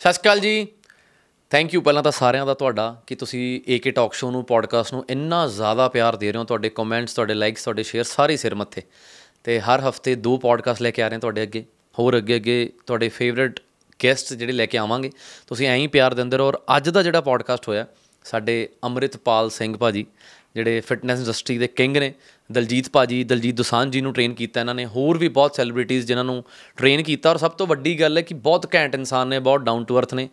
ਸਤਿ 0.00 0.12
ਸ਼੍ਰੀ 0.12 0.22
ਅਕਾਲ 0.22 0.40
ਜੀ। 0.40 0.66
ਥੈਂਕ 1.50 1.72
ਯੂ 1.74 1.80
ਪਹਿਲਾਂ 1.82 2.02
ਤਾਂ 2.02 2.10
ਸਾਰਿਆਂ 2.12 2.44
ਦਾ 2.46 2.54
ਤੁਹਾਡਾ 2.54 2.84
ਕਿ 3.06 3.14
ਤੁਸੀਂ 3.14 3.60
ਏਕੇ 3.68 3.90
ਟਾਕ 3.90 4.12
ਸ਼ੋ 4.14 4.30
ਨੂੰ 4.30 4.44
ਪੋਡਕਾਸਟ 4.44 4.92
ਨੂੰ 4.94 5.04
ਇੰਨਾ 5.10 5.46
ਜ਼ਿਆਦਾ 5.46 5.88
ਪਿਆਰ 5.88 6.16
ਦੇ 6.16 6.30
ਰਹੇ 6.32 6.38
ਹੋ, 6.38 6.44
ਤੁਹਾਡੇ 6.44 6.68
ਕਮੈਂਟਸ 6.70 7.14
ਤੁਹਾਡੇ 7.14 7.34
ਲਾਈਕਸ 7.34 7.64
ਤੁਹਾਡੇ 7.64 7.82
ਸ਼ੇਅਰ 7.82 8.04
ਸਾਰੇ 8.04 8.36
ਸਿਰ 8.36 8.54
ਮੱਥੇ। 8.54 8.82
ਤੇ 9.44 9.58
ਹਰ 9.60 9.80
ਹਫ਼ਤੇ 9.80 10.14
ਦੋ 10.14 10.36
ਪੋਡਕਾਸਟ 10.36 10.82
ਲੈ 10.82 10.90
ਕੇ 10.90 11.02
ਆ 11.02 11.08
ਰਹੇ 11.08 11.14
ਹਾਂ 11.14 11.20
ਤੁਹਾਡੇ 11.20 11.42
ਅੱਗੇ, 11.42 11.64
ਹੋਰ 11.98 12.16
ਅੱਗੇ 12.16 12.36
ਅੱਗੇ 12.36 12.72
ਤੁਹਾਡੇ 12.86 13.08
ਫੇਵਰਿਟ 13.08 13.60
ਗੈਸਟ 14.04 14.32
ਜਿਹੜੇ 14.34 14.52
ਲੈ 14.52 14.66
ਕੇ 14.66 14.78
ਆਵਾਂਗੇ। 14.78 15.10
ਤੁਸੀਂ 15.46 15.68
ਐਂ 15.68 15.76
ਹੀ 15.76 15.86
ਪਿਆਰ 15.86 16.14
ਦਿੰਦੇ 16.14 16.36
ਰਹੋ 16.36 16.46
ਔਰ 16.46 16.58
ਅੱਜ 16.76 16.88
ਦਾ 16.88 17.02
ਜਿਹੜਾ 17.02 17.20
ਪੋਡਕਾਸਟ 17.20 17.68
ਹੋਇਆ, 17.68 17.86
ਸਾਡੇ 18.24 18.68
ਅੰਮ੍ਰਿਤਪਾਲ 18.84 19.50
ਸਿੰਘ 19.50 19.76
ਭਾਜੀ, 19.76 20.06
ਜਿਹੜੇ 20.54 20.80
ਫਿਟਨੈਸ 20.80 21.18
ਇੰਡਸਟਰੀ 21.18 21.58
ਦੇ 21.58 21.66
ਕਿੰਗ 21.66 21.96
ਨੇ 21.96 22.12
ਦਲਜੀਤ 22.52 22.88
ਭਾਜੀ 22.90 23.24
ਦਲਜੀਤ 23.24 23.54
ਦੋਸਾਂਝ 23.54 23.90
ਜੀ 23.92 24.00
ਨੂੰ 24.00 24.12
ਟ੍ਰੇਨ 24.12 24.34
ਕੀਤਾ 24.34 24.60
ਇਹਨਾਂ 24.60 24.74
ਨੇ 24.74 24.86
ਹੋਰ 24.86 25.18
ਵੀ 25.18 25.28
ਬਹੁਤ 25.28 25.54
ਸੈਲੀਬ੍ਰਿਟੀਜ਼ 25.54 26.06
ਜਿਨ੍ਹਾਂ 26.06 26.24
ਨੂੰ 26.24 26.44
ਟ੍ਰੇਨ 26.76 27.02
ਕੀਤਾ 27.02 27.30
ਔਰ 27.30 27.36
ਸਭ 27.36 27.50
ਤੋਂ 27.50 27.66
ਵੱਡੀ 27.66 28.00
ਗੱਲ 28.00 28.16
ਹੈ 28.16 28.22
ਕਿ 28.22 28.34
ਬਹੁਤ 28.34 28.66
ਘੈਂਟ 28.74 28.94
ਇਨਸਾਨ 28.94 29.28
ਨੇ 29.28 29.38
ਬਹੁਤ 29.38 29.60
ਡਾਊਨ 29.60 29.84
ਟੂ 29.84 29.98
ਅਰਥ 29.98 30.14
ਨੇ 30.14 30.28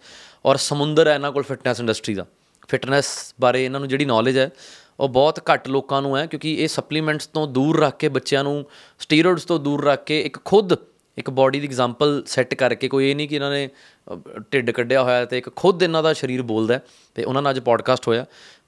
ਔਰ 0.46 0.58
ਸਮੁੰਦਰ 0.58 1.08
ਹੈ 1.08 1.14
ਇਹਨਾਂ 1.16 1.32
ਕੋਲ 1.32 1.44
ਫਿਟਨੈਸ 1.44 1.80
ਇੰਡਸਟਰੀ 1.80 2.14
ਦਾ। 2.14 2.26
ਫਿਟਨੈਸ 2.68 3.34
ਬਾਰੇ 3.42 3.66
ਇਹਨਾਂ 3.66 3.80
ਨੂੰ 3.80 3.90
ਜਿਹੜੀ 3.90 4.06
ਨੌਲੇਜ 4.06 4.38
ਹੈ 4.38 4.50
ਉਹ 5.00 5.10
ਬਹੁਤ 5.10 5.40
ਘੱਟ 5.54 5.68
ਲੋਕਾਂ 5.68 6.02
ਨੂੰ 6.02 6.18
ਹੈ 6.18 6.26
ਕਿਉਂਕਿ 6.26 6.54
ਇਹ 6.54 6.68
ਸਪਲੀਮੈਂਟਸ 6.68 7.28
ਤੋਂ 7.28 7.48
ਦੂਰ 7.48 7.80
ਰੱਖ 7.80 7.98
ਕੇ 7.98 8.10
ਬੱਚਿਆਂ 8.10 8.44
ਨੂੰ 8.44 8.66
ਸਟੀਰੋਇਡਸ 9.00 9.46
ਤੋਂ 9.46 9.60
ਦੂਰ 9.60 9.84
ਰੱਖ 9.86 10.04
ਕੇ 10.04 10.22
ਇੱਕ 10.22 10.38
ਖੁਦ 10.46 10.74
ਇੱਕ 11.18 11.30
ਬਾਡੀ 11.30 11.60
ਦੀ 11.60 11.68
ਐਗਜ਼ਾਮਪਲ 11.68 12.24
ਸੈੱਟ 12.28 12.54
ਕਰਕੇ 12.54 12.88
ਕੋਈ 12.88 13.10
ਇਹ 13.10 13.16
ਨਹੀਂ 13.16 13.28
ਕਿ 13.30 13.36
ਇਹਨਾਂ 13.36 13.52
ਨੇ 13.52 13.70
ਅ, 14.14 14.16
ਢਿੱਡ 14.52 14.72
ਕੱਢਿਆ 14.72 15.04
ਹੋਇਆ 15.04 15.16
ਹੈ 15.16 15.26
ਤੇ 15.26 15.38
ਇੱਕ 15.38 15.50
ਖੁਦ 15.56 15.84
ਇਹਨਾਂ 15.84 16.04
ਦਾ 16.04 16.14
ਸਰੀਰ 16.14 16.42
ਬੋਲਦਾ 16.42 16.74
ਹੈ 16.74 16.82
ਤੇ 17.16 17.24
ਉਹਨਾਂ 17.24 17.42
ਨਾਲ 17.42 17.52
ਅੱਜ 17.54 17.60
ਪੋਡਕਾਸਟ 17.60 18.08
ਹੋਇਆ। 18.08 18.26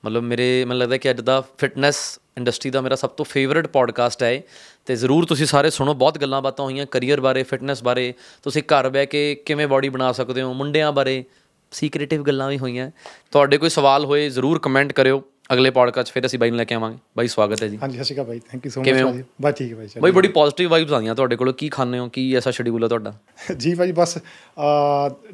ਮਤਲਬ 0.07 0.23
ਮੇਰੇ 0.23 0.65
ਮੈਨੂੰ 0.65 0.81
ਲੱਗਦਾ 0.81 0.97
ਕਿ 0.97 1.09
ਅੱਜ 1.09 1.21
ਦਾ 1.21 1.43
ਫਿਟਨੈਸ 1.57 2.19
ਇੰਡਸਟਰੀ 2.37 2.71
ਦਾ 2.71 2.81
ਮੇਰਾ 2.81 2.95
ਸਭ 2.95 3.09
ਤੋਂ 3.09 3.25
ਫੇਵਰਿਟ 3.25 3.67
ਪੋਡਕਾਸਟ 3.67 4.23
ਹੈ 4.23 4.41
ਤੇ 4.85 4.95
ਜ਼ਰੂਰ 4.95 5.25
ਤੁਸੀਂ 5.25 5.45
ਸਾਰੇ 5.45 5.69
ਸੁਣੋ 5.69 5.93
ਬਹੁਤ 5.93 6.17
ਗੱਲਾਂ 6.17 6.41
ਬਾਤਾਂ 6.41 6.65
ਹੋਈਆਂ 6.65 6.85
ਕੈਰੀਅਰ 6.85 7.21
ਬਾਰੇ 7.21 7.43
ਫਿਟਨੈਸ 7.43 7.83
ਬਾਰੇ। 7.83 8.13
ਤੁਸੀਂ 8.43 8.63
ਘਰ 8.63 8.89
ਬਹਿ 8.89 9.05
ਕੇ 9.05 9.35
ਕਿਵੇਂ 9.35 9.67
ਬਾਡੀ 9.67 9.89
ਬਣਾ 9.89 10.11
ਸਕਦੇ 10.11 10.41
ਹੋ 10.41 10.53
ਮੁੰਡਿਆਂ 10.53 10.91
ਬਾਰੇ 10.91 11.23
ਸੀਕ੍ਰੀਟਿਵ 11.71 12.23
ਗੱਲਾਂ 12.23 12.49
ਵੀ 12.49 12.57
ਹੋਈਆਂ। 12.57 12.91
ਤੁਹਾਡੇ 13.31 13.57
ਕੋਈ 13.57 13.69
ਸਵਾਲ 13.69 14.05
ਹੋਏ 14.05 14.29
ਜ਼ਰੂਰ 14.29 14.59
ਕਮੈਂਟ 14.59 14.93
ਕਰਿਓ। 14.93 15.23
ਅਗਲੇ 15.53 15.69
ਪੋਡਕਾਸਟ 15.69 16.13
ਫਿਰ 16.13 16.25
ਅਸੀਂ 16.25 16.39
ਬਾਈ 16.39 16.49
ਨੂੰ 16.49 16.57
ਲੈ 16.57 16.63
ਕੇ 16.63 16.75
ਆਵਾਂਗੇ। 16.75 16.97
ਬਾਈ 17.17 17.27
ਸਵਾਗਤ 17.27 17.63
ਹੈ 17.63 17.67
ਜੀ। 17.67 17.77
ਹਾਂਜੀ 17.77 17.95
ਸਤਿ 17.95 18.03
ਸ਼੍ਰੀ 18.03 18.15
ਅਕਾਲ 18.15 18.25
ਬਾਈ। 18.25 18.39
Thank 18.39 18.65
you 18.65 18.71
so? 18.71 18.81
ਮਚ 18.81 19.25
ਬਸ 19.41 19.53
ਠੀਕ 19.53 19.71
ਹੈ 19.71 19.77
ਬਾਈ। 19.77 19.87
ਬਾਈ 19.99 20.11
ਬੜੀ 20.11 20.27
ਪੋਜ਼ਿਟਿਵ 20.27 20.69
ਵਾਈਬਸ 20.69 20.91
ਆਉਂਦੀਆਂ 20.91 21.15
ਤੁਹਾਡੇ 21.15 21.35
ਕੋਲ। 21.35 21.51
ਕੀ 21.51 21.69
ਖਾਂਦੇ 21.69 21.99
ਹੋ? 21.99 22.09
ਕੀ 22.09 22.35
ਐਸਾ 22.35 22.51
ਸ਼ਡਿਊਲ 22.51 22.83
ਹੈ 22.83 22.87
ਤੁਹਾਡਾ? 22.87 23.13
ਜੀ 23.57 23.75
ਭਾਜੀ 23.75 23.91
ਬਸ 23.91 24.17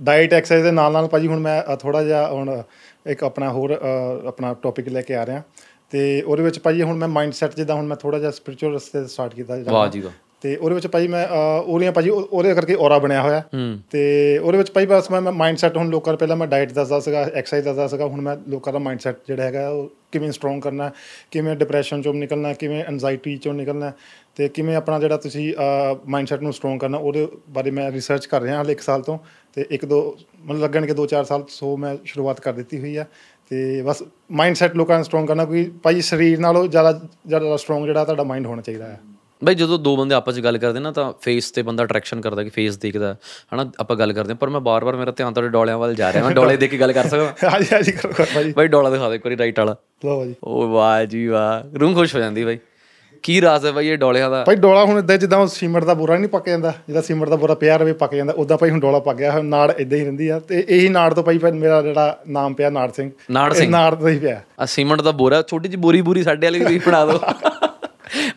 ਡਾਈਟ 0.02 0.34
ਐਕਸਰਸਾਈਜ਼ 0.34 0.64
ਦੇ 0.64 0.72
ਨਾਲ 0.72 0.92
ਨਾਲ 0.92 1.08
ਭਾਜੀ 1.08 1.28
ਹੁਣ 1.28 1.40
ਮੈਂ 1.40 1.76
ਥੋੜਾ 1.76 2.04
ਜਿਹਾ 2.04 2.28
ਹੁਣ 2.28 2.64
ਇੱਕ 3.08 3.24
ਆਪਣਾ 3.24 3.52
ਹੋਰ 3.52 3.80
ਆਪਣਾ 4.28 4.56
ਟੌਪਿਕ 4.62 4.90
ਲੈ 4.90 5.02
ਕੇ 5.02 5.16
ਆ 5.16 5.26
ਰਿਹਾ 5.26 5.42
ਤੇ 5.92 6.22
ਉਹਦੇ 6.22 6.44
ਵਿੱਚ 6.44 6.60
ਭਾਜੀ 6.60 6.82
ਹੁਣ 6.82 6.98
ਮੈਂ 6.98 7.08
ਮਾਈਂਡ 7.08 7.34
ਸੈਟ 7.34 7.56
ਜਿੱਦਾਂ 7.56 7.76
ਹੁਣ 7.76 7.86
ਮੈਂ 7.86 7.98
ਥੋੜਾ 7.98 8.20
ਜਿਹਾ 8.20 8.32
ਸਪਿਰਚੁਅਲ 8.32 8.74
ਰਸਤੇ 8.74 9.08
ਸਟਾਰਟ 9.08 9.36
ਕੀਤਾ 9.36 9.58
ਜਿੱਦਾਂ। 9.58 9.74
ਵਾਹ 9.74 9.88
ਜੀ 9.88 10.00
ਵਾਹ। 10.00 10.12
ਤੇ 10.42 10.56
ਉਹਦੇ 10.56 10.76
ਵਿੱਚ 10.76 10.88
ਭਾਜੀ 10.88 11.08
ਮੈਂ 11.08 11.28
ਉਹਦੀਆਂ 11.66 11.92
ਭਾਜੀ 11.92 12.10
ਉਹ- 12.10 12.26
ਉਹਦੇ 12.26 12.54
ਕਰਕੇ 12.54 12.74
ਔਰਾ 12.74 13.00
ਬਣਿਆ 13.00 13.22
ਹੋਇਆ। 13.22 13.40
ਹੂੰ। 13.40 13.80
ਤੇ 13.92 14.38
ਉਹਦੇ 14.38 14.58
ਵਿੱਚ 14.58 14.72
ਭਾਈ 14.72 14.86
ਬਸ 14.86 15.12
ਮੈਂ 15.12 15.22
ਮਾਈਂਡ 15.22 15.58
ਸੈਟ 15.58 15.78
ਹੁਣ 15.78 15.90
ਲੋਕਾਂ 15.90 16.18
ਪਹਿਲਾਂ 16.18 16.38
ਮੈਂ 16.38 16.48
ਡਾਈਟ 16.48 16.74
ਦੱਸਦਾ 16.74 17.00
ਸੀਗਾ 17.00 17.22
ਐਕਸਰਸਾਈਜ਼ 17.22 17.66
ਦੱਸਦਾ 17.66 17.88
ਸੀਗਾ 17.88 18.06
ਹੁਣ 18.06 18.22
ਮੈਂ 18.22 18.38
ਲੋਕਾਂ 18.48 18.74
ਦਾ 18.74 18.80
ਮਾਈਂਡ 18.80 19.00
ਸੈਟ 19.00 19.16
ਜਿਹੜਾ 19.28 19.44
ਹੈਗਾ 19.44 19.70
ਉਹ 19.70 19.92
ਕਿਵੇਂ 20.12 20.32
ਸਟਰੋਂਗ 20.32 20.62
ਕਰਨਾ 20.62 20.92
ਕਿਵੇਂ 21.32 21.56
ਡਿਪਰੈਸ਼ਨ 21.56 22.02
ਚੋਂ 22.02 22.14
ਨਿਕਲਣਾ 22.14 22.54
ਕਿਵੇਂ 22.54 22.84
ਐਂਜ਼ਾਈਟੀ 22.84 23.38
ਚੋਂ 23.38 23.54
ਨਿਕਲਣਾ 23.54 23.92
ਤੇ 24.36 24.48
ਕਿਵੇਂ 24.48 24.76
ਆਪਣਾ 24.76 25.00
ਜਿਹੜਾ 25.00 25.18
ਤੁਸੀਂ 25.18 25.54
ਮਾਈਂਡ 26.08 26.28
ਸੈਟ 26.28 26.42
ਨੂੰ 26.42 26.54
ਸਟਰੋਂਗ 26.54 26.80
ਕਰਨਾ 26.80 26.98
ਉਹਦੇ 26.98 27.28
ਬਾਰੇ 27.50 27.72
ਮੈਂ 27.72 27.92
ਰਿਸਰਚ 27.92 28.26
ਕਰ 28.26 28.42
ਰਿਹਾ 28.42 28.58
ਹਾਲੇ 28.58 28.72
ਇੱਕ 28.72 28.82
ਸਾਲ 28.82 29.02
ਤੋਂ। 29.02 29.20
ਤੇ 29.54 29.66
ਇੱਕ 29.72 29.86
ਦੋ 29.86 30.18
ਮੈਨੂੰ 30.46 30.62
ਲੱਗਣਗੇ 30.62 30.94
2-4 30.94 31.24
ਸਾਲ 31.24 31.44
ਸੋ 31.50 31.76
ਮੈਂ 31.78 31.96
ਸ਼ੁਰੂਆਤ 32.06 32.40
ਕਰ 32.40 32.54
ਦਿੱਤੀ 32.54 32.80
ਹੋਈ 32.80 32.96
ਆ। 32.96 33.06
ਤੇ 33.52 33.82
ਬਸ 33.82 34.04
ਮਾਈਂਡ 34.32 34.56
ਸੈਟ 34.56 34.76
ਲੋਕਾਂ 34.76 34.96
ਨੂੰ 34.96 35.06
ਸਟਰੋਂਗ 35.06 35.28
ਕਰਨਾ 35.28 35.46
ਕੋਈ 35.46 35.64
ਭਾਈ 35.84 36.02
ਸਰੀਰ 36.02 36.40
ਨਾਲੋਂ 36.40 36.68
ਜ਼ਿਆਦਾ 36.68 36.92
ਜ਼ਿਆਦਾ 37.28 37.58
ਸਟਰੋਂਗ 37.58 37.86
ਜਿਹੜਾ 37.86 38.04
ਤੁਹਾਡਾ 38.04 38.24
ਮਾਈਂਡ 38.24 38.46
ਹੋਣਾ 38.46 38.62
ਚਾਹੀਦਾ 38.62 38.88
ਹੈ 38.88 39.00
ਬਈ 39.44 39.56
ਜਦੋਂ 39.56 39.78
ਦੋ 39.80 39.96
ਬੰਦੇ 39.96 40.16
ਆਪਸ 40.16 40.34
ਵਿੱਚ 40.34 40.44
ਗੱਲ 40.44 40.58
ਕਰਦੇ 40.58 40.80
ਨਾ 40.80 40.92
ਤਾਂ 40.92 41.12
ਫੇਸ 41.22 41.52
ਤੇ 41.52 41.62
ਬੰਦਾ 41.62 41.84
ਅਟਰੈਕਸ਼ਨ 41.84 42.22
ਕਰਦਾ 42.22 42.44
ਕਿ 42.44 42.50
ਫੇਸ 42.50 42.78
ਦੇਖਦਾ 42.78 43.16
ਹਨਾ 43.54 43.66
ਆਪਾਂ 43.80 43.96
ਗੱਲ 43.98 44.14
ਕਰਦੇ 44.14 44.34
ਪਰ 44.34 44.50
ਮੈਂ 44.50 44.60
ਬਾਰ-ਬਾਰ 44.60 44.96
ਮੇਰਾ 44.96 45.12
ਧਿਆਨ 45.12 45.34
ਤੁਹਾਡੇ 45.34 45.50
ਡੋਲਿਆਂ 45.50 45.78
ਵੱਲ 45.78 45.96
ਜਾ 45.96 46.12
ਰਿਹਾ 46.14 46.24
ਮੈਂ 46.24 46.32
ਡੋਲੇ 46.32 46.58
ਦੇਖ 46.58 46.72
ਕੇ 46.72 46.78
ਗੱਲ 46.78 46.94
ਕਰ 46.94 47.08
ਸਕਦਾ। 47.08 47.34
ਹਾਂਜੀ 47.54 47.68
ਹਾਂਜੀ 47.74 47.92
ਕਰੋ 47.92 48.12
ਕਰੋ 48.12 48.26
ਭਾਜੀ 48.36 48.54
ਬਈ 48.58 48.68
ਡੋਲਾ 48.68 48.90
ਦਿਖਾ 48.90 49.10
ਦੇ 49.10 49.16
ਇੱਕ 49.16 49.26
ਵਾਰੀ 49.26 49.38
ਰਾਈਟ 49.38 49.60
ਵਾਲਾ। 49.60 49.76
ਲਓ 50.06 50.20
ਭਾਜੀ 50.20 50.36
ਓ 50.44 50.68
ਵਾਹ 50.68 51.04
ਜੀ 51.06 51.28
ਵਾਹ 51.28 51.78
ਰੂਹ 51.78 51.94
ਖੁਸ਼ 51.94 52.16
ਹੋ 52.16 52.20
ਜਾਂਦੀ 52.20 52.44
ਬਈ। 52.44 52.58
ਕੀ 53.24 53.40
ਰਾਜ਼ 53.42 53.66
ਹੈ 53.66 53.72
ਬਈ 53.72 53.88
ਇਹ 53.88 53.98
ਡੋਲਿਆਂ 53.98 54.30
ਦਾ? 54.30 54.44
ਭਾਈ 54.44 54.56
ਡੋਲਾ 54.56 54.84
ਹੁਣ 54.86 54.98
ਇਦਾਂ 55.00 55.18
ਜਿੱਦਾਂ 55.18 55.46
ਸੀਮਟ 55.48 55.84
ਦਾ 55.84 55.94
ਬੋਰਾ 55.94 56.18
ਨਹੀਂ 56.18 56.30
ਪੱਕ 56.30 56.48
ਜਾਂਦਾ 56.50 56.74
ਜਿੱਦਾਂ 56.88 57.02
ਸੀਮਟ 57.02 57.30
ਦਾ 57.30 57.36
ਬੋਰਾ 57.36 57.54
ਪਿਆ 57.56 57.78
ਰਵੇ 57.78 57.94
ਪੱਕ 57.94 58.16
ਜਾਂਦਾ 58.16 58.34
ਉਦਾਂ 58.38 58.58
ਭਾਈ 58.58 58.70
ਹੁਣ 58.70 58.80
ਡੋਲਾ 58.80 59.00
ਪੱਕ 59.00 59.18
ਗਿਆ 59.18 59.32
ਹੁਣ 59.32 59.46
ਨਾੜ 59.46 59.70
ਇਦਾਂ 59.72 59.98
ਹੀ 59.98 60.04
ਰਹਿੰਦੀ 60.04 60.28
ਆ 60.28 60.40
ਤੇ 60.40 60.64
ਇਹੀ 60.70 60.90
ਨਾੜ 60.90 61.14
ਤੋਂ 61.14 61.24
ਭਾਈ 61.24 61.38
ਫਿਰ 61.38 61.54
ਮੇਰਾ 61.54 61.82
ਜਿਹੜਾ 61.82 62.18
ਨਾਮ 62.28 62.54
ਪਿਆ 62.54 62.70
ਨਾੜ 62.70 62.90
ਸਿੰਘ। 62.92 63.10
ਨਾੜ 63.32 63.54
ਸਿੰਘ। 63.54 63.70
ਨਾੜ 63.72 63.94
ਤੋਂ 63.96 64.10
ਹੀ 64.10 64.20
ਪਿਆ। 64.20 64.42
ਆ 64.60 64.66
ਸੀਮੈਂਟ 64.66 65.02
ਦਾ 65.02 65.12
ਬੋਰਾ 65.12 65.42
ਛੋਟੀ 65.42 65.70
ਜਿਹੀ 65.70 65.82
ਬੋਰੀ 65.82 66.02
ਬੋਰੀ 66.02 66.24
ਸਾਡੇ 66.24 66.48
ਵਾਲੀ 66.48 66.60
ਵੀ 66.60 66.66
ਤੁਸੀਂ 66.66 66.80
ਬਣਾ 66.88 67.06
ਦਿਓ। 67.06 67.20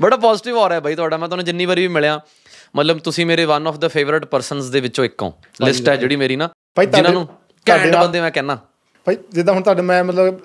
ਬੜਾ 0.00 0.16
ਪੋਜ਼ਿਟਿਵ 0.16 0.56
ਹੋ 0.56 0.68
ਰਿਹਾ 0.68 0.80
ਬਈ 0.80 0.94
ਤੁਹਾਡਾ 0.94 1.16
ਮੈਂ 1.16 1.28
ਤੁਹਾਨੂੰ 1.28 1.44
ਜਿੰਨੀ 1.44 1.66
ਵਾਰੀ 1.66 1.82
ਵੀ 1.82 1.88
ਮਿਲਿਆ 1.88 2.20
ਮਤਲਬ 2.76 2.98
ਤੁਸੀਂ 2.98 3.26
ਮੇਰੇ 3.26 3.44
ਵਨ 3.44 3.66
ਆਫ 3.66 3.78
ਦਾ 3.78 3.88
ਫੇਵਰਿਟ 3.88 4.24
ਪਰਸਨਸ 4.24 4.68
ਦੇ 4.70 4.80
ਵਿੱਚੋਂ 4.80 5.04
ਇੱਕ 5.04 5.22
ਹੋ। 5.22 5.32
ਲਿਸਟ 5.64 5.88
ਹੈ 5.88 5.96
ਜਿਹੜੀ 5.96 6.16
ਮੇਰੀ 6.16 6.36
ਨਾ 6.36 6.48
ਜਿਨ੍ਹਾਂ 6.86 7.12
ਨੂੰ 7.12 7.26
ਘੈਂਟ 7.66 7.96
ਬੰਦੇ 7.96 8.20
ਮੈਂ 8.20 8.30
ਕਹਿੰਦਾ 8.30 8.58
ਭਾਈ 9.06 9.16
ਜਿੱਦਾਂ 9.32 9.54
ਹੁਣ 9.54 9.62
ਤੁਹਾਡੇ 9.62 9.82
ਮੈਂ 9.82 10.02
ਮਤਲਬ 10.04 10.40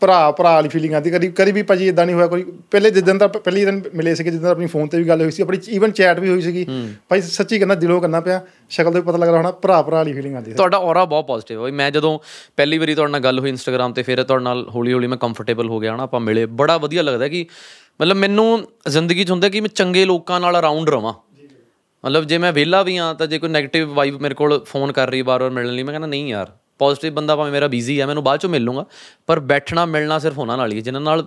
ਭਰਾ 0.00 0.30
ਭਰਾ 0.30 0.52
ਵਾਲੀ 0.54 0.68
ਫੀਲਿੰਗ 0.68 0.94
ਆਉਂਦੀ। 0.94 1.10
ਕਦੀ 1.10 1.28
ਕਦੀ 1.36 1.52
ਵੀ 1.52 1.62
ਭਾਜੀ 1.62 1.88
ਇਦਾਂ 1.88 2.04
ਨਹੀਂ 2.06 2.14
ਹੋਇਆ 2.16 2.26
ਕੋਈ 2.26 2.44
ਪਹਿਲੇ 2.70 2.90
ਜਿੱਦਣ 2.90 3.18
ਦਾ 3.18 3.26
ਪਹਿਲੀ 3.28 3.64
ਦਿਨ 3.64 3.80
ਮਿਲੇ 3.94 4.14
ਸੀਗੇ 4.14 4.30
ਜਿੱਦਾਂ 4.30 4.50
ਆਪਣੀ 4.50 4.66
ਫੋਨ 4.66 4.88
ਤੇ 4.88 4.98
ਵੀ 4.98 5.08
ਗੱਲ 5.08 5.22
ਹੋਈ 5.22 5.30
ਸੀ 5.30 5.42
ਆਪਣੀ 5.42 5.58
ਈਵਨ 5.70 5.90
ਚੈਟ 5.92 6.18
ਵੀ 6.20 6.28
ਹੋਈ 6.28 6.40
ਸੀਗੀ। 6.42 6.66
ਭਾਈ 7.08 7.20
ਸੱਚੀ 7.20 7.58
ਕਹਿੰਦਾ 7.58 7.74
ਦਿਲੋਂ 7.74 8.00
ਕਰਨਾ 8.00 8.20
ਪਿਆ 8.20 8.40
ਸ਼ਕਲ 8.70 8.92
ਤੋਂ 8.92 9.00
ਵੀ 9.00 9.06
ਪਤਾ 9.06 9.18
ਲੱਗ 9.18 9.28
ਰਿਹਾ 9.28 9.36
ਹੋਣਾ 9.36 9.50
ਭਰਾ 9.62 9.80
ਭਰਾ 9.82 9.96
ਵਾਲੀ 9.96 10.12
ਫੀਲਿੰਗ 10.12 10.34
ਆਉਂਦੀ 10.34 10.50
ਸੀ। 10.50 10.56
ਤੁਹਾਡਾ 10.56 10.78
ਔਰਾ 10.78 11.04
ਬਹੁਤ 11.04 11.26
ਪੋਜ਼ਿਟਿਵ 11.26 11.66
ਹੈ 11.66 11.72
ਮੈਂ 11.72 11.90
ਜਦੋਂ 11.90 12.18
ਪਹਿਲੀ 12.56 12.78
ਵਾਰੀ 12.78 12.94
ਤੁਹਾਡੇ 12.94 13.12
ਨਾਲ 13.12 13.20
ਗੱਲ 13.20 13.38
ਹੋਈ 13.38 13.50
ਇੰਸਟਾਗ੍ਰam 13.50 13.92
ਤੇ 13.92 14.02
ਫਿਰ 14.02 14.22
ਤੁਹਾਡੇ 14.22 14.44
ਨਾਲ 14.44 14.66
ਹੌਲੀ 14.74 14.92
ਹੌਲੀ 14.92 15.06
ਮੈਂ 15.06 15.18
ਕੰਫਰਟੇਬਲ 15.18 15.68
ਹੋ 15.68 15.80
ਗਿਆ 15.80 15.94
ਹਨਾ 15.94 16.02
ਆਪਾਂ 16.02 16.20
ਮਿਲੇ। 16.20 16.46
ਬੜਾ 16.60 16.76
ਵਧੀਆ 16.78 17.02
ਲੱਗਦਾ 17.02 17.28
ਕਿ 17.28 17.46
ਮਤਲਬ 18.00 18.16
ਮੈਨੂੰ 18.16 18.46
ਜ਼ਿੰਦਗੀ 18.88 19.24
'ਚ 19.24 19.30
ਹੁੰਦਾ 19.30 19.48
ਕਿ 19.48 19.60
ਮੈਂ 19.60 19.68
ਚੰਗੇ 19.74 20.04
ਲੋਕਾਂ 20.04 20.40
ਨਾਲ 20.40 20.58
ਅਰਾਊਂਡ 20.58 20.90
ਰਵਾਂ। 20.90 21.14
ਮਤਲਬ 22.04 22.24
ਜੇ 22.24 22.38
ਮੈਂ 22.38 22.52
ਵਿਹਲਾ 22.52 22.82
ਵੀ 22.82 22.96
ਆ 22.96 23.12
ਤਾਂ 23.14 23.26
ਜੇ 23.26 23.38
ਕੋਈ 23.38 23.50
네ਗੇਟਿਵ 23.50 23.92
ਵਾਈਬ 23.94 24.20
ਮੇਰੇ 24.22 24.34
ਕੋਲ 24.34 24.62
ਫੋਨ 24.64 24.92
ਕਰ 24.92 25.10
ਰਹੀ 25.10 25.22
ਬਾਰ-ਬਾਰ 25.22 25.50
ਮਿਲਣ 25.50 25.72
ਲਈ 25.72 25.82
ਮੈਂ 25.82 25.92
ਕਹਿੰਦਾ 25.92 26.06
ਨਹੀਂ 26.06 26.28
ਯਾਰ 26.28 26.50
ਪੋਜ਼ਿਟਿਵ 26.78 27.14
ਬੰਦਾ 27.14 27.36
ਭਾਵੇਂ 27.36 27.52
ਮੇਰਾ 27.52 27.68
ਬਿਜ਼ੀ 27.68 28.00
ਹੈ 28.00 28.06
ਮੈਨੂੰ 28.06 28.22
ਬਾਅਦ 28.24 28.40
ਚੋਂ 28.40 28.50
ਮਿਲ 28.50 28.62
ਲੂੰਗਾ, 28.62 28.84
ਪਰ 29.26 29.40
ਬੈਠਣਾ, 29.40 29.86
ਮਿਲਣਾ 29.86 30.18
ਸਿਰਫ 30.18 30.38
ਉਹਨਾਂ 30.38 30.56
ਨਾਲ 30.56 30.72
ਹੀ 30.72 30.80
ਜਿਨ੍ਹਾਂ 30.80 31.02
ਨਾਲ 31.02 31.26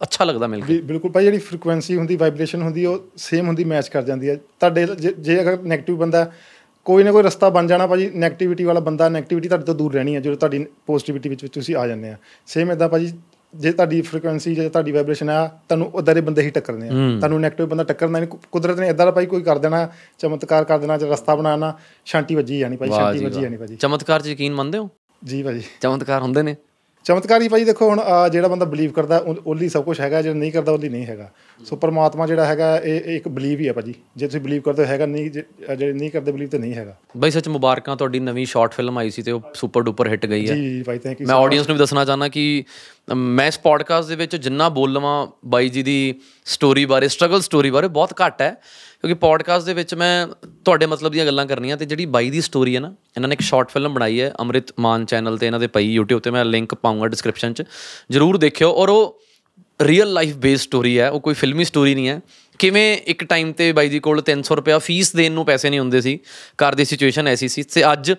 ਅੱਛਾ 0.00 0.24
ਲੱਗਦਾ 0.24 0.46
ਮਿਲ 0.46 0.60
ਕੇ। 0.60 0.80
ਬਿਲਕੁਲ 0.80 1.10
ਭਾਈ, 1.10 1.24
ਜਿਹੜੀ 1.24 1.38
ਫ੍ਰੀਕੁਐਂਸੀ 1.38 1.96
ਹੁੰਦੀ 1.96 2.16
ਵਾਈਬ੍ਰੇਸ਼ਨ 2.16 2.62
ਹੁੰਦੀ, 2.62 2.84
ਉਹ 2.86 3.04
ਸੇਮ 3.16 3.46
ਹੁੰਦੀ 3.46 3.64
ਮੈਚ 3.64 3.88
ਕਰ 3.88 4.02
ਜਾਂਦੀ 4.02 4.28
ਹੈ। 4.28 4.36
ਤੁਹਾਡੇ 4.36 4.86
ਜੇ 4.96 5.40
ਅਗਰ 5.40 5.54
네ਗੇਟਿਵ 5.54 5.96
ਬੰਦਾ, 5.96 6.30
ਕੋਈ 6.86 7.02
ਨਾ 7.04 7.12
ਕੋਈ 7.12 7.22
ਰਸਤਾ 7.22 7.48
ਬਣ 7.50 7.66
ਜਾਣਾ 7.66 7.86
ਭਾਜੀ 7.86 8.10
네ਗੇਟਿਵਿਟੀ 8.16 8.64
ਵਾਲਾ 8.64 8.80
ਬੰਦਾ 8.80 9.06
네ਗੇਟਿਵਿਟੀ 9.08 9.48
ਤੁਹਾਡੇ 9.48 9.64
ਤੋਂ 9.64 9.74
ਦੂਰ 9.74 9.92
ਰਹਿਣੀ 9.94 10.14
ਹੈ, 10.14 10.20
ਜਦੋਂ 10.20 10.36
ਤੁਹਾਡੀ 10.36 10.64
ਪੋਜ਼ਿਟਿਵਿਟੀ 10.86 11.28
ਵਿੱਚ 11.28 11.46
ਤੁਸੀਂ 11.46 11.76
ਆ 11.76 11.86
ਜਾਂਦੇ 11.86 12.10
ਆ। 12.10 12.16
ਸੇਮ 12.46 12.72
ਇਦਾਂ 12.72 12.88
ਭਾਜੀ 12.88 13.12
ਜੇ 13.54 13.72
ਤੁਹਾਡੀ 13.72 14.00
ਫ੍ਰੀਕੁਐਂਸੀ 14.02 14.54
ਜੇ 14.54 14.68
ਤੁਹਾਡੀ 14.68 14.92
ਵਾਈਬ੍ਰੇਸ਼ਨ 14.92 15.30
ਆ 15.30 15.46
ਤੁਹਾਨੂੰ 15.68 15.90
ਉਦਾਂ 15.94 16.14
ਦੇ 16.14 16.20
ਬੰਦੇ 16.20 16.42
ਹੀ 16.42 16.50
ਟੱਕਰਨੇ 16.50 16.88
ਆ। 16.88 16.90
ਤੁਹਾਨੂੰ 16.90 17.38
네ਗੇਟਿਵ 17.38 17.66
ਬੰਦਾ 17.66 17.84
ਟੱਕਰਨਾ 17.84 18.18
ਨਹੀਂ। 18.18 18.28
ਕੁਦਰਤ 18.52 18.80
ਨੇ 18.80 18.88
ਇਦਾਂ 18.88 19.06
ਦਾ 19.06 19.12
ਭਾਈ 19.12 19.26
ਕੋਈ 19.26 19.42
ਕਰ 19.42 19.58
ਦੇਣਾ 19.58 19.88
ਚਮਤਕਾਰ 20.18 20.64
ਕਰ 20.64 20.78
ਦੇਣਾ 20.78 20.98
ਜਾਂ 20.98 21.08
ਰਸਤਾ 21.08 21.34
ਬਣਾਣਾ 21.36 21.72
ਸ਼ਾਂਤੀ 22.04 22.34
ਵੱਜੀ 22.34 22.58
ਜਾਣੀ 22.58 22.76
ਭਾਈ 22.76 22.90
ਸ਼ਾਂਤੀ 22.90 23.24
ਵੱਜੀ 23.24 23.40
ਜਾਣੀ 23.40 23.56
ਭਾਜੀ 23.56 23.76
ਚਮਤਕਾਰ 23.76 24.22
'ਚ 24.22 24.26
ਯਕੀਨ 24.28 24.54
ਮੰਨਦੇ 24.54 24.78
ਹੋ? 24.78 24.88
ਜੀ 25.22 25.42
ਭਾਜੀ 25.42 25.62
ਚਮਤਕਾਰ 25.82 26.22
ਹੁੰਦੇ 26.22 26.42
ਨੇ? 26.42 26.56
ਚਮਤਕਾਰੀ 27.06 27.48
ਭਾਈ 27.48 27.64
ਦੇਖੋ 27.64 27.88
ਹੁਣ 27.88 28.00
ਜਿਹੜਾ 28.32 28.48
ਬੰਦਾ 28.48 28.64
ਬਲੀਵ 28.64 28.90
ਕਰਦਾ 28.92 29.16
ਉਹਲੀ 29.46 29.68
ਸਭ 29.68 29.84
ਕੁਝ 29.84 29.98
ਹੈਗਾ 30.00 30.20
ਜਿਹੜਾ 30.22 30.38
ਨਹੀਂ 30.38 30.50
ਕਰਦਾ 30.52 30.72
ਉਹਲੀ 30.72 30.88
ਨਹੀਂ 30.88 31.06
ਹੈਗਾ। 31.06 31.28
ਸੋ 31.60 31.76
ਪਰਮਾਤਮਾ 31.76 32.26
ਜਿਹੜਾ 32.26 32.44
ਹੈਗਾ 32.46 32.76
ਇਹ 32.78 33.16
ਇੱਕ 33.16 33.26
ਬਲੀਵ 33.28 33.60
ਹੀ 33.60 33.68
ਹੈ 33.68 33.72
ਭਾਜੀ। 33.72 33.94
ਜੇ 34.16 34.26
ਤੁਸੀਂ 34.26 34.40
ਬਲੀਵ 34.40 34.62
ਕਰਦੇ 34.62 34.84
ਹੈਗਾ 34.86 35.06
ਨਹੀਂ 35.06 35.30
ਜਿਹੜੇ 35.30 35.92
ਨਹੀਂ 35.92 36.10
ਕਰਦੇ 36.10 36.32
ਬਲੀਵ 36.32 36.48
ਤੇ 36.48 36.58
ਨਹੀਂ 36.58 36.74
ਹੈਗਾ। 36.74 36.94
ਬਾਈ 37.16 37.30
ਸੱਚ 37.30 37.48
ਮੁਬਾਰਕਾਂ 37.48 37.96
ਤੁਹਾਡੀ 37.96 38.20
ਨਵੀਂ 38.20 38.46
ਸ਼ਾਰਟ 38.46 38.74
ਫਿਲਮ 38.74 38.98
ਆਈ 38.98 39.10
ਸੀ 39.10 39.22
ਤੇ 39.22 39.32
ਉਹ 39.32 39.40
ਸੁਪਰ 39.54 39.82
ਡੂਪਰ 39.82 40.08
ਹਿੱਟ 40.08 40.26
ਗਈ 40.26 40.48
ਹੈ। 40.48 40.54
ਜੀ 40.54 40.70
ਜੀ 40.70 40.82
ਭਾਈ 40.82 40.98
ਥੈਂਕ 40.98 41.20
ਯੂ 41.20 41.26
ਮੈਂ 41.28 41.36
ਆਡੀਅנס 41.36 41.66
ਨੂੰ 41.68 41.76
ਵੀ 41.76 41.78
ਦੱਸਣਾ 41.78 42.04
ਚਾਹਨਾ 42.04 42.28
ਕਿ 42.28 42.64
ਮੈਂ 43.08 43.46
ਇਸ 43.48 43.58
ਪੋਡਕਾਸਟ 43.58 44.08
ਦੇ 44.08 44.16
ਵਿੱਚ 44.16 44.34
ਜਿੰਨਾ 44.36 44.68
ਬੋਲ 44.68 44.92
ਲਵਾਂ 44.92 45.26
ਬਾਈ 45.46 45.68
ਜੀ 45.68 45.82
ਦੀ 45.82 46.14
ਸਟੋਰੀ 46.46 46.84
ਬਾਰੇ 46.84 47.08
ਸਟਰਗਲ 47.08 47.40
ਸਟੋਰੀ 47.40 47.70
ਬਾਰੇ 47.70 47.88
ਬਹੁਤ 47.88 48.14
ਘੱਟ 48.20 48.42
ਹੈ, 48.42 48.50
ਕਿਉਂਕਿ 49.00 49.14
ਪੋਡਕਾਸਟ 49.14 49.66
ਦੇ 49.66 49.74
ਵਿੱਚ 49.74 49.94
ਮੈਂ 49.94 50.26
ਤੁਹਾਡੇ 50.64 50.86
ਮਤਲਬ 50.86 51.12
ਦੀਆਂ 51.12 51.26
ਗੱਲਾਂ 51.26 51.46
ਕਰਨੀਆਂ 51.46 51.76
ਤੇ 51.76 51.86
ਜਿਹੜੀ 51.86 52.06
ਬਾਈ 52.06 52.30
ਦੀ 52.30 52.40
ਸਟੋਰੀ 52.40 52.74
ਹੈ 52.76 52.80
ਨਾ, 52.80 52.94
ਇਹਨਾਂ 53.16 53.28
ਨੇ 53.28 53.32
ਇੱਕ 53.32 53.42
ਸ਼ਾਰਟ 53.42 53.70
ਫਿਲਮ 53.70 53.94
ਬਣਾਈ 53.94 54.20
ਹੈ, 54.20 54.32
ਅੰਮ੍ਰਿਤ 54.40 54.72
ਮਾਨ 54.80 55.04
ਚੈਨਲ 55.06 55.38
ਤੇ 55.38 55.46
ਇਹਨਾਂ 55.46 55.60
ਦੇ 55.60 55.66
ਪਈ 55.66 55.96
YouTube 55.98 56.20
ਤੇ 56.20 56.30
ਮੈਂ 56.30 56.44
ਲਿੰਕ 56.44 56.74
ਪਾਉਂਗਾ 56.74 57.06
ਡਿਸਕ੍ਰਿਪਸ਼ਨ 57.06 57.52
'ਚ, 57.52 57.62
ਜਰੂਰ 58.10 58.38
ਦੇਖਿਓ 58.38 58.72
ਔਰ 58.72 58.88
ਉਹ 58.88 59.20
ਰੀਅਲ 59.80 60.12
ਲਾਈਫ 60.12 60.36
ਬੇਸਡ 60.36 60.62
ਸਟੋਰੀ 60.62 60.98
ਹੈ, 60.98 61.08
ਉਹ 61.10 61.20
ਕੋਈ 61.20 61.34
ਫਿਲਮੀ 61.34 61.64
ਸਟੋਰੀ 61.64 61.94
ਨਹੀਂ 61.94 62.08
ਹੈ। 62.08 62.20
ਕਿਵੇਂ 62.60 62.96
ਇੱਕ 63.06 63.24
ਟਾਈਮ 63.24 63.52
ਤੇ 63.52 63.72
ਬਾਈ 63.72 63.88
ਜੀ 63.88 63.98
ਕੋਲ 63.98 64.22
300 64.30 64.56
ਰੁਪਿਆ 64.56 64.78
ਫੀਸ 64.78 65.14
ਦੇਣ 65.16 65.32
ਨੂੰ 65.32 65.44
ਪੈਸੇ 65.46 65.70
ਨਹੀਂ 65.70 65.80
ਹੁੰਦੇ 65.80 66.00
ਸੀ, 66.00 66.18
ਘਰ 66.58 66.74
ਦੀ 66.74 66.84
ਸਿਚੁਏਸ਼ਨ 66.84 67.28
ਐਸੀ 67.28 67.48
ਸੀ 67.48 67.62
ਤੇ 67.62 67.92
ਅੱਜ 67.92 68.12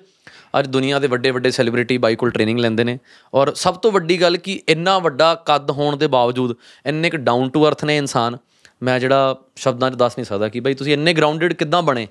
ਅੱਜ 0.59 0.67
ਦੁਨੀਆ 0.67 0.99
ਦੇ 0.99 1.07
ਵੱਡੇ 1.07 1.31
ਵੱਡੇ 1.31 1.51
ਸੈਲੀਬ੍ਰਿਟੀ 1.51 1.97
ਬਾਈ 1.97 2.15
ਕੋਲ 2.15 2.31
ਟ੍ਰੇਨਿੰਗ 2.31 2.59
ਲੈਂਦੇ 2.59 2.83
ਨੇ। 2.83 2.99
ਔਰ 3.33 3.53
ਸਭ 3.53 3.75
ਤੋਂ 3.75 3.91
ਵੱਡੀ 3.91 4.21
ਗੱਲ 4.21 4.37
ਕਿ 4.37 4.61
ਇੰਨਾ 4.69 4.99
ਵੱਡਾ 4.99 5.35
ਕੱਦ 5.35 5.71
ਹੋਣ 5.71 5.97
ਦੇ 5.97 6.07
ਬਾਵਜੂਦ 6.07 6.55
ਇੰਨੇ 6.85 7.07
ਇੱਕ 7.07 7.15
ਡਾਊਨ 7.15 7.49
ਟੂ 7.49 7.67
ਅਰਥ 7.67 7.85
ਨੇ 7.85 7.97
ਇਨਸਾਨ। 7.97 8.37
ਮੈਂ 8.83 8.99
ਜਿਹੜਾ 8.99 9.37
ਸ਼ਬਦਾਂ 9.55 9.91
'ਚ 9.91 9.95
ਦੱਸ 9.95 10.11
ਨਹੀਂ 10.11 10.25
ਸਕਦਾ 10.25 10.49
ਕਿ 10.49 10.59
ਬਾਈ 10.59 10.73
ਤੁਸੀਂ 10.73 10.93
ਇੰਨੇ 10.93 11.13
ਗਰਾਊਂਡਡ 11.13 11.53
ਕਿੱਦਾਂ 11.53 11.81
ਬਣੇ? 11.81 12.07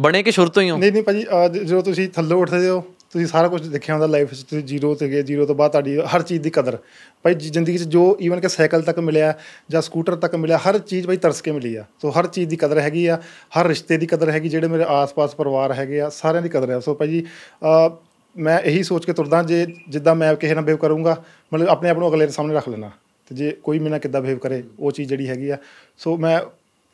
ਬਣੇ 0.00 0.22
ਕਿ 0.22 0.30
ਸ਼ੁਰੂ 0.30 0.50
ਤੋਂ 0.50 0.62
ਹੀ 0.62 0.70
ਹੋ? 0.70 0.78
ਨਹੀਂ 0.78 0.92
ਨਹੀਂ 0.92 1.02
ਭਾਜੀ 1.02 1.24
ਅਹ, 1.24 1.48
ਜ- 1.48 1.58
ਜਦੋਂ 1.58 1.82
ਤੁਸੀਂ 1.82 2.08
ਥੱਲੋਂ 2.08 2.40
ਉੱਠਦੇ 2.40 2.68
ਹੋ 2.68 2.84
ਤੁਸੀਂ 3.16 3.26
ਸਾਰਾ 3.26 3.48
ਕੁਝ 3.48 3.60
ਦੇਖਿਆ 3.68 3.94
ਹੁੰਦਾ 3.94 4.06
ਲਾਈਫ 4.06 4.32
'ਚ 4.34 4.42
ਤੁਸੀਂ 4.42 4.64
ਜ਼ੀਰੋ 4.64 4.94
ਤੇ 4.94 5.08
ਗਏ 5.08 5.22
ਜ਼ੀਰੋ 5.22 5.46
ਤੋਂ 5.46 5.54
ਬਾਅਦ 5.54 5.70
ਤੁਹਾਡੀ 5.70 5.96
ਹਰ 6.14 6.22
ਚੀਜ਼ 6.22 6.42
ਦੀ 6.42 6.50
ਕਦਰ। 6.50 6.76
ਭਾਈ 7.22 7.34
ਜ਼ਿ- 7.34 7.52
ਜ਼ਿੰਦਗੀ 7.52 7.78
'ਚ 7.78 7.82
ਜੋ 7.82 8.16
ਈਵਨ 8.20 8.40
ਕਿ 8.40 8.48
ਸਾਈਕਲ 8.48 8.82
ਤੱਕ 8.82 8.98
ਮਿਲਿਆ 8.98 9.32
ਜਾਂ 9.70 9.82
ਸਕੂਟਰ 9.82 10.16
ਤੱਕ 10.16 10.34
ਮਿਲਿਆ 10.34 10.58
ਹਰ 10.58 10.78
ਚੀਜ਼ 10.78 11.06
ਭਾਈ 11.06 11.16
ਤਰਸ 11.16 11.40
ਕੇ 11.42 11.52
ਮਿਲੀ 11.52 11.74
ਆ। 11.76 11.84
ਸੋ 12.02 12.10
ਹਰ 12.10 12.26
ਚੀਜ਼ 12.26 12.48
ਦੀ 12.50 12.56
ਕਦਰ 12.56 12.78
ਹੈਗੀ 12.78 13.06
ਆ 13.06 13.20
ਹਰ 13.60 13.66
ਰਿਸ਼ਤੇ 13.66 13.96
ਦੀ 13.96 14.06
ਕਦਰ 14.06 14.30
ਹੈਗੀ 14.30 14.48
ਜਿਹੜੇ 14.48 14.68
ਮੇਰੇ 14.68 14.84
ਆਸ-ਪਾਸ 14.88 15.34
ਪਰਿਵਾਰ 15.34 15.72
ਹੈਗੇ 15.72 16.00
ਆ 16.00 16.08
ਸਾਰਿਆਂ 16.08 16.42
ਦੀ 16.42 16.48
ਕਦਰ 16.48 16.70
ਹੈ 16.70 16.80
ਸੋ 16.80 16.94
ਭਾਜੀ 16.94 17.24
ਅਹ, 17.62 17.90
ਮੈਂ 18.36 18.60
ਇਹੀ 18.60 18.82
ਸੋਚ 18.82 19.06
ਕੇ 19.06 19.12
ਤੁਰਦਾ 19.12 19.42
ਜੇ 19.42 19.66
ਜਿੱਦਾਂ 19.88 20.14
ਮੈਂ 20.14 20.34
ਕਿਸੇ 20.34 20.54
ਨਾਲ 20.54 20.64
ਬਿਹੇਵ 20.64 20.78
ਕਰੂੰਗਾ 20.78 21.22
ਮਤਲਬ 21.54 21.68
ਆਪਣੇ 21.68 21.90
ਆਪ 21.90 21.98
ਨੂੰ 21.98 22.08
ਅਗਲੇ 22.08 22.26
ਦੇ 22.26 22.32
ਸਾਹਮਣੇ 22.32 22.54
ਰੱਖ 22.54 22.68
ਲੈਣਾ 22.68 22.90
ਤੇ 23.30 23.34
ਜੇ 23.34 23.50
ਕੋਈ 23.62 23.78
ਮੇਰੇ 23.78 23.90
ਨਾਲ 23.90 23.98
ਕਿੱਦਾਂ 23.98 24.20
ਬਿਹੇਵ 24.20 24.38
ਕਰੇ 24.38 24.62
ਉਹ 24.78 24.92
ਚੀਜ਼ 24.92 25.08
ਜਿਹੜੀ 25.08 25.28
ਹੈਗੀ 25.28 25.50
ਆ। 25.50 25.56
ਸੋ 25.98 26.16
ਮੈਂ 26.16 26.40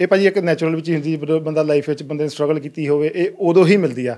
ਇਹ 0.01 0.07
ਭਾਜੀ 0.07 0.27
ਇੱਕ 0.27 0.39
ਨੈਚੁਰਲ 0.39 0.77
ਵਿੱਚ 0.77 0.89
ਹੀ 0.89 0.95
ਹੁੰਦੀ 0.95 1.17
ਜਦੋਂ 1.17 1.41
ਬੰਦਾ 1.41 1.63
ਲਾਈਫ 1.63 1.89
ਵਿੱਚ 1.89 2.03
ਬੰਦੇ 2.03 2.25
ਨੇ 2.25 2.29
ਸਟਰਗਲ 2.29 2.61
ਕੀਤੀ 2.61 2.89
ਹੋਵੇ 2.89 3.11
ਇਹ 3.15 3.31
ਉਦੋਂ 3.39 3.67
ਹੀ 3.67 3.77
ਮਿਲਦੀ 3.77 4.07
ਆ। 4.07 4.17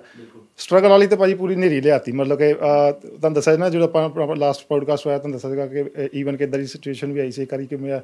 ਸਟਰਗਲ 0.57 0.89
ਵਾਲੀ 0.89 1.07
ਤੇ 1.07 1.17
ਭਾਜੀ 1.17 1.35
ਪੂਰੀ 1.35 1.57
ਨੇਰੀ 1.57 1.81
ਲਿਆਤੀ। 1.81 2.13
ਮਤਲਬ 2.13 2.39
ਕਿ 2.39 2.55
ਤੁਹਾਨੂੰ 2.55 3.33
ਦੱਸਿਆ 3.33 3.57
ਨਾ 3.57 3.69
ਜਦੋਂ 3.69 3.85
ਆਪਾਂ 3.85 4.37
ਲਾਸਟ 4.37 4.67
ਪੋਡਕਾਸਟ 4.69 5.07
ਹੋਇਆ 5.07 5.19
ਤੁਹਾਨੂੰ 5.19 5.39
ਦੱਸਿਆ 5.39 5.51
ਸੀਗਾ 5.51 5.67
ਕਿ 5.67 6.09
ਈਵਨ 6.15 6.37
ਕਿ 6.37 6.45
ਇਦਾਂ 6.45 6.59
ਦੀ 6.59 6.67
ਸਿਚੁਏਸ਼ਨ 6.67 7.13
ਵੀ 7.13 7.21
ਆਈ 7.21 7.31
ਸੀ 7.31 7.47
ਕਰੀ 7.47 7.67
ਕਿ 7.67 7.77
ਮੈਂ 7.77 8.01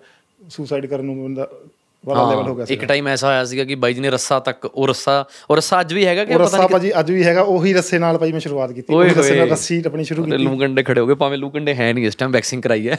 ਸੁਸਾਈਡ 0.50 0.87
ਕਰਨ 0.87 1.05
ਨੂੰ 1.05 1.25
ਬੰਦਾ 1.25 1.49
ਵਾਲਾ 2.06 2.31
ਲੈਵਲ 2.31 2.49
ਹੋ 2.49 2.55
ਗਿਆ 2.55 2.64
ਸੀ 2.64 2.75
ਇੱਕ 2.75 2.85
ਟਾਈਮ 2.85 3.08
ਐਸਾ 3.08 3.29
ਆਇਆ 3.29 3.44
ਸੀਗਾ 3.44 3.64
ਕਿ 3.64 3.75
ਬਾਈ 3.75 3.94
ਜੀ 3.94 4.00
ਨੇ 4.00 4.11
ਰੱਸਾ 4.11 4.41
ਤੱਕ 4.41 4.64
ਉਹ 4.64 4.88
ਰੱਸਾ 4.88 5.25
ਉਹ 5.50 5.56
ਰੱਸਾ 5.56 5.81
ਅੱਜ 5.81 5.94
ਵੀ 5.94 6.06
ਹੈਗਾ 6.06 6.25
ਕਿ 6.25 6.35
ਪਤਾ 6.35 6.44
ਰੱਸਾ 6.44 6.67
ਭਾਜੀ 6.67 7.00
ਅੱਜ 7.00 7.11
ਵੀ 7.12 7.25
ਹੈਗਾ 7.25 7.43
ਉਹੀ 7.43 7.75
ਰੱਸੇ 7.75 7.99
ਨਾਲ 7.99 8.19
ਭਾਈ 8.19 8.32
ਮੈਂ 8.32 8.41
ਸ਼ੁਰੂਆਤ 8.41 8.73
ਕੀਤੀ। 8.73 8.94
ਉਹੀ 8.94 9.11
ਰੱਸੇ 9.11 9.37
ਨਾਲ। 9.37 9.50
ਰੱਸੀ 9.50 9.82
ਆਪਣੀ 9.87 10.05
ਸ਼ੁਰੂ 10.05 10.26
ਨਹੀਂ 10.26 10.38
ਲੂਕੰਡੇ 10.38 10.82
ਖੜੇ 10.82 11.00
ਹੋ 11.00 11.06
ਗਏ 11.06 11.14
ਭਾਵੇਂ 11.14 11.38
ਲੂਕੰਡੇ 11.38 11.75
ਹੈ 11.75 11.93
ਨਹੀਂ 11.93 12.06
ਇਸ 12.06 12.14
ਟਾਈਮ 12.14 12.32
ਵੈਕਸਿੰਗ 12.32 12.62
ਕਰਾਈ 12.62 12.88
ਹੈ। 12.88 12.99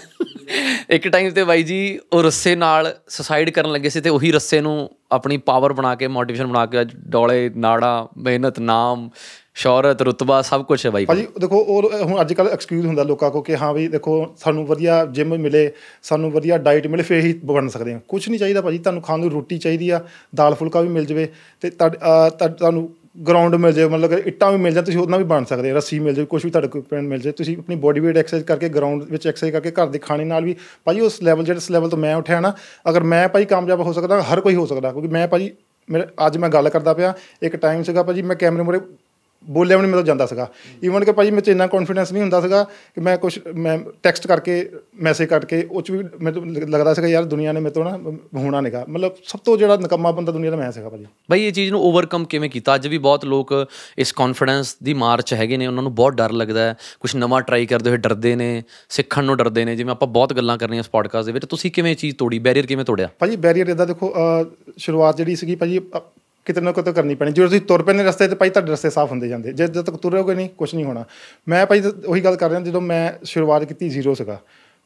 ਇੱਕ 0.89 1.07
ਟਾਈਮ 1.07 1.29
ਤੇ 1.29 1.43
ਬਾਈ 1.43 1.63
ਜੀ 1.63 1.99
ਉਹ 2.13 2.23
ਰੱਸੇ 2.23 2.55
ਨਾਲ 2.55 2.95
ਸੁਸਾਈਡ 3.07 3.49
ਕਰਨ 3.49 3.71
ਲੱਗੇ 3.71 3.89
ਸੀ 3.89 4.01
ਤੇ 4.01 4.09
ਉਹੀ 4.09 4.31
ਰੱਸੇ 4.31 4.61
ਨੂੰ 4.61 4.89
ਆਪਣੀ 5.11 5.37
ਪਾਵਰ 5.37 5.73
ਬਣਾ 5.73 5.95
ਕੇ 5.95 6.07
ਮੋਟੀਵੇਸ਼ਨ 6.07 6.47
ਬਣਾ 6.47 6.65
ਕੇ 6.65 6.81
ਅੱਜ 6.81 6.95
ਡੋਲੇ 6.95 7.51
ਨਾੜਾ 7.57 8.07
ਮਿਹਨਤ 8.17 8.59
ਨਾਮ 8.59 9.09
ਸ਼ੌਹਰਤ, 9.53 10.01
ਰੁਤਬਾ 10.01 10.41
ਸਭ 10.41 10.65
ਕੁਝ 10.65 10.85
ਹੈ 10.85 10.91
ਬਾਈ 10.91 11.05
ਕੋਲ। 11.05 11.15
ਭਾਜੀ, 11.15 11.27
ਦੇਖੋ, 11.41 11.57
ਉਹ 11.57 11.91
ਹੁਣ 12.03 12.21
ਅੱਜ 12.21 12.33
ਕੱਲ 12.33 12.47
ਐਕਸਕਿਊਜ਼ 12.47 12.87
ਹੁੰਦਾ 12.87 13.03
ਲੋਕਾਂ 13.03 13.31
ਕੋ 13.31 13.41
ਕਿ 13.41 13.57
ਹਾਂ 13.57 13.73
ਵੀ 13.73 13.87
ਦੇਖੋ, 13.87 14.35
ਸਾਨੂੰ 14.37 14.65
ਵਧੀਆ 14.65 15.05
ਜਿਮ 15.11 15.37
ਮਿਲੇ, 15.37 15.71
ਸਾਨੂੰ 16.03 16.31
ਵਧੀਆ 16.31 16.57
ਡਾਈਟ 16.57 16.87
ਮਿਲੇ, 16.87 17.03
ਫੇਰ 17.03 17.25
ਹੀ 17.25 17.39
ਬਣ 17.45 17.67
ਸਕਦੇ 17.67 17.93
ਹਾਂ 17.93 17.99
ਕੁਝ 18.07 18.29
ਨਹੀਂ 18.29 18.39
ਚਾਹੀਦਾ 18.39 18.61
ਭਾਜੀ, 18.61 18.77
ਤੁਹਾਨੂੰ 18.77 19.01
ਖਾਣ 19.01 19.19
ਨੂੰ 19.19 19.31
ਰੋਟੀ 19.31 19.57
ਚਾਹੀਦੀ 19.57 19.89
ਆ, 19.89 20.01
ਦਾਲ 20.35 20.55
ਫੁਲਕਾ 20.55 20.81
ਵੀ 20.81 20.87
ਮਿਲ 20.87 21.05
ਜਵੇ 21.05 21.29
ਤੇ 21.61 21.69
ਤੁਹਾਡ- 21.69 21.97
ਅਹ 21.97 22.29
ਤੁਹਾ- 22.29 22.51
ਤੁਹਾਨੂੰ 22.51 22.89
ਗਰਾਊਂਡ 23.27 23.55
ਮਿਲ 23.55 23.71
ਜਾਵੇ, 23.71 23.89
ਮਤਲਬ 23.89 24.15
ਕਿ 24.15 24.29
ਇੱਟਾਂ 24.29 24.51
ਵੀ 24.51 24.57
ਮਿਲ 24.57 24.73
ਜਾਣ, 24.73 24.83
ਤੁਸੀਂ 24.83 24.99
ਉਹਦੇ 24.99 25.11
ਨਾਲ 25.11 25.19
ਵੀ 25.19 25.25
ਬਣ 25.25 25.43
ਸਕਦੇ 25.43 25.71
ਹੋ 25.71 25.75
ਰੱਸੀ 25.75 25.99
ਮਿਲ 25.99 26.13
ਜਾਵੇ 26.13 26.25
ਕੁਝ 26.25 26.45
ਵੀ 26.45 26.51
ਤੁਹਾਡੇ 26.51 26.67
ਕੋਲ 26.67 26.81
ਪੈਣ 26.81 27.01
ਮਿਲ 27.01 27.19
ਜਾਵੇ, 27.19 27.31
ਤੁਸੀਂ 27.31 27.57
ਆਪਣੀ 27.57 27.75
ਬੋਡੀ 27.75 27.99
ਵੇਟ 27.99 28.17
ਐਕਸਰਸਾਈਜ਼ 28.17 28.45
ਕਰਕੇ 28.45 28.69
ਗਰਾਊਂਡ 28.69 29.03
ਵਿੱਚ 29.03 29.27
ਐਕਸਰਸਾਈਜ਼ 29.27 29.55
ਕਰਕੇ 29.55 29.71
ਘਰ 29.71 29.87
ਦੇ 29.87 29.99
ਖਾਣੇ 29.99 30.23
ਨਾਲ 30.23 30.45
ਵੀ, 30.45 30.55
ਭਾਜੀ, 30.83 30.99
ਉਸ 30.99 31.23
ਲੈਵਲ 31.23 31.43
ਜਿਹੜੇ 31.43 31.59
ਲੈਵਲ 31.71 31.89
ਤੋਂ 31.89 31.97
ਮੈਂ 31.97 32.15
ਉੱਠਿਆ 32.15 32.39
ਨਾ, 32.39 32.53
ਅਗਰ 32.89 33.03
ਮੈਂ 33.03 33.27
ਭਾਜੀ 33.27 33.45
ਕਾਮਯਾਬ 33.45 33.81
ਹੋ 33.81 33.93
ਸਕਦਾ, 33.93 34.21
ਹਰ 34.21 34.41
ਕੋਈ 34.41 34.55
ਹੋ 34.55 34.65
ਸਕਦਾ, 34.65 34.91
ਕਿਉਂਕਿ 34.91 35.07
ਮੈਂ 35.07 35.27
ਭਾਜੀ, 35.27 35.51
ਮੇਰੇ, 35.89 36.03
ਅੱਜ 36.27 36.37
ਮੈਂ 36.37 36.49
ਗੱਲ 36.49 36.69
ਕਰਦਾ 36.69 36.93
ਪਿਆ, 36.93 37.13
ਇੱਕ 37.41 37.55
ਟਾਈਮ 37.55 37.83
ਸੀਗਾ 37.83 38.03
ਭਾਜੀ, 38.03 38.21
ਮੈਂ 38.21 38.35
ਕੈਮਰੇ 38.35 38.63
ਮੂਹਰੇ 38.63 38.79
ਬੋਲਿਆ 39.49 39.77
ਵੀ 39.77 39.83
ਨਹੀਂ 39.83 39.93
ਤੋਂ 39.93 40.03
ਜਾਂਦਾ 40.03 40.25
ਸੀਗਾ। 40.25 40.47
ਈਵਨ 40.83 41.05
ਕਿ 41.05 41.11
ਭਾਜੀ 41.11 41.31
ਮੇਰੇ 41.31 41.41
'ਚ 41.41 41.49
ਇੰਨਾ 41.49 41.67
ਕੌਨਫੀਡੈਂਸ 41.67 42.11
ਨਹੀਂ 42.11 42.21
ਹੁੰਦਾ 42.21 42.41
ਸੀਗਾ 42.41 42.63
ਕਿ 42.95 43.01
ਮੈਂ 43.01 43.17
ਕੁਝ 43.17 43.37
ਮੈਂ 43.55 43.77
ਟੈਕਸਟ 44.03 44.27
ਕਰਕੇ 44.27 44.69
ਮੈਸੇਜ 45.01 45.27
ਕਰਕੇ 45.29 45.67
ਉਹ 45.71 45.81
'ਚ 45.81 45.91
ਵੀ 45.91 46.03
ਮੈਨੂੰ 46.21 46.51
ਲੱਗਦਾ 46.51 46.93
ਸੀਗਾ 46.93 47.07
ਯਾਰ 47.07 47.23
ਦੁਨੀਆ 47.25 47.51
ਨੇ 47.51 47.59
ਮੇਰੇ 47.59 47.73
ਤੋਂ 47.73 47.85
ਨਾ 47.85 47.97
ਹੋਣਾ 48.35 48.61
ਨਹੀਂਗਾ 48.61 48.83
ਮਤਲਬ 48.89 49.15
ਸਭ 49.23 49.39
ਤੋਂ 49.39 49.57
ਜਿਹੜਾ 49.57 49.77
ਨਕਮਾ 49.77 50.11
ਬੰਦਾ 50.11 50.31
ਦੁਨੀਆ 50.31 50.51
ਦਾ 50.51 50.57
ਮੈਂ 50.57 50.71
ਸੀਗਾ 50.71 50.89
ਭਾਜੀ। 50.89 51.05
ਬਾਈ 51.29 51.43
ਇਹ 51.43 51.51
ਚੀਜ਼ 51.51 51.71
ਨੂੰ 51.71 51.81
ਓਵਰਕਮ 51.81 52.25
ਕਿਵੇਂ 52.25 52.49
ਕੀਤਾ? 52.49 52.75
ਅੱਜ 52.75 52.87
ਵੀ 52.87 52.97
ਬਹੁਤ 52.97 53.25
ਲੋਕ 53.25 53.53
ਇਸ 53.97 54.11
ਕੌਨਫੀਡੈਂਸ 54.11 54.75
ਦੀ 54.83 54.93
ਮਾਰ 54.93 55.21
'ਚ 55.21 55.33
ਹੈਗੇ 55.33 55.57
ਨੇ 55.57 55.67
ਉਹਨਾਂ 55.67 55.83
ਨੂੰ 55.83 55.93
ਬਹੁਤ 55.95 56.13
ਡਰ 56.13 56.31
ਲੱਗਦਾ 56.31 56.61
ਹੈ। 56.61 56.75
ਕੁਝ 56.99 57.15
ਨਵਾਂ 57.15 57.41
ਟਰਾਈ 57.41 57.65
ਕਰਦੇ 57.65 57.89
ਹੋਏ 57.89 57.97
ਡਰਦੇ 57.97 58.35
ਨੇ 58.35 58.63
ਸਿੱਖਣ 58.89 59.23
ਨੂੰ 59.23 59.37
ਡਰਦੇ 59.37 59.65
ਨੇ 59.65 59.75
ਜਿਵੇਂ 59.75 59.91
ਆਪਾਂ 59.91 60.07
ਬਹੁਤ 60.07 60.33
ਗੱਲਾਂ 60.33 60.57
ਕਰਨੀਆਂ 60.57 60.79
ਇਸ 60.79 60.89
ਪੋਡਕਾਸਟ 60.89 61.25
ਦੇ 61.25 61.31
ਵਿੱਚ। 61.31 61.45
ਤੁਸੀਂ 61.45 61.71
ਕਿਵੇਂ 61.71 61.95
ਚੀਜ਼ 61.95 62.15
ਤੋੜੀ? 62.15 62.39
ਬੈਰੀਅਰ 62.39 62.65
ਕਿਵੇਂ 62.65 62.85
ਤੋੜਿਆ? 62.85 63.09
ਭਾਜੀ 63.19 63.35
ਬੈਰੀਅਰ 63.35 63.67
ਇਦਾਂ 63.67 63.87
ਦੇਖੋ 63.87 64.13
ਸ਼ੁਰੂਆਤ 64.77 65.17
ਜਿਹੜੀ 65.17 65.35
ਸੀਗੀ 65.35 65.55
ਭਾਜੀ 65.55 65.79
ਕਿਤੇ 66.45 66.61
ਨਾ 66.61 66.71
ਕਿਤੇ 66.71 66.91
ਕਰਨੀ 66.91 67.15
ਪੈਣੀ। 67.15 67.31
ਜਦੋਂ 67.31 67.47
ਤੁਸੀਂ 67.47 67.61
ਤੁਰ 67.61 67.83
ਪੈਣੇ 67.83 68.03
ਰਸਤੇ 68.03 68.27
ਤੇ 68.27 68.35
ਭਾਈ 68.35 68.49
ਤੁਹਾਡੇ 68.49 68.71
ਰਸਤੇ 68.71 68.89
ਸਾਫ਼ 68.89 69.11
ਹੁੰਦੇ 69.11 69.27
ਜਾਂਦੇ। 69.27 69.53
ਜੇ 69.53 69.67
ਜਦ 69.67 69.81
ਤੱਕ 69.81 69.95
ਤੁਰੋਗੇ 69.95 70.35
ਨਹੀਂ 70.35 70.49
ਕੁਝ 70.57 70.75
ਨਹੀਂ 70.75 70.85
ਹੋਣਾ। 70.85 71.05
ਮੈਂ 71.47 71.65
ਭਾਈ 71.65 71.79
ਦ- 71.79 72.05
ਉਹੀ 72.05 72.21
ਗੱਲ 72.21 72.35
ਕਰ 72.35 72.49
ਰਿਹਾ 72.49 72.59
ਜਦੋਂ 72.59 72.81
ਮੈਂ 72.81 73.13
ਸ਼ੁਰੂਆਤ 73.23 73.63
ਕੀਤੀ 73.63 73.89
ਜ਼ੀਰੋ 73.89 74.13
ਸੀਗਾ। 74.13 74.39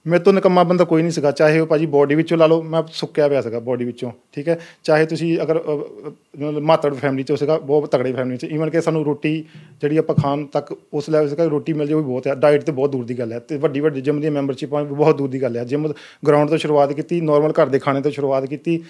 ਮੇਰੇ 0.08 0.24
ਤੋਂ 0.24 0.34
ਨਿਕੰਮਾ 0.34 0.64
ਬੰਦਾ 0.64 0.84
ਕੋਈ 0.84 1.02
ਨਹੀਂ 1.02 1.12
ਸੀਗਾ। 1.12 1.32
ਚਾਹੇ 1.32 1.60
ਉਹ 1.60 1.68
ਭਾਜੀ 1.68 1.86
ਬੋਡੀ 1.86 2.16
ਵਿੱਚੋਂ 2.16 2.38
ਲਾ 2.38 2.48
ਲਓ 2.48 2.62
ਮੈਂ 2.62 2.84
ਸੁੱਕਿਆ 2.92 3.28
ਪਿਆ 3.28 3.42
ਸੀਗਾ 3.42 3.60
ਬੋਡੀ 3.60 3.86
ਵਿੱਚੋਂ 3.86 4.12
ਠੀਕ 4.32 4.50
ਹੈ? 4.50 4.60
ਚਾਹੇ 4.84 5.06
ਤੁਸੀਂ 5.06 5.40
ਅਗਰ 5.42 5.58
ਅਹ, 5.58 5.62
ਅਹ, 5.62 6.44
ਮਤਲਬ 6.44 6.60
ਮਾਤੜ 6.60 6.94
ਫੈਮਿਲੀ 6.94 7.24
ਚੋਂ 7.24 7.38
ਸੀਗਾ 7.38 7.58
ਬਹੁਤ 7.58 7.92
ਤਗੜੀ 7.92 8.14
ਫੈਮਿਲੀ 8.14 8.38
ਚ। 8.38 8.44
ਈਵਨ 8.44 8.70
ਕਿ 8.70 8.82
ਸਾਨੂੰ 8.82 9.06
ਰੋਟੀ 9.06 9.46
ਜਿਹੜੀ 9.82 9.98
ਆਪਾਂ 9.98 10.16
ਖਾਣ 10.16 10.46
ਤੱਕ 10.46 10.78
ਉਸ 10.94 11.10
ਲੈਵਲ 11.10 11.30
ਸੀਗਾ 11.30 11.46
ਰੋਟੀ 11.46 11.74
ਮਿਲ 11.74 11.88
ਜਾਏ 11.88 11.94
ਉਹ 11.94 12.00
ਵੀ 12.00 12.06
ਬਹੁਤ 12.06 12.28
ਹੈ 12.28 12.36
ਡਾਈਟ 12.36 12.64
ਤੇ 12.64 12.72
ਬਹੁਤ 12.72 12.90
ਦੂਰ 12.90 13.06
ਦੀ 13.06 13.20
ਗੱਲ 13.20 13.34
ਹੈ 13.34 13.40
ਤੇ 13.40 13.58
ਵੱਡੀ 13.58 13.80
ਵੱਡੀ 13.80 14.02
ਜਿਮ 14.02 14.22
ਦੀਆਂ 14.22 14.32
ਮੈਂਬਰਸ਼ਿਪਾਂ 14.32 14.84
ਵੀ 14.84 14.96
ਬਹੁਤ 14.96 15.18
ਦੂਰ 15.18 15.30
ਦੀ 15.30 15.42
ਗੱਲ 15.42 15.58
ਹੈ 15.58 15.64
ਜਿਮ 15.64 15.94
ਗਰਾਊਂਡ 16.28 16.50
ਤੋਂ 16.50 16.58
ਸ਼ੁਰੂਆਤ 16.58 16.94
ਕੀਤੀ 16.94 17.22
ਨਾਰਮਲ 17.22 17.52
ਘਰ 17.52 17.68
ਦੇ 17.68 17.80
ਖਾਣੇ 17.80 18.02
ਤੋਂ 18.02 18.12
ਸ਼ੁਰੂਆਤ 18.12 18.46
ਕੀਤੀ 18.46 18.84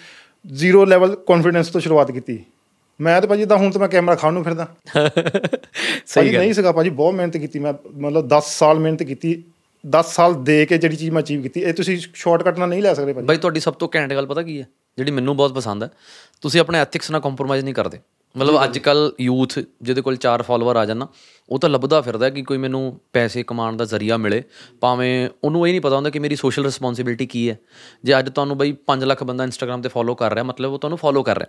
ਜ਼ੀਰੋ 0.52 0.86
ਲੈਵਲ 0.86 1.16
ਕੌਨਫੀਡੈਂਸ 1.16 1.68
ਤੋਂ 1.68 1.82
ਸ਼ੁਰੂਆਤ 1.82 2.12
ਕੀਤੀ। 2.12 2.44
ਮੈਂ 3.00 3.20
ਤਾਂ 3.22 3.28
ਭਾਜੀ 3.30 3.46
ਤਾਂ 3.46 3.58
ਹੁਣ 3.58 3.72
ਤਾਂ 3.72 3.80
ਮੈਂ 3.80 3.88
ਕੈਮਰਾ 3.90 4.16
ਖਾਣ 4.16 4.34
ਨੂੰ 4.34 4.44
ਫਿਰਦਾ। 4.44 4.68
ਸਹੀ 6.06 6.26
ਭਾਜੀ 6.26 6.38
ਨਹੀਂ 6.38 6.54
ਸੀਗਾ 6.54 6.72
ਭਾਜੀ 6.72 6.90
ਬਹੁਤ 6.90 7.14
ਮਿਹਨਤ 7.16 7.38
ਕੀਤੀ 7.38 7.60
ਮੈਂ 7.60 7.74
ਮਤਲਬ 7.98 8.28
10 8.28 8.50
ਸਾਲ 8.50 8.80
ਮਿਹਨਤ 8.80 9.04
ਕੀਤੀ 9.04 9.44
10 9.84 10.12
ਸਾਲ 10.12 10.34
ਦੇ 10.44 10.66
ਕੇ 10.66 10.78
ਜਿਹੜੀ 10.78 10.96
ਚੀਜ਼ 10.96 11.12
ਮੈਂ 11.12 11.22
ਅਚੀਵ 11.22 11.42
ਕੀਤੀ 11.42 11.62
ਇਹ 11.62 11.74
ਤੁਸੀਂ 11.74 11.98
ਸ਼ਾਰਟਕਟ 12.14 12.60
ਨਾਲ 12.60 12.70
ਨਹੀਂ 12.70 12.82
ਲੈ 12.82 12.94
ਸਕਦੇ 12.94 13.14
ਭਾਜੀ। 13.14 13.26
ਬਾਈ 13.28 13.38
ਤੁਹਾਡੀ 13.38 13.60
ਸਭ 13.60 13.74
ਤੋਂ 13.74 13.90
ਘੈਂਟ 13.96 14.14
ਗੱਲ 14.14 14.26
ਪਤਾ 14.26 14.42
ਕੀ 14.42 14.60
ਹੈ? 14.62 14.66
ਜਿਹੜੀ 14.98 15.12
ਮੈਨੂੰ 15.12 15.36
ਬਹੁਤ 15.38 15.54
ਪਸੰਦ 15.54 15.84
ਹੈ 15.84 15.90
ਤੁਸੀਂ 16.42 16.62
ਆਪਣੇ 16.62 16.80
ਐਥਿਕਸ 16.80 17.12
ਨਾਲ 17.12 17.22
ਕੰਪਰੋਮਾਈਜ਼ 17.22 17.64
ਨਹੀਂ 17.64 17.74
ਕਰਦੇ। 17.74 18.00
ਮਤਲਬ 18.38 18.64
ਅੱਜ 18.64 18.78
ਕੱਲ 18.78 19.14
ਯੂਥ 19.22 19.60
ਜਿਹਦੇ 19.60 20.02
ਕੋਲ 20.02 20.16
ਚਾਰ 20.16 20.42
ਫਾਲੋਅਰ 20.42 20.76
ਆ 20.76 20.86
ਜਾਣ 20.86 21.06
ਉਹ 21.50 21.60
ਤਾਂ 21.60 21.70
ਲੱਭਦਾ 21.70 22.02
ਫਿਰਦਾ 22.02 22.30
ਕਿ 22.30 22.42
ਕੋਈ 22.42 22.58
ਮੈਨੂੰ 22.58 23.00
ਪੈਸੇ 23.14 23.44
ਕਮਾਉਣ 23.44 23.78
ਦਾ 23.78 23.86
ਜ਼ਰੀਆ 23.86 24.18
ਮਿਲੇ। 24.18 24.44
ਭਾਵੇਂ 24.82 25.30
ਉਹਨੂੰ 25.44 25.68
ਇਹ 25.68 25.74
ਨਹੀਂ 25.74 25.82
ਪਤਾ 25.82 25.96
ਹੁੰਦਾ 25.96 26.10
ਕਿ 26.10 26.20
ਮੇਰੀ 26.20 26.36
ਸੋਸ਼ਲ 26.36 26.64
ਰਿਸਪੌਂਸਿਬਿਲਟੀ 26.64 27.26
ਕੀ 27.26 27.50
ਹੈ। 27.50 27.60
ਜੇ 28.04 28.20
ਅੱਜ 28.20 28.30
ਤੁਹਾਨੂੰ 28.30 28.58
ਬਈ 28.58 28.76
5 28.86 29.06
ਲੱਖ 29.06 29.24
ਬੰਦਾ 29.24 29.44
ਇੰਸਟਾਗ੍ਰam 29.44 29.82
ਤੇ 29.82 29.90
ਫੋਲੋ 29.90 30.16
ਕਰ 30.16 30.34
ਰਿਹਾ 30.34 30.44
ਮਤਲਬ 30.44 30.72
ਉਹ 30.72 30.80
ਤੁਹਾਨੂੰ 30.80 30.98
ਫੋਲੋ 30.98 31.24
ਕਰ 31.24 31.38
ਰਿਹਾ। 31.38 31.48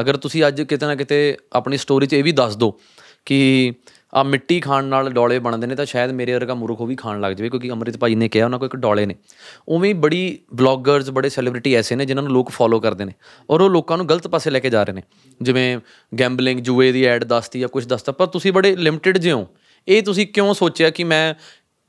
ਅਗਰ 0.00 0.16
ਤੁਸੀਂ 0.16 0.44
ਅੱਜ 0.46 0.62
ਕਿਤੇ 0.62 0.86
ਨਾ 0.86 0.94
ਕਿਤੇ 0.94 1.36
ਆਪਣੀ 1.52 1.76
ਸਟੋਰੀ 1.76 2.06
'ਚ 2.06 2.12
ਇਹ 2.12 2.24
ਵੀ 2.24 2.32
ਦੱਸ 2.32 2.56
ਦਿਓ 2.56 2.78
ਕਿ 3.24 3.72
ਆ 4.14 4.22
ਮਿੱਟੀ 4.22 4.60
ਖਾਣ 4.60 4.84
ਨਾਲ 4.84 5.10
ਡੋਲੇ 5.10 5.38
ਬਣਦੇ 5.38 5.66
ਨੇ 5.66 5.74
ਤਾਂ 5.74 5.84
ਸ਼ਾਇਦ 5.84 6.10
ਮੇਰੇ 6.10 6.34
ਵਰਗਾ 6.34 6.54
ਮੂਰਖ 6.54 6.80
ਉਹ 6.80 6.86
ਵੀ 6.86 6.96
ਖਾਣ 6.96 7.20
ਲੱਗ 7.20 7.32
ਜਾਵੇ, 7.32 7.50
ਕਿਉਂਕਿ 7.50 7.70
ਅੰਮ੍ਰਿਤ 7.70 7.96
ਭਾਈ 7.96 8.14
ਨੇ 8.14 8.28
ਕਿਹਾ 8.28 8.44
ਉਹਨਾਂ 8.44 8.58
ਕੋਲ 8.58 8.66
ਇੱਕ 8.66 8.76
ਡੋਲੇ 8.76 9.06
ਨੇ। 9.06 9.14
ਉਵੇਂ 9.68 9.88
ਹੀ 9.88 9.94
ਬੜੀ 9.94 10.38
ਬਲੌਗਰਸ 10.54 11.10
ਬੜੇ 11.10 11.28
ਸੈਲੀਬ੍ਰਿਟੀ 11.28 11.74
ਐਸੇ 11.74 11.96
ਨੇ 11.96 12.04
ਜਿਨ੍ਹਾਂ 12.04 12.24
ਨੂੰ 12.24 12.32
ਲੋਕ 12.32 12.50
ਫੋਲੋ 12.50 12.80
ਕਰਦੇ 12.80 13.04
ਨੇ 13.04 13.12
ਔਰ 13.50 13.60
ਉਹ 13.60 13.70
ਲੋਕਾਂ 13.70 13.96
ਨੂੰ 13.96 14.08
ਗਲਤ 14.08 14.28
ਪਾਸੇ 14.28 14.50
ਲੈ 14.50 14.58
ਕੇ 14.58 14.70
ਜਾ 14.70 14.84
ਰਹੇ 14.84 14.94
ਨੇ। 14.94 15.02
ਜਿਵੇਂ 15.42 15.78
ਗੈਂਬਲਿੰਗ 16.18 16.60
ਜੂਏ 16.60 16.92
ਦੀ 16.92 17.04
ਐਡ 17.04 17.24
ਦੱਸਤੀ 17.24 17.60
ਜਾਂ 17.60 17.68
ਕੁਝ 17.68 17.86
ਦੱਸਤਾ, 17.86 18.12
ਪਰ 18.12 18.26
ਤੁਸੀਂ 18.26 18.52
ਬੜੇ 18.52 18.76
ਲਿਮਟਿਡ 18.76 19.18
ਜਿਹੇ 19.18 19.32
ਹੋ। 19.32 19.48
ਇਹ 19.88 20.02
ਤੁਸੀਂ 20.02 20.26
ਕਿਉਂ 20.26 20.54
ਸੋਚਿਆ 20.54 20.90
ਕਿ 20.90 21.04
ਮੈਂ 21.04 21.34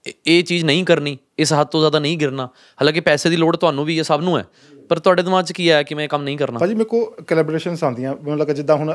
ਇਹ- 0.07 0.13
ਇਹ 0.27 0.43
ਚੀਜ਼ 0.43 0.65
ਨਹੀਂ 0.65 0.85
ਕਰਨੀ, 0.85 1.17
ਇਸ 1.37 1.53
ਹੱਦ 1.53 1.67
ਤੋਂ 1.67 1.79
ਜ਼ਿਆਦਾ 1.79 1.99
ਨਹੀਂ 1.99 2.17
ਗਿਰਨਾ? 2.17 2.45
ਹਾਲਾਂਕਿ 2.45 2.99
ਪੈਸੇ 2.99 3.29
ਦੀ 3.29 3.35
ਲੋੜ 3.35 3.57
ਤੁਹਾਨੂੰ 3.57 3.85
ਵੀ 3.85 3.97
ਹੈ, 3.97 4.03
ਸਭ 4.03 4.19
ਨੂੰ 4.23 4.37
ਹੈ। 4.37 4.45
ਪਰ 4.89 4.99
ਤੁਹਾਡੇ 4.99 5.23
ਦਿਮਾਗ 5.23 5.45
'ਚ 5.45 5.51
ਕੀ 5.51 5.67
ਆਇਆ 5.69 5.83
ਕਿ 5.83 5.95
ਮੈਂ 5.95 6.03
ਇਹ 6.03 6.09
ਕੰਮ 6.09 6.23
ਨਹੀਂ 6.23 6.37
ਕਰਨਾ? 6.37 6.59
ਭਾਜੀ 6.59 6.73
ਮੇਰੇ 6.73 6.85
ਕੋ 6.85 6.99
ਕੋਲੈਬੋਰੇਸ਼ਨਸ 7.29 7.83
ਆਉਂਦੀਆਂ। 7.83 8.13
ਮੈਨੂੰ 8.15 8.37
ਲੱਗਾ 8.39 8.53
ਜਿੱਦਾਂ 8.53 8.75
ਹੁਣ 8.75 8.93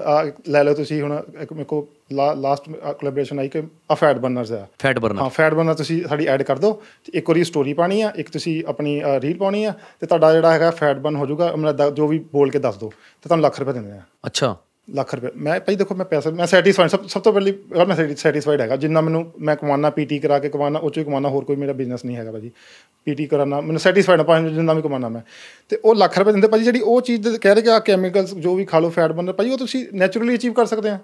ਲੈ 0.49 0.63
ਲਓ 0.65 0.75
ਤੁਸੀਂ 0.75 1.01
ਹੁਣ 1.03 1.13
ਇੱਕ 1.41 1.53
ਮੇਰੇ 1.53 1.65
ਕੋ 1.65 1.87
ਲਾਸਟ 2.13 2.69
ਕੋਲੈਬੋਰੇਸ਼ਨ 2.71 3.39
ਆਈ 3.39 3.49
ਕਿ 3.49 3.63
ਆ 3.91 3.95
ਫੈਟ 3.95 4.19
ਬਰਨਰਸ 4.19 4.53
ਆ। 4.53 4.67
ਫੈਟ 4.83 4.99
ਬਰਨਰ 4.99 5.23
ਹਾਂ 5.23 5.29
ਫੈਟ 5.31 5.55
ਬਰਨਰ 5.55 5.75
ਤੁਸੀਂ 5.75 6.03
ਸਾਡੀ 6.09 6.27
ਐਡ 6.27 6.43
ਕਰ 6.43 6.59
ਦਿਓ 6.59 6.73
ਤੇ 7.05 7.19
ਇੱਕ 7.19 7.29
ਵਾਰੀ 7.31 7.45
ਸਟੋਰੀ 7.45 7.75
ਪਾਣੀ 7.75 8.01
ਆ 8.03 8.13
ਇੱਕ 8.17 8.31
ਤੁਸੀਂ 8.31 8.63
ਆਪਣੀ 8.69 9.01
ਰੀਲ 9.21 9.37
ਪਾਉਣੀ 9.39 9.65
ਆ 9.65 9.73
ਤੇ 10.01 10.07
ਤੁਹਾਡਾ 10.07 10.33
ਜਿਹੜਾ 10.33 10.53
ਹੈਗਾ 10.53 10.71
ਫੈਟ 10.71 10.99
ਬਰਨ 10.99 11.17
ਹੋ 11.17 11.27
ਜਾਊਗਾ 11.27 11.55
ਮਤਲਬ 11.57 11.95
ਜੋ 11.95 12.07
ਵੀ 12.09 12.19
ਬੋਲ 12.33 12.51
ਕੇ 12.51 12.59
ਦੱਸ 12.59 12.77
ਦਿਓ 12.77 12.89
ਤੇ 12.89 13.29
ਤੁਹਾਨੂੰ 13.29 13.43
ਲੱਖ 13.45 13.59
ਰੁਪਏ 13.61 13.73
ਦਿੰਦੇ 13.73 13.93
ਆ। 13.93 14.01
ਅੱਛਾ। 14.27 14.57
ਲੱਖ 14.89 15.15
ਰੁਪਏ। 15.15 15.29
ਮੈਂ 15.37 15.59
ਭਾਈ 15.61 15.77
ਦੇਖੋ 15.77 15.95
ਮੈਂ 15.95 16.05
ਪੈਸਾ 16.05 16.31
ਮੈਂ 16.31 16.47
ਸੈਟੀਸਫਾਈਡ 16.47 16.91
ਸਭ 16.91 17.07
ਸਭ 17.07 17.23
ਤੋਂ 17.23 17.33
ਪਹਿਲੀ 17.33 17.53
ਗੱਲ 17.77 17.87
ਮੈਂ 17.87 17.97
ਸੈਟੀਸਫਾਈਡ 18.17 18.61
ਹੈਗਾ। 18.61 18.77
ਜਿੰਨਾ 18.77 19.01
ਮੈਨੂੰ 19.01 19.33
ਮੈਂ 19.41 19.57
ਕਮਾਉਣਾ 19.57 19.91
ਪੀਟੀ 19.91 20.19
ਕਰਾ 20.19 20.39
ਕੇ 20.39 20.49
ਕਮਾਉਣਾ 20.49 20.79
ਉਹ 20.79 20.89
'ਚੋਂ 20.89 21.05
ਕਮਾਉਣਾ 21.05 21.29
ਹੋਰ 21.29 21.45
ਕੋਈ 21.45 21.57
ਮੇਰਾ 21.57 21.73
ਬਿਜ਼ਨਸ 21.73 22.05
ਨਹੀਂ 22.05 22.17
ਹੈਗਾ 22.17 22.33
ਭਾਜੀ। 22.33 22.51
ਪੀਟੀ 23.05 23.27
ਕਰਾਉਣਾ 23.27 23.61
ਮੈਨੂੰ 23.61 23.81
ਸੈਟੀਸਫਾਈਡ 23.81 24.21
ਆ 24.21 24.23
ਭਾਵੇਂ 24.23 24.51
ਜਿੰਨਾ 24.51 24.73
ਵੀ 24.73 24.83
ਕਮਾਉਣਾ 24.83 25.09
ਮੈਂ। 25.09 25.23
ਤੇ 25.69 25.79
ਉਹ 25.85 25.95
ਲੱਖ 25.95 26.19
ਰੁਪਏ 26.19 26.33
ਦਿੰਦੇ 26.33 26.49
ਭਾਜੀ 26.49 26.65
ਜਿਹੜੀ 26.65 26.81
ਉਹ 26.81 27.01
ਚੀਜ਼ 27.01 27.29
ਦੇ 27.29 27.39
ਕਹਿ 27.39 27.55
ਰਹੇ 27.55 27.63
ਕਿ 27.63 27.71
ਆ 27.71 27.79
ਕੈਮੀਕਲਸ 27.79 28.35
ਜੋ 28.35 28.55
ਵੀ 28.55 28.65
ਖਾ 28.65 28.79
ਲਓ 28.79 28.91
ਫੈਟ 28.91 29.13
ਬਰਨਰ 29.13 29.33
ਭਾਜੀ 29.33 29.51
ਉਹ 29.51 29.59
ਤੁਸੀਂ 29.59 29.87
ਨੈਚੁਰਲੀ 29.95 30.35
ਅਚੀਵ 30.35 30.53
ਕਰ 30.53 30.67
ਸਕਦੇ 30.67 30.91
ਆ। 30.91 30.99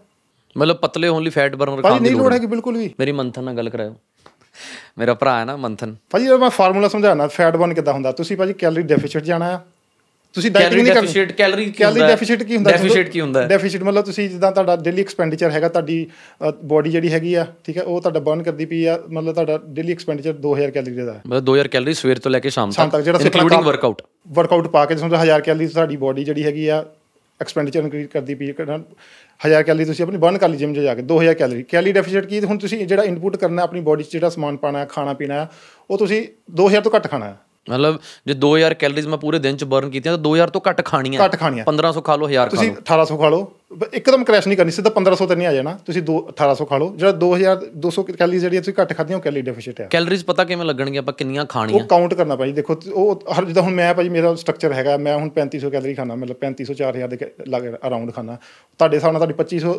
ਮਤਲਬ 0.57 0.77
ਪਤਲੇ 0.77 1.09
ਹੋਣ 1.09 1.23
ਲਈ 1.23 1.31
ਫੈਟ 1.31 1.57
ਬਰਨਰ 1.57 1.83
ਭਾਜੀ 1.83 1.95
ਖਾਣ 1.95 2.03
ਦੀ 2.03 2.11
ਨਹੀਂ 2.11 2.21
ਲੋੜ 2.21 2.31
ਹੈ 2.33 2.37
ਹੈਗੀ 2.37 2.47
ਬਿਲਕੁਲ 2.47 2.77
ਵੀ। 2.77 2.91
ਮੇਰੀ 3.01 3.13
ਮੰਥਨ 3.13 3.45
ਨਾਲ 3.45 3.57
ਗੱਲ 3.57 3.69
ਕਰਾਇਓ। 3.71 3.95
ਮੇਰਾ 4.99 5.15
ਭਰਾ 5.15 5.39
ਹੈ 5.39 5.45
ਨਾ 5.45 5.57
ਮੰਥਨ। 5.57 5.95
ਭਾਜੀ 6.11 6.29
ਮੈਂ 6.29 6.51
ਫਾਰਮੂਲਾ 6.51 6.89
ਸਮਝਾਉਣਾ 6.89 7.27
ਫੈਟ 7.27 7.57
ਬਰਨ 7.57 7.75
ਕਿੱਦਾਂ 7.75 7.93
ਹੁੰਦਾ? 7.93 8.13
ਤੁਸੀਂ 8.13 8.37
ਭਾਜੀ 8.37 8.53
ਕੈਲਰੀ 8.53 8.83
ਡੈਫੀਸਿਟ 8.83 9.23
ਜਾਣਾ 9.23 9.47
ਆ। 9.47 9.61
ਤੁਸੀਂ 10.35 10.51
ਡਾਈਟਿੰਗ 10.51 10.71
ਕੈਲਰੀ 10.71 10.83
ਨਹੀਂ 10.83 10.93
ਕਰਨੀ 10.93 11.07
ਡੈਫੀਸਿਟ 11.07 11.33
ਕੈਲਰੀ 11.33 11.65
ਕੀ 11.65 11.71
ਕੈਲਰੀ 11.73 12.01
ਹੁੰਦਾ? 12.01 12.09
ਡੈਫੀਸਿਟ 12.09 12.43
ਕੀ 12.43 12.57
ਹੁੰਦਾ? 12.57 12.71
ਡੈਫੀਸਿਟ 12.71 13.09
ਕੀ 13.09 13.21
ਹੁੰਦਾ? 13.21 13.41
ਹੈ? 13.43 13.47
ਡੈਫੀਸਿਟ 13.49 13.83
ਮਤਲਬ 13.83 14.05
ਤੁਸੀਂ 14.05 14.29
ਜਿੱਦਾਂ 14.29 14.51
ਤੁਹਾਡਾ 14.53 14.77
ਡੇਲੀ 14.83 15.01
ਐਕਸਪੈਂਡੀਚਰ 15.01 15.51
ਹੈਗਾ 15.51 15.69
ਤੁਹਾਡੀ 15.69 16.07
ਬੋਡੀ 16.65 16.91
ਜਿਹੜੀ 16.91 17.13
ਹੈਗੀ 17.13 17.35
ਆ 17.35 17.47
ਠੀਕ 17.65 17.79
ਹੈ 17.79 17.83
ਉਹ 17.85 18.01
ਤੁਹਾਡਾ 18.01 18.21
ਬਰਨ 18.21 18.43
ਕਰਦੀ 18.43 18.65
ਪਈ 18.67 18.85
ਆ 18.85 18.99
ਮਤਲਬ 19.09 19.35
ਤੁਹਾਡਾ 19.35 19.59
ਡੇਲੀ 19.71 19.93
ਐਕਸਪੈਂਡੀਚਰ 19.93 20.35
2000 20.47 20.71
ਕੈਲਰੀ 20.71 20.95
ਦਾ 20.97 21.21
ਮਤਲਬ 21.27 21.45
2000 21.47 21.69
ਕੈਲਰੀ 21.69 21.95
ਸਵੇਰ 21.95 22.19
ਤੋਂ 22.19 22.31
ਲੈ 22.31 22.39
ਕੇ 22.39 22.51
ਸ਼ਾਮ 22.51 22.71
ਸ਼ਾਮ 22.71 22.91
ਤੱਕ 22.91 23.07
ਇਨਕਲੂਡਿੰਗ 23.09 23.65
ਵਰਕਆਊਟ 23.65 24.03
ਵਰਕਆਊਟ 24.33 24.69
ਪਾ 24.69 24.85
ਕੇ 24.87 24.95
ਜਿਵੇਂ 24.95 25.19
1000 25.19 25.41
ਕੈਲਰੀ 25.43 25.67
ਤੁਹਾਡੀ 25.69 25.97
ਬੋਡੀ 25.99 26.25
ਜਿਹੜੀ 26.25 26.45
ਹੈਗੀ 26.45 26.69
ਆ 26.69 26.85
ਐਕਸਪੈਂਡੀਚਰ 27.41 27.83
ਇਨਕਰੀਜ਼ 27.83 28.09
ਕਰਦੀ 28.09 28.35
ਪਈ 28.35 28.49
ਹੈ 28.51 28.79
1000 29.41 29.63
ਕੈਲਰੀ 29.65 29.85
ਤੁਸੀਂ 29.85 30.05
ਆਪਣੀ 30.05 30.17
ਬਰਨ 30.19 30.39
ਕਰ 30.39 30.49
ਲਈ 30.49 30.57
ਜਿਮ 30.57 30.75
'ਚ 30.75 30.79
ਜਾ 30.81 30.95
ਕੇ 30.95 31.03
2000 31.13 31.35
ਕੈਲਰੀ 31.35 31.63
ਕੈਲਰੀ 31.65 31.93
ਡੈਫੀਸਿਟ 31.93 32.27
ਕੀ? 32.27 32.41
ਹੁਣ 32.41 32.59
ਤੁਸੀਂ 32.59 32.87
ਜਿਹੜਾ 32.87 33.03
ਇਨਪੁਟ 33.03 33.37
ਕਰਨਾ 33.37 33.63
ਆਪਣੀ 33.63 33.81
ਬੋਡੀ 33.81 34.05
'ਚ 34.05 34.13
ਜਿਹੜਾ 34.13 34.29
ਸਮਾਨ 34.29 34.57
ਪਾਣਾ 34.57 34.85
ਖਾਣਾ 34.85 35.13
ਪੀਣਾ 35.13 35.47
ਉਹ 35.91 35.99
ਤੁਸੀਂ 35.99 36.27
2000 36.59 36.83
ਤੋਂ 36.83 36.91
ਘੱਟ 36.95 37.07
ਖਾਣਾ 37.07 37.27
ਹੈ। 37.27 37.37
ਮਤਲਬ 37.71 37.99
ਜੇ 38.27 38.35
2000 38.45 38.75
ਕੈਲਰੀਜ਼ 38.75 39.07
ਮੈਂ 39.09 39.19
ਪੂਰੇ 39.19 39.39
ਦਿਨ 39.39 39.57
ਚ 39.57 39.65
ਬਰਨ 39.65 39.91
ਕੀਤੀਆਂ 39.91 40.17
ਤਾਂ 40.17 40.23
2000 40.25 40.51
ਤੋਂ 40.51 40.61
ਘੱਟ 40.69 40.85
ਖਾਣੀਆਂ 40.85 41.25
ਘੱਟ 41.25 41.37
ਖਾਣੀਆਂ। 41.37 41.65
1500 41.65 42.03
ਖਾ 42.03 42.17
ਲਓ 42.17 42.29
1000 42.29 42.45
ਖਾ 42.45 42.51
ਤੁਸੀਂ 42.51 42.69
ਲਓ। 42.69 42.77
1800 42.83 43.19
ਖਾ 43.19 43.29
ਲਓ। 43.29 43.49
ਇੱਕਦਮ 43.93 44.25
ਕ੍ਰੈਸ਼ 44.25 44.47
ਨਹੀਂ 44.49 44.57
ਕਰਨੀ 44.59 44.71
ਸਿੱਧਾ 44.71 44.91
1500 44.91 45.27
ਤੇ 45.27 45.35
ਨਹੀਂ 45.35 45.47
ਆ 45.47 45.53
ਜਾਣਾ। 45.53 45.73
ਤੁਸੀਂ 45.87 46.03
ਦੋ 46.03 46.17
1800 46.31 46.65
ਖਾ 46.67 46.79
ਲਓ। 46.79 46.89
ਜਿਹੜਾ 46.97 47.13
2000 47.19 47.65
200 47.85 48.03
ਕੈਲਰੀ 48.13 48.39
ਜਿਹੜੀ 48.39 48.59
ਤੁਸੀਂ 48.59 48.75
ਘੱਟ 48.81 48.93
ਖਾਧੀਆਂ 48.97 49.19
ਉਹ 49.19 49.23
ਕੈਲਰੀ 49.23 49.43
ਡੈਫੀਸਿਟ 49.43 49.81
ਹੈ 49.81 49.87
ਕੈਲਰੀਜ਼ 49.91 50.25
ਪਤਾ 50.25 50.45
ਕਿਵੇਂ 50.45 50.67
ਲੱਗਣਗੀਆਂ 50.67 51.03
ਆਪਾਂ 51.03 51.15
ਕਿੰਨੀਆਂ 51.15 51.43
ਉਹ 51.43 51.49
ਖਾਣੀਆਂ? 51.49 51.85
ਕਾਊਂਟ 51.87 52.15
ਕਰਨਾ 52.15 52.37
ਭਾਈ 52.37 52.53
ਦੇਖੋ 52.53 52.77
ਉਹ 52.95 53.23
ਹਰ 53.39 53.45
ਜਿੱਦਾਂ 53.45 53.63
ਹੁਣ 53.63 53.75
ਮੈਂ 53.75 53.93
ਭਾਜੀ 53.95 54.09
ਮੇਰਾ 54.09 54.35
ਸਟਰਕਚਰ 54.35 54.73
ਹੈਗਾ 54.73 54.97
ਮੈਂ 54.97 55.17
ਹੁਣ 55.17 55.31
3500 55.37 55.71
ਕੈਲਰੀ 55.71 55.95
ਖਾਣਾ 55.95 56.15
ਮਤਲਬ 56.15 56.43
3500 56.45 56.79
4000 56.83 57.09
ਦੇ 57.09 57.31
ਅਰਾਊਂਡ 57.87 58.13
ਖਾਣਾ 58.13 58.37
ਤੁਹਾਡੇ 58.81 58.97
ਹਿਸਾਬ 58.97 59.13
ਨਾਲ 59.13 59.21
ਤੁਹਾਡੀ 59.21 59.39
2500 59.43 59.75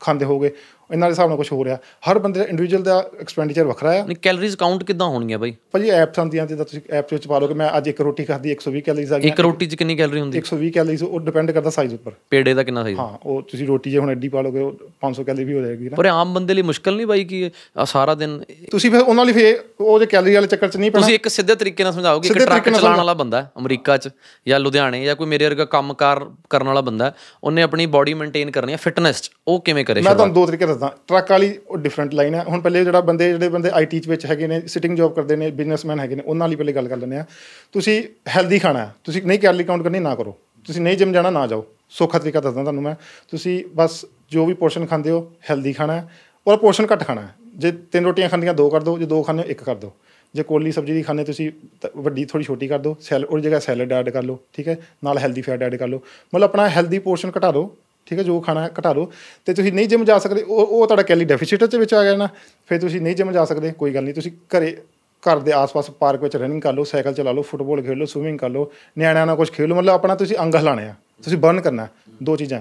ਖਾਂਦੇ 0.00 0.24
ਹੋਗੇ 0.24 0.50
ਇਹਨਾਂ 0.92 1.08
ਦੇ 1.08 1.12
ਹਿਸਾਬ 1.12 1.28
ਨਾਲ 1.28 1.36
ਕੁਝ 1.36 1.50
ਹੋ 1.52 1.64
ਰਿਹਾ। 1.64 1.76
ਹਰ 2.10 2.18
ਬੰਦੇ 2.18 2.40
ਦਾ 2.40 2.46
ਇੰਡੀਵਿਜੂਅਲ 2.46 2.82
ਦਾ 2.82 2.98
ਐਕਸਪੈਂਡੀਚਰ 3.20 3.64
ਵੱਖਰਾ 3.64 3.90
ਆ। 3.92 4.04
ਨਹੀਂ 4.06 4.16
ਕੈਲਰੀਜ਼ 4.22 4.56
ਕਾਊਂਟ 4.56 4.84
ਕਿੱਦਾਂ 4.84 5.06
ਹੋਣਗੀਆਂ 5.08 5.38
ਬਾਈ? 5.38 5.54
ਭਾਜੀ 5.72 5.90
ਐਪਸ 5.90 6.18
ਆਉਂਦੀਆਂ 6.18 6.46
ਜਿੱਦਾਂ 6.46 6.64
ਤੁਸੀਂ 6.64 6.80
ਐਪ 6.98 7.12
ਵਿੱਚ 7.12 7.26
ਪਾ 7.28 7.38
ਲਓ 7.38 7.48
ਕਿ 7.48 7.54
ਮੈਂ 7.54 7.68
ਅੱਜ 7.76 7.88
ਇੱਕ 7.88 8.00
ਰੋਟੀ 8.00 8.24
ਖਾਧੀ 8.24 8.50
120 8.52 8.80
ਕੈਲਰੀਜ਼ 8.86 9.12
ਆ 9.12 9.18
ਗਈਆਂ। 9.18 9.32
ਇੱਕ 9.32 9.40
ਰੋਟੀ 9.40 9.66
ਚ 9.66 9.74
ਕਿੰਨੀ 9.74 9.96
ਕੈਲਰੀ 9.96 10.20
ਹੁੰਦੀ? 10.20 10.38
120 10.38 10.70
ਕੈਲਰੀਜ਼ 10.74 11.02
ਉਹ 11.04 11.20
ਡਿਪੈਂਡ 11.20 11.50
ਕਰਦਾ 11.50 11.70
ਸਾਈਜ਼ 11.70 11.94
ਉੱਪਰ। 11.94 12.12
ਪੇੜੇ 12.30 12.54
ਦਾ 12.54 12.62
ਕਿੰਨਾ 12.62 12.82
ਸਾਈਜ਼ 12.82 12.98
ਹਾਂ 12.98 13.08
ਉਹ 13.24 13.42
ਤੁਸੀਂ 13.50 13.66
ਰੋਟੀ 13.66 13.90
ਜੇ 13.90 13.98
ਹੁਣ 13.98 14.10
ਐਡੀ 14.10 14.28
ਪਾ 14.28 14.40
ਲੋਗੇ 14.42 14.60
ਉਹ 14.60 14.72
500 15.02 15.24
ਕੈਲਰੀ 15.24 15.44
ਵੀ 15.44 15.54
ਹੋ 15.54 15.60
ਜਾਏਗੀ 15.60 15.88
ਨਾ। 15.88 15.96
ਪਰ 15.96 16.06
ਆਮ 16.06 16.34
ਬੰਦੇ 16.34 16.54
ਲਈ 16.54 16.62
ਮੁਸ਼ਕਲ 16.70 16.96
ਨਹੀਂ 16.96 17.06
ਬਾਈ 17.06 17.24
ਕਿ 17.24 17.50
ਸਾਰਾ 17.86 18.14
ਦਿਨ 18.14 18.40
ਤੁਸੀਂ 18.70 18.90
ਫਿਰ 18.90 19.00
ਉਹਨਾਂ 19.00 19.24
ਲਈ 19.24 19.32
ਫਿਰ 19.32 19.62
ਉਹ 19.80 19.98
ਜੇ 19.98 20.06
ਕੈਲਰੀ 20.06 20.34
ਵਾਲੇ 20.34 20.46
ਚੱਕਰ 20.46 20.68
'ਚ 20.68 20.76
ਨਹੀਂ 20.76 20.90
ਪੈਣਾ। 20.90 21.00
ਤੁਸੀਂ 21.00 21.14
ਇੱਕ 21.14 21.28
ਸਿੱਧੇ 21.30 21.54
ਤਰੀਕੇ 21.54 21.84
ਨਾਲ 21.84 21.92
ਸਮਝਾਓਗੇ 21.92 22.28
ਸਿੱਧੇ 22.28 22.44
ਟਰੱਕ 22.44 22.68
ਚਲਾਉਣ 22.68 22.96
ਵਾਲਾ 22.96 23.14
ਬੰਦਾ 23.14 23.46
ਅਮਰੀਕਾ 23.58 23.96
'ਚ 23.96 24.08
ਜਾਂ 24.46 24.60
ਲੁਧਿਆਣੇ 24.60 25.04
ਜਾਂ 25.04 25.16
ਕੋਈ 25.16 25.26
ਮੇਰੇ 25.26 25.46
ਵਰਗਾ 25.46 25.64
ਕੰਮਕਾਰ 25.72 26.24
ਕਰਨ 26.50 26.66
ਵਾਲਾ 26.66 26.80
ਬੰਦਾ 26.80 27.12
ਉਹਨੇ 27.44 27.62
ਆਪਣੀ 27.62 27.86
ਬਾਡੀ 27.94 28.14
ਮੇਨਟੇਨ 28.14 28.50
ਕਰਨੀ 28.50 28.72
ਹੈ 28.72 28.76
ਫਿਟਨੈਸ 28.78 29.22
'ਚ। 29.22 29.30
ਉਹ 29.48 29.60
ਕਿਵੇਂ 29.60 29.84
ਕਰੇ 29.84 30.00
ਮੈਂ 30.00 30.14
ਤੁਹਾਨੂੰ 30.14 30.34
ਦੋ 30.34 30.46
ਤਰੀਕੇ 30.46 30.66
ਦੱਸਦਾ 30.66 30.79
ਦੱਸਦਾ 30.80 30.96
ਟਰੱਕ 31.08 31.30
ਵਾਲੀ 31.30 31.58
ਉਹ 31.68 31.78
ਡਿਫਰੈਂਟ 31.78 32.14
ਲਾਈਨ 32.14 32.34
ਹੈ। 32.34 32.44
ਹੁਣ 32.48 32.60
ਪਹਿਲੇ 32.60 32.84
ਜਿਹੜਾ 32.84 33.00
ਬੰਦੇ, 33.00 33.28
ਜਿਹੜੇ 33.28 33.48
ਬੰਦੇ 33.48 33.70
ਆਈਟੀ 33.72 34.00
ਚ 34.00 34.08
ਵਿੱਚ 34.08 34.26
ਹੈਗੇ 34.26 34.46
ਨੇ 34.46 34.60
ਸਿਟਿੰਗ 34.66 34.96
ਜੌਬ 34.96 35.14
ਕਰਦੇ 35.14 35.36
ਨੇ 35.36 35.50
ਬਿਜ਼ਨਸਮੈਨ 35.50 36.00
ਹੈਗੇ 36.00 36.14
ਨੇ, 36.14 36.22
ਉਹਨਾਂ 36.26 36.48
ਲਈ 36.48 36.56
ਪਹਿਲੇ 36.56 36.72
ਗੱਲ 36.72 36.88
ਕਰ 36.88 36.96
ਲੈਂਦੇ 36.96 37.16
ਆ 37.16 37.24
ਤੁਸੀਂ 37.72 38.02
ਹੈਲਦੀ 38.28 38.58
ਖਾਣਾ 38.58 38.84
ਹੈ। 38.86 38.94
ਤੁਸੀਂ 39.04 39.22
ਨਹੀਂ 39.22 39.38
ਕੈਲਰੀ 39.38 39.64
ਕਾਊਂਟ 39.64 39.82
ਕਰਨੀ, 39.82 40.00
ਨਾ 40.00 40.14
ਕਰੋ। 40.14 40.36
ਤੁਸੀਂ 40.66 40.82
ਨਹੀਂ 40.82 40.96
ਜਿਮ 40.96 41.12
ਜਾਣਾ, 41.12 41.30
ਨਾ 41.30 41.46
ਜਾਓ। 41.46 41.64
ਸੌਖਾ 41.90 42.18
ਤਰੀਕਾ 42.18 42.40
ਦੱਸਦਾ 42.40 42.62
ਤੁਹਾਨੂੰ 42.62 42.82
ਮੈਂ। 42.82 42.94
ਤੁਸੀਂ 43.30 43.64
ਬਸ 43.74 44.04
ਜੋ 44.30 44.46
ਵੀ 44.46 44.54
ਪੋਰਸ਼ਨ 44.54 44.86
ਖਾਂਦੇ 44.86 45.10
ਹੋ 45.10 45.32
ਹੈਲਦੀ 45.50 45.72
ਖਾਣਾ 45.72 45.94
ਹੈ। 45.94 46.08
ਔਰ 46.48 46.56
ਪੋਰਸ਼ਨ 46.56 46.86
ਘੱਟ 46.92 47.04
ਖਾਣਾ 47.04 47.20
ਹੈ। 47.20 47.34
ਜੇ 47.56 47.72
ਤਿੰਨ 47.72 48.04
ਰੋਟੀਆਂ 48.04 48.28
ਖਾਂਦੀਆਂ, 48.28 48.54
ਦੋ 48.54 48.70
ਕਰ 48.70 48.82
ਦਿਓ 48.82 48.98
ਜੇ 48.98 49.06
ਦੋ 49.06 49.22
ਖਾਂਦੇ 49.22 49.42
ਹੋ, 49.42 49.48
ਇੱਕ 49.48 49.62
ਕਰ 49.62 49.74
ਦਿਓ 49.74 49.92
ਜੇ 50.34 50.42
ਕੋਲੀ 50.42 50.72
ਸਬਜ਼ੀ 50.72 50.92
ਦੀ 50.92 51.02
ਖਾਣੇ 51.02 51.24
ਤੁਸੀਂ 51.24 51.50
ਤਾਂ, 51.80 51.90
ਵੱਡੀ 51.96 52.24
ਥੋੜੀ 52.24 52.44
ਛੋਟੀ 52.44 52.68
ਕਰ 52.68 52.78
ਦਿਓ 52.78 52.96
ਸੈਲ 53.00 53.24
ਉਹਦੀ 53.24 53.42
ਜਗ੍ਹਾ 53.42 53.58
ਸੈਲਡ 53.58 53.92
ਐਡ 53.92 54.10
ਕਰ 54.10 54.22
ਲਓ, 54.22 54.38
ਠੀਕ 54.52 54.68
ਹੈ? 54.68 54.76
ਨਾਲ 55.04 55.18
ਹੈਲਦੀ 55.18 55.42
ਫੈਟ 55.42 55.62
ਐਡ 55.62 55.74
ਕਰ 55.76 55.88
ਲਓ। 55.88 56.02
ਮਤਲਬ 56.34 56.44
ਆਪਣਾ 56.44 56.68
ਹੈਲਦੀ 56.68 56.98
ਪੋਰਸ਼ਨ 56.98 57.32
ਘਟਾ 57.38 57.52
ਦਿਓ। 57.52 57.76
ਠੀਕ 58.10 58.18
ਹੈ, 58.18 58.24
ਜੋ 58.24 58.40
ਖਾਣਾ 58.40 58.62
ਹੈ 58.62 58.70
ਘਟਾ 58.80 58.92
ਦਿਓ 58.92 59.12
ਤੇ 59.46 59.54
ਤੁਸੀਂ 59.54 59.72
ਨਹੀਂ 59.72 59.88
ਜਿਮ 59.88 60.04
ਜਾ 60.04 60.18
ਸਕਦੇ, 60.18 60.42
ਉਹ 60.42 60.66
ਉਹ 60.66 60.86
ਤੁਹਾਡਾ 60.86 61.02
ਕੈਲੀ 61.02 61.24
ਡੈਫੀਸਿਟ 61.24 61.64
ਦੇ 61.64 61.78
ਵਿੱਚ 61.78 61.94
ਆ 61.94 62.02
ਗਿਆ 62.02 62.16
ਨਾ। 62.16 62.28
ਫਿਰ 62.68 62.80
ਤੁਸੀਂ 62.80 63.00
ਨਹੀਂ 63.00 63.16
ਜਿਮ 63.16 63.32
ਜਾ 63.32 63.44
ਸਕਦੇ, 63.44 63.72
ਕੋਈ 63.72 63.94
ਗੱਲ 63.94 64.04
ਨਹੀਂ। 64.04 64.14
ਤੁਸੀਂ 64.14 64.32
ਘਰੇ, 64.32 64.76
ਘਰ 65.22 65.38
ਦੇ 65.38 65.52
ਆਸ-ਪਾਸ 65.52 65.90
ਪਾਰਕ 65.90 66.22
ਵਿੱਚ 66.22 66.36
ਰਨਿੰਗ 66.36 66.62
ਕਰ 66.62 66.72
ਲਓ, 66.72 66.84
ਸਾਈਕਲ 66.84 67.12
ਚਲਾ 67.12 67.32
ਲਓ, 67.32 67.42
ਫੁੱਟਬਾਲ 67.42 67.82
ਖੇਡ 67.82 67.98
ਲਓ 67.98 68.04
ਸਵਿਮਿੰਗ 68.04 68.38
ਕਰ 68.38 68.48
ਲਓ, 68.48 68.70
ਨਿਆਣਿਆਂ 68.98 69.26
ਨਾਲ 69.26 69.36
ਕੁਝ 69.36 69.50
ਖੇਡ 69.50 69.66
ਲਓ। 69.66 69.76
ਮਤਲਬ 69.76 69.94
ਆਪਣਾ 69.94 70.14
ਤੁਸੀਂ 70.14 70.36
ਅੰਗ 70.40 70.54
ਹਿਲਾਣੇ 70.54 70.84
ਆ। 70.84 70.94
ਤੁਸੀਂ 71.24 71.38
ਬਰਨ 71.38 71.60
ਕਰਨਾ 71.60 71.84
ਹੈ। 71.84 71.90
ਦੋ 72.22 72.36
ਚੀਜ਼ਾਂ। 72.36 72.60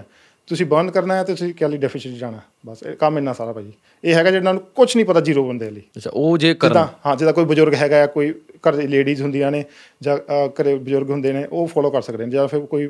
ਤੁਸੀਂ 0.50 0.66
ਬਰਨ 0.66 0.90
ਕਰਨਾ 0.92 1.16
ਹੈ 1.16 1.24
ਤੇ 1.24 1.34
ਤੁਸੀਂ 1.34 1.54
ਕੈਲੀ 1.54 1.78
ਡੈਫੀਸਿਟ 1.78 2.14
ਜਾਣਾ 2.18 2.40
ਬਸ 2.66 2.82
ਇਹ 2.84 2.96
ਕੰਮ 2.98 3.18
ਇੰਨਾ 3.18 3.34
ਸਾਰਾ 3.34 3.52
ਭਾਜੀ। 3.54 3.72
ਇਹ 4.04 4.14
ਹੈਗਾ 4.16 4.32
ਜਿਹਨਾਂ 4.32 4.54
ਨੂੰ 4.54 4.62
ਕੁਝ 4.76 4.96
ਨਹੀਂ 4.96 5.06
ਪਤਾ 5.06 5.20
ਜ਼ੀਰੋ 5.22 5.48
ਬੰਦੇ 5.48 5.70
ਲਈ। 5.72 5.82
ਅੱਛਾ 5.98 6.10
ਉਹ 6.14 6.38
ਜੇ 6.38 6.54
ਕਰਨ। 6.54 6.70
ਜਿੱਦਾਂ 6.70 6.88
ਹਾਂ 7.06 7.16
ਜਿੱਦਾਂ 7.16 7.34
ਕੋਈ 7.34 7.46
ਬਜ਼ੁਰਗ 7.46 7.74
ਹੈਗਾ 7.74 8.02
ਆ 8.04 8.06
ਕੋਈ 8.16 8.32
ਘਰ 8.68 8.76
ਦੀ 8.76 8.88
ਲੇਡੀਜ਼ 8.88 9.22
ਹੁੰਦੀਆਂ 9.22 9.52
ਨੇ 9.52 9.64
ਜਾਂ 10.02 10.18
ਘਰੇ 10.60 10.76
ਬਜ਼ੁਰਗ 10.76 11.10
ਹੁੰਦੇ 11.10 11.34
ਨੇ 11.34 11.46
ਉਹ 11.52 11.68
ਫੋਲੋ 11.68 11.90
ਕਰ 11.92 12.02
ਸਕਦੇ 12.02 12.26
ਨੇ। 12.26 12.32
ਜਾਂ 12.32 12.48
ਫਿਰ 12.48 12.60
ਕੋਈ 12.66 12.88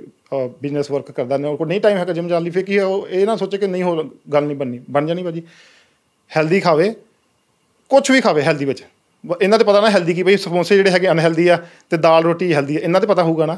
ਬਿਜ਼ਨਸ 0.62 0.92
ਵਰਕ 0.92 1.12
ਕਰਦਾ 1.12 1.38
ਨੇ 1.38 1.48
ਉਹ 1.48 1.58
ਕੋਲ 1.58 1.68
ਨਹੀਂ 1.68 1.82
ਟਾਈਮ 1.82 1.98
ਹੈਗਾ 1.98 2.14
ਜਿਮ 2.14 2.28
ਜਾਣ 2.28 2.44
ਲਈ 2.44 2.50
ਫਿਰ 2.50 2.64
ਕੀ 2.64 2.78
ਹੈ, 2.78 2.86
ਉਹ 2.86 3.08
ਇਹ 3.08 3.26
ਨਾ 3.26 3.36
ਸੋਚੇ 3.36 3.58
ਕਿ 3.58 3.68
ਨਹੀਂ 3.68 3.84
ਹੋ 3.84 3.96
ਗੱਲ 4.34 4.44
ਨਹੀਂ 4.44 4.56
ਬਣਨੀ। 4.58 4.80
ਬਣ 4.90 5.06
ਜਾਣੀ 5.08 5.24
ਭਾਜੀ। 5.24 5.44
ਹੈਲਦੀ 6.32 6.60
ਖਾਵੇ 6.60 6.94
ਕੁਝ 7.92 8.10
ਵੀ 8.12 8.22
ਖਾਵੇ 8.22 8.42
ਹੈਲਦੀ 8.42 8.66
ਵਿੱਚ। 8.66 8.84
ਇਹਨਾਂ 9.42 9.58
ਤੇ 9.60 9.64
ਪਤਾ 9.66 9.82
ਨਾ 9.82 9.90
ਹੈਲਦੀ 9.90 10.14
ਕੀ 10.14 10.24
ਬਈ 10.24 10.38
ਸਮੋਸੇ 10.38 10.76
ਜਿਹੜੇ 10.76 10.92
ਹੈਗੇ 10.92 11.10
ਅਨਹੈਲਦੀ 11.12 11.48
ਆ 11.48 11.58
ਤੇ 11.90 11.98
ਦਾਲ 11.98 12.24
ਰੋਟੀ 12.24 12.54
ਹੈਲਦੀ 12.54 12.76
ਆ 12.76 12.80
ਇਹਨਾਂ 12.80 13.02
ਤੇ 13.02 13.08
ਪਤਾ 13.08 13.24
ਹੋਊਗਾ 13.24 13.46
ਨਾ। 13.46 13.58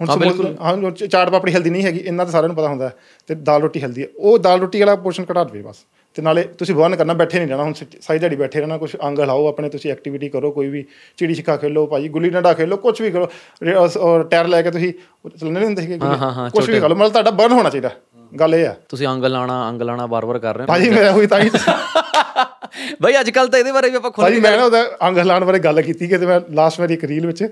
ਹੁਣ 0.00 0.08
ਹਾਂ, 0.08 0.14
ਸਮੋਸੇ 0.16 0.54
ਹਾਂ 0.60 1.06
ਚਾਟ 1.08 1.30
ਪਾਪੜੀ 1.30 1.52
ਹੈਲਦੀ 1.54 1.70
ਨਹੀਂ 1.70 1.84
ਹੈਗੀ 1.84 1.98
ਇਹਨਾਂ 1.98 2.24
ਤੇ 2.26 2.32
ਸਾਰਿਆਂ 2.32 2.48
ਨੂੰ 2.48 2.56
ਪਤਾ 2.56 2.68
ਹੁੰਦਾ। 2.68 2.90
ਤੇ 3.28 3.34
ਦਾਲ 3.34 3.62
ਰੋਟੀ 3.62 3.82
ਹੈਲਦੀ 3.82 4.02
ਹੈ। 4.02 4.06
ਉਹ 4.16 4.38
ਦਾਲ 4.38 4.60
ਰੋਟੀ 4.60 4.80
ਵਾਲਾ 4.80 4.94
ਪੋਰਸ਼ਨ 5.06 5.24
ਘਟਾ 5.30 5.44
ਦੇਵੇ 5.44 5.62
ਬਸ। 5.62 5.84
ਤੇ 6.16 6.22
ਨਾਲੇ 6.22 6.42
ਤੁਸੀਂ 6.58 6.74
ਬਰਨ 6.74 6.96
ਕਰਨਾ 6.96 7.14
ਬੈਠੇ 7.14 7.38
ਨਹੀਂ 7.38 7.48
ਰਹਿਣਾ। 7.48 7.62
ਹੁਣ 7.62 7.72
ਸਾਰੀ 8.00 8.18
ਦਿਹਾੜੀ 8.18 8.36
ਬੈਠੇ 8.36 8.58
ਰਹਿਣਾ 8.60 8.76
ਕੁਝ 8.78 8.90
ਅੰਗ 9.06 9.18
ਹਿਲਾਓ 9.20 9.46
ਆਪਣੇ 9.48 9.68
ਤੁਸੀਂ 9.68 9.90
ਐਕਟੀਵਿਟੀ 9.92 10.28
ਕਰੋ 10.28 10.50
ਕੋਈ 10.50 10.68
ਵੀ 10.68 10.84
ਚਿੜੀ 11.18 11.34
ਛਿੱਕਾ 11.34 11.56
ਖੇਲੋ 11.56 11.86
ਭਾਜੀ 11.86 12.08
ਗੁੱਲੀ 12.08 12.30
ਡੰਡਾ 12.30 12.52
ਖੇਲੋ 12.54 12.76
ਕੁਝ 12.86 13.00
ਵੀ 13.02 13.10
ਕਰੋ। 13.10 13.28
ਔਰ 14.00 14.22
ਟਾਇਰ 14.30 14.46
ਲੈ 14.48 14.62
ਕੇ 14.62 14.70
ਤੁਸੀਂ 14.70 14.92
ਚੱਲਣੇ 15.30 15.54
ਨਹੀਂ 15.54 15.66
ਹੁੰਦੇ 15.66 15.82
ਸੀਗੇ 15.82 15.98
ਕੁਝ 16.52 16.68
ਵੀ 16.70 16.80
ਕਰੋ। 16.80 16.94
ਮਤਲਬ 16.94 17.12
ਤੁਹਾਡਾ 17.12 17.30
ਬਰਨ 17.30 17.52
ਹੋਣਾ 17.52 17.70
ਚਾਹੀਦਾ। 17.70 17.90
ਗੱਲ 18.32 18.54
ਇਹ 18.54 18.66
ਆ 18.66 18.74
ਤੁਸੀਂ 18.88 19.06
ਅੰਗ 19.08 19.24
ਲਾਣਾ 19.24 19.68
ਅੰਗ 19.68 19.82
ਲਾਣਾ 19.82 20.06
ਬਾਰ-ਬਾਰ 20.06 20.38
ਕਰ 20.38 20.54
ਰਹੇ 20.56 20.62
ਹੋ 20.62 20.66
ਭਾਜੀ 20.68 20.88
ਮੈਂ 20.90 21.10
ਹੋਈ 21.12 21.26
ਤਾਂ 21.26 21.40
ਹੀ 21.40 21.50
ਬਈ 23.02 23.18
ਅੱਜ 23.20 23.30
ਕੱਲ 23.30 23.48
ਤਾਂ 23.48 23.58
ਇਹਦੇ 23.58 23.72
ਬਾਰੇ 23.72 23.90
ਵੀ 23.90 23.96
ਆਪਾਂ 23.96 24.10
ਖੁੱਲ੍ਹ 24.10 24.28
ਭਾਜੀ 24.28 24.40
ਮੈਂ 24.40 24.56
ਨਾ 24.56 24.64
ਉਹਦਾ 24.64 24.82
ਅੰਗ 25.08 25.18
ਹਿਲਾਉਣ 25.18 25.44
ਬਾਰੇ 25.44 25.58
ਗੱਲ 25.58 25.80
ਕੀਤੀ 25.82 26.06
ਕਿ 26.08 26.18
ਤੇ 26.18 26.26
ਮੈਂ 26.26 26.40
ਲਾਸਟ 26.54 26.80
ਵਾਰੀ 26.80 26.94
ਇੱਕ 26.94 27.04
ਰੀਲ 27.04 27.26
ਵਿੱਚ 27.26 27.42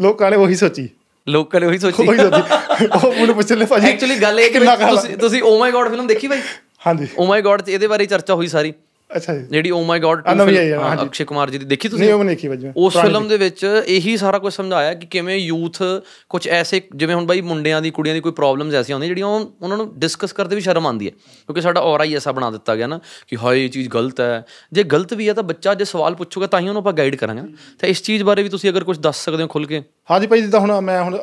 ਲੋਕਾਂ 0.00 0.30
ਨੇ 0.30 0.36
ਉਹੀ 0.36 0.54
ਸੋਚੀ। 0.54 0.88
ਲੋਕਾਂ 1.26 1.60
ਨੇ 1.60 1.66
ਉਹੀ 1.66 1.78
ਸੋਚੀ। 1.78 2.02
ਉਹ 2.02 3.12
ਮੈਨੂੰ 3.12 3.34
ਪੁੱਛਣ 3.34 3.56
ਲਈ 3.58 3.66
ਭਾਜੀ 3.66 3.88
ਐਕਚੁਅਲੀ 3.88 4.16
ਗੱਲ 4.22 4.40
ਇਹ 4.40 4.50
ਕਿ 4.50 4.60
ਤੁਸੀਂ 4.60 5.16
ਤੁਸੀਂ 5.16 5.42
ਓ 5.42 5.58
ਮਾਈ 5.58 5.72
ਗॉड 5.72 5.90
ਫਿਲਮ 5.90 6.06
ਦੇਖੀ 6.06 6.28
ਬਾਈ 6.28 6.40
ਹਾਂਜੀ। 6.86 7.06
ਓ 7.18 7.26
ਮਾਈ 7.26 7.42
ਗॉड 7.42 7.62
ਤੇ 7.62 7.72
ਇਹਦੇ 7.74 7.86
ਬਾਰੇ 7.86 8.06
ਚਰਚਾ 8.06 8.34
ਹੋਈ 8.34 8.46
ਸਾਰੀ। 8.48 8.72
ਅੱਛਾ 9.10 9.34
ਜੀ। 9.34 9.44
ਜਿਹੜੀ 9.50 9.70
ਓ 9.70 9.82
my 9.84 10.00
god 10.00 10.22
film 10.24 11.02
Akshay 11.02 11.24
Kumar 11.24 11.50
ji 11.50 11.58
ਦੀ। 11.58 11.64
ਦੇਖੀ 11.64 11.88
ਤੁਸੀਂ? 11.88 12.04
ਨਹੀਂ 12.04 12.14
ਉਹ 12.14 12.22
ਨਹੀਂ 12.24 12.36
ਦੇਖੀ 12.36 12.48
ਬਾਜੀ 12.48 12.68
ਉਸ 12.76 12.96
ਫਿਲਮ 12.96 13.26
ਦੇ 13.28 13.36
ਵਿੱਚ 13.36 13.64
ਇਹੀ 13.86 14.16
ਸਾਰਾ 14.16 14.38
ਕੁਝ 14.38 14.52
ਸਮਝਾਇਆ 14.54 14.94
ਕਿ 14.94 15.06
ਕਿਵੇਂ 15.06 15.36
ਯੂਥ 15.36 15.82
ਕੁਝ 16.30 16.46
ਐਸੇ 16.48 16.80
ਜਿਵੇਂ 16.96 17.14
ਹੁਣ 17.14 17.26
ਬਾਈ 17.26 17.40
ਮੁੰਡਿਆਂ 17.40 17.80
ਦੀ 17.82 17.90
ਕੁੜੀਆਂ 17.90 18.14
ਦੀ 18.14 18.20
ਕੋਈ 18.20 18.32
ਪ੍ਰੋਬਲਮਸ 18.32 18.74
ਐਸੀਆਂ 18.74 18.96
ਹੁੰਦੀਆਂ 18.96 19.08
ਜਿਹੜੀਆਂ 19.08 19.26
ਉਹਨਾਂ 19.26 19.76
ਨੂੰ 19.76 19.88
ਡਿਸਕਸ 19.98 20.32
ਕਰਦੇ 20.32 20.56
ਵੀ 20.56 20.60
ਸ਼ਰਮ 20.60 20.86
ਆਉਂਦੀ 20.86 21.06
ਹੈ। 21.06 21.10
ਕਿਉਂਕਿ 21.10 21.60
ਸਾਡਾ 21.60 21.80
ਔਰਾ 21.80 22.04
ਹੀ 22.04 22.14
ਐਸਾ 22.16 22.32
ਬਣਾ 22.32 22.50
ਦਿੱਤਾ 22.50 22.76
ਗਿਆ 22.76 22.86
ਨਾ 22.86 23.00
ਕਿ 23.28 23.36
ਹਾਏ 23.42 23.64
ਇਹ 23.64 23.68
ਚੀਜ਼ 23.70 23.88
ਗਲਤ 23.88 24.20
ਹੈ। 24.20 24.44
ਜੇ 24.72 24.82
ਗਲਤ 24.84 25.14
ਵੀ 25.14 25.28
ਹੈ 25.28 25.34
ਤਾਂ 25.34 25.42
ਬੱਚਾ 25.42 25.74
ਜੇ 25.74 25.84
ਸਵਾਲ 25.84 26.14
ਪੁੱਛੂਗਾ 26.14 26.46
ਤਾਂ 26.46 26.60
ਹੀ 26.60 26.68
ਉਹਨੂੰ 26.68 26.80
ਆਪਾਂ 26.80 26.92
ਗਾਈਡ 26.92 27.16
ਕਰਾਂਗੇ 27.16 27.42
ਤਾਂ 27.80 27.88
ਇਸ 27.88 28.02
ਚੀਜ਼ 28.02 28.22
ਬਾਰੇ 28.24 28.42
ਵੀ 28.42 28.48
ਤੁਸੀਂ 28.48 28.70
ਅਗਰ 28.70 28.84
ਕੁਝ 28.84 28.98
ਦੱਸ 28.98 29.24
ਸਕਦੇ 29.24 29.42
ਹੋ 29.42 29.48
ਖੁੱਲ 29.48 29.66
ਕੇ। 29.66 29.82
ਹਾਂਜੀ 30.08 30.26
ਭਾਈ 30.26 30.40
ਜਿੱਦਾਂ 30.42 30.60
ਹੁਣ 30.60 30.80
ਮੈਂ 30.80 31.02
ਹੁਣ 31.02 31.16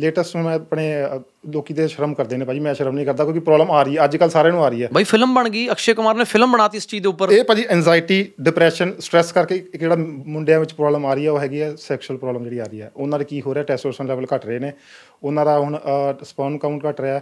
ਲੇਟੈਸਟ 0.00 0.36
ਮੈਂ 0.36 0.54
ਆਪਣੇ 0.54 0.86
ਲੋਕੀ 1.50 1.74
ਤੇ 1.74 1.86
ਸ਼ਰਮ 1.88 2.14
ਕਰਦੇ 2.14 2.36
ਨੇ 2.36 2.44
ਭਾਜੀ 2.44 2.60
ਮੈਂ 2.60 2.74
ਸ਼ਰਮ 2.74 2.94
ਨਹੀਂ 2.94 3.06
ਕਰਦਾ 3.06 3.24
ਕਿਉਂਕਿ 3.24 3.40
ਪ੍ਰੋਬਲਮ 3.40 3.70
ਆ 3.70 3.82
ਰਹੀ 3.82 3.96
ਹੈ 3.96 4.04
ਅੱਜ 4.04 4.16
ਕੱਲ 4.16 4.30
ਸਾਰਿਆਂ 4.30 4.52
ਨੂੰ 4.54 4.64
ਆ 4.64 4.68
ਰਹੀ 4.68 4.82
ਹੈ। 4.82 4.88
ਬਾਈ 4.92 5.04
ਫਿਲਮ 5.04 5.34
ਬਣ 5.34 5.48
ਗਈ 5.48 5.66
ਅਕਸ਼ੇ 5.72 5.94
ਕੁਮਾਰ 5.94 6.14
ਨੇ 6.14 6.24
ਫਿਲਮ 6.24 6.52
ਬਣਾਤੀ 6.52 6.76
ਇਸ 6.78 6.86
ਚੀਜ਼ 6.88 7.02
ਦੇ 7.02 7.08
ਉੱਪਰ। 7.08 7.30
ਇਹ 7.32 7.44
ਭਾਜੀ 7.44 7.64
ਐਂਜ਼ਾਈਟੀ 7.70 8.22
ਡਿਪਰੈਸ਼ਨ 8.40 8.92
ਸਟ੍ਰੈਸ 9.00 9.32
ਕਰਕੇ 9.32 9.54
ਇੱਕ 9.54 9.76
ਜਿਹੜਾ 9.76 9.96
ਮੁੰਡਿਆਂ 9.96 10.58
ਵਿੱਚ 10.60 10.72
ਪ੍ਰੋਬਲਮ 10.72 11.06
ਆ 11.06 11.14
ਰਹੀ 11.14 11.26
ਹੈ 11.26 11.30
ਉਹ 11.30 11.38
ਹੈਗੀ 11.40 11.60
ਹੈ 11.62 11.74
ਸੈਕਸ਼ੂਅਲ 11.76 12.18
ਪ੍ਰੋਬਲਮ 12.18 12.44
ਜਿਹੜੀ 12.44 12.58
ਆ 12.58 12.64
ਰਹੀ 12.64 12.80
ਹੈ। 12.80 12.90
ਉਹਨਾਂ 12.96 13.18
ਦੇ 13.18 13.24
ਕੀ 13.24 13.40
ਹੋ 13.46 13.54
ਰਿਹਾ 13.54 13.64
ਟੈਸਟੋਸਟਰਨ 13.64 14.08
ਲੈਵਲ 14.08 14.26
ਘਟ 14.34 14.46
ਰਹੇ 14.46 14.58
ਨੇ। 14.58 14.72
ਉਹਨਾਂ 15.22 15.44
ਦਾ 15.44 15.58
ਹੁਣ 15.58 15.78
ਸਪਰਮ 16.24 16.58
ਕਾਊਂਟ 16.58 16.86
ਘਟ 16.90 17.00
ਰਿਹਾ 17.00 17.20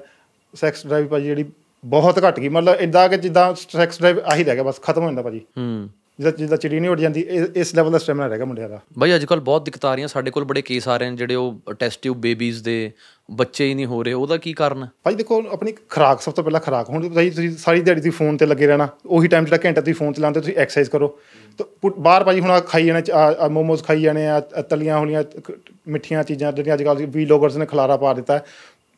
ਸੈਕਸ 0.55 0.87
ਡਰਾਈਵ 0.87 1.07
ਭਾਜੀ 1.09 1.27
ਜਿਹੜੀ 1.27 1.45
ਬਹੁਤ 1.85 2.19
ਘਟ 2.29 2.41
ਗਈ। 2.41 2.49
ਮਤਲਬ 2.49 2.81
ਇਦਾਂ 2.81 3.09
ਕਿ 3.09 3.17
ਜਿੱਦਾਂ 3.17 3.55
ਸੈਕਸ 3.55 3.99
ਡਰਾਈਵ 3.99 4.21
ਆਹੀ 4.25 4.45
ਰਹਿ 4.45 4.55
ਗਿਆ 4.55 4.63
ਬਸ 4.63 4.81
ਖਤਮ 4.83 5.03
ਹੋ 5.03 5.07
ਜਾਂਦਾ 5.07 5.23
ਭਾਜੀ। 5.23 5.41
ਹੂੰ। 5.59 5.89
ਜਿੱਦਾਂ 6.19 6.33
ਜਿੱਦਾਂ 6.33 6.57
ਚਿੜੀ 6.59 6.81
ਨਹੀਂ 6.81 6.91
ਉੱਡ 6.91 7.01
ਜਾਂਦੀ 7.01 7.25
ਇਸ 7.55 7.75
ਲੈਵਲ 7.75 7.91
ਦਾ 7.93 7.99
ਸਟੈਮਿਨਾ 7.99 8.27
ਰਹਿ 8.27 8.37
ਗਿਆ 8.37 8.45
ਮੁੰਡਿਆਂ 8.47 8.69
ਦਾ। 8.69 8.81
ਬਾਈ 8.99 9.15
ਅੱਜ 9.15 9.25
ਕੱਲ 9.25 9.41
ਬਹੁਤ 9.41 9.65
ਦਿੱਕਤਾਂ 9.65 9.91
ਆ 9.91 9.95
ਰਹੀਆਂ 9.95 10.09
ਸਾਡੇ 10.09 10.31
ਕੋਲ 10.31 10.45
ਬੜੇ 10.45 10.63
ਕੇਸ 10.63 10.89
ਆ 10.89 10.97
ਰਹੇ 10.97 11.11
ਨੇ 11.11 11.17
ਜਿਹੜੇ 11.17 11.35
ਉਹ 11.35 11.75
ਟੈਸਟ 11.79 12.03
ਟਿਊਬ 12.03 12.17
ਬੇਬੀਜ਼ 12.17 12.63
ਦੇ 12.63 12.91
ਬੱਚੇ 13.31 13.67
ਹੀ 13.67 13.75
ਨਹੀਂ 13.75 13.87
ਹੋ 13.87 14.03
ਰਹੇ 14.03 14.13
ਉਹਦਾ 14.13 14.37
ਕੀ 14.37 14.53
ਕਾਰਨ? 14.53 14.87
ਭਾਈ 15.05 15.15
ਦੇਖੋ 15.15 15.43
ਆਪਣੀ 15.53 15.73
ਖੁਰਾਕ 15.91 16.21
ਸਭ 16.21 16.33
ਤੋਂ 16.33 16.45
ਪਹਿਲਾਂ 16.45 16.61
ਖੁਰਾਕ 16.61 16.89
ਹੁਣ 16.91 17.09
ਭਾਈ 17.09 17.31
ਤੁਸੀਂ 17.31 17.51
ਸਾਰੀ 17.51 17.81
ਦਿਹਾੜੀ 17.81 18.01
ਤੁਸੀਂ 18.01 18.13
ਫੋਨ 18.13 18.37
ਤੇ 18.37 18.47
ਲੱਗੇ 18.47 18.67
ਰਹਿਣਾ 18.67 18.89
ਉਹੀ 19.07 19.29
ਟਾਈਮ 19.29 19.45
ਜਿਹੜਾ 19.45 19.59
ਘੰਟਾ 19.65 19.81
ਤੁਸੀਂ 19.81 19.95
ਫੋਨ 19.95 20.13
ਚਲਾਉਂਦੇ 20.13 20.41
ਤੁਸੀਂ 20.41 20.55
ਐਕਸਰਸਾਈਜ਼ 20.57 20.91
ਕਰੋ। 20.91 21.19
ਤਾਂ 21.59 21.91
ਬਾਹਰ 21.99 22.25
ਭਾਜੀ 22.25 22.41
ਹੁਣ 22.41 22.61
ਖਾਈ 22.61 22.87
ਜਾਣੇ 22.87 23.03
ਮੋਮੋਸ 23.49 23.85
ਖਾਈ 23.85 24.03
ਜਾਣੇ 24.03 24.27
ਆ 24.29 24.41
ਤਲੀਆਂ 24.41 24.99
ਹੋਈਆਂ 24.99 25.23
ਕ- 25.25 25.53
ਮਿੱਠੀਆਂ 25.89 26.25
ਚੀਜ਼ਾਂ 26.25 26.53
ਜਿਹੜੀਆਂ 26.53 26.75
ਅੱਜ 26.75 26.83
ਕੱਲ੍ਹ 26.83 27.07
ਵੀਲੋਗਰਸ 27.07 27.57
ਨੇ 27.57 27.67
ਖਲਾਰਾ 27.67 27.97
ਪਾ 27.97 28.13
ਦਿੱਤਾ। 28.15 28.41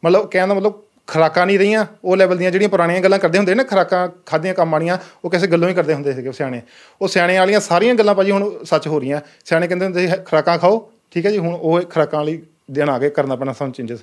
ਮਤਲਬ 0.05 0.27
ਕਹਿਣ 0.31 0.49
ਦਾ 0.49 0.55
ਮਤਲਬ 0.55 0.73
ਖੁਰਾਕਾਂ 1.13 1.47
ਨਹੀਂ 1.47 1.59
ਰਹੀਆਂ, 1.59 1.87
ਉਹ 2.05 2.17
ਲੈਵਲ 2.17 2.37
ਦੀਆਂ 2.37 2.51
ਜਿਹੜੀਆਂ 2.51 2.69
ਪੁਰਾਣੀਆਂ 2.69 3.01
ਗੱਲਾਂ 3.01 3.19
ਕਰਦੇ 3.19 3.39
ਹੁੰਦੇ 3.39 3.53
ਨੇ 3.53 3.57
ਨਾ, 3.57 3.63
ਖੁਰਾਕਾਂ 3.63 4.09
ਖਾਦੀਆਂ 4.27 4.55
ਕੰਮ 4.55 4.75
ਆਣੀਆਂ 4.75 4.99
ਉਹ 5.25 5.31
ਕਿਸੇ 5.31 5.47
ਗੱਲੋਂ 5.47 5.69
ਹੀ 5.69 5.75
ਕਰਦੇ 5.75 5.95
ਹੁੰਦੇ 5.95 6.13
ਸੀਗੇ 6.13 6.33
ਸਿਆਣੇ। 6.33 6.63
ਉਹ 7.03 7.09
ਸਿਆਣੇ 7.09 7.39
ਵਾਲੀਆਂ 7.39 7.61
ਸਾਰੀਆਂ 7.61 7.95
ਗੱਲਾਂ 7.95 8.15
ਭਾਜੀ 8.15 8.31
ਹੁਣ 8.31 8.65
ਸੱਚ 8.65 8.89
ਹੋ 8.89 9.01
ਰਹੀਆਂ। 9.01 9.21
ਸਿਆਣੇ 9.45 9.69
ਕਹਿੰਦੇ 9.69 9.85
ਹੁੰਦੇ 9.85 10.07
ਸੀ 10.07 10.13
"ਹ- 10.13 10.17
ਖੁਰਾਕਾਂ 10.17 10.59
ਖਾਓ, 10.59 10.93
ਠੀਕ 11.11 11.27
ਹੈ 11.27 11.31
ਜੀ, 11.31 11.39
ਹੁਣ 11.39 11.55
ਉਹ 11.55 11.81
ਖੁਰਾਕਾਂ 11.81 12.21
ਵਾਲੀ 12.21 12.43
ਦਿਨ 12.71 12.89
ਆ 12.89 12.99
ਗਏ, 12.99 13.11
ਕਰਨਾ 13.11 13.37
ਪੈਣਾ 13.37 13.53
ਸਾਨੂੰ 13.53 13.73
ਚੇਂਜਸ 13.73 13.99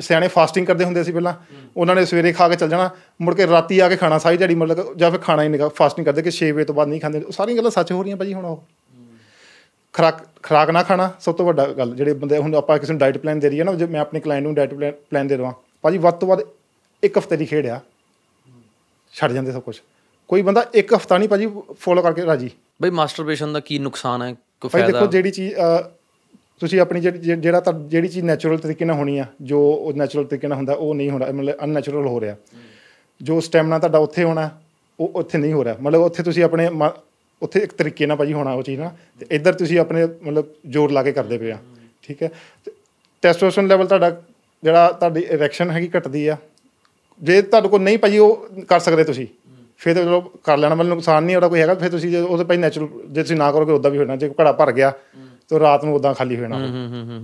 ਸਿਆਣੇ 0.00 0.28
ਫਾਸਟਿੰਗ 0.28 0.66
ਕਰਦੇ 0.66 0.84
ਹੁੰਦੇ 0.84 1.04
ਸੀ 1.04 1.12
ਪਹਿਲਾਂ, 1.12 1.32
ਉਹਨਾਂ 1.76 1.94
ਨੇ 1.94 2.04
ਸਵੇਰੇ 2.04 2.32
ਖਾ 2.32 2.48
ਕੇ 2.48 2.56
ਚੱਲ 2.56 2.68
ਜਾਣਾ, 2.68 2.90
ਮੁੜ 3.22 3.34
ਕੇ 3.34 3.46
ਰਾਤੀ 3.46 3.78
ਆ 3.78 3.88
ਕੇ 3.88 3.96
ਖਾਣਾ, 3.96 4.18
ਸਾਰੀ 4.18 4.36
ਦਿਹਾੜੀ 4.36 4.54
ਮਤਲਬ 4.54 4.96
ਜਾਂ 4.96 5.10
ਫਿਰ 5.10 5.20
ਖਾਣਾ 5.20 5.42
ਹੀ 5.42 5.48
ਨਹੀਂ 5.48 5.70
ਫਾਸਟਿੰਗ 5.70 6.06
ਕਰਦੇ 6.06 6.22
ਕਿ 6.22 6.30
6 6.30 6.52
ਵਜੇ 6.52 6.64
ਤੋਂ 6.64 6.74
ਬਾਅਦ 6.74 6.88
ਨਹੀਂ 6.88 7.00
ਖਾਂਦੇ। 7.00 7.20
ਉਹ 7.20 7.32
ਸਾਰੀਆਂ 7.32 7.56
ਗੱਲਾਂ 7.56 7.70
ਸੱਚ 7.70 7.92
ਹੋ 7.92 8.02
ਰਹੀਆਂ 8.02 8.16
ਭਾਜੀ 8.16 8.34
ਹੁਣ 8.34 8.44
ਉਹ। 8.44 8.56
ਖੁਰਾਕ 9.92 10.18
ਖੁਰਾਕ 10.42 10.70
ਨਾ 10.70 10.82
ਖਾਣਾ 10.82 11.12
ਸਭ 11.20 11.34
ਤੋਂ 11.34 11.46
ਵੱਡਾ 11.46 11.66
ਗੱਲ, 11.66 11.94
ਜਿਹੜੇ 11.94 12.12
ਬੰਦੇ 12.12 12.38
ਹੁਣ 12.38 12.54
ਆਪਾਂ 12.54 12.78
ਕਿਸੇ 12.78 12.92
ਨੂੰ 12.92 12.98
ਡਾਈਟ 12.98 13.18
ਪਲਾਨ 13.18 13.38
ਦੇ 13.38 13.50
ਰਹੀ 13.50 13.58
ਹੈ 13.58 13.64
ਨਾ, 13.64 13.74
ਜੇ 13.74 13.86
ਮੈਂ 13.86 14.00
ਆਪਣੇ 14.00 14.20
ਕਲਾਇੰਟ 14.20 14.46
ਨੂੰ 14.46 14.54
ਡਾਈਟ 14.54 14.74
ਪਲਾਨ 15.10 15.26
ਦੇ 15.26 15.36
ਦਵਾਂ। 15.36 15.52
ਭਾਜੀ 15.84 15.98
ਵੱਧ 15.98 16.14
ਤੋਂ 16.14 16.28
ਵੱਧ 16.28 16.40
ਇੱਕ 17.02 17.18
ਹਫ਼ਤੇ 17.18 17.36
ਦੀ 17.36 17.46
ਖੇਡ 17.46 17.66
ਆ। 17.66 17.80
ਛੱਡ 19.14 19.32
ਜਾਂਦੇ 19.32 19.52
ਸਭ 19.52 19.62
ਕੁਝ 19.62 19.76
ਕੋਈ 20.30 20.42
ਬੰਦਾ 20.42 20.64
ਇੱਕ 20.74 20.94
ਹਫਤਾ 20.94 21.18
ਨਹੀਂ 21.18 21.28
ਭਾਜੀ 21.28 21.48
ਫੋਲੋ 21.80 22.02
ਕਰਕੇ 22.02 22.24
ਰਾਜੀ। 22.26 22.50
ਬਈ 22.82 22.90
ਮਾਸਟਰਬੇਸ਼ਨ 22.90 23.52
ਦਾ 23.52 23.60
ਕੀ 23.60 23.78
ਨੁਕਸਾਨ 23.78 24.22
ਹੈ? 24.22 24.32
ਕੋਈ 24.32 24.70
ਭਾਈ 24.70 24.82
ਫਾਇਦਾ? 24.82 24.98
ਦੇਖੋ 24.98 25.10
ਜਿਹੜੀ 25.12 25.30
ਚੀਜ਼ 25.30 25.54
ਤੁਸੀਂ 26.60 26.80
ਆਪਣੀ 26.80 27.00
ਜਿਹੜੀ 27.00 27.50
ਤਾਂ 27.64 27.72
ਜਿਹੜੀ 27.72 28.08
ਚੀਜ਼ 28.08 28.24
ਨੈਚੁਰਲ 28.24 28.58
ਤਰੀਕੇ 28.58 28.84
ਨਾਲ 28.84 28.96
ਹੋਣੀ 28.96 29.18
ਆ 29.18 29.24
ਜੋ 29.42 29.60
ਉਹ 29.60 29.92
ਨੈਚੁਰਲ 29.94 30.26
ਤਰੀਕੇ 30.26 30.48
ਨਾਲ 30.48 30.56
ਹੁੰਦਾ 30.58 30.74
ਉਹ 30.74 30.94
ਨਹੀਂ 30.94 31.10
ਹੋਣਾ 31.10 31.26
ਮਤਲਬ 31.32 31.64
ਅਨਨੈਚੁਰਲ 31.64 32.06
ਹੋ 32.06 32.20
ਰਿਹਾ। 32.20 32.36
ਜੋ 33.20 33.40
ਸਟੈਮਨਾ 33.40 33.78
ਤੁਹਾਡਾ 33.78 33.98
ਉੱਥੇ 33.98 34.24
ਹੋਣਾ 34.24 34.50
ਉਹ 34.98 35.12
ਉੱਥੇ 35.14 35.38
ਨਹੀਂ 35.38 35.52
ਹੋ 35.52 35.64
ਰਿਹਾ। 35.64 35.76
ਮਤਲਬ 35.80 36.02
ਉੱਥੇ 36.02 36.22
ਤੁਸੀਂ 36.22 36.44
ਆਪਣੇ 36.44 36.68
ਉੱਥੇ 37.42 37.60
ਇੱਕ 37.60 37.72
ਤਰੀਕੇ 37.72 38.06
ਨਾਲ 38.06 38.16
ਭਾਜੀ 38.16 38.32
ਹੋਣਾ 38.32 38.52
ਉਹ 38.52 38.62
ਚੀਜ਼ 38.62 38.80
ਨਾ 38.80 38.92
ਤੇ 39.20 39.26
ਇੱਧਰ 39.30 39.52
ਤੁਸੀਂ 39.54 39.78
ਆਪਣੇ 39.78 40.04
ਮਤਲਬ 40.06 40.46
ਜ਼ੋਰ 40.70 40.90
ਲਾ 40.92 41.02
ਕੇ 41.02 41.12
ਕਰਦੇ 41.12 41.38
ਪਏ 41.38 41.50
ਆ। 41.52 41.58
ਠੀਕ 42.02 42.22
ਹੈ? 42.22 42.30
ਟੈਸਟੋਸਟਰਨ 43.22 43.66
ਲੈਵਲ 43.66 43.86
ਤੁਹਾਡਾ 43.86 44.10
ਜਿਹੜਾ 44.64 44.90
ਤੁਹਾਡੀ 44.92 45.20
ਇਰੈਕਸ਼ਨ 45.30 45.70
ਹੈਗੀ 45.70 45.90
ਘਟਦੀ 45.96 46.26
ਆ। 46.26 46.36
ਜੇ 47.20 47.40
ਤੁਹਾਡੇ 47.42 47.68
ਕੋਲ 47.68 47.80
ਨਹੀਂ 47.80 47.98
ਭਾਜੀ 47.98 48.18
ਉਹ 48.18 48.48
ਕਰ 48.68 48.80
ਸਕਦੇ 48.80 49.04
ਤੁਸੀਂ। 49.04 49.26
ਫਿਰ 49.80 49.94
ਤਾਂ 49.94 50.02
ਚਲੋ 50.04 50.20
ਕਰ 50.44 50.56
ਲੈਣਾ 50.58 50.74
ਮਤਲਬ 50.74 50.88
ਨੁਕਸਾਨ 50.88 51.24
ਨਹੀਂ 51.24 51.36
ਉਹਦਾ 51.36 51.48
ਕੋਈ 51.48 51.60
ਹੈਗਾ। 51.60 51.74
ਫਿਰ 51.74 51.90
ਤੁਸੀਂ 51.90 52.10
ਜੇ 52.10 52.20
ਉਹਦੇ 52.20 52.44
ਭਾਈ 52.44 52.56
ਨੈਚੁਰਲ 52.56 52.88
ਜੇ 53.08 53.22
ਤੁਸੀਂ 53.22 53.36
ਨਾ 53.36 53.50
ਕਰੋਗੇ 53.52 53.72
ਉਦਾਂ 53.72 53.90
ਵੀ 53.90 53.98
ਹੋਣਾ। 53.98 54.16
ਜੇ 54.16 54.30
ਘੜਾ 54.40 54.52
ਭਰ 54.52 54.72
ਗਿਆ 54.72 54.92
ਤਾਂ 55.50 55.60
ਰਾਤ 55.60 55.84
ਨੂੰ 55.84 55.94
ਉਦਾਂ 55.94 56.14
ਖਾਲੀ 56.14 56.36
ਹੋ 56.36 56.40
ਜਾਣਾ। 56.40 56.58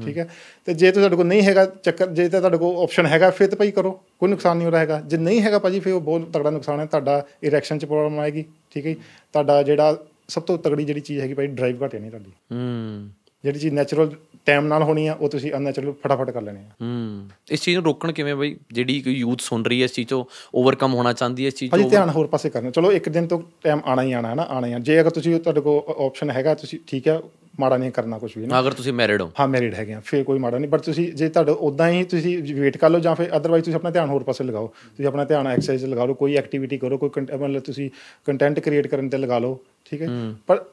ਠੀਕ 0.05 0.19
ਹੈ 0.19 0.29
ਤੇ 0.67 0.75
ਜੇ 0.75 0.91
ਤੁਹਾਡੇ 0.93 1.17
ਕੋਲ 1.17 1.27
ਨਹੀਂ 1.27 1.43
ਹੈਗਾ 1.43 1.65
ਚੱਕਰ 1.85 2.07
ਜੇ 2.07 2.29
ਤਾਂ 2.29 2.41
ਤੁਹਾਡੇ 2.41 2.59
ਕੋਲ 2.59 2.83
ਆਪਸ਼ਨ 2.83 3.07
ਹੈਗਾ 3.07 3.31
ਫਿਰ 3.31 3.49
ਤਾਂ 3.49 3.59
ਭਾਈ 3.59 3.71
ਕਰੋ। 3.71 3.91
ਕੋਈ 4.19 4.31
ਨੁਕਸਾਨ 4.31 4.57
ਨਹੀਂ 4.57 4.67
ਹੋ 4.67 4.71
ਰਿਹਾ 4.71 4.81
ਹੈਗਾ। 4.81 5.01
ਜੇ 5.01 5.17
ਨਹੀਂ 5.17 5.41
ਹੈਗਾ 5.43 5.59
ਭਾਜੀ 5.59 5.81
ਫਿਰ 5.81 5.93
ਉਹ 5.93 6.01
ਬਹੁਤ 6.01 6.31
ਤਗੜਾ 6.33 6.51
ਨੁਕਸਾਨ 6.51 6.81
ਹੈ। 6.81 6.87
ਤੁਹਾਡਾ 6.87 7.23
ਇਰੈਕਸ਼ਨ 7.43 7.79
ਚ 7.79 7.85
ਪ੍ਰੋਬਲਮ 7.85 8.19
ਆਏਗੀ। 8.21 8.45
ਠੀਕ 8.71 8.87
ਹੈ 8.87 8.95
ਤੁਹਾਡਾ 9.33 9.63
ਜਿਹੜਾ 9.63 9.97
ਸਭ 10.29 10.43
ਤੋਂ 10.43 10.59
ਤਗੜੀ 10.59 10.85
ਜਿਹੜੀ 10.85 11.01
ਚੀਜ਼ 11.01 11.21
ਹੈਗੀ 11.21 11.35
ਭਾਈ 11.35 11.47
ਡਰਾਈਵ 11.47 11.85
ਘਟ 11.87 11.93
ਜਾਣੀ 11.93 12.09
ਤੁਹਾਡੀ। 12.11 12.31
ਹੂੰ। 12.53 13.09
ਜਿਹੜੀ 13.45 13.59
ਚੀਜ਼ 13.59 13.75
ਨੈਚੁਰਲ 13.75 14.11
ਟਾਈਮ 14.47 14.67
ਨਾਲ 14.67 14.83
ਹੋਣੀ 14.83 15.07
ਆ 15.07 15.13
ਉਹ 15.13 15.29
ਤੁਸੀਂ 15.29 15.53
ਅਨਨੈਚੁਰਲ 15.53 15.93
ਫਟਾਫਟ 15.93 16.31
ਕਰ 16.31 16.43
ਲੈਣੀ 16.43 16.59
ਆ। 16.59 16.69
ਹੂੰ। 16.83 17.29
ਇਸ 17.51 17.61
ਚੀਜ਼ 17.63 17.77
ਨੂੰ 17.77 17.85
ਰੋਕਣ 17.85 18.13
ਕਿਵੇਂ 18.13 18.35
ਬਈ? 18.37 18.57
ਜਿਹੜੀ 18.73 19.01
ਕੋਈ 19.01 19.15
ਯੂਥ 19.15 19.41
ਸੁਣ 19.41 19.65
ਰਹੀ 19.65 19.81
ਹੈ 19.81 19.85
ਇਸ 19.85 19.93
ਚੀਜ਼ 19.93 20.09
ਤੋਂ 20.09 20.25
ਓਵਰਕਮ 20.55 20.95
ਹੋਣਾ 20.95 21.13
ਚਾਹੁੰਦੀ 21.13 21.43
ਹੈ 21.43 21.49
ਇਸ 21.49 21.55
ਚੀਜ਼ 21.55 21.73
ਤੋਂ 21.73 21.91
ਧਿਆਨ 21.91 22.11
ਹੋਰ 22.11 22.27
ਪਾਸੇ 22.27 22.51
ਕਰਨਾ। 22.51 22.71
ਚਲੋ 22.71 22.93
ਇੱਕ 22.93 23.09
ਦਿਨ 23.09 23.27
ਤੋਂ 23.27 23.43
ਟਾਈਮ 23.63 23.81
ਆਣਾ 23.85 24.03
ਹੀ 24.03 24.13
ਆਣਾ 24.13 24.29
ਹੈ 24.29 24.35
ਨਾ 24.35 24.43
ਆਣਾ 24.43 24.67
ਹੀ 24.67 24.73
ਆ। 24.73 24.79
ਜੇ 24.79 25.01
ਅਗਰ 25.01 25.11
ਤੁਸੀਂ 25.11 25.41
ਤੁਹਾਡੇ 25.41 25.61
ਕੋਲ 25.61 26.05
ਆਪਸ਼ਨ 26.07 26.31
ਹੈਗਾ 26.31 26.55
ਤੁਸੀਂ 26.55 26.79
ਠੀਕ 26.87 27.09
ਹੈ 27.09 27.21
ਮਾੜਾ 27.61 27.77
ਨਹੀਂ 27.77 27.91
ਕਰਨਾ 27.91 28.19
ਕੁਝ 28.19 28.31
ਵੀ 28.39 28.47
ਨਾ 28.47 28.61
ਅਗਰ 28.61 28.73
ਤੁਸੀਂ 28.73 28.93
ਮੈਰਿਡ 28.93 29.23
ਹੋ। 29.23 29.31
ਹਾਂ 29.41 29.47
ਮੈਰਿਡ 29.49 29.75
ਹੈਗੇ 29.75 29.93
ਆ। 29.93 30.01
ਫਿਰ 30.05 30.25
ਕੋਈ 30.25 30.39
ਮਾੜਾ 30.39 30.59
ਨਹੀਂ। 30.59 30.71
ਬਟ 30.71 30.81
ਤੁਸੀਂ 30.81 31.13
ਜੇ 31.13 31.29
ਤੁਹਾਡਾ 31.29 31.53
ਉਦਾਂ 31.53 31.89
ਹੀ 31.91 32.05
ਤੁਸੀਂ 32.05 32.37
ਵੇਟ 32.55 32.77
ਕਰ 32.77 32.91
ਲਓ 32.91 32.99
ਜਾਂ 32.99 33.15
ਫਿਰ 33.15 33.37
ਅਦਰਵਾਈਜ਼ 33.37 33.65
ਤੁਸੀਂ 33.65 33.77
ਆਪਣਾ 33.77 33.91
ਧਿਆਨ 33.91 34.09
ਹੋਰ 34.09 34.23
ਪਾਸੇ 34.23 34.45
ਲਗਾਓ। 34.45 34.67
ਤੁਸੀਂ 34.67 35.07
ਆਪਣਾ 35.07 35.25
ਧਿਆਨ 35.25 35.47
ਐਕਸਰਸਾਈਜ਼ 35.47 35.85
ਲਗਾ 35.85 36.05
ਲਓ 36.05 36.15
ਕੋਈ 36.15 36.37
ਐਕਟੀਵਿਟੀ 36.37 36.79
ਕਰੋ 36.79 36.99
ਕੋਈ 36.99 37.11
ਮਤਲਬ 37.21 37.63
ਤੁਸੀਂ 37.63 37.91
ਕੰਟੈਂਟ 38.27 38.61
ਕ੍ਰੀਏਟ 38.61 38.87
ਕਰਨ 38.87 39.09
ਤੇ 39.09 39.19
ਲਗਾ 39.19 39.39
ਲਓ 39.39 39.59
ਠੀਕ 39.91 40.03
ਹੈ? 40.03 40.09
ਪਰ 40.47 40.65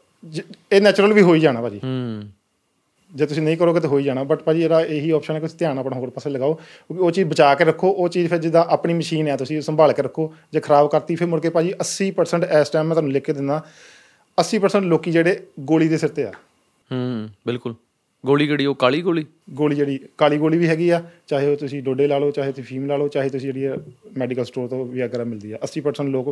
ਇਹ 0.71 0.81
ਨੈਚੁਰਲ 0.81 1.13
ਵੀ 1.13 1.21
ਹੋ 1.21 1.33
ਹੀ 1.33 1.39
ਜਾਣਾ 1.39 1.61
ਭਾਜੀ। 1.61 1.79
ਹੂੰ। 1.83 2.23
ਜੇ 3.15 3.25
ਤੁਸੀਂ 3.25 3.41
ਨਹੀਂ 3.41 3.57
ਕਰੋਗੇ 3.57 3.79
ਤਾਂ 3.79 3.89
ਹੋ 3.89 3.97
ਹੀ 3.97 4.03
ਜਾਣਾ 4.03 4.23
ਬਟ 4.23 4.41
ਭਾਜੀ 4.43 4.63
ਇਹਦਾ 4.63 4.81
ਇਹੀ 4.81 5.11
ਆਪਸ਼ਨ 5.11 5.33
ਹੈ 5.33 5.39
ਕਿ 5.39 5.45
ਤੁਸੀਂ 5.45 5.59
ਧਿਆਨ 5.59 5.79
ਆਪਣਾ 5.79 5.95
ਹੋਰ 5.95 6.09
ਪਾਸੇ 6.09 6.29
ਲਗਾਓ, 6.29 6.53
ਕਿਉਂਕਿ 6.53 7.03
ਉਹ 7.03 7.11
ਚੀਜ਼ 7.11 7.27
ਬਚਾ 7.27 7.55
ਕੇ 7.55 7.63
ਰੱਖੋ, 7.63 7.89
ਉਹ 7.89 8.09
ਚੀਜ਼ 8.09 8.29
ਫਿਰ 8.29 8.37
ਜਿੱਦਾਂ 8.37 8.65
ਆਪਣੀ 8.69 8.93
ਮਸ਼ੀਨ 8.93 9.27
ਹੈ, 9.27 9.37
ਤੁਸੀਂ 9.37 9.61
ਸੰਭਾਲ 9.61 9.93
ਕੇ 9.93 10.01
ਰੱਖੋ, 10.01 10.33
ਜੇ 10.53 10.59
ਖਰਾਬ 10.59 10.89
ਕਰਤੀ 10.89 11.15
ਫਿਰ 11.15 11.27
ਮੁੜ 11.27 11.41
ਕੇ 11.41 11.49
ਭਾਜੀ 11.49 11.73
80% 11.81 12.43
ਇਸ 12.61 12.69
ਟਾਈਮ 12.69 12.85
ਮੈਂ 12.85 12.95
ਤੁਹਾਨੂੰ 12.95 13.11
ਲਿਖ 13.11 13.23
ਕੇ 13.23 13.33
ਦਿੰਦਾ 13.33 13.63
80% 14.37 14.83
ਲੋਕੀ 14.83 15.11
ਜਿਹੜੇ 15.11 15.47
ਗੋਲੀ 15.59 15.87
ਦੇ 15.87 15.97
ਸਿਰ 15.97 16.09
ਤੇ 16.09 16.23
ਆ। 16.23 16.31
ਹੂੰ, 16.91 17.29
ਬਿਲਕੁਲ। 17.47 17.75
ਗੋਲੀ 18.25 18.47
ਕਿਹੜੀ 18.47 18.65
ਉਹ 18.65 18.75
ਕਾਲੀ 18.75 19.01
ਗੋਲੀ? 19.01 19.25
ਗੋਲੀ 19.53 19.75
ਜਿਹੜੀ 19.75 19.99
ਕਾਲੀ 20.17 20.37
ਗੋਲੀ 20.37 20.57
ਵੀ 20.57 20.67
ਹੈਗੀ 20.67 20.89
ਆ 20.89 21.01
ਚਾਹੇ 21.27 21.47
ਉਹ 21.47 21.55
ਤੁਸੀਂ 21.57 21.81
ਡੋਡੇ 21.83 22.07
ਲਾ 22.07 22.17
ਲਓ 22.17 22.31
ਚਾਹੇ 22.31 22.51
ਤੁਸੀਂ 22.51 22.63
ਫੀਮ 22.63 22.85
ਲਾ 22.85 22.95
ਲਓ 22.97 23.07
ਚਾਹੇ 23.07 23.29
ਤੁਸੀਂ 23.29 23.53
ਜਿਹੜੀ 23.53 23.79
ਮੈਡੀਕਲ 24.17 24.43
ਸਟੋਰ 24.45 24.67
ਤੋਂ 24.67 24.85
ਵੀ 24.85 25.03
ਅਗਰ 25.05 25.23
ਮਿਲਦੀ 25.25 25.51
ਆ। 25.51 25.57
80% 25.63 26.09
ਲੋਕ 26.09 26.27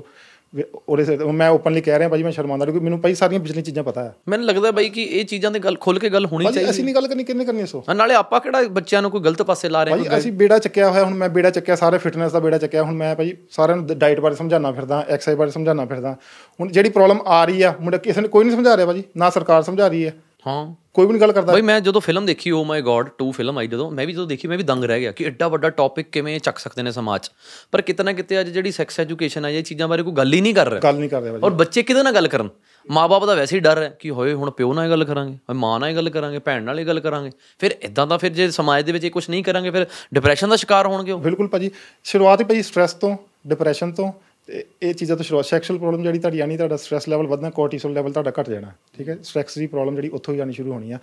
ਉਹਦੇ 0.87 1.03
ਤੇ- 1.05 1.27
ਮੈਂ 1.33 1.49
ਓਪਨਲੀ 1.49 1.81
ਕਹਿ 1.81 1.99
ਰਿਹਾ 1.99 2.09
ਭਾਜੀ 2.09 2.23
ਮੈਂ 2.23 2.31
ਸ਼ਰਮਾਂਦਾ 2.31 2.65
ਕਿਉਂਕਿ 2.65 2.79
ਮੈਨੂੰ 2.79 2.99
ਭਾਈ 3.01 3.13
ਸਾਰੀਆਂ 3.15 3.39
ਪਿਛਲੀਆਂ 3.39 3.63
ਚੀਜ਼ਾਂ 3.63 3.83
ਪਤਾ 3.83 4.03
ਹੈ 4.03 4.13
ਮੈਨੂੰ 4.27 4.45
ਲੱਗਦਾ 4.45 4.71
ਬਾਈ 4.71 4.89
ਕਿ 4.89 5.03
ਇਹ 5.03 5.25
ਚੀਜ਼ਾਂ 5.25 5.51
ਦੀ 5.51 5.59
ਗੱਲ 5.59 5.75
ਖੁੱਲ 5.77 5.99
ਕੇ 5.99 6.09
ਗੱਲ 6.09 6.25
ਹੋਣੀ 6.25 6.45
ਚਾਹੀਦੀ। 6.45 6.69
ਅਸੀਂ 6.69 6.83
ਨਹੀਂ 6.83 6.95
ਗੱਲ 6.95 7.07
ਕਰਨੀ 7.07 7.23
ਕਿੰਨੇ 7.23 7.45
ਕਰਨੀ 7.45 7.65
ਸੋ 7.65 7.83
ਨਾਲੇ 7.95 8.13
ਆਪਾਂ 8.15 8.39
ਕਿਹੜਾ 8.39 8.61
ਬੱਚਿਆਂ 8.71 9.01
ਨੂੰ 9.01 9.11
ਕੋਈ 9.11 9.21
ਗਲਤ 9.21 9.41
ਪਾਸੇ 9.41 9.69
ਲਾ 9.69 9.83
ਰਹੇ 9.83 9.93
ਹਾਂ 9.93 10.17
ਅਸੀਂ 10.17 10.31
ਬੇੜਾ 10.33 10.59
ਚੱਕਿਆ 10.59 10.89
ਹੋਇਆ 10.89 11.03
ਹੁਣ 11.03 11.13
ਮੈਂ 11.13 11.29
ਬੇੜਾ 11.29 11.49
ਚੱਕਿਆ 11.49 11.75
ਸਾਰੇ 11.75 11.97
ਫਿਟਨੈਸ 11.97 12.31
ਦਾ 12.31 12.39
ਬੇੜਾ 12.39 12.57
ਚੱਕਿਆ 12.57 12.83
ਹੁਣ 12.83 12.95
ਮੈਂ 12.95 13.15
ਭਾਜੀ 13.15 13.35
ਸਾਰਿਆਂ 13.51 13.77
ਨੂੰ 13.77 13.97
ਡਾਈਟ 13.97 14.19
ਬਾਰੇ 14.19 14.35
ਸਮਝਾਉਣਾ 14.35 14.71
ਫਿਰਦਾ 14.71 14.99
ਐਕਸਰਸਾਈਜ਼ 15.01 15.39
ਬਾਰੇ 15.39 15.51
ਸਮਝਾਉਣਾ 15.51 15.85
ਫਿਰਦਾ। 15.85 16.15
ਹੁਣ 16.59 16.71
ਜਿਹੜੀ 16.71 16.89
ਪ੍ਰੋਬਲਮ 16.89 17.19
ਆ 17.27 17.43
ਰਹੀ 17.45 17.61
ਆ 17.61 17.73
ਮੁੰਡਾ 17.81 17.97
ਕਿਸੇ 17.97 18.21
ਨੇ 18.21 18.27
ਕੋਈ 18.27 18.45
ਨਹੀਂ 18.45 18.55
ਸਮਝਾ 18.55 18.75
ਰਿਹਾ 18.77 18.85
ਭਾਜੀ 18.85 19.03
ਨਾ 19.17 19.29
ਸਰਕਾਰ 19.29 19.61
ਸਮਝਾ 19.63 19.87
ਰਹੀ 19.87 20.05
ਹੈ। 20.05 20.13
ਹਾਂ। 20.47 20.75
ਕੋਈ 20.93 21.05
ਵੀ 21.05 21.11
ਨਹੀਂ 21.11 21.21
ਗੱਲ 21.21 21.31
ਕਰਦਾ। 21.31 21.53
ਬਾਈ 21.53 21.61
ਮੈਂ 21.61 21.81
ਜਦੋਂ 21.81 22.01
ਫਿਲਮ 22.01 22.25
ਦੇਖੀ 22.25 22.51
ਓ 22.51 22.63
ਮਾਈ 22.63 22.81
ਗॉड 22.81 23.09
2 23.23 23.31
ਫਿਲਮ 23.31 23.57
ਆਈ 23.57 23.67
ਜਦੋਂ 23.67 23.91
ਮੈਂ 23.91 24.07
ਵੀ 24.07 24.13
ਜਦੋਂ 24.13 24.27
ਦੇਖੀ 24.27 24.47
ਮੈਂ 24.47 24.57
ਵੀ 24.57 24.63
ਦੰਗ 24.63 24.83
ਰਹਿ 24.83 24.99
ਗਿਆ 24.99 25.11
ਕਿ 25.11 25.25
ਐਡਾ 25.25 25.47
ਵੱਡਾ 25.47 25.69
ਟੌਪਿਕ 25.69 26.09
ਕਿਵੇਂ 26.09 26.39
ਚੱਕ 26.39 26.57
ਸਕਦੇ 26.57 26.83
ਨੇ 26.83 26.91
ਸਮਾਜ 26.91 27.21
'ਚ। 27.21 27.31
ਪਰ 27.71 27.81
ਕਿਤੇ 27.81 28.03
ਨਾ 28.03 28.13
ਕਿਤੇ 28.13 28.39
ਅੱਜ 28.39 28.49
ਜਿਹੜੀ 28.49 28.71
ਸੈਕਸ 28.71 28.99
ਐਜੂਕੇਸ਼ਨ 28.99 29.45
ਹੈ 29.45 29.49
ਇਹ 29.49 29.63
ਚੀਜ਼ਾਂ 29.63 29.87
ਬਾਰੇ 29.87 30.03
ਕੋਈ 30.03 30.13
ਗੱਲ 30.13 30.33
ਹੀ 30.33 30.41
ਨਹੀਂ 30.41 30.55
ਕਰ 30.55 30.69
ਰਿਹਾ। 30.69 30.79
ਗੱਲ 30.79 30.95
ਨਹੀਂ 30.95 31.09
ਕਰ 31.09 31.21
ਰਿਹਾ 31.21 31.39
ਔਰ 31.43 31.51
ਬੱਚੇ 31.51 31.83
ਕਿਹਦੇ 31.83 32.03
ਨਾਲ 32.03 32.13
ਗੱਲ 32.13 32.27
ਕਰਨ? 32.27 32.49
ਮਾਪੇ 32.91 33.25
ਦਾ 33.25 33.35
ਵੈਸੇ 33.35 33.55
ਹੀ 33.55 33.61
ਡਰ 33.61 33.81
ਹੈ 33.81 33.97
ਕਿ 33.99 34.09
ਹੋਏ 34.09 34.33
ਹੁਣ 34.33 34.51
ਪਿਓ 34.51 34.73
ਨਾਲ 34.73 34.89
ਗੱਲ 34.89 35.03
ਕਰਾਂਗੇ 35.03 35.33
ਹੋਏ 35.33 35.53
ਮਾਂ 35.53 35.79
ਨਾਲ 35.79 35.93
ਗੱਲ 35.93 36.09
ਕਰਾਂਗੇ 36.09 36.39
ਭੈਣ 36.39 36.63
ਨਾਲ 36.63 36.83
ਗੱਲ 36.83 36.99
ਕਰਾਂਗੇ। 36.99 37.31
ਫਿਰ 37.59 37.75
ਇਦਾਂ 37.81 38.07
ਦਾ 38.07 38.17
ਫਿਰ 38.17 38.33
ਜੇ 38.33 38.51
ਸਮਾਜ 38.51 38.85
ਦੇ 38.85 38.91
ਵਿੱਚ 38.91 39.05
ਇਹ 39.05 39.11
ਕੁਝ 39.11 39.29
ਨਹੀਂ 39.29 39.43
ਕਰਾਂਗੇ 39.43 39.71
ਫਿਰ 39.71 39.87
ਡਿਪਰੈਸ਼ਨ 40.13 40.49
ਦਾ 40.49 40.55
ਸ਼ਿਕਾਰ 40.55 40.87
ਹੋਣਗੇ 40.87 41.11
ਉਹ। 41.11 41.19
ਬਿਲਕੁਲ 41.19 41.47
ਭਾਜੀ। 41.47 41.71
ਸ਼ੁਰੂਆਤ 42.03 42.39
ਹੀ 42.39 42.45
ਭਾਜੀ 42.45 42.63
ਸਟ੍ਰੈਸ 42.63 42.93
ਤੋਂ 42.93 43.17
ਡਿਪਰੈਸ਼ਨ 43.47 43.91
ਤੋਂ 43.91 44.11
ਤੇ 44.47 44.65
ਇਹ 44.81 44.93
ਚੀਜ਼ਾਂ 44.93 45.15
ਤੋਂ 45.17 45.25
ਸ਼ੁਰੂਆਤ 45.25 45.45
ਸੈਕਸ਼ੂਅਲ 45.45 45.79
ਪ੍ਰੋਬਲਮ 45.79 46.03
ਜਿਹੜੀ 46.03 46.19
ਤੁਹਾਡੀ 46.19 46.39
ਆਣੀ 46.39 46.57
ਤੁਹਾਡਾ 46.57 46.75
ਸਟ੍ਰੈਸ 46.77 47.07
ਲੈਵਲ 47.09 47.27
ਵਧਣਾ 47.27 47.49
ਕੋਰਟੀਸੋਲ 47.49 47.93
ਲੈਵਲ 47.93 48.11
ਤੁਹਾਡਾ 48.11 48.31
ਘਟ 48.41 48.49
ਜਾਣਾ 48.49 48.71
ਠੀਕ 48.97 49.09
ਹੈ? 49.09 49.17
ਸਟ੍ਰੈਸ 49.23 49.57
ਦੀ 49.57 49.67
ਪ੍ਰੋਬਲਮ 49.67 49.95
ਜਿਹੜੀ 49.95 50.09
ਉੱਥੋਂ 50.09 50.33
ਹੀ 50.33 50.39
ਆਣੀ 50.39 50.53
ਸ਼ੁਰੂ 50.53 50.71
ਹੋਣੀ 50.71 50.91
ਆ। 50.91 50.99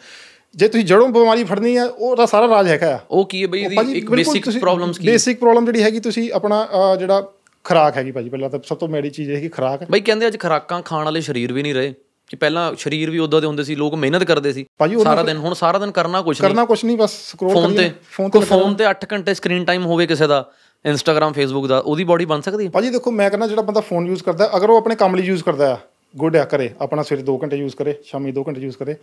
ਜੇ 0.56 0.68
ਤੁਸੀਂ 0.68 0.84
ਜੜੋਂ 0.86 1.08
ਬਿਮਾਰੀ 1.08 1.44
ਫੜਨੀ 1.44 1.76
ਆ 1.76 1.84
ਉਹਦਾ 1.84 2.26
ਸਾਰਾ 2.26 2.48
ਰਾਜ 2.48 2.68
ਹੈਗਾ। 2.68 2.98
ਉਹ 3.10 3.26
ਕੀ 3.26 3.42
ਹੈ 3.42 3.48
ਬਈ 3.48 3.62
ਇਹਦੀ 3.62 3.92
ਇੱਕ 3.98 4.10
ਬੇਸਿਕ 4.10 4.48
ਪ੍ਰੋਬਲਮਸ 4.58 4.98
ਕੀ 4.98 5.06
ਬੇਸਿਕ 5.06 5.38
ਪ੍ਰੋਬਲਮ 5.40 5.66
ਜਿਹੜੀ 5.66 5.82
ਹੈਗੀ 5.82 6.00
ਤੁਸੀਂ 6.00 6.30
ਆਪਣਾ 6.32 6.66
ਜਿਹੜਾ 6.98 7.32
ਖਰਾਕ 7.64 7.96
ਹੈਗੀ 7.96 8.12
ਭਾਜੀ 8.12 8.28
ਪਹਿਲਾਂ 8.28 8.50
ਤਾਂ 8.50 8.58
ਸਭ 8.64 8.76
ਤੋਂ 8.76 8.88
ਮੇਰੀ 8.88 9.10
ਚੀਜ਼ 9.10 9.30
ਇਹ 9.30 9.36
ਹੈਗੀ 9.36 9.48
ਖਰਾਕ। 9.48 9.84
ਬਈ 9.90 10.00
ਕਹਿੰਦੇ 10.00 10.26
ਅੱਜ 10.26 10.36
ਖਰਾਕਾਂ 10.38 10.80
ਖਾਣ 10.82 11.04
ਵਾਲੇ 11.04 11.20
ਸਰੀਰ 11.20 11.52
ਵੀ 11.52 11.62
ਨਹੀਂ 11.62 11.74
ਰਹੇ। 11.74 11.94
ਕਿ 12.30 12.36
ਪਹਿਲਾਂ 12.36 12.74
ਸਰੀਰ 12.78 13.10
ਵੀ 13.10 13.18
ਉਦਾਂ 13.18 13.40
ਦੇ 13.40 13.46
ਹੁੰਦੇ 13.46 13.64
ਸੀ 13.64 13.74
ਲੋਕ 13.74 13.94
ਮਿਹਨਤ 13.94 14.24
ਕਰਦੇ 14.24 14.52
ਸੀ। 14.52 14.64
ਸਾਰਾ 15.02 15.22
ਦਿਨ 15.22 15.36
ਹੁਣ 15.36 15.54
ਸਾਰਾ 15.54 15.78
ਦਿਨ 15.78 15.90
ਕਰਨਾ 15.90 16.20
ਕੁਝ 16.22 16.40
ਨਹੀਂ। 16.40 16.48
ਕਰਨਾ 16.48 16.64
ਕੁਝ 16.64 16.84
ਨਹੀਂ 16.84 16.96
ਬਸ 16.96 17.12
ਸਕਰੋਲ 17.30 17.52
ਫੋਨ 17.52 17.74
ਤੇ 17.76 17.90
ਫੋਨ 18.12 18.30
ਕੋਈ 18.30 18.44
ਫੋਨ 18.44 18.74
ਤੇ 18.74 18.84
8 18.90 19.06
ਘੰਟੇ 19.12 19.34
ਸਕਰੀਨ 19.34 19.64
ਟਾਈਮ 19.64 19.84
ਹੋਵੇ 19.86 20.06
ਕਿਸੇ 20.06 20.26
ਦਾ। 20.26 20.44
ਇੰਸਟਾਗ੍ਰam 20.84 21.32
ਫੇਸਬੁੱਕ 21.32 21.66
ਦਾ, 21.68 21.78
ਉਹਦੀ 21.78 22.04
ਬਾਡੀ 22.04 22.24
ਬਣ 22.24 22.40
ਸਕਦੀ 22.40 22.64
ਹੈ? 22.64 22.70
ਭਾਜੀ 22.70 22.90
ਦੇਖੋ, 22.90 23.10
ਮੈਂ 23.10 23.28
ਕਹਿੰਦਾ 23.30 23.46
ਜਿਹੜਾ 23.46 23.62
ਬੰਦਾ 23.62 23.80
ਫੋਨ 23.80 24.06
ਯੂਜ਼ 24.06 24.22
ਕਰਦਾ 24.22 24.50
ਅਗਰ 24.56 24.70
ਉਹ 24.70 24.76
ਆਪਣੇ 24.78 24.94
ਕੰਮ 24.96 25.14
ਲਈ 25.16 25.22
ਯੂਜ਼ 25.22 25.44
ਕਰਦਾ 25.44 25.72
ਆ 25.72 25.78
ਗੁੱਡ 26.14 26.36
ਆ 26.36 26.44
ਕਰੇ, 26.44 26.70
ਆਪਣਾ 26.80 27.02
ਸਵੇਰੇ 27.02 27.22
2 27.22 27.36
ਘੰਟੇ 27.42 27.56
ਯੂਜ਼ 27.56 27.76
ਕਰੇ, 27.76 27.94
ਸ਼ਾਮੀ 28.04 28.32
2 28.32 28.44
ਘੰਟੇ 28.48 28.60
ਯੂਜ਼ 28.60 28.76
ਕਰੇ, 28.76 28.96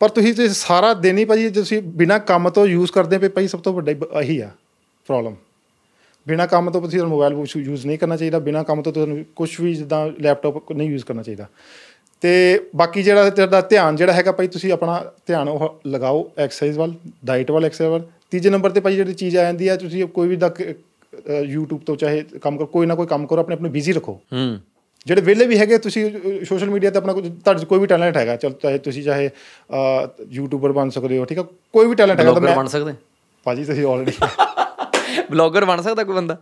ਪਰ 0.00 0.08
ਤੁਸੀਂ 0.08 0.34
ਤੇ 0.34 0.48
ਸਾਰਾ 0.48 0.92
ਦਿਨ 0.94 1.18
ਹੀ 1.18 1.24
ਭਾਜੀ 1.24 1.42
ਜੇ 1.42 1.50
ਤੁਸੀਂ 1.50 1.80
ਬਿਨਾ 2.00 2.18
ਕੰਮ 2.30 2.50
ਤੋਂ 2.50 2.66
ਯੂਜ਼ 2.66 2.92
ਕਰਦੇ 2.92 3.18
ਪਏ 3.18 3.28
ਭਾਈ 3.28 3.48
ਸਭ 3.48 3.60
ਤੋਂ 3.60 3.72
ਵੱਡਾ 3.74 3.92
ਹੀ 3.92 3.98
ਇਹੀ 4.20 4.38
ਆ 4.40 4.50
ਪ੍ਰੋਬਲਮ 5.06 5.36
ਬਿਨਾ 6.26 6.46
ਕੰਮ 6.46 6.70
ਤੋਂ 6.70 6.80
ਤੁਸੀਂ 6.80 7.02
ਮੋਬਾਈਲ 7.02 7.32
ਯੂਜ਼ 7.56 7.86
ਨਹੀਂ 7.86 7.98
ਕਰਨਾ 7.98 8.16
ਚਾਹੀਦਾ, 8.16 8.38
ਬਿਨਾ 8.38 8.62
ਕੰਮ 8.62 8.82
ਤੋਂ 8.82 8.92
ਤੁਹਾਨੂੰ 8.92 9.24
ਕੁਝ 9.36 9.50
ਵੀ 9.60 9.74
ਜਿੱਦਾਂ 9.74 10.06
ਲੈਪਟਾਪ 10.20 10.72
ਨਹੀਂ 10.72 10.90
ਯੂਜ਼ 10.90 11.04
ਕਰਨਾ 11.04 11.22
ਚਾਹੀਦਾ। 11.22 11.46
ਤੇ 12.22 12.60
ਬਾਕੀ 12.76 13.02
ਜਿਹੜਾ 13.02 13.30
ਤੁਹਾਡਾ 13.30 13.60
ਧਿਆਨ 13.60 13.96
ਜਿਹੜਾ 13.96 14.12
ਹੈਗਾ 14.12 14.32
ਭਾਈ 14.32 14.48
ਤੁਸੀਂ 14.48 14.72
ਆਪਣਾ 14.72 15.02
ਧਿਆਨ 15.26 15.48
ਉਹ 15.48 15.80
ਲਗਾਓ 15.86 16.30
ਐਕਸਰਸਾਈਜ਼ 16.38 16.78
ਵੱਲ 16.78 16.94
ਡਾਈਟ 17.24 17.50
ਵੱਲ 17.50 17.64
ਐਕਸਰਸਾਈਜ਼ 17.64 17.92
ਵੱਲ। 17.92 18.06
ਤੀਜੇ 18.30 18.50
ਨੰਬਰ 18.50 18.70
ਤੇ 18.70 18.80
ਭਾਈ 18.80 18.96
ਜਿਹੜੀ 18.96 19.14
ਚੀਜ਼ 19.14 19.36
ਆ 19.36 19.42
ਜਾਂਦੀ 19.42 19.68
ਆ, 19.68 19.76
ਤੁਸੀਂ 19.76 20.06
ਕੋਈ 20.06 20.28
ਵੀ 20.28 20.36
ਦਾ 20.36 20.48
YouTube 21.14 21.78
ਤੋਂ 21.86 21.96
ਚਾਹੇ 21.96 22.24
ਕੰਮ 22.42 22.56
ਕਰੋ 22.56 22.66
ਕੋਈ 22.66 22.86
ਨਾ 22.86 22.94
ਕੋਈ 22.94 23.06
ਕੰਮ 23.06 23.26
ਕਰੋ 23.26 23.40
ਆਪਣੇ 23.40 23.54
ਆਪ 23.54 23.62
ਨੂੰ 23.62 23.70
ਬਿਜ਼ੀ 23.70 23.92
ਰੱਖੋ। 23.92 24.20
ਹੂੰ। 24.32 24.58
ਜਿਹੜੇ 25.06 25.20
ਵਿਹਲੇ 25.20 25.46
ਵੀ 25.46 25.58
ਹੈਗੇ 25.58 25.78
ਤੁਸੀਂ 25.78 26.10
ਸੋਸ਼ਲ 26.44 26.70
ਮੀਡੀਆ 26.70 26.90
ਤੇ 26.90 26.98
ਆਪਣਾ 26.98 27.12
ਤੁਹਾਡੇ 27.12 27.64
ਕੋਈ 27.64 27.78
ਵੀ 27.78 27.86
ਟੈਲੈਂਟ 27.86 28.16
ਹੈਗਾ 28.16 28.36
ਚਲ 28.36 28.52
ਚਾਹੇ 28.62 28.78
ਤੁਸੀਂ 28.78 29.02
ਚਾਹੇ 29.02 29.30
ਯੂਟਿਊਬਰ 30.30 30.72
ਬਣ 30.72 30.90
ਸਕਦੇ 30.90 31.18
ਹੋ 31.18 31.24
ਠੀਕ 31.24 31.38
ਆ? 31.38 31.42
ਕੋਈ 31.72 31.86
ਵੀ 31.86 31.94
ਟੈਲੈਂਟ 31.94 32.20
ਹੈਗਾ 32.20 32.32
ਤਾਂ 32.32 32.40
ਮੈਂ 32.40 32.56
ਬਣ 32.56 32.66
ਸਕਦੇ? 32.66 32.94
ਭਾਜੀ 33.46 33.64
ਤੁਸੀਂ 33.64 33.86
ਆਲਰੇਡੀ 33.86 34.12
ਬਲੌਗਰ 35.30 35.64
ਬਣ 35.70 35.82
ਸਕਦਾ 35.82 36.04
ਕੋਈ 36.04 36.14
ਬੰਦਾ? 36.14 36.36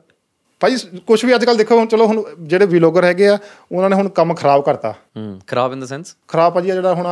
ਭਾਜੀ 0.61 1.01
ਕੁਝ 1.07 1.25
ਵੀ 1.25 1.35
ਅੱਜ 1.35 1.45
ਕੱਲ 1.45 1.57
ਦੇਖੋ 1.57 1.77
ਹੁਣ 1.79 1.87
ਚਲੋ 1.87 2.07
ਹੁਣ 2.07 2.23
ਜਿਹੜੇ 2.41 2.67
ਵਲੌਗਰ 2.67 3.05
ਹੈਗੇ 3.05 3.29
ਆ 3.29 3.39
ਉਹਨਾਂ 3.73 3.91
ਨੇ 3.91 3.97
ਹੁਣ 3.97 4.09
ਕੰਮ 4.09 4.35
ਖਰਾਬ 4.35 4.63
ਕਰਤਾ। 4.65 4.91
ਹੂੰ 5.17 5.39
ਖਰਾਬ 5.47 5.73
ਇਨ 5.73 5.81
ਦਾ 5.81 5.87
ਸੈਂਸ 5.87 6.15
ਖਰਾਬ 6.29 6.55
ਭਾਜੀ 6.55 6.71
ਜਿਹੜਾ 6.71 6.95
ਹੁਣ 6.95 7.07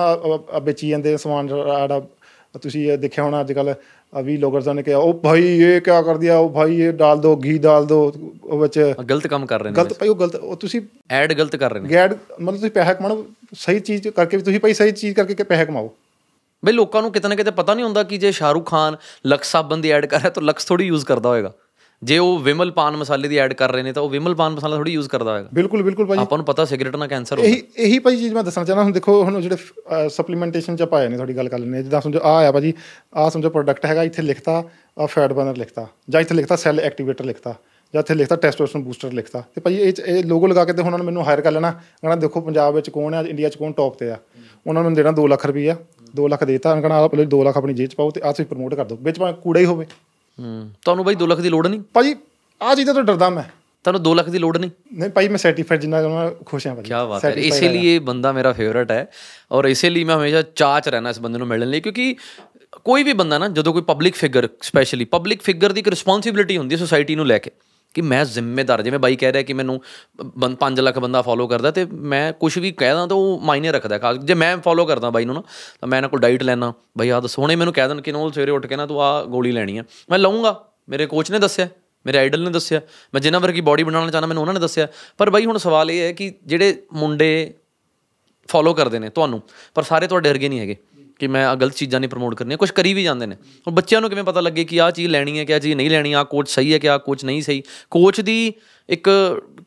ਵੇਚੀ 0.62 0.88
ਜਾਂਦੇ 0.88 1.16
ਸਮਾਨ 1.16 1.46
ਜਿਹੜਾ 1.48 2.00
ਤੁਸੀਂ 2.62 2.98
ਦੇਖਿਆ 2.98 3.24
ਹੋਣਾ 3.24 3.40
ਅੱਜ 3.40 3.52
ਕੱਲ 3.52 3.74
ਵੀ 4.12 4.36
ਲੋਗਰਸ 4.36 4.68
ਨੇ 4.68 4.82
ਕਿਹਾ 4.82 4.98
ਉਹ 4.98 5.14
ਭਾਈ 5.14 5.42
ਇਹ 5.42 5.80
ਕੀ 5.80 5.90
ਕਰ 6.06 6.16
ਦਿਆ 6.16 6.36
ਉਹ 6.38 6.50
ਭਾਈ 6.50 6.80
ਇਹ 6.80 6.92
ਡਾਲ 6.92 7.20
ਦੋ 7.20 7.36
ਘੀ 7.36 7.58
ਡਾਲ 7.58 7.86
ਦੋ 7.86 8.00
ਉਹ 8.44 8.58
ਵਿੱਚ 8.60 8.94
ਗਲਤ 9.10 9.26
ਕੰਮ 9.26 9.46
ਕਰ 9.46 9.62
ਰਹੇ 9.62 9.70
ਨੇ 9.70 9.76
ਗਲਤ 9.76 9.92
ਭਾਈ 9.92 10.08
ਉਹ 10.08 10.16
ਗਲਤ 10.16 10.34
ਉਹ 10.34 10.56
ਤੁਸੀਂ 10.56 10.80
ਐਡ 11.10 11.32
ਗਲਤ 11.32 11.56
ਕਰ 11.56 11.72
ਰਹੇ 11.72 11.80
ਨੇ। 11.80 11.88
ਗੈਡ 11.90 12.14
ਮਤਲਬ 12.40 12.56
ਤੁਸੀਂ 12.56 12.70
ਪੈਸਾ 12.70 12.92
ਕਮਾਉਣਾ 12.92 13.22
ਸਹੀ 13.54 13.80
ਚੀਜ਼ 13.80 14.08
ਕਰਕੇ 14.08 14.36
ਵੀ 14.36 14.42
ਤੁਸੀਂ 14.42 14.60
ਭਾਈ 14.60 14.74
ਸਹੀ 14.74 14.92
ਚੀਜ਼ 14.92 15.14
ਕਰਕੇ 15.16 15.34
ਕਿ 15.34 15.42
ਪੈਸਾ 15.42 15.64
ਕਮਾਓ। 15.64 15.94
ਬਈ 16.64 16.72
ਲੋਕਾਂ 16.72 17.02
ਨੂੰ 17.02 17.12
ਕਿਤੇ 17.12 17.28
ਨਾ 17.28 17.34
ਕਿਤੇ 17.34 17.50
ਪਤਾ 17.50 17.74
ਨਹੀਂ 17.74 17.84
ਹੁੰਦਾ 17.84 18.02
ਕਿ 18.02 18.18
ਜੇ 18.18 18.32
ਸ਼ਾਹਰੁਖ 18.32 18.66
ਖਾਨ 18.70 18.96
ਲਕਸ 19.26 19.52
ਸਾਬਨ 19.52 19.80
ਦੀ 19.80 19.90
ਐਡ 19.90 20.06
ਕਰ 20.06 20.18
ਰਿਹਾ 20.18 20.30
ਤਾਂ 20.30 20.42
ਲਕਸ 20.42 20.64
ਥੋੜੀ 20.64 20.86
ਯੂਜ਼ 20.86 21.04
ਕਰਦਾ 21.06 21.28
ਹੋਏਗਾ। 21.28 21.52
ਜੇ 22.02 22.18
ਉਹ 22.18 22.38
ਵਿਮਲ 22.38 22.70
ਪਾਨ 22.70 22.96
ਮਸਾਲੇ 22.96 23.28
ਦੀ 23.28 23.36
ਐਡ 23.38 23.52
ਕਰ 23.52 23.72
ਰਹੇ 23.72 23.82
ਨੇ 23.82 23.92
ਤਾਂ 23.92 24.02
ਉਹ 24.02 24.08
ਵਿਮਲ 24.10 24.34
ਪਾਨ 24.34 24.52
ਮਸਾਲਾ 24.52 24.76
ਥੋੜੀ 24.76 24.92
ਯੂਜ਼ 24.92 25.08
ਕਰਦਾ 25.08 25.32
ਹੋਏਗਾ। 25.32 25.48
ਬਿਲਕੁਲ 25.54 25.82
ਬਿਲਕੁਲ 25.82 26.06
ਭਾਜੀ। 26.06 26.20
ਆਪਾਂ 26.22 26.38
ਨੂੰ 26.38 26.44
ਪਤਾ 26.46 26.64
ਸਿਗਰਟ 26.64 26.96
ਨਾਲ 26.96 27.08
ਕੈਂਸਰ 27.08 27.38
ਹੁੰਦਾ 27.38 27.48
ਇਹੀ 27.48 27.62
ਇਹੀ 27.76 27.98
ਭਾਜੀ 27.98 28.16
ਚੀਜ਼ 28.16 28.34
ਮੈਂ 28.34 28.44
ਦੱਸਣਾ 28.44 28.64
ਚਾਹਨਾ 28.64 28.82
ਹੁਣ 28.82 28.92
ਦੇਖੋ 28.92 29.22
ਹੁਣ 29.24 29.40
ਜਿਹੜੇ 29.40 30.08
ਸਪਲੀਮੈਂਟੇਸ਼ਨ 30.08 30.76
ਚ 30.76 30.82
ਪਾਏ 30.92 31.08
ਨੇ 31.08 31.16
ਤੁਹਾਡੀ 31.16 31.36
ਗੱਲ 31.36 31.48
ਕਰ 31.48 31.58
ਹਾਂ। 31.58 31.82
ਜਿੱਦਾਂ 31.82 32.00
ਸਮਝੋ 32.00 32.20
ਆ 32.24 32.36
ਆ 32.48 32.52
ਭਾਜੀ 32.52 32.72
ਆ 33.16 33.28
ਸਮਝੋ 33.30 33.50
ਪ੍ਰੋਡਕਟ 33.50 33.86
ਹੈਗਾ 33.86 34.02
ਇੱਥੇ 34.02 34.22
ਲਿਖਤਾ 34.22 34.62
ਆ 34.98 35.06
ਫੈਟ 35.06 35.32
ਬਰਨਰ 35.32 35.56
ਲਿਖਤਾ 35.56 35.86
ਜਾਂ 36.10 36.20
ਇੱਥੇ 36.20 36.34
ਲਿਖਤਾ 36.34 36.56
ਸੈੱਲ 36.56 36.80
ਐਕਟੀਵੇਟਰ 36.80 37.24
ਲਿਖਤਾ 37.24 37.54
ਜਾਂ 37.94 38.00
ਇੱਥੇ 38.02 38.14
ਲਿਖਤਾ 38.14 38.36
ਟੈਸਟੋਸਟਰਨ 38.36 38.82
ਬੂਸਟਰ 38.84 39.12
ਲਿਖਤਾ। 39.12 39.42
ਤੇ 39.54 39.60
ਭਾਜੀ 39.60 39.76
ਇਹ 39.78 39.92
ਇਹ 40.06 40.24
ਲੋਗੋ 40.24 40.46
ਲਗਾ 40.46 40.64
ਕੇ 40.64 40.72
ਤੇ 40.72 40.82
ਉਹਨਾਂ 40.82 40.98
ਨੇ 40.98 41.04
ਮੈਨੂੰ 41.04 41.24
ਹਾਇਰ 41.26 41.40
ਕਰ 41.40 41.52
ਲੈਣਾ। 41.52 41.70
ਕਹਿੰਦਾ 41.70 42.16
ਦੇਖੋ 42.16 42.40
ਪੰਜਾਬ 42.40 42.74
ਵਿੱਚ 42.74 42.90
ਕੌਣ 42.90 43.14
ਹੈ 43.14 43.20
ਇੰਡੀਆ 43.28 43.48
'ਚ 43.48 43.56
ਕੌਣ 43.56 43.72
ਟੌਪ 43.72 43.96
ਤੇ 43.98 44.10
ਆ। 44.10 44.16
ਉਹਨਾਂ 44.66 44.82
ਨੂੰ 44.82 44.92
ਦੇਣਾ 44.94 45.12
2 45.12 45.26
ਲੱਖ 45.28 45.46
ਰੁਪਈਆ 45.46 45.76
2 46.14 46.28
ਲੱਖ 46.28 46.44
ਦੇਤਾ। 46.44 46.70
ਉਹਨਾਂ 46.70 46.82
ਕਹਿੰਦਾ 46.82 47.04
ਆ 47.04 47.08
ਪਹਿਲੇ 47.08 47.26
2 47.34 47.42
ਲੱਖ 47.44 47.56
ਆਪਣੀ 47.56 47.74
ਜੇਬ 47.74 47.88
'ਚ 47.88 47.94
ਪਾਓ 47.94 48.10
ਤੇ 48.10 48.20
ਆ 48.24 48.32
ਤੁਸੀਂ 48.32 48.46
ਪ੍ਰਮੋਟ 48.46 48.74
ਕਰ 48.74 48.84
ਦਿਓ। 48.84 48.98
ਵਿੱਚ 49.02 49.18
ਭਾਵੇਂ 49.18 49.34
ਕੂੜਾ 49.34 49.60
ਹੀ 49.60 49.64
ਹੋਵੇ। 49.64 49.86
ਤੁਹਾਨੂੰ 50.38 51.04
ਬਈ 51.04 51.14
2 51.14 51.26
ਲੱਖ 51.26 51.40
ਦੀ 51.40 51.48
ਲੋੜ 51.48 51.66
ਨਹੀਂ? 51.66 51.80
ਭਾਜੀ 51.94 52.16
ਆ 52.60 52.74
ਚੀਜ਼ਾਂ 52.74 52.94
ਤੋਂ 52.94 53.02
ਡਰਦਾ 53.02 53.30
ਮੈਂ। 53.30 53.44
ਤੁਹਾਨੂੰ 53.84 54.12
2 54.12 54.14
ਲੱਖ 54.14 54.28
ਦੀ 54.28 54.38
ਲੋੜ 54.38 54.58
ਨਹੀਂ? 54.58 54.70
ਨਹੀਂ 54.92 55.10
ਭਾਈ 55.10 55.28
ਮੈਂ 55.28 55.38
ਸਰਟੀਫਾਈਡ 55.38 55.80
ਜਿੰਨਾ 55.80 56.08
ਮੈਂ 56.08 56.30
ਖੁਸ਼ 56.46 56.66
ਹਾਂ 56.66 56.74
ਭਾਜੀ। 56.74 56.88
ਕੀ 56.88 56.94
ਬਾਤ 57.08 57.24
ਹੈ। 57.24 57.30
ਇਸੇ 57.30 57.68
ਲਈ 57.68 57.94
ਇਹ 57.94 58.00
ਬੰਦਾ 58.00 58.32
ਮੇਰਾ 58.32 58.52
ਫੇਵਰਟ 58.52 58.90
ਹੈ 58.90 59.08
ਔਰ 59.52 59.64
ਇਸੇ 59.64 59.90
ਲਈ 59.90 60.04
ਮੈਂ 60.04 60.16
ਹਮੇਸ਼ਾ 60.16 60.42
ਚਾਹ 60.42 60.80
ਚ 60.80 60.88
ਰਹਿਣਾ 60.88 61.10
ਇਸ 61.10 61.20
ਬੰਦੇ 61.20 61.38
ਨੂੰ 61.38 61.46
ਮਿਲਣ 61.46 61.66
ਲਈ 61.66 61.80
ਕਿਉਂਕਿ 61.80 62.16
ਕੋਈ 62.84 63.02
ਵੀ 63.02 63.12
ਬੰਦਾ 63.12 63.38
ਨਾ 63.38 63.48
ਜਦੋਂ 63.48 63.72
ਕੋਈ 63.72 63.82
public 63.82 64.14
figure 64.14 64.48
specially 64.62 65.04
public 65.04 65.42
figure 65.42 65.72
ਦੀ 65.72 65.80
ਇੱਕ 65.80 65.88
ਰਿਸਪੌਂਸਿਬਿਲਿਟੀ 65.88 66.56
ਹੁੰਦੀ 66.56 66.74
ਹੈ 66.74 66.78
ਸੋਸਾਇਟੀ 66.78 67.14
ਨੂੰ 67.14 67.26
ਲੈ 67.26 67.38
ਕੇ 67.38 67.50
ਕਿ 67.94 68.02
ਮੈਂ 68.02 68.24
ਜ਼ਿੰਮੇਦਾਰ 68.24 68.82
ਜਿਵੇਂ 68.82 68.98
ਬਾਈ 68.98 69.16
ਕਹਿ 69.16 69.32
ਰਿਹਾ 69.32 69.42
ਕਿ 69.42 69.52
ਮੈਨੂੰ 69.52 69.80
5 70.54 70.74
ਲੱਖ 70.76 70.98
ਬੰਦਾ 70.98 71.22
ਫੋਲੋ 71.22 71.46
ਕਰਦਾ 71.46 71.70
ਤੇ 71.70 71.84
ਮੈਂ 71.84 72.32
ਕੁਝ 72.32 72.58
ਵੀ 72.58 72.72
ਕਹਿਦਾ 72.72 73.06
ਤਾਂ 73.06 73.16
ਉਹ 73.16 73.40
ਮਾਇਨੇ 73.40 73.72
ਰੱਖਦਾ 73.72 73.98
ਖਾਸ 73.98 74.16
ਜੇ 74.16 74.34
ਮੈਂ 74.34 74.56
ਫੋਲੋ 74.56 74.86
ਕਰਦਾ 74.86 75.10
ਬਾਈ 75.10 75.24
ਨੂੰ 75.24 75.34
ਨਾ 75.34 75.42
ਤਾਂ 75.80 75.88
ਮੈਂ 75.88 75.98
ਇਹਨਾਂ 75.98 76.10
ਕੋਲ 76.10 76.20
ਡਾਈਟ 76.20 76.42
ਲੈਣਾ 76.42 76.72
ਬਾਈ 76.98 77.08
ਆ 77.08 77.20
ਸੋਹਣੇ 77.20 77.56
ਮੈਨੂੰ 77.56 77.74
ਕਹਿ 77.74 77.88
ਦੇਣ 77.88 78.00
ਕਿ 78.00 78.12
ਨੋਲ 78.12 78.32
ਸਵੇਰੇ 78.32 78.50
ਉੱਠ 78.50 78.66
ਕੇ 78.66 78.76
ਨਾ 78.76 78.86
ਤੂੰ 78.86 79.02
ਆ 79.02 79.24
ਗੋਲੀ 79.24 79.52
ਲੈਣੀ 79.52 79.78
ਆ 79.78 79.84
ਮੈਂ 80.10 80.18
ਲਵਾਂਗਾ 80.18 80.64
ਮੇਰੇ 80.88 81.06
ਕੋਚ 81.06 81.30
ਨੇ 81.30 81.38
ਦੱਸਿਆ। 81.38 81.68
ਮੇਰੇ 82.06 82.18
ਆਈਡਲ 82.18 82.44
ਨੇ 82.44 82.50
ਦੱਸਿਆ। 82.50 82.80
ਮੈਂ 83.14 83.20
ਜਿਨ੍ਹਾਂ 83.20 83.40
ਵਰਗੀ 83.40 83.60
ਬਾਡੀ 83.60 83.82
ਬਣਾਉਣਾ 83.82 84.10
ਚਾਹਨਾ 84.10 84.26
ਮੈਨੂੰ 84.26 84.40
ਉਹਨਾਂ 84.40 84.54
ਨੇ 84.54 84.60
ਦੱਸਿਆ। 84.60 84.88
ਪਰ 85.18 85.30
ਬਾਈ 85.30 85.44
ਹੁਣ 85.44 85.58
ਸਵਾਲ 85.58 85.90
ਇਹ 85.90 86.00
ਹੈ 86.00 86.12
ਕਿ 86.12 86.32
ਜਿਹੜੇ 86.46 86.82
ਮੁੰਡੇ 86.92 87.54
ਫੋਲੋ 88.48 88.74
ਕਰਦੇ 88.74 88.98
ਨੇ 88.98 89.08
ਤੁਹਾਨੂੰ 89.08 89.42
ਪਰ 89.74 89.82
ਸਾਰੇ 89.82 90.06
ਤੁਹਾਡੇ 90.06 90.28
ਵਰਗੇ 90.28 90.48
ਨਹੀਂ 90.48 90.60
ਹੈਗੇ 90.60 90.76
ਕਿ 91.18 91.26
ਮੈਂ 91.26 91.46
ਆ 91.46 91.54
ਗਲਤ 91.54 91.74
ਚੀਜ਼ਾਂ 91.74 92.00
ਨਹੀਂ 92.00 92.10
ਪ੍ਰਮੋਟ 92.10 92.34
ਕਰਨੀਆਂ 92.34 92.58
ਕੁਝ 92.58 92.70
ਕਰੀ 92.70 92.94
ਵੀ 92.94 93.02
ਜਾਂਦੇ 93.02 93.26
ਨੇ। 93.26 93.34
ਹੁਣ 93.34 93.74
ਬੱਚਿਆਂ 93.74 94.00
ਨੂੰ 94.00 94.10
ਕਿਵੇਂ 94.10 94.24
ਪਤਾ 94.24 94.40
ਲੱਗੇ 94.40 94.64
ਕਿ 94.64 94.80
ਆਹ 94.80 94.90
ਚੀਜ਼ 94.90 95.08
ਲੈਣੀ 95.08 95.38
ਹੈ 95.38 95.44
ਕਿ 95.44 95.54
ਆਹ 95.54 95.58
ਚੀਜ਼ 95.58 95.74
ਨਹੀਂ 95.76 95.90
ਲੈਣੀ 95.90 96.12
ਆ 96.12 96.24
ਕੋਚ 96.24 96.48
ਸਹੀ 96.48 96.72
ਹੈ 96.72 96.78
ਕਿ 96.78 96.88
ਆਹ 96.88 96.98
ਕੋਚ 96.98 97.24
ਨਹੀਂ 97.24 97.42
ਸਹੀ? 97.42 97.62
ਕੋਚ 97.90 98.20
ਦੀ 98.20 98.52
ਇੱਕ 98.88 99.08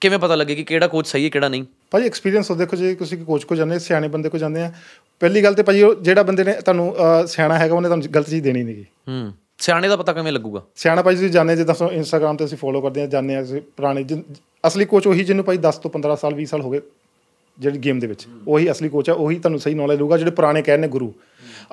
ਕਿਵੇਂ 0.01 0.19
ਪਤਾ 0.19 0.35
ਲੱਗੇ 0.35 0.55
ਕਿ 0.55 0.63
ਕਿਹੜਾ 0.63 0.87
ਕੋਚ 0.87 1.07
ਸਹੀ 1.07 1.23
ਹੈ 1.23 1.29
ਕਿਹੜਾ 1.29 1.49
ਨਹੀਂ? 1.49 1.63
ਭਾਜੀ 1.91 2.05
ਐਕਸਪੀਰੀਅੰਸ 2.05 2.51
ਉਹ 2.51 2.55
ਦੇਖੋ 2.55 2.77
ਜੇ 2.77 2.95
ਤੁਸੀਂ 2.95 3.17
ਕੋਚ 3.25 3.43
ਕੋ 3.43 3.55
ਜਾਂਦੇ 3.55 3.79
ਸਿਆਣੇ 3.79 4.07
ਬੰਦੇ 4.07 4.29
ਕੋ 4.29 4.37
ਜਾਂਦੇ 4.37 4.61
ਆ 4.61 4.71
ਪਹਿਲੀ 5.19 5.43
ਗੱਲ 5.43 5.53
ਤੇ 5.53 5.63
ਭਾਜੀ 5.63 5.83
ਜਿਹੜਾ 6.01 6.23
ਬੰਦੇ 6.23 6.43
ਨੇ 6.43 6.53
ਤੁਹਾਨੂੰ 6.53 6.95
ਸਿਆਣਾ 7.27 7.59
ਹੈਗਾ 7.59 7.75
ਉਹਨੇ 7.75 7.87
ਤੁਹਾਨੂੰ 7.87 8.11
ਗਲਤ 8.15 8.29
ਚੀਜ਼ 8.29 8.43
ਦੇਣੀ 8.43 8.63
ਨਹੀਂਗੀ 8.63 8.85
ਹੂੰ। 9.07 9.33
ਸਿਆਣੇ 9.61 9.87
ਦਾ 9.87 9.95
ਪਤਾ 9.95 10.13
ਕਿਵੇਂ 10.13 10.31
ਲੱਗੂਗਾ? 10.31 10.61
ਸਿਆਣਾ 10.75 11.01
ਭਾਜੀ 11.01 11.17
ਤੁਸੀਂ 11.17 11.29
ਜਾਣਦੇ 11.29 11.55
ਜਿੱਦਾਂ 11.55 11.75
ਇੰਸਟਾਗ੍ਰam 11.91 12.37
ਤੇ 12.37 12.45
ਅਸੀਂ 12.45 12.57
ਫੋਲੋ 12.57 12.81
ਕਰਦੇ 12.81 13.01
ਆ 13.01 13.05
ਜਾਣਦੇ 13.05 13.35
ਆ 13.35 13.41
ਅਸੀਂ 13.41 13.61
ਪੁਰਾਣੇ 13.77 14.05
ਅਸਲੀ 14.67 14.85
ਕੋਚ 14.85 15.07
ਉਹੀ 15.07 15.23
ਜਿਹਨੂੰ 15.23 15.45
ਭਾਈ 15.45 15.57
10 15.65 15.79
ਤੋਂ 15.83 15.91
15 15.91 16.15
ਸਾਲ 16.21 16.33
20 16.39 16.45
ਸਾਲ 16.45 16.61
ਹੋ 16.61 16.69
ਗਏ 16.69 16.81
ਜਿਹੜੀ 17.57 17.77
ਗੇਮ 17.77 17.99
ਦੇ 17.99 18.07
ਵਿੱਚ। 18.07 18.25
ਉਹੀ 18.47 18.71
ਅਸਲੀ 18.71 18.89
ਕੋਚ 18.89 19.09
ਆ 19.09 19.13
ਉਹੀ 19.13 19.35
ਤੁਹਾਨੂੰ 19.39 19.59
ਸਹੀ 19.59 19.73
ਨੌਲੇਜ 19.73 19.99
ਦਊਗਾ 19.99 20.17
ਜਿਹੜੇ 20.17 20.31
ਪੁਰਾਣੇ 20.31 20.61
ਕਹਿੰਦੇ 20.61 20.87
ਗੁਰੂ। 20.87 21.13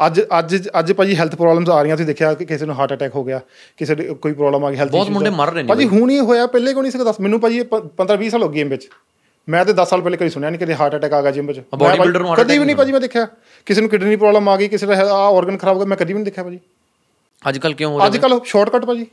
ਅੱਜ 0.07 0.21
ਅੱਜ 0.39 0.57
ਅੱਜ 0.79 0.93
ਭਾਜੀ 0.93 1.15
ਹੈਲਥ 1.17 1.35
ਪ੍ਰੋਬਲਮਸ 1.35 1.69
ਆ 1.71 1.81
ਰਹੀਆਂ 1.83 1.97
ਤੁਸੀਂ 1.97 2.07
ਦੇਖਿਆ 2.07 2.33
ਕਿ 2.35 2.45
ਕਿਸੇ 2.45 2.67
ਨੂੰ 2.67 2.75
ਹਾਰਟ 2.79 2.93
ਅਟੈਕ 2.93 3.15
ਹੋ 3.15 3.25
ਗਿਆ 3.25 3.41
ਕਿਸੇ 3.77 3.95
ਦੇ 3.95 4.05
ਕੋਈ 4.23 4.33
ਪ੍ਰੋਬਲਮ 4.33 4.65
ਆ 4.65 4.71
ਗਈ 4.71 4.77
ਹੈਲਥ 4.77 4.91
ਬਹੁਤ 4.93 5.11
ਮੁੰਡੇ 5.11 5.31
ਮਰ 5.31 5.53
ਰਹੇ 5.53 5.63
ਨੇ 5.63 5.69
ਭਾਜੀ 5.69 5.87
ਹੁਣ 5.89 6.11
ਹੀ 6.11 6.19
ਹੋਇਆ 6.21 6.47
ਪਹਿਲੇ 6.47 6.73
ਕਿਉਂ 6.73 6.83
ਨਹੀਂ 6.83 6.93
ਸਕਦਾ 6.93 7.05
ਦੱਸ? 7.05 7.21
ਮੈਨੂੰ 7.21 7.41
ਭਾਜੀ 7.41 7.61
15 8.01 8.17
20 8.23 8.29
ਸਾਲ 8.31 8.43
ਹੋ 8.43 8.49
ਗਏ 8.49 8.59
ਗੇਮ 8.59 8.69
ਵਿੱਚ। 8.69 8.89
ਮੈਂ 9.49 9.65
ਤੇ 9.65 9.73
10 9.73 9.85
ਸਾਲ 9.91 10.01
ਪਹਿਲੇ 10.01 10.17
ਕਦੀ 10.17 10.31
ਸੁਣਿਆ 10.31 10.51
ਨਹੀਂ 10.51 10.67
ਕਿ 10.67 10.75
ਹਾਰਟ 10.75 10.95
ਅਟੈਕ 10.97 11.13
ਆ 11.13 11.21
ਗਿਆ 11.23 11.31
ਜਿਮ 11.31 11.47
ਵਿੱਚ। 11.47 11.61
ਕਦੀ 12.37 12.59
ਵੀ 12.59 12.65
ਨਹੀਂ 12.65 12.77
ਭਾਜੀ 12.77 12.93
ਮੈਂ 12.93 13.01
ਦੇਖਿਆ। 13.01 13.27
ਕਿਸੇ 13.67 13.81
ਨੂੰ 13.81 13.91
ਕਿਡਨੀ 13.91 14.17
ਪ੍ਰੋਬਲਮ 14.17 14.49
ਆ 14.49 14.57
ਗਈ 14.57 14.69
ਕਿਸੇ 14.69 14.87
ਦਾ 14.87 14.95
ਆ 15.15 15.29
ਆਰਗਨ 15.37 15.57
ਖਰਾਬ 15.57 15.75
ਹੋ 15.77 15.81
ਗਿਆ 15.81 15.87
ਮੈਂ 15.87 15.97
ਕਦੀ 15.97 16.13
ਵੀ 16.13 16.19
ਨਹੀਂ 16.19 16.25
ਦੇਖਿਆ 16.25 16.45
ਭਾਜੀ। 16.45 16.59
ਅੱਜ 17.45 17.59
ਕੱਲ 17.59 17.75
ਕਿਉਂ 17.75 17.91
ਹੋ 17.93 17.99
ਰਿਹਾ 17.99 18.07
ਅੱਜ 18.07 18.17
ਕੱਲ 18.17 18.41
ਸ਼ਾਰਟਕਟ 18.45 18.85
ਭਾਜੀ। 18.85 19.07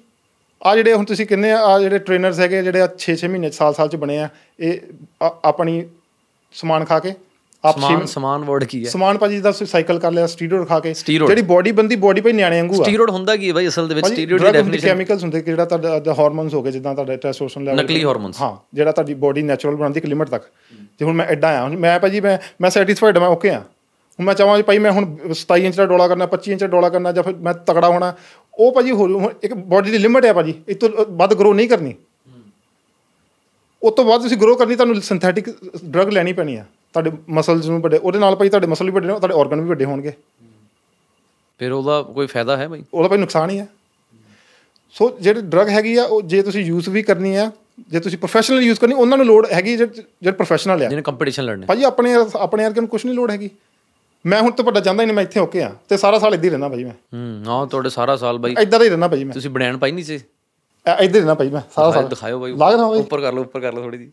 ਆ 0.62 0.76
ਜਿਹੜੇ 0.76 0.94
ਹੁਣ 0.94 1.06
ਤੁਸੀਂ 1.06 1.26
ਕਿੰਨੇ 1.28 1.52
ਆ 1.52 1.80
ਜਿਹੜੇ 1.80 1.98
ਟ੍ਰੇਨਰਸ 2.00 2.40
ਹੈਗੇ 2.40 2.62
ਜਿਹੜੇ 2.64 2.82
6-6 3.00 3.28
ਮਹੀਨੇ 3.30 3.52
ਸਾਲ-ਸਾਲ 3.52 3.88
ਚ 3.88 3.96
ਬਣੇ 3.96 4.18
ਆ 4.20 4.28
ਇਹ 4.60 5.28
ਆਪਣੀ 5.46 5.76
ਸਮਾਨ 6.56 6.86
ਖਾ 6.86 7.00
ਕੇ 7.00 7.14
ਆਪ 7.64 7.80
ਸਮਾਨ 7.80 8.06
ਸਮਾਨ 8.06 8.44
ਵਰਡ 8.44 8.64
ਕੀ 8.64 8.80
ਹੈ? 8.86 8.90
ਸਮਾਨ 8.90 9.18
ਭਾਜੀ 9.18 9.40
ਦਾ 9.42 9.52
ਸਾਈਕਲ 9.52 10.00
ਕਰ 10.00 10.12
ਲਿਆ 10.12 10.26
ਸਟੀਰੋਇਡ 10.28 10.68
ਖਾ 10.68 10.80
ਕੇ। 10.80 10.94
ਜਿਹੜੀ 10.94 11.42
ਬੋਡੀ 11.42 11.72
ਬੰਦੀ 11.72 11.96
ਬੋਡੀ 11.96 12.22
ਭਾਈ 12.22 12.34
ਨਿਆਣੇ 12.34 12.60
ਵਾਂਗੂ 12.62 12.82
ਆ। 12.82 12.84
ਸਟੀਰੋਇਡ 12.84 13.10
ਹੁੰਦਾ 13.10 13.36
ਕੀ 13.36 13.48
ਹੈ 13.50 13.54
ਬਾਈ 13.54 13.68
ਅਸਲ 13.68 13.88
ਦੇ 13.88 13.96
ਵਿੱਚ? 13.96 14.08
ਸਟੀਰੋਇਡ 14.08 14.42
ਦੀ 14.42 14.52
ਡੈਫੀਨੇਸ਼ਨ 14.52 14.88
ਕੈਮੀਕਲਸ 14.88 15.24
ਹੁੰਦੇ 15.24 15.42
ਕਿ 15.42 15.52
ਜਿਹੜਾ 15.52 15.66
ਤੁਹਾਡਾ 15.66 16.14
ਹਾਰਮੋਨਸ 16.20 16.54
ਹੋ 16.54 16.62
ਗਏ 16.64 16.72
ਜਿੱਦਾਂ 16.72 16.94
ਤੁਹਾਡਾ 16.96 17.16
ਟੈਸਟੋਸਟਰਨ 17.16 17.66
ਲੈਵਲ 17.66 17.84
ਨਕਲੀ 17.84 18.04
ਹਾਰਮੋਨਸ 18.04 18.42
ਹਾਂ 18.42 18.56
ਜਿਹੜਾ 18.74 18.92
ਤੁਹਾਡੀ 18.92 19.14
ਬੋਡੀ 19.24 19.42
ਨੈਚੁਰਲ 19.42 19.76
ਬਣਾਉਂਦੀ 19.76 19.98
ਇੱਕ 20.00 20.06
ਲਿਮਿਟ 20.06 20.30
ਤੱਕ। 20.30 20.44
ਤੇ 21.00 21.06
ਹੁਣ 21.06 21.14
ਮੈਂ 21.14 21.26
ਐਡਾ 21.26 21.50
ਆ 21.62 21.68
ਮੈਂ 21.68 22.00
ਭਾਜੀ 22.00 22.20
ਮੈਂ 22.22 22.38
ਮੈਂ 22.62 22.70
ਸੈਟੀਸਫਾਈਡ 22.70 23.18
ਮੈਂ 23.18 23.28
ਓਕੇ 23.28 23.50
ਆ। 23.50 23.62
ਹੁਣ 24.20 24.26
ਮੈਂ 24.26 24.34
ਚਾਹਾਂ 24.34 24.58
ਜੀ 24.58 24.64
ਭਾਈ 24.64 24.78
ਮੈਂ 24.80 24.92
ਹੁਣ 24.92 25.06
27 25.34 25.66
ਇੰਚ 25.66 25.76
ਦਾ 25.76 25.86
ਡੋਲਾ 25.86 26.08
ਕਰਨਾ 26.08 26.28
25 26.34 26.52
ਇੰਚ 26.52 26.62
ਦਾ 26.62 26.68
ਡੋਲਾ 26.68 26.90
ਕਰਨਾ 26.90 27.12
ਜਾਂ 27.12 27.24
ਫਿਰ 27.24 27.36
ਮੈਂ 27.46 27.54
ਤਕੜਾ 27.68 27.88
ਹੋਣਾ 27.88 28.14
ਉਹ 28.54 28.72
ਭਾਜੀ 28.74 28.92
ਹੋ 28.92 29.32
ਇੱਕ 29.44 29.54
ਬੋਡੀ 29.74 29.92
ਦੀ 29.92 29.98
ਲਿਮਿਟ 29.98 30.26
ਹੈ 30.26 30.34
ਭਾਜੀ 30.34 30.54
ਇਹ 30.68 30.76
ਤੋਂ 30.76 30.90
ਵੱਧ 31.18 31.34
ਗਰੋ 31.34 31.54
ਨਹੀਂ 31.54 31.70
ਕਰਨੀ। 31.70 31.94
ਉਸ 33.82 33.94
ਤੋਂ 33.94 34.06
ਬਾਅਦ 34.06 34.22
ਤੁਸੀਂ 34.22 34.38
ਗਰੋ 34.38 34.56
ਕਰਨੀ 34.56 34.76
ਤੁਹਾਨੂੰ 34.76 35.02
ਸਿੰਥੈਟਿਕ 35.02 35.50
ਡਰਗ 35.86 36.10
ਲੈਣੀ 36.10 36.34
ਪੈਣੀ 36.34 36.56
ਆ। 36.56 36.64
ਤੁਹਾਡੇ 36.94 37.12
ਮਸਲਸ 37.30 37.66
ਨੂੰ 37.66 37.82
ਵੱਡੇ 37.82 37.98
ਉਹਦੇ 37.98 38.20
ਨਾਲ 38.20 38.36
ਭਾਈ 38.36 38.50
ਤੁਹਾਡੇ 38.50 38.68
ਮਸਲ 38.68 38.86
ਵੀ 38.86 38.92
ਵੱਡੇ 38.92 39.08
ਨੇ 39.08 39.14
ਤੁਹਾਡੇ 39.14 39.34
ਆਰਗਨ 39.40 39.62
ਵੀ 39.62 39.70
ਵੱਡੇ 39.70 39.86
ਹੋਣਗੇ। 39.86 40.14
ਫਿਰ 41.60 41.72
ਉਹਦਾ 41.72 42.02
ਕੋਈ 42.04 42.28
ਫਾਇਦਾ 42.28 42.58
ਹੈ 42.58 42.68
ਬਾਈ 42.68 42.84
ਉਹਦਾ 42.94 43.08
ਭਾਈ 43.10 43.18
ਨੁਕਸਾਨ 43.18 43.50
ਹੀ 43.50 43.60
ਹੈ। 43.60 43.68
ਸੋ 44.96 45.10
ਜਿਹੜੀ 45.22 45.42
ਡਰਗ 45.44 45.70
ਹੈਗੀ 45.70 45.96
ਆ 45.98 46.04
ਉਹ 46.04 46.22
ਜੇ 46.24 46.42
ਤੁਸੀਂ 46.42 46.64
ਯੂਜ਼ 46.64 46.90
ਵੀ 46.90 47.02
ਕਰਨੀ 47.04 47.36
ਆ 47.36 47.52
ਜੇ 47.92 48.00
ਤੁਸੀਂ 48.00 48.18
ਪ੍ਰੋਫੈਸ਼ਨਲ 48.18 48.62
ਯੂਜ਼ 48.64 48.80
ਕਰਨੀ 48.80 48.94
ਉਹਨਾਂ 48.96 49.18
ਨੂੰ 49.18 49.26
ਲੋੜ 49.26 49.46
ਹੈਗੀ 49.54 49.76
ਜਿਹੜੇ 49.78 50.32
ਪ੍ਰੋਫੈਸ਼ਨਲ 50.32 50.74
ਆ। 50.76 50.90
ਜਿਹਨੇ 50.90 51.02
ਕੰਪੀਟੀਸ਼ਨ 51.02 51.44
ਲੜਨੇ 51.46 51.66
ਭਾਜੀ 51.66 51.84
ਆਪਣੇ 51.84 52.14
ਆਪਣੇ 52.40 52.64
ਵਰਗੇ 52.64 52.82
ਨੂੰ 52.82 52.90
ਕੁਝ 52.90 53.06
ਨਹੀਂ 53.06 53.16
ਲੋੜ 53.16 53.30
ਹੈਗੀ। 53.32 53.50
ਮੈਂ 54.26 54.42
ਹੁਣ 54.42 54.52
ਤੋਂ 54.52 54.66
ਵੱਡਾ 54.66 54.80
ਜਾਂਦਾ 54.80 55.04
ਹੀ 55.04 55.06
ਨਹੀਂ 55.08 55.16
ਮੈਂ 55.16 55.24
ਇੱਥੇ 55.24 55.40
ਓਕੇ 55.40 55.64
ਆ। 55.64 55.76
ਤੇ 55.90 55.98
ਸਾਰਾ 55.98 56.20
ਸਾਲ 56.20 56.34
ਇੱਦਾਂ 56.34 56.46
ਹੀ 56.46 56.50
ਰਹਿਣਾ 56.50 56.70
ਭਾਜੀ 56.70 56.84
ਮੈਂ। 56.84 56.92
ਹੂੰ 57.14 57.44
ਹਾਂ 57.48 57.66
ਤੁਹਾਡੇ 57.68 57.90
ਸਾਰਾ 57.90 58.16
ਸਾਲ 58.16 58.38
ਬਾਈ। 58.38 58.56
ਇੱਦਾਂ 58.62 58.80
ਦਾ 58.80 58.86
ਹੀ 58.86 58.90
ਰਹਿਣਾ 58.90 59.08
ਭਾਜੀ 59.08 59.24
ਮੈਂ। 59.24 59.34
ਤੁਸੀਂ 59.34 59.50
ਬਨੈਣ 59.50 59.78
ਪਾਈ 59.78 59.92
ਨਹੀਂ 59.92 60.06
ਸੀ? 60.06 60.16
ਇੱਦਾਂ 60.16 60.98
ਹੀ 61.02 61.08
ਰਹਿਣਾ 61.08 61.34
ਭਾਜੀ 61.34 61.50
ਮੈਂ 61.50 61.62
ਸਾਰਾ 61.76 61.92
ਸਾਲ। 61.92 62.08
ਦਿਖਾਓ 62.08 62.40
ਬਾਈ। 62.40 62.52
ਲੱਗ 62.52 62.74
ਰਿਹਾ 62.76 62.88
ਭਾਈ 62.90 63.00
ਉੱਪਰ 63.00 63.22
ਕਰ 63.22 63.34
ਲਓ 63.34 63.42
ਉੱਪਰ 63.42 63.60
ਕਰ 63.60 63.74
ਲਓ 63.74 63.82
ਥੋੜੀ 63.84 63.98
ਜੀ 63.98 64.12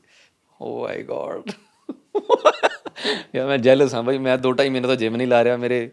ਓ 0.60 0.82
ਮਾਈ 0.82 1.02
ਗॉड 1.02 1.50
ਯਾਰ 3.34 3.46
ਮੈਂ 3.46 3.58
ਜੈਲਸ 3.58 3.94
ਹਾਂ 3.94 4.02
ਬਾਈ 4.02 4.18
ਮੈਂ 4.18 4.36
2.5 4.38 4.70
ਮਹੀਨੇ 4.70 4.88
ਤੋਂ 4.88 4.96
ਜਿਮ 4.96 5.16
ਨਹੀਂ 5.16 5.28
ਲਾ 5.28 5.42
ਰਿਹਾ 5.44 5.56
ਮੇਰੇ। 5.56 5.90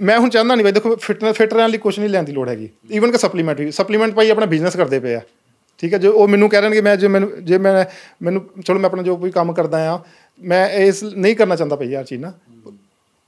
ਮੈਂ 0.00 0.18
ਹੁਣ 0.18 0.30
ਚਾਹੁੰਦਾ 0.30 0.54
ਨਹੀਂ 0.54 0.64
ਭਾਈ 0.64 0.72
ਦੇਖੋ 0.72 0.94
ਫਿਟਨੈਸ 0.96 1.36
ਫਿਟ 1.36 1.54
ਰਹਿਣ 1.54 1.70
ਲਈ 1.70 1.78
ਕੁਝ 1.78 1.98
ਨਹੀਂ 1.98 2.08
ਲੈਣ 2.08 2.22
ਦੀ 2.24 2.32
ਲੋੜ 2.32 2.48
ਹੈਗੀ। 2.48 2.68
ਈਵਨ 2.92 3.10
ਕਿ 3.10 3.18
ਸਪਲੀਮੈਂਟ 3.18 3.60
ਵੀ 3.60 3.70
ਸਪਲੀਮੈਂਟ 3.70 4.14
ਭਾਈ 4.14 4.30
ਆਪਣਾ 4.30 4.46
ਬਿਜ਼ਨਸ 4.46 4.76
ਕਰਦੇ 4.76 5.00
ਪਏ 5.00 5.14
ਆ। 5.14 5.20
ਠੀਕ 5.78 5.92
ਹੈ 5.94 5.98
ਜੋ 5.98 6.12
ਉਹ 6.12 6.28
ਮੈਨੂੰ 6.28 6.48
ਕਹਿ 6.48 6.60
ਰਹੇ 6.60 6.68
ਨੇ 6.68 6.76
ਕਿ 6.76 6.80
ਮੈਂ 6.82 6.96
ਜੇ 6.96 7.08
ਮੈਨੂੰ 7.08 7.30
ਜੇ 7.44 7.58
ਮੈਂ 7.58 7.84
ਮੈਨੂੰ 8.22 8.44
ਚਲੋ 8.66 8.78
ਮੈਂ 8.78 8.86
ਆਪਣਾ 8.86 9.02
ਜੋ 9.02 9.16
ਕੋਈ 9.16 9.30
ਕੰਮ 9.30 9.52
ਕਰਦਾ 9.52 9.78
ਆ 9.92 9.98
ਮੈਂ 10.40 10.68
ਇਸ 10.70 11.02
ਨਹੀਂ 11.04 11.36
ਕਰਨਾ 11.36 11.56
ਚਾਹੁੰਦਾ 11.56 11.76
ਭਾਈ 11.76 11.88
ਯਾਰ 11.88 12.04
ਚੀਜ਼ 12.04 12.20
ਨਾ। 12.22 12.32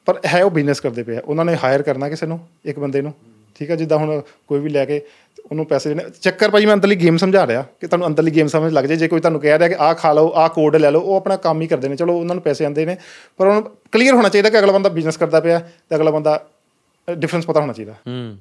ਪਰ 0.07 0.21
ਹੈ 0.27 0.45
ਉਹ 0.45 0.51
ਬਿਜ਼ਨਸ 0.51 0.81
ਕਰਦੇ 0.81 1.03
ਪਏ 1.03 1.17
ਆ। 1.17 1.21
ਉਹਨਾਂ 1.25 1.45
ਨੇ 1.45 1.57
ਹਾਇਰ 1.65 1.83
ਕਰਨਾ 1.83 2.09
ਕਿਸੇ 2.09 2.27
ਨੂੰ, 2.27 2.41
ਇੱਕ 2.65 2.79
ਬੰਦੇ 2.79 3.03
ਨੂੰ। 3.03 3.15
ਠੀਕ 3.55 3.71
ਹੈ 3.71 3.77
ਜਿੱਦਾਂ 3.77 3.99
ਹੁਣ 3.99 4.23
ਕੋਈ 4.49 4.61
ਵੀ 4.61 4.71
ਲੈ 4.71 4.85
ਕੇ 4.85 5.03
ਉਹਨੂੰ 5.51 5.67
ਪੈਸੇ 5.67 5.89
ਦੇਣੇ। 5.89 6.05
ਚੱਕਰ 6.23 6.51
ਭਾਈ, 6.51 6.67
ਮੈਂ 6.67 6.75
ਅੰਦਰਲੀ 6.75 6.97
ਗੇਮ 6.97 7.17
ਸਮਝਾ 7.17 7.47
ਰਿਹਾ 7.47 7.63
ਕਿ 7.81 7.87
ਤੁਹਾਨੂੰ 7.87 8.07
ਅੰਦਰਲੀ 8.07 8.31
ਗੇਮ 8.31 8.47
ਸਮਝ 8.47 8.73
ਲੱਗ 8.73 8.85
ਜਾਏ 8.85 8.97
ਜੇ 8.97 9.09
ਕੋਈ 9.09 9.21
ਤੁਹਾਨੂੰ 9.21 9.41
ਕਹਿ 9.41 9.59
ਰਿਹਾ 9.59 9.69
ਕਿ 9.69 9.75
ਆਹ 9.79 9.95
ਖਾ 9.95 10.13
ਲਓ, 10.13 10.33
ਆਹ 10.35 10.49
ਕੋਡ 10.49 10.77
ਲੈ 10.77 10.91
ਲਓ, 10.91 11.01
ਉਹ 11.01 11.17
ਆਪਣਾ 11.17 11.37
ਕੰਮ 11.37 11.63
ਹੀ 11.63 11.67
ਕਰਦੇ 11.67 11.89
ਨੇ। 11.89 11.97
ਚਲੋ, 11.97 12.19
ਉਹਨਾਂ 12.19 12.35
ਨੂੰ 12.35 12.43
ਪੈਸੇ 12.43 12.65
ਆਉਂਦੇ 12.65 12.87
ਨੇ। 12.87 12.97
ਪਰ 13.37 13.47
ਉਹਨੂੰ 13.47 13.71
ਕਲੀਅਰ 13.93 14.15
ਹੋਣਾ 14.15 14.29
ਚਾਹੀਦਾ 14.29 14.51
ਕਿ 14.51 14.59
ਅਗਲਾ 14.59 14.73
ਬੰਦਾ 14.73 14.89
ਬਿਜ਼ਨਸ 14.89 15.17
ਕਰਦਾ 15.17 15.41
ਪਿਆ 15.41 15.59
ਤੇ 15.59 15.97
ਅਗਲਾ 15.97 16.11
ਬੰਦਾ 16.11 16.47
ਡਿਫਰੈਂਸ 17.11 17.47
ਪਤਾ 17.47 17.61
ਹੋਣਾ 17.61 17.73
ਚਾਹੀਦਾ। 17.73 17.93
ਹੂੰ। 17.93 18.39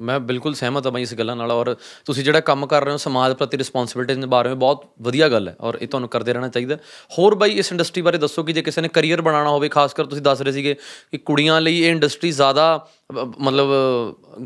ਮੈਂ 0.00 0.20
ਬਿਲਕੁਲ 0.20 0.54
ਸਹਿਮਤ 0.54 0.86
ਹਾਂ 0.86 0.92
ਬਾਈ 0.92 1.02
ਇਸ 1.02 1.14
ਗੱਲਾਂ 1.14 1.36
ਨਾਲ 1.36 1.52
ਔਰ 1.52 1.76
ਤੁਸੀਂ 2.04 2.24
ਜਿਹੜਾ 2.24 2.40
ਕੰਮ 2.40 2.66
ਕਰ 2.66 2.84
ਰਹੇ 2.84 2.92
ਹੋ 2.92 2.96
ਸਮਾਜ 2.96 3.32
ਪ੍ਰਤੀ 3.32 3.58
ਰਿਸਪੌਂਸਿਬਿਲਟੀ 3.58 4.14
ਨਿਭਾ 4.14 4.42
ਰਹੇ 4.42 4.50
ਹੋ 4.50 4.56
ਬਹੁਤ 4.56 4.84
ਵਧੀਆ 5.02 5.28
ਗੱਲ 5.28 5.48
ਹੈ 5.48 5.56
ਔਰ 5.60 5.78
ਇਹ 5.82 5.88
ਤੁਹਾਨੂੰ 5.88 6.08
ਕਰਦੇ 6.08 6.32
ਰਹਿਣਾ 6.32 6.48
ਚਾਹੀਦਾ। 6.48 6.76
ਹੋਰ 7.18 7.34
ਬਾਈ 7.34 7.50
ਇਸ 7.50 7.72
ਇੰਡਸਟਰੀ 7.72 8.02
ਬਾਰੇ 8.02 8.18
ਦੱਸੋ 8.18 8.42
ਕਿ 8.42 8.52
ਜੇ 8.52 8.62
ਕਿਸੇ 8.62 8.80
ਨੇ 8.80 8.88
ਕੈਰੀਅਰ 8.88 9.20
ਬਣਾਉਣਾ 9.22 9.50
ਹੋਵੇ 9.50 9.68
ਖਾਸ 9.68 9.94
ਕਰ 9.94 10.04
ਤੁਸੀਂ 10.04 10.22
ਦੱਸ 10.22 10.40
ਰਹੇ 10.42 10.52
ਸੀਗੇ 10.52 10.74
ਕਿ 11.10 11.18
ਕੁੜੀਆਂ 11.18 11.60
ਲਈ 11.60 11.80
ਇਹ 11.82 11.90
ਇੰਡਸਟਰੀ 11.90 12.30
ਜ਼ਿਆਦਾ 12.30 12.86
ਅ, 13.03 13.03
ਮਤਲਬ 13.12 13.68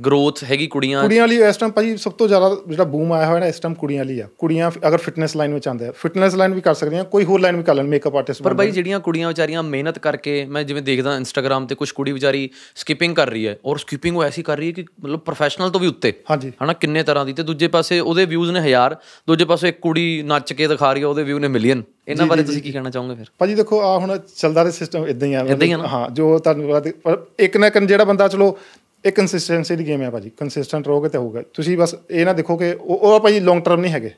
ਗਰੋਥ 0.06 0.44
ਹੈਗੀ 0.44 0.66
ਕੁੜੀਆਂ 0.66 1.02
ਕੁੜੀਆਂ 1.02 1.28
ਲਈ 1.28 1.36
ਇਸ 1.36 1.56
ਟਾਈਮ 1.56 1.72
ਭਾਜੀ 1.72 1.96
ਸਭ 1.96 2.12
ਤੋਂ 2.12 2.28
ਜ਼ਿਆਦਾ 2.28 2.56
ਜਿਹੜਾ 2.68 2.84
ਬੂਮ 2.84 3.12
ਆਇਆ 3.12 3.26
ਹੋਇਆ 3.26 3.40
ਨਾ 3.40 3.46
ਇਸ 3.46 3.60
ਟਾਈਮ 3.60 3.74
ਕੁੜੀਆਂ 3.74 4.04
ਲਈ 4.04 4.20
ਆ। 4.20 4.28
ਕੁੜੀਆਂ 4.38 4.70
ਅਗਰ 4.88 4.96
ਫਿਟਨੈਸ 4.96 5.36
ਲਾਈਨ 5.36 5.54
ਵਿੱਚ 5.54 5.68
ਆਉਂਦੇ 5.68 5.86
ਆ 5.86 5.92
ਫਿਟਨੈਸ 5.92 6.34
ਲਾਈਨ 6.34 6.54
ਵੀ 6.54 6.60
ਕਰ 6.60 6.74
ਸਕਦੀਆਂ 6.74 7.04
ਕੋਈ 7.04 7.24
ਹੋਰ 7.24 7.40
ਲਾਈਨ 7.40 7.56
ਵੀ 7.56 7.62
ਕਰ 7.62 7.74
ਲੈਣ 7.74 7.86
ਮੇਕਅਪ 7.86 8.16
ਆਰਟਿਸਟ 8.16 8.42
ਪਰ 8.42 8.54
ਬਾਈ 8.54 8.70
ਜਿਹੜੀਆਂ 8.70 9.00
ਕੁੜੀਆਂ 9.00 9.28
ਵਿਚਾਰੀਆਂ 9.28 9.62
ਮਿਹਨਤ 9.62 9.98
ਕਰਕੇ 9.98 10.44
ਮੈਂ 10.44 10.62
ਜਿਵੇਂ 10.64 10.82
ਦੇਖਦਾ 10.82 11.16
ਇੰਸਟਾਗ੍ਰam 11.16 11.66
ਤੇ 11.66 11.74
ਕੁਝ 11.74 11.90
ਕੁੜੀ 11.90 12.12
ਵਿਚਾਰੀ 12.12 12.50
ਸਕਿਪਿੰਗ 12.74 13.16
ਕਰ 13.16 13.30
ਰਹੀ 13.30 13.46
ਹੈ 13.46 13.58
ਔਰ 13.64 13.76
ਸਕਿਪਿੰਗ 13.76 14.16
ਉਹ 14.16 14.24
ਐਸੀ 14.24 14.42
ਕਰ 14.42 14.56
ਰਹੀ 14.56 14.66
ਹੈ 14.66 14.72
ਕਿ 14.72 14.84
ਮਤਲਬ 15.00 15.20
ਪ੍ਰੋਫੈਸ਼ਨਲ 15.20 15.70
ਤੋਂ 15.70 15.80
ਵੀ 15.80 15.86
ਉੱਤੇ। 15.86 16.12
ਹਾਂਜੀ। 16.30 16.52
ਹਨਾ 16.64 16.72
ਕਿੰਨੇ 16.72 17.02
ਤਰ੍ਹਾਂ 17.02 17.24
ਦੀ। 17.24 17.32
ਤੇ 17.32 17.42
ਦੂਜੇ 17.42 17.68
ਪਾਸੇ 17.68 18.00
ਉਹਦੇ 18.00 18.24
ਵਿਊਜ਼ 18.24 18.50
ਨੇ 18.50 18.60
ਹਜ਼ਾਰ 18.60 18.96
ਦੂਜੇ 19.28 19.44
ਪਾਸੇ 19.44 19.68
ਇੱਕ 19.68 19.80
ਕੁੜੀ 19.80 20.22
ਨੱਚ 20.22 20.52
ਕੇ 20.52 20.66
ਦਿਖਾ 20.66 20.92
ਰਹੀ 20.92 21.02
ਹੈ 21.02 21.06
ਉਹਦੇ 21.06 21.22
ਵਿਊ 21.22 21.38
ਨੇ 21.38 21.48
ਮਿਲੀਅਨ 21.48 21.82
ਇਹਨਾਂ 22.08 22.26
ਬਾਰੇ 22.26 22.42
ਤੁਸੀਂ 22.42 22.62
ਕੀ 22.62 22.72
ਕਹਿਣਾ 22.72 22.90
ਚਾਹੋਗੇ 22.90 23.14
ਫਿਰ? 23.14 23.26
ਭਾਜੀ 23.38 23.54
ਦੇਖੋ 23.54 23.80
ਆ 23.80 23.98
ਹੁਣ 23.98 24.18
ਚੱਲਦਾ 24.36 24.64
ਰਿਹਾ 24.64 24.72
ਸਿਸਟਮ 24.72 25.06
ਇਦਾਂ 25.06 25.28
ਹੀ 25.28 25.34
ਆ। 25.34 25.44
ਹੀ 25.44 25.74
ਜੋ 26.12 26.38
ਤੁਹਾਨੂੰ 26.38 26.82
ਪਰ 27.02 27.26
ਇੱਕ 27.38 27.56
ਨਾ 27.56 27.66
ਇੱਕ 27.66 27.78
ਜਿਹੜਾ 27.78 28.04
ਬੰਦਾ 28.04 28.28
ਚਲੋ 28.28 28.58
ਇਹ 29.06 29.12
ਕੰਸਿਸਟੈਂਸੀ 29.12 29.76
ਦੀ 29.76 29.86
ਗੇਮ 29.86 30.02
ਹੈ 30.02 30.10
ਭਾਜੀ। 30.10 30.30
ਕੰਸਿਸਟੈਂਟ 30.30 30.88
ਰਹੋਗੇ 30.88 31.08
ਤੇ 31.08 31.18
ਹੋਊਗਾ। 31.18 31.42
ਤੁਸੀਂ 31.54 31.78
ਬਸ 31.78 31.94
ਇਹ 32.10 32.24
ਨਾ 32.24 32.32
ਦੇਖੋ 32.32 32.56
ਕਿ 32.56 32.72
ਉਹ 32.80 32.96
ਉਹ 32.96 33.20
ਭਾਜੀ 33.20 33.40
ਲੌਂਗ 33.40 33.62
ਟਰਮ 33.62 33.80
ਨਹੀਂ 33.80 33.92
ਹੈਗੇ। 33.92 34.10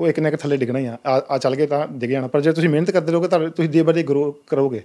ਉਹ 0.00 0.08
ਇੱਕ 0.08 0.20
ਨਾ 0.20 0.28
ਇੱਕ 0.28 0.36
ਥੱਲੇ 0.36 0.56
ਡਿੱਗਣਾ 0.56 0.78
ਹੀ 0.78 0.86
ਆ। 0.86 0.98
ਆ 1.06 1.22
ਆ 1.30 1.38
ਚੱਲ 1.38 1.56
ਗਏ 1.56 1.66
ਤਾਂ 1.66 1.86
ਡਿੱਗ 1.92 2.10
ਜਾਣਾ। 2.10 2.26
ਪਰ 2.26 2.40
ਜੇ 2.40 2.52
ਤੁਸੀਂ 2.52 2.68
ਮਿਹਨਤ 2.68 2.90
ਕਰਦੇ 2.90 3.12
ਰਹੋਗੇ 3.12 3.28
ਤਾਂ 3.28 3.40
ਤੁਸੀਂ 3.40 3.70
ਦੇ 3.70 3.82
ਬਰੇ 3.82 4.02
ਗਰੋ 4.02 4.36
ਕਰੋਗੇ। 4.46 4.82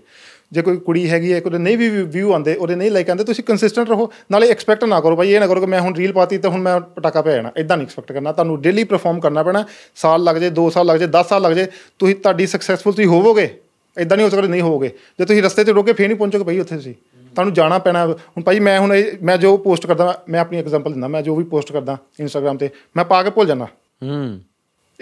ਜੇ 0.52 0.62
ਕੋਈ 0.62 0.78
ਕੁੜੀ 0.78 1.10
ਹੈਗੀ 1.10 1.34
ਹੈ 1.34 1.40
ਕੋਈ 1.40 1.52
ਨਹੀਂ 1.52 1.78
ਵੀ 1.78 1.90
ਵਿਊ 1.90 2.34
ਆਉਂਦੇ, 2.34 2.56
ਉਹਦੇ 2.56 2.76
ਨਹੀਂ 2.76 2.92
ਲਾਈਕ 2.92 3.10
ਆਉਂਦੇ, 3.10 3.24
ਤੁਸੀਂ 3.24 3.44
ਕੰਸਿਸਟੈਂਟ 3.44 3.90
ਰਹੋ। 3.90 4.12
ਨਾਲੇ 4.32 4.50
ਐਕਸਪੈਕਟ 4.50 4.84
ਨਾ 4.84 5.02
ਕਰੋ 5.02 5.16
ਭਾਈ, 5.16 5.32
ਇਹ 5.32 5.40
ਨਾ 5.40 5.48
ਕਰੋ 5.48 5.60
ਕਿ 5.60 5.66
ਮੈਂ 5.66 5.82
ਹੁਣ 5.82 5.96
ਰੀਲ 5.96 6.14
ਪਾਤੀ 6.14 6.38
ਤਾਂ 6.38 6.50
ਹੁਣ 6.50 6.62
ਮੈਂ 6.62 6.80
ਪਟਾਕਾ 6.80 7.22
ਪਿਆ 7.22 7.34
ਜਾਣਾ। 7.34 7.52
ਇਦਾਂ 7.58 7.78
ਨਹੀਂ 7.78 7.88
ਐਕਸਪੈਕਟ 7.88 8.12
ਕਰਨਾ। 8.12 8.32
ਤੁਹਾਨੂੰ 8.32 8.62
ਡੇਲੀ 8.62 8.84
ਪਰਫਾਰਮ 8.84 9.20
ਕਰਨਾ 9.20 9.44
ਪੈਣਾ। 9.44 9.66
ਸਾਲ 9.96 10.24
ਲੱਗ 10.24 10.36
ਜੇ 10.36 10.50
2 10.50 10.70
ਸਾਲ 10.70 10.86
ਲੱਗ 10.86 10.98
ਜੇ 10.98 11.08
10 11.08 11.30
ਸਾਲ 11.30 11.42
ਲੱਗ 11.42 11.52
ਜੇ 11.52 11.68
ਤੁਸੀਂ 12.00 12.16
ਤੁਹਾਡੀ 12.16 12.48
ਸਕਸੈਸਫੁਲ 12.48 12.94
ਤੁਸੀਂ 12.94 13.08
ਹੋਵੋਗੇ। 13.08 13.62
ਇਦਾਂ 13.98 14.18
ਨਹੀਂ 14.18 14.26
ਹੋ 14.26 14.30
ਸਕਦਾ 14.30 14.48
ਨਹੀਂ 14.48 14.62
ਹੋਵੋਗੇ। 14.62 14.88
ਜੇ 14.88 15.26
ਤੁਸੀਂ 15.26 15.44
ਰਸਤੇ 15.44 15.62
'ਤੇ 15.62 15.72
ਰੋਕੇ, 15.72 15.94
ਫੇਰ 15.94 16.08
ਨਹੀਂ 16.08 16.18
ਪਹੁੰਚੋਗੇ 16.18 16.44
ਭਾਈ 16.44 16.60
ਉੱਥੇ 16.60 16.76
ਤੁਸੀਂ। 16.76 16.94
ਤੁਹਾਨੂੰ 17.32 17.54
ਜਾਣਾ 17.54 17.80
ਪੈਣਾ। 17.80 18.06
ਹੁਣ 18.08 18.44
ਭਾਈ 18.44 18.60
ਮੈਂ 18.60 18.80
ਹੁਣ 18.80 18.94
ਇਹ- 18.94 19.18
ਮੈਂ 19.24 19.38
ਜੋ 19.38 19.58
ਪੋਸਟ 19.58 19.88
ਕਰਦਾ, 19.88 20.24
ਮੈਂ 20.30 20.42
ਆਪਣੀ 20.42 20.58
ਐਗਜ਼ਾਮਪਲ 20.58 20.92
ਦਿੰਦਾ। 20.92 21.08
ਮੈਂ 21.08 21.22
ਜੋ 21.22 21.36
ਵੀ 21.36 21.44
ਪੋਸਟ 21.44 21.72
ਕਰਦਾ 21.72 21.98
ਇੰਸਟਾਗ੍ਰam 22.20 22.58
ਤੇ, 22.58 22.70
ਮੈਂ 22.98 23.06
ਪਾ 23.06 23.24
ਕੇ 23.24 23.30
ਭੁੱਲ 23.30 23.48
ਜਾਂਦਾ। 23.48 23.66
ਹੂੰ। 24.04 24.40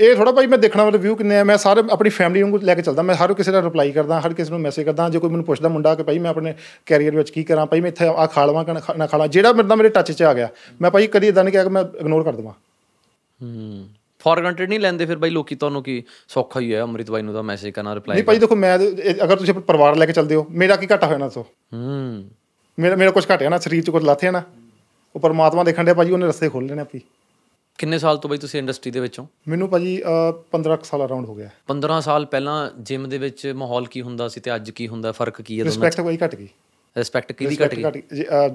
ਇਹ 0.01 0.15
ਥੋੜਾ 0.15 0.31
ਭਾਈ 0.31 0.47
ਮੈਂ 0.47 0.57
ਦੇਖਣਾ 0.57 0.83
ਵਾਲੇ 0.83 0.97
ਵਿਊ 0.97 1.15
ਕਿੰਨੇ 1.15 1.37
ਆ 1.37 1.43
ਮੈਂ 1.43 1.57
ਸਾਰੇ 1.57 1.81
ਆਪਣੀ 1.91 2.09
ਫੈਮਿਲੀ 2.09 2.41
ਨੂੰ 2.43 2.59
ਲੈ 2.61 2.75
ਕੇ 2.75 2.81
ਚੱਲਦਾ 2.81 3.01
ਮੈਂ 3.01 3.15
ਹਰ 3.15 3.33
ਕਿਸੇ 3.33 3.51
ਦਾ 3.51 3.61
ਰਿਪਲਾਈ 3.61 3.91
ਕਰਦਾ 3.91 4.19
ਹਰ 4.19 4.33
ਕਿਸੇ 4.33 4.51
ਨੂੰ 4.51 4.59
ਮੈਸੇਜ 4.59 4.85
ਕਰਦਾ 4.85 5.07
ਜੇ 5.09 5.19
ਕੋਈ 5.19 5.29
ਮੈਨੂੰ 5.29 5.45
ਪੁੱਛਦਾ 5.45 5.69
ਮੁੰਡਾ 5.69 5.93
ਕਿ 5.95 6.03
ਭਾਈ 6.03 6.19
ਮੈਂ 6.19 6.29
ਆਪਣੇ 6.29 6.53
ਕੈਰੀਅਰ 6.87 7.15
ਵਿੱਚ 7.15 7.29
ਕੀ 7.29 7.43
ਕਰਾਂ 7.43 7.65
ਭਾਈ 7.65 7.81
ਮੈਂ 7.81 7.89
ਇੱਥੇ 7.89 8.07
ਆ 8.07 8.25
ਖਾ 8.27 8.45
ਲਵਾਂ 8.45 8.63
ਕਿ 8.65 8.73
ਨਾ 8.97 9.07
ਖਾ- 9.07 9.27
ਜਿਹੜਾ 9.27 9.51
ਮੇਰੇ 9.53 9.67
ਨਾਲ 9.67 9.77
ਮੇਰੇ 9.77 9.89
ਟੱਚ 9.89 10.11
'ਚ 10.11 10.23
ਆ 10.23 10.33
ਗਿਆ 10.33 10.49
ਮੈਂ 10.81 10.91
ਭਾਈ 10.91 11.07
ਕਦੀ 11.07 11.27
ਇਦਾਂ 11.27 11.43
ਨਹੀਂ 11.43 11.51
ਕਿਹਾ 11.51 11.63
ਕਿ 11.63 11.69
ਮੈਂ 11.69 11.83
ਇਗਨੋਰ 11.99 12.23
ਕਰ 12.23 12.31
ਦੇਵਾਂ। 12.31 12.53
ਹੂੰ 13.41 13.87
ਫॉर 14.21 14.39
ਗ੍ਰਾਂਟਡ 14.39 14.69
ਨਹੀਂ 14.69 14.79
ਲੈਂਦੇ 14.79 15.05
ਫਿਰ 15.05 15.17
ਬਾਈ 15.17 15.29
ਲੋਕੀ 15.29 15.55
ਤੁਹਾਨੂੰ 15.55 15.81
ਕੀ 15.83 16.01
ਸੌਖਾ 16.29 16.59
ਹੀ 16.59 16.73
ਹੈ 16.73 16.81
ਅੰਮ੍ਰਿਤ 16.83 17.09
ਬਾਈ 17.11 17.21
ਨੂੰ 17.21 17.33
ਤਾਂ 17.33 17.43
ਮੈਸੇਜ 17.43 17.73
ਕਰਨਾ 17.73 17.93
ਰਿਪਲਾਈ 17.95 18.15
ਨਹੀਂ 18.15 18.23
ਭਾਈ 18.25 18.37
ਦੇਖੋ 18.37 18.55
ਮੈਂ 18.55 18.75
ਅਗਰ 19.23 19.35
ਤੁਸੀਂ 19.35 19.49
ਆਪਣਾ 19.49 19.63
ਪਰਿਵਾਰ 19.67 19.95
ਲੈ 19.95 20.05
ਕੇ 20.05 20.13
ਚੱਲਦੇ 20.13 20.35
ਹੋ 20.35 20.45
ਮੇਰਾ 20.53 20.75
ਕੀ 20.75 20.87
ਘਾਟਾ 20.91 21.17
ਨਾ 21.17 21.29
ਸੋ 21.29 21.41
ਹੂੰ। 21.73 22.23
ਮੇਰਾ 22.77 22.95
ਮੇਰਾ 22.95 23.11
ਕੁਝ 23.11 23.25
ਘਟਿਆ 23.33 23.49
ਨਾ 23.49 23.57
ਸਰੀਰ 23.57 23.83
'ਚ 23.83 23.89
ਕੁਝ 23.89 24.03
ਲਾਥਿਆ 24.03 24.31
ਨਾ 24.31 24.41
ਉਹ 25.15 25.19
ਪਰਮਾਤਮਾ 25.19 25.63
ਦੇਖਣ 25.63 25.85
ਡਿਆ 25.85 25.93
ਭਾਜੀ 25.93 26.11
ਉਹਨੇ 26.11 26.27
ਰਸਤੇ 26.27 26.49
ਖੋਲ 26.49 26.65
ਲੈਣੇ 26.65 26.81
ਆਪੀ 26.81 27.01
ਕਿੰਨੇ 27.77 27.99
ਸਾਲ 27.99 28.17
ਤੋਂ 28.17 28.29
ਬਾਈ 28.29 28.37
ਤੁਸੀਂ 28.37 28.59
ਇੰਡਸਟਰੀ 28.59 28.91
ਦੇ 28.91 28.99
ਵਿੱਚੋਂ 28.99 29.25
ਮੈਨੂੰ 29.47 29.69
ਭਾਜੀ 29.69 30.01
ਅਹ, 30.03 30.31
15 30.51 30.75
ਕੁ 30.75 30.85
ਸਾਲ 30.85 31.05
ਅਰਾਊਂਡ 31.05 31.25
ਹੋ 31.25 31.35
ਗਿਆ। 31.35 31.49
15 31.67 32.01
ਸਾਲ 32.01 32.25
ਪਹਿਲਾਂ 32.25 32.71
ਜਿਮ 32.79 33.09
ਦੇ 33.09 33.17
ਵਿੱਚ 33.17 33.53
ਮਾਹੌਲ 33.55 33.87
ਕੀ 33.87 34.01
ਹੁੰਦਾ 34.01 34.27
ਸੀ 34.27 34.39
ਤੇ 34.39 34.55
ਅੱਜ 34.55 34.71
ਕੀ 34.71 34.87
ਹੁੰਦਾ 34.87 35.11
ਫ਼ਰਕ 35.11 35.41
ਕੀ 35.41 35.59
ਹੈ 35.59 35.63
ਦੋਨਾਂ 35.63 35.75
ਰਿਸਪੈਕਟ 35.75 36.01
ਕੋਈ 36.01 36.17
ਘਟ 36.25 36.35
ਗਈ। 36.35 36.47
ਰਿਸਪੈਕਟ 36.97 37.31
ਕਿਹਦੀ 37.31 37.57
ਘਟ 37.65 37.97
ਗਈ? 37.97 38.01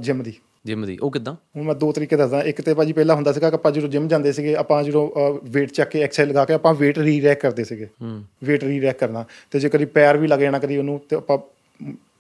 ਜਿਮ 0.01 0.23
ਦੀ। 0.23 0.33
ਜਿਮ 0.65 0.87
ਦੀ। 0.87 0.99
ਉਹ 1.03 1.11
ਕਿਦਾਂ? 1.11 1.35
ਹੁਣ 1.35 1.63
ਮੈਂ 1.65 1.75
ਦੋ 1.75 1.93
ਤਰੀਕੇ 1.93 2.17
ਦੱਸਦਾ। 2.17 2.43
ਇੱਕ 2.43 2.61
ਤੇ 2.61 2.75
ਭਾਜੀ 2.75 2.93
ਪਹਿਲਾਂ 2.93 3.17
ਹੁੰਦਾ 3.17 3.33
ਸੀਗਾ 3.33 3.51
ਕਿ 3.51 3.55
ਆਪਾਂ 3.55 3.73
ਜਦੋਂ 3.73 3.89
ਜਿਮ 3.89 4.09
ਜਾਂਦੇ 4.09 4.33
ਸੀਗੇ 4.33 4.57
ਆਪਾਂ 4.57 4.83
ਜਦੋਂ 4.83 5.11
weight 5.37 5.67
ਚੱਕ 5.67 5.91
ਕੇ 5.91 6.01
ਐਕਸਰਸਾਈਜ਼ 6.01 6.31
ਲਗਾ 6.31 6.45
ਕੇ 6.45 6.53
ਆਪਾਂ 6.53 6.75
weight 6.75 7.03
ਰੀ-ਰੈਕ 7.03 7.41
ਕਰਦੇ 7.41 7.65
ਸੀਗੇ। 7.65 7.89
ਹੂੰ। 8.03 8.25
Weight 8.45 8.67
ਰੀ-ਰੈਕ 8.67 8.99
ਕਰਨਾ। 8.99 9.25
ਤੇ 9.51 9.61
ਜੇ 9.61 9.69
ਕਦੀ 9.69 9.85
ਪੈਰ 9.85 10.17
ਵੀ 10.17 10.27
ਲੱਗ 10.27 10.41
ਜਾਣਾ 10.41 10.59
ਕਦੀ 10.59 10.77
ਉਹਨੂੰ 10.77 11.01
ਤੇ 11.11 11.17
ਆਪਾਂ 11.17 11.39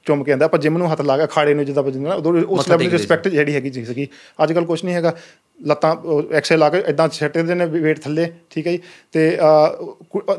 ਚੁੰਮ 0.07 0.25
ਕੇ 0.25 0.33
ਆਂਦਾ 0.33 0.45
ਆਪਾਂ 0.45 0.59
ਜਿਮ 0.59 0.79
ਨੂੰ 0.79 0.93
ਹੱਥ 0.93 1.01
ਲਾ 1.01 1.17
ਕੇ 1.17 1.25
ਅਖਾੜੇ 1.25 1.55
ਨੂੰ 1.55 1.65
ਜਿੱਦਾਂ 1.65 1.83
ਵੱਜਦਾ 1.83 2.09
ਨਾ 2.09 2.15
ਉਦੋਂ 2.15 2.33
ਉਸ 2.33 2.69
ਲੈਵਲ 2.69 2.81
ਦੀ 2.81 2.91
ਰਿਸਪੈਕਟ 2.91 3.29
ਜਿਹੜੀ 3.29 3.55
ਹੈਗੀ 3.55 3.71
ਚੀਜ਼ 3.71 3.89
ਸੀਗੀ। 3.89 4.07
ਅੱਜ 4.43 4.53
ਕੱਲ 4.53 4.65
ਕੁਝ 4.65 4.85
ਨਹੀਂ 4.85 4.95
ਹੈਗਾ। 4.95 5.15
ਲੱਤਾਂ 5.61 5.91
ਐਕਸਰਸਾਈਜ਼ 5.93 6.61
ਲਾ 6.61 6.69
ਕੇ 6.69 6.79
ਇਦਾਂ 6.89 7.09
ਛੱਟਦੇ 7.09 7.55
ਨੇ 7.55 7.65
weight 7.65 8.03
ਥੱਲੇ 8.03 8.31
ਠੀਕ 8.51 8.67
ਹੈ 8.67 8.73
ਜੀ? 8.73 8.79
ਤੇ 9.13 9.39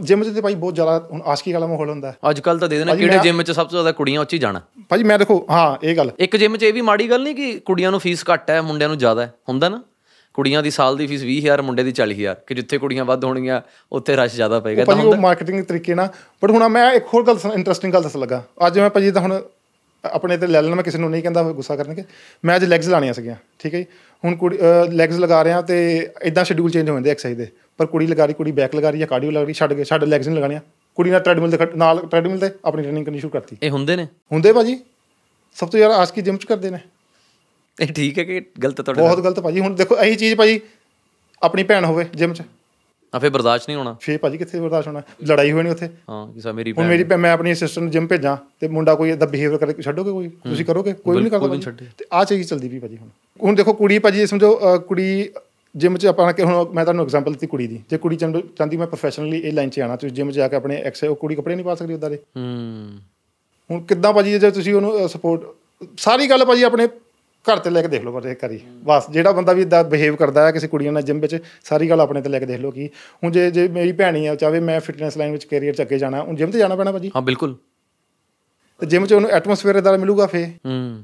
ਜਿਮ 0.02 0.24
'ਚ 0.24 0.34
ਤੇ 0.36 0.42
ਭਾਈ 0.42 0.56
ਬਹੁਤ 0.56 0.76
ਜ਼ਿਆਦਾ 0.76 1.08
ਹੁਣ 1.12 1.22
ਆਸ਼ਕੀ 1.26 1.54
ਵਾਲਾ 1.54 1.68
ਮਾਹੌਲ 1.68 1.90
ਹੁੰਦਾ 1.90 2.12
ਹੈ। 2.12 2.18
ਅੱਜ 2.30 2.40
ਕੱਲ 2.40 2.60
ਤਾਂ 2.60 2.70
ਦੇ 2.70 2.78
ਦੇਣਾ 2.78 2.96
ਕਿਹੜੇ 2.96 3.20
ਜਿਮ 3.24 3.42
'ਚ 3.44 3.52
ਸਭ 3.52 3.64
ਤੋਂ 3.64 3.78
ਜ਼ਿਆਦਾ 3.78 3.92
ਕੁੜੀਆਂ 3.92 4.22
ਉੱਚ 4.22 4.36
ਜਾਣਾ। 4.36 4.62
ਭਾਜੀ 4.90 5.04
ਮੈਂ 5.04 5.20
ਦੇਖੋ 5.20 5.46
ਹਾਂ 5.52 5.76
ਇਹ 5.84 5.96
ਗੱਲ। 5.98 6.12
ਇੱਕ 6.20 6.36
ਜਿਮ 6.38 6.58
'ਚ 6.58 6.64
ਇਹ 6.64 6.74
ਵੀ 6.74 6.82
ਮਾੜੀ 6.82 7.10
ਗੱਲ 7.10 7.24
ਨਹੀਂ 7.24 7.36
ਕਿ 7.36 7.52
ਕੁੜੀਆਂ 7.66 7.92
ਨੂੰ 7.92 8.00
ਫੀਸ 8.00 8.24
ਘੱਟ 8.34 8.50
ਹੈ 8.50 8.62
ਮੁੰਡਿਆਂ 8.62 8.90
ਨੂੰ 8.90 8.98
ਜ਼ਿਆਦਾ 8.98 9.26
ਹੈ। 9.26 9.34
ਹੁੰਦਾ 9.50 9.70
ਨਾ? 9.70 9.82
ਕੁੜੀਆਂ 10.36 10.62
ਦੀ 10.64 10.72
ਸਾਲ 10.72 10.98
ਦੀ 10.98 11.06
ਫੀਸ 11.08 11.22
20000 11.24 11.62
ਮੁੰਡੇ 11.62 11.84
ਦੀ 11.84 11.92
40000 11.92 12.36
ਕਿ 12.48 12.56
ਜਿੱਥੇ 12.56 12.78
ਕੁੜੀਆਂ 12.78 13.06
ਵੱਧ 13.06 13.24
ਹੋਣਗੀਆਂ 13.26 13.62
ਉੱਥੇ 13.92 14.16
ਰਸ਼ 14.16 14.36
ਜ਼ਿਆਦਾ 14.36 14.60
ਪਏਗਾ। 14.60 14.84
ਤਾਂ 14.86 14.96
ਉਹ 14.96 15.16
ਮਾਰਕੀਟਿੰਗ 15.18 15.64
ਤਰੀਕੇ 15.64 15.96
ਨਾਲ 15.96 16.10
ਬਟ 16.44 16.52
ਹੁਣ 16.52 16.68
ਮੈਂ 16.70 16.92
ਇੱਕ 16.94 17.06
ਹੋਰ 17.14 17.24
ਗੱਲ 17.24 17.38
ਇੰਟਰਸਟਿੰਗ 17.54 17.94
ਗੱਲ 17.94 18.04
ਦੱਸਣ 18.04 18.20
ਲੱਗਾ। 18.20 18.44
ਅੱਜ 18.68 18.80
ਮੈਂ 18.80 18.90
ਭਾਜੀ 18.90 19.12
ਤਾਂ 19.12 19.22
ਹੁਣ 19.22 19.42
ਆਪਣੇ 20.04 20.38
ਤੇ 20.38 20.48
ਲੈ 20.48 20.62
ਲੈਣਾ 20.62 20.76
ਮੈਂ 20.76 20.84
ਕਿਸੇ 20.84 20.98
ਨੂੰ 20.98 21.10
ਨਹੀਂ 21.12 21.22
ਕਹਿੰਦਾ 21.22 21.44
ਗੁੱਸਾ 21.44 21.76
ਕਰਨਗੇ 21.76 22.04
ਮੈਂ 22.46 22.56
ਅੱਜ 22.56 22.64
ਲੈਗਸ 22.66 22.88
ਲਾਣੀਆਂ 22.88 23.14
ਸੀਗੀਆਂ 23.14 23.36
ਠੀਕ 23.60 23.74
ਹੈ 23.74 23.80
ਜੀ? 23.80 23.86
ਹੁਣ 24.24 24.36
ਕੁੜੀ 24.36 24.58
ਲੈਗਸ 24.92 25.20
ਲਗਾ 25.20 25.44
ਰਿਹਾ 25.44 25.62
ਤੇ 25.62 25.78
ਇਦਾਂ 26.24 26.44
ਸ਼ਡਿਊਲ 26.44 26.70
ਚੇਂਜ 26.72 26.90
ਹੋ 26.90 26.94
ਜਾਂਦੇ 26.96 27.10
ਐਕਸਰਸਾਈਜ਼ 27.10 27.38
ਦੇ। 27.38 27.48
ਪਰ 27.80 27.86
ਕੁੜੀ 27.86 28.08
ਲਗਾ 28.08 28.26
ਰਹੀ 28.26 28.34
ਕੁੜੀ 28.34 28.52
ਬੈਕ 28.52 28.76
ਲਗਾ 28.76 28.90
ਰਹੀ 28.90 29.00
ਜਾਂ 29.00 29.08
ਕਾਰਡੀਓ 29.08 29.32
ਲਗਾ 29.32 29.44
ਰਹੀ 29.44 29.54
ਛੱਡ 29.54 29.74
ਕੇ 29.74 29.84
ਛੱਡ 29.84 30.04
ਲੈਗਸ 30.04 30.28
ਨਹੀਂ 30.28 30.38
ਲਗਾਣੀਆਂ। 30.38 30.62
ਕੁੜੀ 30.98 31.12
ਨਾਲ 31.12 31.20
ਟ੍ਰੈਡਮਿਲ 31.20 31.52
ਦੇ 31.52 31.58
ਨਾਲ 31.76 32.00
ਟ੍ਰੈਡਮਿਲ 32.06 32.40
ਤੇ 32.40 32.50
ਆਪਣੀ 32.66 32.84
ਰਨਿੰਗ 32.84 33.06
ਕਰਨੀ 33.06 33.20
ਸ਼ੁਰੂ 33.20 33.32
ਕਰਤੀ। 33.32 33.58
ਇਹ 33.64 33.72
ਹੁੰਦੇ 33.72 33.96
ਨੇ? 33.96 34.08
ਹੁੰਦੇ 34.32 34.54
ਭਾਜੀ। 34.54 34.80
ਸਭ 35.58 35.70
ਤੋਂ 35.70 35.80
ਯਾਰ 35.80 35.92
ਆਸਕੀ 35.92 36.22
ਜਿਮ 36.22 36.38
ਚ 36.38 36.46
ਕਰਦੇ 36.46 36.70
ਨੇ? 36.70 36.80
ਇਹ 37.78 37.88
ਠੀਕ 37.88 38.20
ਹੈ 38.20 38.24
ਕਿ 38.24 38.42
ਗਲਤ 38.64 38.82
ਤੁਹਾਡੇ? 38.82 39.02
ਬਹੁਤ 39.02 39.20
ਗਲਤ 39.20 39.40
ਭਾਜੀ। 39.40 39.60
ਹੁਣ 39.60 39.76
ਦੇਖੋ 39.76 39.98
ਇਹੀ 39.98 40.16
ਚੀਜ਼ 40.16 40.36
ਭਾਜੀ 40.36 40.60
ਆਪਣੀ 41.42 41.64
ਭੈਣ 41.64 41.86
ਹੋਵੇ 41.86 42.06
ਜਿਮ 42.16 42.34
ਚ। 42.34 42.42
ਆ 43.18 43.20
ਫੇ 43.20 43.30
ਬਰਦਾਸ਼ਤ 43.30 43.70
ਨਹੀਂ 43.70 43.78
ਹੋਣਾ। 43.78 43.96
ਫੇਰ 44.02 44.18
ਭਾਜੀ 44.18 44.38
ਕਿੱਥੇ 44.38 44.60
ਬਰਦਾਸ਼ਤ 44.60 44.88
ਹੋਣਾ? 44.88 45.02
ਲੜਾਈ 45.26 45.52
ਹੋਣੀ 45.52 45.70
ਉੱਥੇ। 45.70 45.90
ਹਾਂ 46.10 46.34
ਕਿਸੇ 46.34 46.52
ਮੇਰੀ 46.52 46.72
ਹੁਣ 46.72 46.88
ਮੇਰੀ 46.88 47.04
ਮੈਂ 47.04 47.32
ਆਪਣੀ 47.32 47.52
ਅਸਿਸਟੈਂਟ 47.52 47.84
ਨੂੰ 47.84 47.92
ਜਿਮ 47.92 48.08
ਭੇਜਾਂ 48.08 48.38
ਤੇ 48.60 48.68
ਮੁੰਡਾ 48.68 48.96
ਕੋਈ 48.96 49.12
ਇਦਾਂ 49.12 49.28
ਬਿਹੇਵੀਅਰ 49.28 49.58
ਕਰੇ 49.58 49.82
ਛੱਡੋਗੇ 49.82 50.12
ਕੋਈ? 50.12 50.28
ਤੁਸੀਂ 50.28 50.66
ਕਰੋਗੇ? 50.66 50.94
ਕੋਈ 50.94 51.18
ਨਹੀਂ 51.18 51.32
ਕਰਦਾ। 51.32 51.72
ਤੇ 51.98 52.06
ਆਹ 52.14 52.26
ਚੀਜ਼ 52.26 52.50
ਚੱਲਦੀ 52.50 52.68
ਵੀ 52.68 52.80
ਭਾਜੀ 52.80 52.98
ਹੁਣ। 52.98 53.10
ਹੁਣ 53.44 53.56
ਦੇਖੋ 53.56 53.74
ਕੁੜੀ 53.74 54.00
ਭਾਜੀ 54.00 54.26
ਸਮਝੋ 54.28 54.60
ਕੁੜੀ 54.88 55.30
ਜਿਮ 55.76 55.98
'ਚ 55.98 56.06
ਆਪਾਂ 56.06 56.34
ਕਿ 56.34 56.44
ਹੁਣ 56.44 56.70
ਮੈਂ 56.74 56.86
ਤੁਹਾਨੂੰ 56.86 57.06
ਐਗਜ਼ਾਮਪਲ 57.06 57.32
ਦਿੱਤੀ 57.32 57.48
ਕੁੜੀ 57.48 57.68
ਦੀ। 57.68 57.80
ਜੇ 57.90 57.98
ਕੁੜੀ 57.98 58.16
ਚਾਹੁੰਦੀ 58.16 58.78
ਮੈਂ 58.78 58.88
ਪ੍ਰੋਫੈਸ਼ਨਲੀ 58.88 59.38
ਇਹ 59.38 59.54
ਲਾਈਨ 59.54 59.70
'ਚ 59.70 59.80
ਆਣਾ 59.80 59.96
ਤੁਸੀਂ 59.96 60.16
ਜਿਮ 60.16 60.32
'ਚ 60.32 60.36
ਜਾ 60.36 60.48
ਕੇ 60.48 60.56
ਆਪਣੇ 60.56 60.76
ਐਕਸ 60.76 61.04
ਉਹ 61.04 61.16
ਕੁੜੀ 61.16 61.36
ਕੱਪੜੇ 61.36 61.56
ਨਹੀਂ 61.56 61.66
ਪਾ 61.66 61.76
ਸਕਦੀ 61.76 61.94
ਉਦਾਂ 61.94 62.10
ਦੇ। 62.10 62.16
ਹੂੰ। 62.16 62.90
ਹੁਣ 63.72 63.82
ਕਿੱਦਾਂ 63.82 64.14
ਭਾਜੀ 64.14 64.40
ਜੇ 64.40 64.52
ਤੁਸੀਂ 64.52 64.74
ਉਹਨੂੰ 64.74 65.10
ਸਪੋਰਟ 65.10 65.42
ਸਾਰੀ 65.98 66.30
ਗੱਲ 66.30 66.46
ਭਾਜੀ 66.46 66.64
ਆਪਣੇ 66.64 66.88
ਘਰ 67.54 67.58
ਤੇ 67.58 67.70
ਲੈ 67.70 67.82
ਕੇ 67.82 67.88
ਦੇਖ 67.88 68.04
ਲਓ 68.04 68.20
ਪਰ 68.20 68.28
ਇੱਕ 68.28 68.40
ਵਾਰੀ। 68.44 68.60
ਬਸ 68.84 69.04
ਜਿਹੜਾ 69.12 69.32
ਬੰਦਾ 69.32 69.54
ਵੀ 69.54 69.62
ਇਦਾਂ 69.62 69.84
ਬਿਹੇਵ 69.84 70.16
ਕਰਦਾ 70.16 70.46
ਹੈ 70.46 70.52
ਕਿਸੇ 70.52 70.68
ਕੁੜੀਆਂ 70.68 70.92
ਨਾਲ 70.92 71.02
ਜਿਮ 71.04 71.20
ਵਿੱਚ 71.20 71.38
ਸਾਰੀ 71.64 71.90
ਗੱਲ 71.90 72.02
ਆਪਣੇ 72.02 72.22
ਤੇ 72.22 72.30
ਲੈ 72.30 72.40
ਕੇ 72.40 72.46
ਦੇਖ 72.46 72.60
ਲਓ 72.60 72.72
ਕਿ 72.72 72.90
ਹੁਣ 73.24 73.32
ਜੇ 73.32 73.52
ਜੇ 73.52 73.68
ਮੇਰੀ 73.68 73.92
ਭੈਣੀ 73.92 74.28
ਆ 74.28 74.36
ਚਾਹੇ 74.36 74.60
ਮੈਂ 74.60 74.80
ਫਿਟਨੈਸ 74.80 75.18
ਲਾਈਨ 75.18 75.32
ਵਿੱਚ 75.32 75.46
ਕੈਰੀਅਰ 75.46 75.74
ਚ 75.74 75.82
ਅੱਗੇ 75.82 75.98
ਜਾਣਾ 75.98 76.22
ਹੁਣ 76.22 76.36
ਜਿਮ 76.36 76.52
ਤੇ 76.52 76.60
ਜਾਣਾ 76.60 76.76
ਪੈਣਾ 76.76 76.92
ਭਾਜੀ। 76.92 77.12
ਹਾਂ 77.16 77.22
ਬਿਲਕੁਲ। 77.22 77.56
ਤੇ 78.80 78.86
ਜਿਮ 78.86 79.06
ਚ 79.06 79.14
ਉਹਨੂੰ 79.14 79.30
ਐਟਮੋਸਫੇਅਰ 79.30 79.76
ਇਦਾਂ 79.76 79.98
ਮਿਲੂਗਾ 79.98 80.26
ਫੇ 80.28 80.46
ਹੂੰ। 80.46 81.04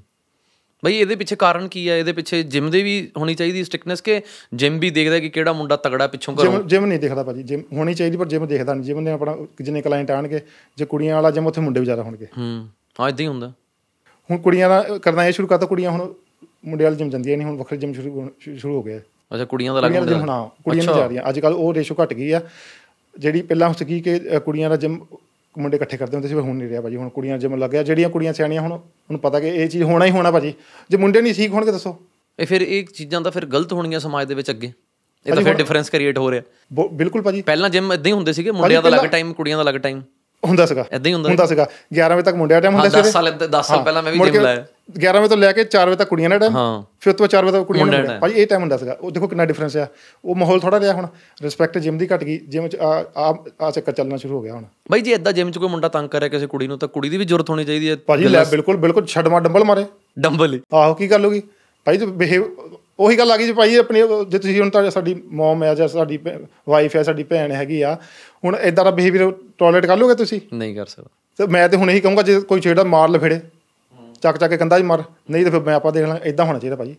ਬਈ 0.85 0.97
ਇਹਦੇ 0.97 1.15
ਪਿੱਛੇ 1.15 1.35
ਕਾਰਨ 1.35 1.67
ਕੀ 1.67 1.89
ਹੈ 1.89 1.99
ਇਹਦੇ 1.99 2.13
ਪਿੱਛੇ 2.13 2.43
ਜਿਮ 2.43 2.69
ਦੇ 2.71 2.83
ਵੀ 2.83 3.11
ਹੋਣੀ 3.17 3.35
ਚਾਹੀਦੀ 3.35 3.63
ਸਟ੍ਰਿਕਨੈਸ 3.63 4.01
ਕਿ 4.01 4.21
ਜਿਮ 4.53 4.79
ਵੀ 4.79 4.89
ਦੇਖਦਾ 4.89 5.19
ਕਿ 5.19 5.29
ਕਿਹੜਾ 5.29 5.53
ਮੁੰਡਾ 5.53 5.75
ਤਗੜਾ 5.75 6.07
ਪਿੱਛੋਂ 6.07 6.35
ਕਰੋ 6.35 6.61
ਜਿਮ 6.63 6.85
ਨਹੀਂ 6.85 6.99
ਦੇਖਦਾ 6.99 7.23
ਭਾਜੀ। 7.23 7.43
ਜਿਮ 7.43 7.63
ਹੋਣੀ 7.73 7.93
ਚਾਹੀਦੀ 7.93 8.17
ਪਰ 8.17 8.25
ਜਿਮ 8.25 8.45
ਦੇਖਦਾ 8.47 8.73
ਨਹੀਂ। 8.73 8.83
ਜਿਮ 8.83 8.99
ਨੇ 8.99 9.11
ਆਪਣਾ 9.11 9.37
ਜਿੰਨੇ 9.61 9.81
ਕਲਾਇੰਟ 9.81 10.11
ਆਣਗੇ 10.11 10.41
ਜੇ 10.77 10.85
ਕੁੜੀਆਂ 10.85 11.15
ਵਾਲਾ 11.15 11.31
ਜਿਮ 11.31 11.47
ਉੱਥੇ 11.47 11.61
ਮੁੰਡੇ 11.61 11.79
ਵੀ 11.79 11.85
ਜ਼ਿਆਦਾ 11.85 12.03
ਹੋਣਗੇ। 12.03 12.25
ਹੂੰ। 12.37 12.67
ਹਾਂ 12.99 13.09
ਇਦਾਂ 13.09 13.23
ਹੀ 13.23 13.27
ਹੁੰਦਾ। 13.27 13.53
ਹੁਣ 14.31 14.37
ਕੁੜੀਆਂ 14.37 14.69
ਦਾ 14.69 14.85
ਕਰਨਾ 15.01 15.27
ਇਹ 15.27 15.33
ਸ਼ੁਰੂ 15.33 15.47
ਕਰਤਾ 15.47 15.65
ਕੁੜੀਆਂ 15.65 15.91
ਹੁਣ 15.91 16.13
ਮੁੰਡੇ 16.65 16.83
ਵਾਲੀ 16.83 16.95
ਜਿਮ 16.95 17.09
ਜਾਂਦੀਆਂ 17.09 17.37
ਨਹੀਂ 17.37 17.47
ਹੁਣ 17.47 17.57
ਵੱਖਰੇ 17.57 17.77
ਜਿਮ 17.77 17.93
ਸ਼ੁਰੂ 17.93 18.29
ਸ਼ੁਰੂ 18.57 18.75
ਹੋ 18.77 18.83
ਗਿਆ 18.83 18.99
ਅੱਛਾ 19.33 19.45
ਕੁੜੀਆਂ 19.45 19.73
ਦਾ 19.73 19.79
ਲੱਗ 19.81 19.95
ਹੁੰਦਾ 19.95 20.17
ਹੁਣ 20.17 20.29
ਹਾਂ 20.29 20.47
ਕੁੜੀਆਂ 20.63 20.83
ਨਹੀਂ 20.83 20.95
ਜਾ 20.95 21.05
ਰਹੀਆਂ। 21.07 21.29
ਅੱਜ 21.29 21.39
ਕੱਲ 21.39 21.53
ਉਹ 21.53 21.73
ਰੇਸ਼ੋ 21.73 21.95
ਘਟ 22.03 22.13
ਗਈ 22.13 22.31
ਆ। 22.31 22.41
ਜਿਹੜੀ 23.19 23.41
ਪਹਿਲਾਂ 23.41 23.73
ਸੀਗੀ 23.73 23.99
ਕਿ 24.01 24.19
ਕੁੜੀਆਂ 24.45 24.69
ਦਾ 24.69 24.75
ਜਿਮ 24.75 24.99
ਮੁੰਡੇ 25.57 25.77
ਇਕੱਠੇ 25.77 25.97
ਕਰਦੇ 25.97 26.15
ਹੁੰਦੇ 26.17 26.27
ਸੀ 26.27 26.35
ਪਰ 26.35 26.41
ਹੁਣ 26.41 26.55
ਨਹੀਂ 26.55 26.69
ਰਿਹਾ 26.69 26.81
ਭਾਜੀ। 26.81 26.95
ਹੁਣ 26.95 27.09
ਕੁੜੀਆਂ 27.09 27.37
ਜਿਮ 27.37 27.55
ਲੱਗਿਆ 27.55 27.83
ਜਿਹੜੀਆਂ 27.83 28.09
ਕੁੜੀਆਂ 28.09 28.33
ਸਿਆਣੀਆਂ 28.33 28.61
ਹੁਣ 28.61 28.71
ਉਹਨੂੰ 28.71 29.19
ਪਤਾ 29.19 29.39
ਕਿ 29.39 29.47
ਇਹ 29.47 29.67
ਚੀਜ਼ 29.67 29.83
ਹੋਣਾ 29.83 30.05
ਹੀ 30.05 30.11
ਹੋਣਾ 30.11 30.31
ਭਾਜੀ। 30.31 30.53
ਜੇ 30.89 30.97
ਮੁੰਡੇ 30.97 31.21
ਨਹੀਂ 31.21 31.33
ਠੀਕ 31.33 31.51
ਹੋਣਗੇ 31.51 31.71
ਦੱਸੋ। 31.71 31.95
ਇਹ 32.39 32.45
ਫਿਰ 32.45 32.61
ਇਹ 32.61 32.85
ਚੀਜ਼ਾਂ 32.95 33.21
ਤਾਂ 33.21 33.31
ਫਿਰ 33.31 33.45
ਗਲਤ 33.45 33.73
ਹੋਣਗੀਆਂ 33.73 33.99
ਸਮਾਜ 33.99 34.27
ਦੇ 34.27 34.35
ਵਿੱਚ 34.35 34.49
ਅੱਗੇ। 34.51 34.71
ਇਹ 35.25 35.33
ਤਾਂ 35.33 35.43
ਫਿਰ 35.43 35.53
ਡਿਫਰੈਂਸ 35.53 35.89
ਕ੍ਰੀਏਟ 35.89 36.17
ਹੋ 36.17 36.31
ਰਿਹਾ। 36.31 36.87
ਬਿਲਕੁਲ 36.93 37.21
ਭਾਜੀ। 37.21 37.41
ਪਹਿਲਾਂ 37.41 37.69
ਜਿਮ 37.69 37.93
ਇਦਾਂ 37.93 38.05
ਹੀ 38.05 38.11
ਹੁੰਦੇ 38.11 38.33
ਸੀਗੇ 38.33 38.51
ਮੁੰਡਿਆਂ 38.51 38.81
ਦਾ 38.81 38.89
ਅਲੱਗ 38.89 39.05
ਟਾਈਮ 39.05 39.33
ਕੁੜੀਆਂ 39.33 39.57
ਦਾ 39.57 39.63
ਅਲੱਗ 39.63 39.75
ਟਾਈਮ 39.75 40.01
ਹੁੰਦਾ 40.43 40.65
ਸੀਗਾ। 40.65 40.85
ਇਦਾਂ 40.93 41.09
ਹੀ 41.09 41.13
ਹੁੰਦਾ 41.13 41.29
ਹੁੰਦਾ 41.29 41.45
ਸੀਗਾ। 41.45 41.67
11 41.93 42.15
ਵਜੇ 42.15 42.23
ਤੱਕ 42.23 42.35
ਮੁੰਡਿਆਂ 42.35 42.61
ਦਾ 42.61 42.69
ਟਾਈਮ 42.69 42.79
ਹੁੰਦਾ 42.79 42.89
ਹਾਂ 42.89 43.03
10 43.03 43.05
ਸੀ 43.05 43.11
ਸਾਲ 43.11 43.31
10 43.51 43.61
ਸਾਲ 43.63 43.83
ਪਹਿਲਾਂ 43.83 44.03
ਮੈਂ 44.03 44.11
ਵੀ 44.11 44.19
ਜਿਮ 44.19 44.41
ਲਾਇਆ। 44.41 44.65
11 44.89 45.19
ਵਜੇ 45.19 45.27
ਤੋਂ 45.27 45.37
ਲੈ 45.37 45.51
ਕੇ 45.51 45.63
4 45.63 45.87
ਵਜੇ 45.87 45.95
ਤੱਕ 45.95 46.09
ਕੁੜੀਆਂ 46.09 46.29
ਦਾ 46.29 46.37
ਟਾਈਮ 46.37 46.55
ਹਾਂ। 46.55 46.83
ਫਿਰ 47.01 47.13
ਉਸ 47.13 47.17
ਤੋਂ 47.17 47.23
ਬਾਅਦ 47.23 47.31
4 47.31 47.45
ਵਜੇ 47.45 47.57
ਤੱਕ 47.57 47.67
ਕੁੜੀਆਂ 47.67 47.85
ਦਾ 47.85 48.17
ਭਾਜੀ 48.19 48.33
ਇਹ 48.35 48.47
ਟਾਈਮ 48.47 48.61
ਹੁੰਦਾ 48.61 48.77
ਸੀਗਾ। 48.77 48.97
ਉਹ 49.01 49.11
ਦੇਖੋ 49.11 49.27
ਕਿੰਨਾ 49.27 49.45
ਡਿਫਰੈਂਸ 49.45 49.77
ਆ। 49.77 49.87
ਉਹ 50.25 50.35
ਮਾਹੌਲ 50.35 50.59
ਥੋੜਾ 50.59 50.79
ਰਿਹਾ 50.79 50.93
ਹੁਣ। 50.93 51.07
ਰਿਸਪੈਕਟ 51.41 51.77
ਜਿਮ 51.77 51.97
ਦੀ 51.97 52.07
ਘਟ 52.15 52.23
ਗਈ। 52.23 52.37
ਜਿਮ 52.47 52.67
ਚ 52.67 52.75
ਆ 52.75 53.03
ਆ 53.61 53.71
ਚੱਕਰ 53.71 53.91
ਚੱਲਣਾ 53.91 54.17
ਸ਼ੁਰੂ 54.17 54.37
ਹੋ 54.37 54.41
ਗਿਆ 54.41 54.53
ਹੁਣ। 54.53 54.63
ਬਈ 54.91 55.01
ਜੇ 55.01 55.11
ਇਦਾਂ 55.11 55.33
ਜਿਮ 55.33 55.51
'ਚ 55.51 55.57
ਕੋਈ 55.57 55.69
ਮੁੰਡਾ 55.69 55.87
ਤੰਗ 55.87 56.09
ਕਰਿਆ 56.09 56.29
ਕਿਸੇ 56.29 56.47
ਕੁੜੀ 56.47 56.67
ਨੂੰ 56.67 56.79
ਤਾਂ 56.79 56.87
ਕੁੜੀ 56.87 57.09
ਦੀ 57.09 57.17
ਵੀ 57.17 57.25
ਜ਼ਰੂਰਤ 57.25 57.49
ਹੋਣੀ 57.49 57.65
ਚਾਹੀਦੀ 57.65 57.89
ਹੈ। 57.89 57.95
ਭਾਜੀ 58.07 58.27
ਲੈ 58.27 58.43
ਬਿਲਕੁਲ 58.43 58.77
ਬਿਲਕੁਲ 58.77 59.05
ਛੱਡ 59.05 59.27
ਮਾਰ 59.27 59.41
ਡੰਬਲ 59.41 59.63
ਮਾਰੇ। 59.63 59.85
ਡੰਬਲ 60.19 60.59
ਆਹੋ 60.73 60.93
ਕੀ 60.93 61.11
ਗੱਲ 61.11 61.25
ਹੋ 61.25 61.31
ਗਈ? 61.31 61.41
ਭਾਈ 61.85 61.97
ਤੇ 61.97 62.05
ਬਿਹੇਵ 62.05 62.43
ਉਹੀ 62.99 63.17
ਗੱਲ 63.17 63.31
ਆ 63.31 63.37
ਗਈ 63.37 63.45
ਜੀ 63.45 63.53
ਭਾਈ 63.53 63.75
ਆਪਣੀ 63.75 64.01
ਜੇ 64.27 64.37
ਤੁਸੀਂ 64.39 64.59
ਹੁਣ 64.61 64.69
ਤਾਂ 64.69 64.89
ਸਾਡੀ 64.91 65.15
ਮਮ 65.31 65.63
ਹੈ 65.63 65.73
ਜਾਂ 65.75 65.87
ਸਾਡੀ 65.87 66.19
ਵਾਈਫ 66.69 66.95
ਹੈ 66.95 67.03
ਸਾਡੀ 67.03 67.23
ਭੈਣ 67.23 67.51
ਹੈਗੀ 67.51 67.81
ਆ 67.81 67.97
ਹੁਣ 68.45 68.55
ਇਦਾਂ 68.55 68.85
ਦਾ 68.85 68.91
ਬਿਹੇਵੀਅਰ 68.91 69.31
ਟੋਲਰੇਟ 69.57 69.85
ਕਰ 69.85 69.97
ਲੋਗੇ 69.97 70.15
ਤੁਸੀਂ? 70.15 70.39
ਨਹੀਂ 70.53 70.75
ਕਰ 70.75 70.85
ਸਕਦਾ। 70.85 71.09
ਤੇ 71.39 71.47
ਮੈਂ 71.47 71.69
ਤੇ 71.69 71.77
ਹੁਣ 71.77 71.91
ਇਹੀ 71.91 71.99
ਕਹੂੰਗਾ 71.99 72.21
ਜੇ 72.21 72.39
ਕੋਈ 72.39 72.61
ਛੇੜਾ 72.61 72.83
ਮਾਰ 72.83 73.09
ਲਫੇੜੇ। 73.09 73.39
ਚੱਕ 74.23 74.37
ਚੱਕ 74.37 74.49
ਕੇ 74.49 74.57
ਕੰਧਾ 74.57 74.79
'ਚ 74.79 74.83
ਮਾਰ 74.83 75.03
ਨਹੀਂ 75.31 75.43
ਤੇ 75.45 75.49
ਫਿਰ 75.49 75.59
ਮੈਂ 75.59 75.75
ਆਪਾਂ 75.75 75.91
ਦੇਖ 75.91 76.05
ਲਾਂ 76.07 76.17
ਇਦਾਂ 76.25 76.45
ਹੋਣਾ 76.45 76.59
ਚਾਹੀਦਾ 76.59 76.75
ਭਾਜੀ। 76.75 76.95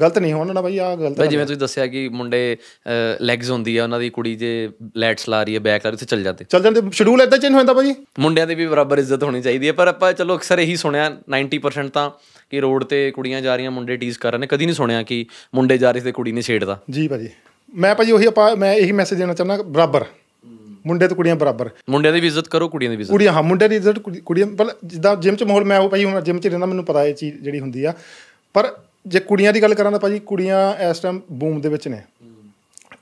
ਗਲਤ 0.00 0.18
ਨਹੀਂ 0.18 0.32
ਹੋਣਾ 0.32 0.52
ਨਾ 0.52 0.62
ਭਾਈ 0.62 0.78
ਆ 0.78 0.94
ਗਲਤ 0.96 1.18
ਬਈ 1.18 1.26
ਜਿਵੇਂ 1.28 1.44
ਤੁਸੀਂ 1.46 1.58
ਦੱਸਿਆ 1.58 1.86
ਕਿ 1.86 2.08
ਮੁੰਡੇ 2.08 2.56
ਲੈਗਸ 3.20 3.50
ਹੁੰਦੀ 3.50 3.76
ਆ 3.76 3.82
ਉਹਨਾਂ 3.84 3.98
ਦੀ 4.00 4.08
ਕੁੜੀ 4.10 4.34
ਜੇ 4.34 4.70
ਲੈਟਸ 4.96 5.28
ਲਾ 5.28 5.42
ਰਹੀ 5.42 5.54
ਹੈ 5.54 5.60
ਬੈਕ 5.60 5.84
ਲਾ 5.84 5.90
ਰਹੀ 5.90 5.96
ਉੱਥੇ 5.96 6.06
ਚੱਲ 6.06 6.22
ਜਾਂਦੇ। 6.22 6.44
ਚੱਲ 6.44 6.62
ਜਾਂਦੇ 6.62 6.80
ਸ਼ਡਿਊਲ 6.92 7.22
ਇਦਾਂ 7.22 7.38
ਚੇਂਜ 7.38 7.52
ਹੋ 7.52 7.58
ਜਾਂਦਾ 7.58 7.72
ਭਾਜੀ। 7.72 7.94
ਮੁੰਡਿਆਂ 8.18 8.46
ਦੀ 8.46 8.54
ਵੀ 8.54 8.66
ਬਰਾਬਰ 8.66 8.98
ਇੱਜ਼ਤ 8.98 9.22
ਹੋਣੀ 9.22 9.42
ਚਾਹੀਦੀ 9.42 9.66
ਹੈ 9.66 9.72
ਪਰ 9.72 9.88
ਆਪਾਂ 9.88 10.12
ਚਲੋ 10.12 10.36
ਅਕਸਰ 10.36 10.58
ਇਹੀ 10.58 10.76
ਸੁਣਿਆ 10.76 11.10
90% 11.30 11.88
ਤਾਂ 11.90 12.10
ਕਿ 12.50 12.60
ਰੋਡ 12.60 12.84
ਤੇ 12.84 13.10
ਕੁੜੀਆਂ 13.10 13.40
ਜਾ 13.40 13.56
ਰਹੀਆਂ 13.56 13.70
ਮੁੰਡੇ 13.70 13.96
ਟੀਜ਼ 13.96 14.18
ਕਰ 14.18 14.32
ਰਹੇ 14.32 14.38
ਨੇ 14.38 14.46
ਕਦੀ 14.46 14.66
ਨਹੀਂ 14.66 14.74
ਸੁਣਿਆ 14.74 15.02
ਕਿ 15.02 15.24
ਮੁੰਡੇ 15.54 15.78
ਜਾ 15.78 15.90
ਰਹੇ 15.90 16.00
ਤੇ 16.00 16.12
ਕੁੜੀ 16.12 16.32
ਨੇ 16.32 16.42
ਛੇੜਦਾ। 16.42 16.80
ਜੀ 16.90 17.08
ਭਾਜੀ। 17.08 17.28
ਮੈਂ 17.74 17.94
ਭਾਜੀ 17.94 18.12
ਉਹੀ 18.12 18.26
ਆਪਾਂ 18.26 18.56
ਮੈਂ 18.56 18.74
ਇਹੀ 18.74 18.92
ਮੈਸੇਜ 18.92 19.18
ਦੇਣਾ 19.18 19.34
ਚਾਹੁੰਦਾ 19.34 19.62
ਬਰਾਬਰ। 19.62 20.04
ਮੁੰਡੇ 20.86 21.08
ਤੇ 21.08 21.14
ਕੁੜੀਆਂ 21.14 21.36
ਬਰਾਬਰ। 21.36 21.70
ਮੁੰਡਿਆਂ 21.90 22.12
ਦੀ 22.14 22.20
ਵੀ 22.20 22.26
ਇੱਜ਼ਤ 22.26 22.48
ਕਰੋ 22.48 22.68
ਕੁੜੀਆਂ 22.68 22.90
ਦੀ 22.90 22.96
ਵੀ 22.96 23.00
ਇੱਜ਼ਤ 23.00 23.12
ਕੁੜੀਆਂ 23.12 23.32
ਹਾਂ 23.32 23.42
ਮੁੰਡੇ 23.42 23.68
ਦੀ 23.68 23.76
ਇੱਜ਼ਤ 23.76 23.98
ਕੁੜੀ- 23.98 24.22
ਕੁੜੀਆਂ 24.22 24.46
ਪਰ 24.46 24.66
ਜਿੱਦਾਂ 24.84 25.16
ਜਿਮ 25.16 25.36
'ਚ 25.36 25.42
ਮਾਹੌਲ 25.42 25.64
ਮੈਂ 25.64 25.78
ਉਹ 25.78 25.88
ਭਾਈ 25.88 26.04
ਹੁਣ 26.04 26.20
ਜਿਮ 26.20 26.38
'ਚ 26.38 26.46
ਰਹਿੰਦਾ 26.46 26.66
ਮੈਨੂੰ 26.66 26.84
ਪਤਾ 26.84 27.04
ਇਹ 27.04 27.14
ਚੀਜ਼ 27.14 27.36
ਜਿਹੜੀ 27.36 27.60
ਹੁੰਦੀ 27.60 27.84
ਆ। 27.84 27.94
ਪਰ 28.54 28.76
ਜੇ 29.06 29.20
ਕੁੜੀਆਂ 29.20 29.52
ਦੀ 29.52 29.62
ਗੱਲ 29.62 29.74
ਕਰਾਂ 29.74 29.92
ਤਾਂ 29.92 30.00
ਭਾਜੀ 30.00 30.18
ਕੁੜੀਆਂ 30.18 30.90
ਇਸ 30.90 30.98
ਟਾਈਮ 30.98 31.20
ਬੂਮ 31.32 31.60
ਦੇ 31.60 31.68
ਵਿੱਚ 31.68 31.88
ਨੇ। 31.88 32.02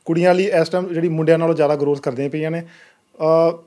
ਕੁੜੀਆਂ 0.04 0.34
ਲਈ 0.34 0.44
ਇਸ 0.44 0.68
ਟਾਈਮ 0.68 0.94
ਜਿਹੜੀ 0.94 1.08
ਮੁੰਡਿਆਂ 1.08 1.38
ਨਾਲੋਂ 1.38 1.54
ਜ਼ਿਆਦਾ 1.54 1.76
ਗਰੋਥ 1.76 2.00
ਕਰਦੀਆਂ 2.00 2.30
ਪਈਆਂ 2.30 2.50
ਨੇ। 2.50 2.62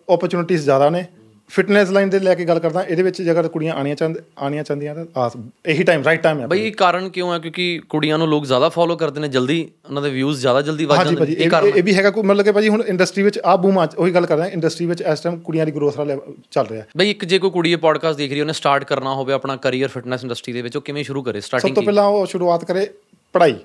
ਓਪਰਚੁਨਿਟੀਜ਼ 0.10 0.64
ਜ਼ਿਆਦਾ 0.64 0.90
ਨੇ। 0.90 1.06
ਫਿਟਨੈਸ 1.50 1.90
ਲਾਈਨ 1.90 2.10
ਦੇ 2.10 2.20
ਲੈ 2.20 2.34
ਕੇ 2.36 2.46
ਗੱਲ 2.46 2.60
ਕਰਦਾ 2.60 2.82
ਇਹਦੇ 2.84 3.04
ਵਿੱਚ 3.04 3.22
ਜੇਕਰ 3.22 3.48
ਕੁੜੀਆਂ 3.48 3.74
ਆਣੀਆਂ 3.74 3.96
ਚਾਹੁੰਦ 3.96 4.18
ਆਣੀਆਂ 4.40 4.64
ਚਾਹੁੰਦੀਆਂ 4.64 4.96
ਤਾਂ 4.96 5.06
ਆ 5.18 5.30
ਇਹੀ 5.66 5.84
ਟਾਈਮ 5.84 6.04
ਰਾਈਟ 6.04 6.22
ਟਾਈਮ 6.22 6.40
ਹੈ 6.40 6.48
ਬਈ 6.48 6.60
ਇਹ 6.60 6.72
ਕਾਰਨ 6.72 7.10
ਕਿਉਂ 7.10 7.32
ਹੈ? 7.34 7.38
ਕਿਉਂਕਿ 7.40 7.82
ਕੁੜੀਆਂ 7.90 8.18
ਨੂੰ 8.18 8.28
ਲੋਕ 8.28 8.46
ਜ਼ਿਆਦਾ 8.46 8.70
ਫੋਲੋ 8.70 8.96
ਕਰਦੇ 8.96 9.20
ਨੇ 9.22 9.28
ਜਲਦੀ 9.28 9.60
ਉਹਨਾਂ 9.86 10.02
ਦੇ 10.02 10.10
ਵਿਊਜ਼ 10.10 10.40
ਜ਼ਿਆਦਾ 10.42 10.62
ਜਲਦੀ 10.62 10.86
ਵੱਧ 10.86 11.04
ਜਾਂਦੇ 11.04 11.26
ਨੇ। 11.26 11.36
ਇਹ 11.44 11.50
ਕਾਰਨ 11.50 11.68
ਇਹ 11.68 11.84
ਵੀ 11.84 11.96
ਹੈਗਾ 11.96 12.10
ਕੋਈ 12.12 12.24
ਮਤਲਬ 12.24 12.46
ਕਿ 12.46 12.52
ਭਾਜੀ 12.52 12.70
ਹੁਣ 12.70 12.84
ਇੰਡਸਟਰੀ 12.88 13.24
ਵਿੱਚ 13.24 13.40
ਆ 13.46 13.56
ਬੂਮ 13.56 13.80
ਆ 13.80 13.88
ਉਹੀ 13.98 14.14
ਗੱਲ 14.14 14.26
ਕਰਦਾ 14.26 14.48
ਇੰਡਸਟਰੀ 14.48 14.86
ਵਿੱਚ 14.86 15.02
ਇਸ 15.02 15.20
ਟਾਈਮ 15.20 15.40
ਕੁੜੀਆਂ 15.40 15.66
ਦੀ 15.66 15.72
ਗਰੋਥ 15.72 15.98
ਦਾ 15.98 16.04
level 16.04 16.34
ਚੱਲ 16.52 16.66
ਰਿਹਾ। 16.68 16.84
ਬਈ 16.98 17.10
ਇੱਕ 17.10 17.26
ਜੇ 17.26 17.40
ਕੋਈ 17.40 17.50
ਕੁੜੀ 17.50 17.72
ਇਹ 17.72 17.78
ਪੋਡਕਾਸਟ 17.78 18.18
ਦੇਖ 18.18 18.32
ਰਹੀ 18.32 18.42
ਉਹਨੇ 18.42 18.54
ਸਟਾਰਟ 18.54 18.84
ਕਰਨਾ 18.84 19.14
ਹੋਵੇ 19.14 19.34
ਆਪਣਾ 19.34 19.56
ਕੈਰੀਅਰ 19.56 19.90
ਫਿਟਨੈਸ 19.90 20.24
ਇੰਡਸਟਰੀ 20.24 20.54
ਦੇ 20.54 20.62
ਵਿੱਚ 20.62 20.76
ਉਹ 20.78 20.82
ਕਿਵੇਂ 20.82 21.04
ਸ਼ੁਰੂ 21.04 21.24
ਕਰੇ 21.24 21.42
ਸਭ 21.42 21.48
ਸਟਾਰਟਿੰਗ 21.48 21.76
ਤੋਂ 21.76 21.84
ਪਹਿਲਾਂ 21.84 22.04
ਉਹ 22.04 22.26
ਸ਼ੁਰੂਆਤ 22.26 22.66
ਕਰੇ 22.66 22.88
ਪੜ੍ਹਾਈ। 23.34 23.56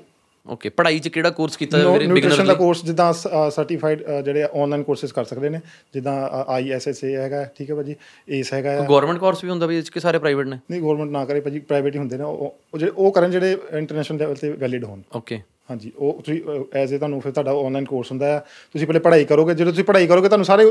ਓਕੇ 0.47 0.69
ਪੜ੍ਹਾਈ 0.69 0.99
'ਚ 0.99 1.09
ਕਿਹੜਾ 1.09 1.31
ਕੋਰਸ 1.31 1.57
ਕੀਤਾ 1.57 1.79
ਨਿਊਟ੍ਰੀਸ਼ਨ 1.79 2.13
ਬਿਗਨਰ 2.15 2.47
ਦਾ 2.47 2.55
ਕੋਰਸ 2.55 2.85
ਜਿੱਦਾਂ 2.85 3.13
ਸਰਟੀਫਾਈਡ 3.51 4.03
ਜਿਹੜੇ 4.25 4.43
ਆਨਲਾਈਨ 4.43 4.83
ਕੋਰਸਸ 4.83 5.13
ਕਰ 5.13 5.25
ਸਕਦੇ 5.25 5.49
ਨੇ 5.49 5.61
ਜਿੱਦਾਂ 5.95 6.15
ਆਈਐਸਐਸਏ 6.49 7.15
ਹੈਗਾ 7.17 7.45
ਠੀਕ 7.57 7.71
ਹੈ 7.71 7.75
ਭਾਜੀ 7.75 7.97
ਏਸ 8.29 8.53
ਹੈਗਾ। 8.55 8.77
ਗਵਰਨਮੈਂਟ 8.81 9.19
ਕੋਰਸ 9.19 9.45
ਵੀ 9.45 9.51
ਹੁੰਦਾ 9.51 9.67
ਵੀ 9.67 9.81
'ਚ 9.83 9.91
ਕਿ 9.91 10.01
ਸਾਰੇ 10.01 10.19
ਪ੍ਰਾਈਵੇਟ 10.19 10.47
ਨੇ? 10.47 10.59
ਨਹੀਂ 10.71 10.81
ਗਵਰਨਮੈਂਟ 10.83 11.11
ਨਾ 11.11 11.25
ਕਰੇ 11.25 11.41
ਭਾਜੀ 11.41 11.59
ਪ੍ਰਾਈਵੇਟ 11.61 11.95
ਹੀ 11.95 11.99
ਹੁੰਦੇ 11.99 12.19
ਨੇ 12.19 12.25
ਉਹ 12.25 12.79
ਜਿਹੜੇ 12.79 12.93
ਉਹ 12.97 13.13
ਕਰਨ 13.13 13.31
ਜਿਹੜੇ 13.31 13.57
ਇੰਟਰਨੈਸ਼ਨਲ 13.73 14.19
ਲੈਵਲ 14.19 14.35
ਤੇ 14.35 14.51
ਵੈਲਿਡ 14.53 14.85
ਹੋਣ। 14.85 15.03
ਓਕੇ 15.17 15.41
ਹਾਂਜੀ 15.71 15.93
ਉਹ 15.97 16.21
ਤੁਸੀਂ 16.25 16.41
ਐਜ਼ 16.75 16.95
ਏ 16.95 16.99
ਤੁਹਾਨੂੰ 16.99 17.21
ਫਿਰ 17.21 17.33
ਤੁਹਾਡਾ 17.33 17.53
ਆਨਲਾਈਨ 17.67 17.85
ਕੋਰਸ 17.85 18.11
ਹੁੰਦਾ 18.11 18.35
ਆ। 18.37 18.39
ਤੁਸੀਂ 18.75 18.87
ਪਹਿਲੇ 18.87 19.01
ਪੜ੍ਹਾਈ 19.01 19.25
ਕਰੋਗੇ 19.25 19.55
ਜਦੋਂ 19.55 19.73
ਤੁਸੀਂ 19.73 19.85
ਪੜ੍ਹਾਈ 19.85 20.07
ਕਰੋਗੇ 20.07 20.29
ਤੁਹਾਨੂੰ 20.29 20.45
ਸਾਰੇ 20.45 20.65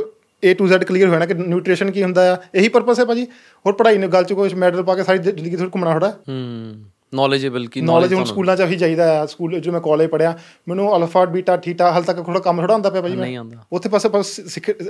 A 0.44 0.52
to 0.60 0.68
Z 0.72 0.86
ਕਲੀਅਰ 0.88 1.08
ਹੋ 1.08 1.12
ਜਾਣਾ 1.14 1.26
ਕਿ 1.26 1.34
ਨਿਊਟ੍ਰੀਸ਼ਨ 1.34 1.92
ਕੀ 1.92 2.04
ਹੁੰਦਾ 2.04 2.32
ਆ। 2.34 2.38
ਇਹੀ 2.56 2.70
ਪਰਪਸ 2.70 3.00
ਹੈ 3.00 3.06
ਭਾਜੀ 3.06 3.26
ਹੋਰ 3.66 3.74
ਪੜ੍ਹਾਈ 3.74 3.98
ਨੇ 3.98 4.08
ਗੱਲ 4.08 4.24
ਚ 4.24 4.34
ਕੋਈ 4.34 4.54
ਮੈਡਲ 4.58 4.84
ਪਾ 4.84 4.96
ਕੇ 4.96 5.04
ਸਾਰੀ 5.04 5.20
ਜ਼ਿੰਦਗੀ 5.20 5.56
ਥੋੜੀ 5.56 5.70
ਘੁੰਮਣਾ 5.74 5.94
ਥੋੜਾ 5.94 6.10
ਹੂੰ। 6.30 6.74
ਨੌਲੇਜੇਬਲ 7.14 7.66
ਕੀ 7.68 7.82
ਨੌਲੇਜ 7.82 8.14
ਹੁਣ 8.14 8.26
ਸਕੂਲਾਂ 8.26 8.56
ਚ 8.58 8.62
ਵੀ 8.62 8.78
ਚਾਹੀਦਾ 8.78 9.22
ਆ। 9.22 9.26
ਸਕੂਲ 9.26 9.60
ਜੋ 9.60 9.72
ਮੈਂ 9.72 9.82
ਕਾਲਜ 9.82 10.08
ਪੜਿਆ 10.08 10.38
ਮੈਨੂੰ 10.68 10.96
ਅਲਫਾ 10.98 11.26
ਬੀਟਾ 11.26 11.58
ਥੀਟਾ 11.58 11.92
ਹਾਲ 11.92 12.04
ਤੱਕ 12.04 12.22
ਥੋੜਾ 12.22 12.40
ਕੰਮ 12.40 12.62
ਥੋੜਾ 12.62 12.74
ਹੁੰਦਾ 12.74 12.90
ਪਿਆ 12.90 13.02
ਭਾਜੀ 13.02 13.16
ਮੈਂ। 13.16 13.26
ਨਹੀਂ 13.26 13.38
ਆਉਂਦਾ। 13.38 13.64
ਉੱਥੇ 13.74 13.90
ਪਾਸੇ 13.90 14.10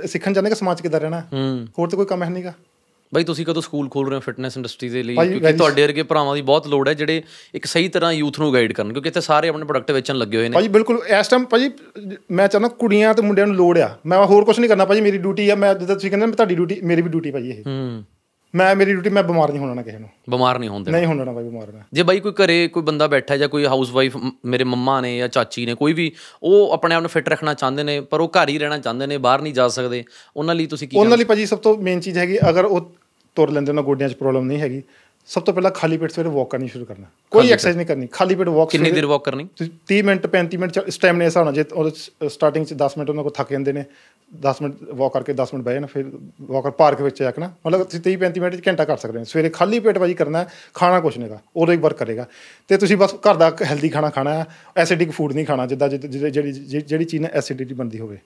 ਸਿੱਖਣ 0.06 0.32
ਜਾਂਦੇ 0.32 0.50
ਕਿ 0.50 0.56
ਸਮਾਜ 0.56 0.80
ਕਿੱਦਾਂ 0.80 1.00
ਰਹਿਣਾ? 1.00 1.20
ਹੋਰ 1.78 1.88
ਤਾਂ 1.88 1.96
ਕੋਈ 1.96 2.06
ਕੰਮ 2.06 2.22
ਹੈ 2.22 2.30
ਨਹੀਂਗਾ। 2.30 2.52
ਬਈ 3.14 3.24
ਤੁਸੀਂ 3.24 3.44
ਕਦੋਂ 3.46 3.62
ਸਕੂਲ 3.62 3.88
ਖੋਲ 3.88 4.06
ਰਹੇ 4.08 4.16
ਹੋ 4.16 4.20
ਫਿਟਨੈਸ 4.20 4.56
ਇੰਡਸਟਰੀ 4.56 4.88
ਦੇ 4.88 5.02
ਲਈ? 5.02 5.14
ਭਾਈ, 5.14 5.28
ਕਿਉਂਕਿ 5.28 5.52
ਤੁਹਾਡੇ 5.52 5.82
ਵਰਗੇ 5.82 6.02
ਭਰਾਵਾਂ 6.02 6.34
ਦੀ 6.34 6.42
ਬਹੁਤ 6.42 6.66
ਲੋੜ 6.66 6.88
ਹੈ 6.88 6.94
ਜਿਹੜੇ 6.94 7.22
ਇੱਕ 7.54 7.64
ਸਹੀ 7.66 7.88
ਤਰ੍ਹਾਂ 7.88 8.12
ਯੂਥ 8.12 8.38
ਨੂੰ 8.40 8.52
ਗਾਈਡ 8.54 8.72
ਕਰਨ 8.72 8.92
ਕਿਉਂਕਿ 8.92 9.08
ਇੱਥੇ 9.08 9.20
ਸਾਰੇ 9.20 9.48
ਆਪਣੇ 9.48 9.64
ਪ੍ਰੋਡਕਟ 9.64 9.90
ਵੇਚਣ 9.90 10.16
ਲੱਗੇ 10.16 10.36
ਹੋਏ 10.36 10.48
ਨੇ। 10.48 10.54
ਭਾਜੀ 10.54 10.68
ਬਿਲਕੁਲ 10.68 11.00
ਇਸ 11.20 11.28
ਟਾਈਮ 11.28 11.44
ਭਾਜੀ 11.44 11.70
ਮੈਂ 12.30 12.46
ਚਾਹੁੰਦਾ 12.48 12.68
ਕੁੜੀਆਂ 12.68 13.14
ਤੇ 13.14 13.22
ਮੁੰਡਿਆਂ 13.22 13.46
ਨੂੰ 13.46 13.56
ਲੋੜ 13.56 13.78
ਆ। 13.78 13.90
ਮੈਂ 14.06 14.24
ਹੋਰ 14.26 14.44
ਕੁਝ 14.44 14.58
ਨਹੀਂ 14.60 14.68
ਕਰਨਾ 14.70 14.84
ਭਾਜੀ 14.84 15.00
ਮੇਰੀ 15.00 15.18
ਡਿਊਟੀ 15.18 15.48
ਆ 15.50 15.54
ਮੈਂ 15.54 15.74
ਜਿੱਦਾਂ 15.74 15.96
ਤੁਸੀਂ 15.96 16.10
ਕਹਿੰਦੇ 16.10 16.26
ਨਾ 16.26 16.32
ਤੁਹਾਡੀ 16.32 16.54
ਡਿਊਟੀ 16.54 16.80
ਮੇਰੀ 16.82 17.02
ਵੀ 17.02 17.08
ਡਿਊਟੀ 17.08 17.30
ਭਾਜੀ 17.30 17.50
ਇਹ। 17.50 17.62
ਹੂੰ। 17.66 18.04
ਮੈਂ 18.54 18.74
ਮੇਰੀ 18.76 18.92
ਡਿਊਟੀ 18.92 19.10
ਮੈਂ 19.10 19.22
ਬਿਮਾਰ 19.22 19.50
ਨਹੀਂ 19.50 19.60
ਹੋਣਾ 19.60 19.74
ਨਾ 19.74 19.82
ਕਿਸੇ 19.82 19.98
ਨੂੰ। 19.98 20.08
ਬਿਮਾਰ 20.30 20.58
ਨਹੀਂ 20.58 20.68
ਹੁੰਦੇ 20.70 20.90
ਨਹੀਂ 20.92 21.06
ਹੋਣਾ 21.06 21.32
ਭਾਈ 21.32 21.44
ਬਿਮਾਰ 21.44 21.72
ਨਾ 21.72 21.82
ਜੇ 21.92 22.02
ਬਾਈ 22.02 22.20
ਕੋਈ 22.20 22.32
ਘਰੇ 22.34 22.66
ਕੋਈ 22.68 22.82
ਬੰਦਾ 22.82 23.06
ਬੈਠਾ 23.06 23.36
ਜਾਂ 23.36 23.48
ਕੋਈ 23.48 23.64
ਹਾਊਸ 23.66 23.90
ਵਾਈਫ 23.90 24.16
ਮੇਰੇ 24.46 24.64
ਮੰਮਾ 24.64 25.00
ਨੇ 25.00 25.16
ਜਾਂ 25.18 25.28
ਚਾਚੀ 25.28 25.66
ਨੇ 25.66 25.74
ਕੋਈ 25.74 25.92
ਵੀ 25.92 26.10
ਉਹ 26.42 26.72
ਆਪਣੇ 26.72 26.94
ਆਪ 26.94 27.00
ਨੂੰ 27.00 27.10
ਫਿੱਟ 27.10 27.28
ਰੱਖਣਾ 27.28 27.54
ਚਾਹੁੰਦੇ 27.54 27.82
ਨੇ 27.82 28.00
ਪਰ 28.10 28.20
ਉਹ 28.20 28.30
ਘਰ 28.36 28.48
ਹੀ 28.48 28.58
ਰਹਿਣਾ 28.58 28.78
ਚਾਹੁੰਦੇ 28.78 29.06
ਨੇ 29.06 29.18
ਬਾਹਰ 29.18 29.42
ਨਹੀਂ 29.42 29.52
ਜਾ 29.54 29.68
ਸਕਦੇ 29.68 30.04
ਉਹਨਾਂ 30.36 30.54
ਲਈ 30.54 30.66
ਤੁਸੀਂ 30.66 30.88
ਕੀ 30.88 30.96
ਉਹਨਾਂ 30.96 31.18
ਲਈ 31.18 31.24
ਭਾਜੀ 31.24 31.46
ਸਭ 31.46 31.58
ਤੋਂ 31.58 31.76
ਮੇਨ 31.80 32.00
ਚੀਜ਼ 32.00 32.18
ਹੈਗੀ 32.18 32.38
ਅਗਰ 32.50 32.64
ਉਹ 32.64 32.90
ਤੁਰ 33.36 33.50
ਲੈਂਦੇ 33.50 33.70
ਉਹਨਾਂ 33.70 33.82
ਗੋਡਿਆਂ 33.82 34.08
'ਚ 34.08 34.14
ਪ੍ਰੋਬਲਮ 34.14 34.46
ਨਹੀਂ 34.46 34.60
ਹੈਗੀ 34.60 34.82
ਸਭ 35.28 35.42
ਤੋਂ 35.42 35.52
ਪਹਿਲਾਂ 35.54 35.70
ਖਾਲੀ 35.70 35.96
ਪੇਟ 35.96 36.10
ਸਵੇਰੇ 36.10 36.28
ਵਾਕ 36.28 36.48
ਕਰਨੀ 36.50 36.68
ਸ਼ੁਰੂ 36.68 36.84
ਕਰਨਾ। 36.84 37.06
ਕੋਈ 37.32 37.50
ਐਕਸਰਸਾਈਜ਼ 37.50 37.76
ਨਹੀਂ 37.76 37.86
ਕਰਨੀ 37.86 38.06
ਖਾਲੀ 38.12 38.34
ਪੇਟ 38.34 38.48
ਵਾਕ 38.48 38.70
ਕਿੰਨੀ 38.70 38.90
ਦੇਰ 38.90 39.06
ਵਾਕ 39.06 39.24
ਕਰਨੀ? 39.24 39.44
ਤੁਸੀਂ 39.56 39.70
30 39.90 40.00
ਮਿੰਟ 40.02 40.26
35 40.28 40.56
ਮਿੰਟ 40.58 40.78
ਸਟੈਮਿਨਾ 40.90 41.24
ਹਿਸਾਬ 41.24 41.44
ਨਾਲ 41.44 41.54
ਜੇ 41.54 41.64
ਉਹਦੇ 41.72 42.28
ਸਟਾਰਟਿੰਗ 42.28 42.66
ਚ 42.66 42.74
10 42.74 42.96
ਮਿੰਟ 42.98 43.10
ਉਹਨਾਂ 43.10 43.22
ਕੋਲ 43.22 43.32
ਥੱਕ 43.32 43.50
ਜਾਂਦੇ 43.50 43.72
ਨੇ 43.72 43.84
10 44.32 44.60
ਮਿੰਟ 44.62 44.74
ਵਾਕ 44.94 45.12
ਕਰਕੇ 45.12 45.32
10 45.34 45.52
ਮਿੰਟ 45.54 45.64
ਬਹਿ 45.64 45.74
ਜਾਣਾ 45.74 45.86
ਫਿਰ 45.86 46.04
ਵਾਕਰ 46.50 46.70
ਪਾਰਕ 46.80 47.00
ਵਿੱਚ 47.02 47.18
ਜਾ 47.18 47.30
ਕੇ 47.30 47.40
ਨਾ 47.40 47.46
ਮਤਲਬ 47.66 47.82
ਤੁਸੀਂ 47.84 48.00
30 48.02 48.16
35 48.18 48.40
ਮਿੰਟ 48.40 48.54
ਚ 48.56 48.66
ਘੰਟਾ 48.68 48.84
ਕਰ 48.84 48.96
ਸਕਦੇ 48.96 49.18
ਹੋ। 49.18 49.24
ਸਵੇਰੇ 49.24 49.48
ਖਾਲੀ 49.56 49.78
ਪੇਟ 49.86 49.98
ਭਾਜੀ 49.98 50.14
ਕਰਨਾ 50.14 50.44
ਖਾਣਾ 50.74 51.00
ਕੁਛ 51.00 51.18
ਨਹੀਂਗਾ 51.18 51.38
ਉਦੋਂ 51.56 51.74
ਹੀ 51.74 51.78
ਵਰਕ 51.80 51.96
ਕਰੇਗਾ। 51.98 52.26
ਤੇ 52.70 52.76
ਤੁਸੀਂ 52.76 52.96
ਬਸ 52.96 53.14
ਘਰ 53.28 53.34
ਦਾ 53.36 53.50
ਹੈਲਦੀ 53.62 53.88
ਖਾਣਾ 53.88 54.10
ਖਾਣਾ 54.10 54.34
ਹੈ 54.34 54.46
ਐਸਿਡਿਕ 54.76 55.10
ਫੂਡ 55.12 55.32
ਨਹੀਂ 55.32 55.46
ਖਾਣਾ 55.46 55.66
ਜਿੱਦਾਂ 55.66 55.88
ਜਿਹੜੀ 55.88 56.52
ਜਿਹੜੀ 56.52 57.04
ਚੀਜ਼ 57.04 57.22
ਨਾਲ 57.22 57.30
ਐਸਿਡਿਟੀ 57.32 57.74
ਬਣਦੀ 57.74 57.98
ਹੋਵੇ। 58.00 58.18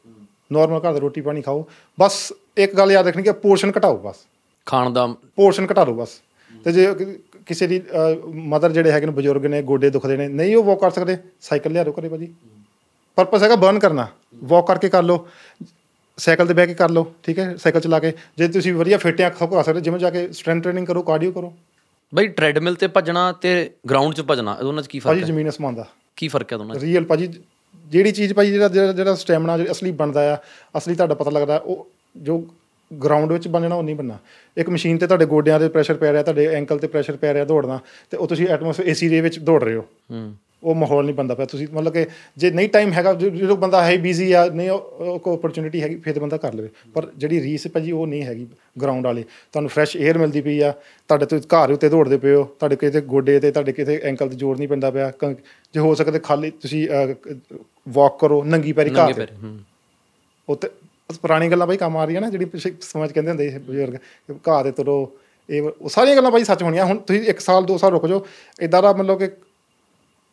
ਨਾਰਮਲ 0.50 0.80
ਘਰ 0.80 0.92
ਦਾ 0.92 0.98
ਰੋਟੀ 0.98 1.20
ਪਾਣੀ 1.20 1.42
ਖਾਓ 1.42 1.66
ਬਸ 1.98 2.32
ਇੱਕ 2.58 2.74
ਗੱਲ 2.76 2.92
ਯਾਦ 2.92 3.06
ਰੱਖਣੀ 3.08 3.22
ਕਿ 3.22 3.32
ਪੋਰਸ਼ਨ 3.42 3.72
ਘਟਾਓ 3.78 3.96
ਬਸ। 3.98 4.24
ਖਾਣ 4.66 4.90
ਦਾ 4.90 5.06
ਪੋਰਸ਼ਨ 5.36 5.66
ਘਟਾ 5.72 5.84
ਲਓ 5.84 5.94
ਬਸ। 5.94 6.20
ਤੇ 6.64 6.72
ਜੇ 6.72 6.86
ਕਿਸੇ 7.46 7.66
ਦੀ 7.66 7.80
ਮਦਰ 8.50 8.72
ਜਿਹੜੇ 8.72 8.90
ਹੈਗੇ 8.90 9.06
ਨੇ 9.06 9.12
ਬਜ਼ੁਰਗ 9.12 9.46
ਨੇ 9.46 9.62
ਗੋਡੇ 9.62 9.90
ਦੁਖਦੇ 9.90 10.16
ਨੇ 10.16 10.28
ਨਹੀਂ 10.30 10.54
ਉਹ 10.56 10.64
ਵਾਕ 10.64 10.80
ਕਰ 10.80 10.90
ਸਕਦੇ 10.90 11.16
ਸਾਈਕਲ 11.40 11.72
ਲਿਆ 11.72 11.84
ਦਿਓ 11.84 11.92
ਘਰੇ 11.92 12.08
ਭਾਜੀ। 12.08 12.32
ਪਰਪਸ 13.18 13.42
ਹੈਗਾ 13.42 13.56
ਬਰਨ 13.56 13.78
ਕਰਨਾ 13.78 14.06
ਵਾਕ 14.44 14.66
ਕਰਕੇ 14.66 14.88
ਕਰ 14.88 15.02
ਲਓ। 15.02 15.26
ਸਾਈਕਲ 16.18 16.46
ਤੇ 16.46 16.54
ਬਹਿ 16.54 16.66
ਕੇ 16.66 16.74
ਕਰ 16.74 16.90
ਲਓ 16.90 17.14
ਠੀਕ 17.22 17.38
ਹੈ? 17.38 17.56
ਸਾਈਕਲ 17.56 17.80
ਚਲਾ 17.80 17.98
ਕੇ। 17.98 18.12
ਜੇ 18.38 18.48
ਤੁਸੀਂ 18.48 18.74
ਵਧੀਆ 18.74 18.98
ਫਿੱਟ 18.98 19.20
ਆ 19.20 19.28
ਕੁਛ 19.28 19.50
ਕਰ 19.50 19.62
ਸਕਦੇ 19.62 19.80
ਜਿਮ 19.80 19.98
ਜਾ 19.98 20.10
ਕੇ 20.10 20.32
ਸਟਰੈਂਥ 20.32 20.62
ਟ੍ਰੇਨਿੰਗ 20.62 20.86
ਕਰੋ 20.86 21.02
ਕਾਰਡੀਓ 21.02 21.30
ਕਰੋ। 21.32 21.52
ਬਈ 22.14 22.28
ਟ੍ਰੈਡਮਿਲ 22.28 22.74
ਤੇ 22.74 22.86
ਭੱਜਣਾ 22.86 23.32
ਤੇ 23.32 23.70
ਗਰਾਊਂਡ 23.90 24.14
'ਚ 24.14 24.20
ਭੱਜਣਾ 24.20 24.56
ਦੋਨਾਂ 24.60 24.82
'ਚ 24.82 24.86
ਕੀ 24.86 24.98
ਫ਼ਰਕ 24.98 25.12
ਭਾਜੀ 25.12 25.22
ਹੈ? 25.22 25.26
ਜ਼ਮੀਨ 25.26 25.48
ਅਸਮਾਨ 25.48 25.74
ਦਾ। 25.74 25.86
ਕੀ 26.16 26.28
ਫ਼ਰਕ 26.28 26.52
ਹੈ 26.52 26.58
ਦੋਨਾਂ 26.58 26.76
'ਚ? 26.76 26.82
ਰੀਅਲ 26.82 27.04
ਭਾਜੀ 27.04 27.28
ਜਿਹੜੀ 27.86 28.12
ਚੀਜ਼ 28.12 28.32
ਭਾਜੀ 28.34 28.50
ਜਿਹੜਾ 28.52 28.68
ਜਿਹੜਾ- 28.68 28.92
ਜਿਹੜਾ 28.92 29.14
ਸਟੈਮਿਨਾ 29.14 29.58
ਅਸਲੀ 29.70 29.92
ਬਣਦਾ 29.92 30.34
ਆ 30.34 30.38
ਅਸਲੀ 30.76 30.94
ਤੁਹਾਡਾ 30.94 31.14
ਪਤਾ 31.14 31.30
ਲੱਗਦਾ 31.30 31.56
ਉਹ 31.56 31.88
ਜੋ 32.16 32.46
ਗਰਾਊਂਡ 33.04 33.32
ਵਿੱਚ 33.32 33.48
ਬਣਨਾ 33.48 33.74
ਉਹ 33.74 33.82
ਨਹੀਂ 33.82 33.96
ਬਣਨਾ 33.96 34.18
ਇੱਕ 34.56 34.70
ਮਸ਼ੀਨ 34.70 34.98
ਤੇ 34.98 35.06
ਤੁਹਾਡੇ 35.06 35.24
ਗੋਡਿਆਂ 35.26 35.60
ਦੇ 35.60 35.68
ਪ੍ਰੈਸ਼ਰ 35.68 35.94
ਪੈ 35.94 36.12
ਰਿਹਾ 36.12 36.22
ਤੁਹਾਡੇ 36.22 36.46
ਐਂਕਲ 36.46 36.78
ਤੇ 36.78 36.86
ਪ੍ਰੈਸ਼ਰ 36.86 37.16
ਪੈ 37.16 37.34
ਰਿਹਾ 37.34 37.44
ਦੌੜਨਾ 37.44 37.78
ਤੇ 38.10 38.16
ਉਹ 38.16 38.26
ਤੁਸੀਂ 38.26 38.48
ਐਟਮੋਸਫੇਅਰ 38.48 38.88
ਏਸੀ 38.88 39.08
ਦੇ 39.08 39.20
ਵਿੱਚ 39.20 39.38
ਦੌੜ 39.38 39.64
ਰਹੇ 39.64 39.74
ਹੋ। 39.74 39.84
ਹੂੰ। 40.10 40.34
ਉਹ 40.64 40.74
ਮਾਹੌਲ 40.74 41.04
ਨਹੀਂ 41.04 41.14
ਬੰਦਾ 41.14 41.34
ਪਿਆ। 41.34 41.46
ਤੁਸੀਂ 41.46 41.66
ਮਤਲਬ 41.72 41.92
ਕਿ 41.92 42.04
ਜੇ 42.36 42.50
ਨਹੀਂ 42.50 42.68
ਟਾਈਮ 42.68 42.92
ਹੈਗਾ 42.92 43.12
ਜੇ 43.14 43.30
ਲੋਕ 43.30 43.58
ਬੰਦਾ 43.58 43.84
ਹੈ 43.84 43.96
ਬਿਜ਼ੀ 43.98 44.30
ਆ 44.32 44.44
ਨਹੀਂ 44.46 44.70
ਉਹ 44.70 45.18
ਕੋ 45.18 45.32
ਓਪਰਚ्युनिटी 45.32 45.82
ਹੈਗੀ 45.82 45.96
ਫਿਰ 46.04 46.18
ਬੰਦਾ 46.20 46.36
ਕਰ 46.36 46.54
ਲਵੇ। 46.54 46.68
ਪਰ 46.94 47.06
ਜਿਹੜੀ 47.16 47.40
ਰੀਸ 47.40 47.66
ਭਾਜੀ 47.68 47.92
ਉਹ 47.92 48.06
ਨਹੀਂ 48.06 48.22
ਹੈਗੀ 48.22 48.46
ਗਰਾਊਂਡ 48.82 49.06
ਵਾਲੇ। 49.06 49.22
ਤੁਹਾਨੂੰ 49.22 49.70
ਫਰੈਸ਼ 49.70 49.96
에ਅਰ 49.96 50.18
ਮਿਲਦੀ 50.18 50.40
ਪਈ 50.40 50.58
ਆ 50.60 50.72
ਤੁਹਾਡੇ 51.10 51.26
ਤੋਂ 51.26 51.38
ਘਰ 51.54 51.72
ਉੱਤੇ 51.72 51.88
ਦੌੜਦੇ 51.88 52.16
ਪਿਓ 52.18 52.44
ਤੁਹਾਡੇ 52.58 52.76
ਕਿਤੇ 52.76 53.00
ਗੋਡੇ 53.12 53.38
ਤੇ 53.40 53.50
ਤੁਹਾਡੇ 53.50 53.72
ਕਿਤੇ 53.72 54.00
ਐਂਕਲ 54.04 54.28
ਤੇ 54.28 54.36
ਜੋੜ 54.36 54.56
ਨਹੀਂ 54.58 54.68
ਪੈਂਦਾ 54.68 54.90
ਪਿਆ। 54.90 55.12
ਜੇ 55.74 55.80
ਹੋ 55.80 55.94
ਸਕਦਾ 55.94 56.18
ਖਾਲੀ 56.20 56.50
ਤੁਸੀਂ 56.62 56.88
ਵਾਕ 57.88 58.18
ਕਰੋ 58.20 58.42
ਨੰਗੀ 58.44 58.72
ਪੈਰੀ 58.72 58.90
ਘਰ 58.92 59.12
ਤੇ। 59.14 59.26
ਉੱਤੇ 60.48 60.68
ਪੁਰਾਣੀ 61.22 61.48
ਗੱਲਾਂ 61.50 61.66
ਭਾਈ 61.66 61.76
ਕੰਮ 61.76 61.96
ਆ 61.96 62.04
ਰਹੀਆਂ 62.04 62.20
ਨਾ 62.20 62.28
ਜਿਹੜੀ 62.30 62.70
ਸਮਾਜ 62.82 63.12
ਕਹਿੰਦੇ 63.12 63.30
ਹੁੰਦੇ 63.30 63.58
ਬਜ਼ੁਰਗ 63.66 63.96
ਘਾਹ 64.48 64.62
ਤੇ 64.64 64.70
ਤੁਰੋ 64.72 64.96
ਇਹ 65.48 65.62
ਉਹ 65.62 65.88
ਸਾਰੀਆਂ 65.88 66.16
ਗੱਲਾਂ 66.16 66.30
ਭਾਈ 66.30 66.44
ਸੱਚ 66.44 66.62
ਹੋਣੀਆਂ। 66.62 66.84
ਹੁਣ 66.84 66.98
ਤੁਸੀਂ 66.98 67.22
1 67.30 67.40
ਸਾਲ 67.40 67.64
2 67.66 67.76
ਸਾਲ 67.78 67.90
ਰੁਕ 67.92 68.06
ਜਾਓ। 68.06 68.24
ਇਦਾਂ 68.58 68.82
ਦਾ 68.82 68.92
ਮਤਲਬ 68.92 69.18
ਕਿ 69.18 69.28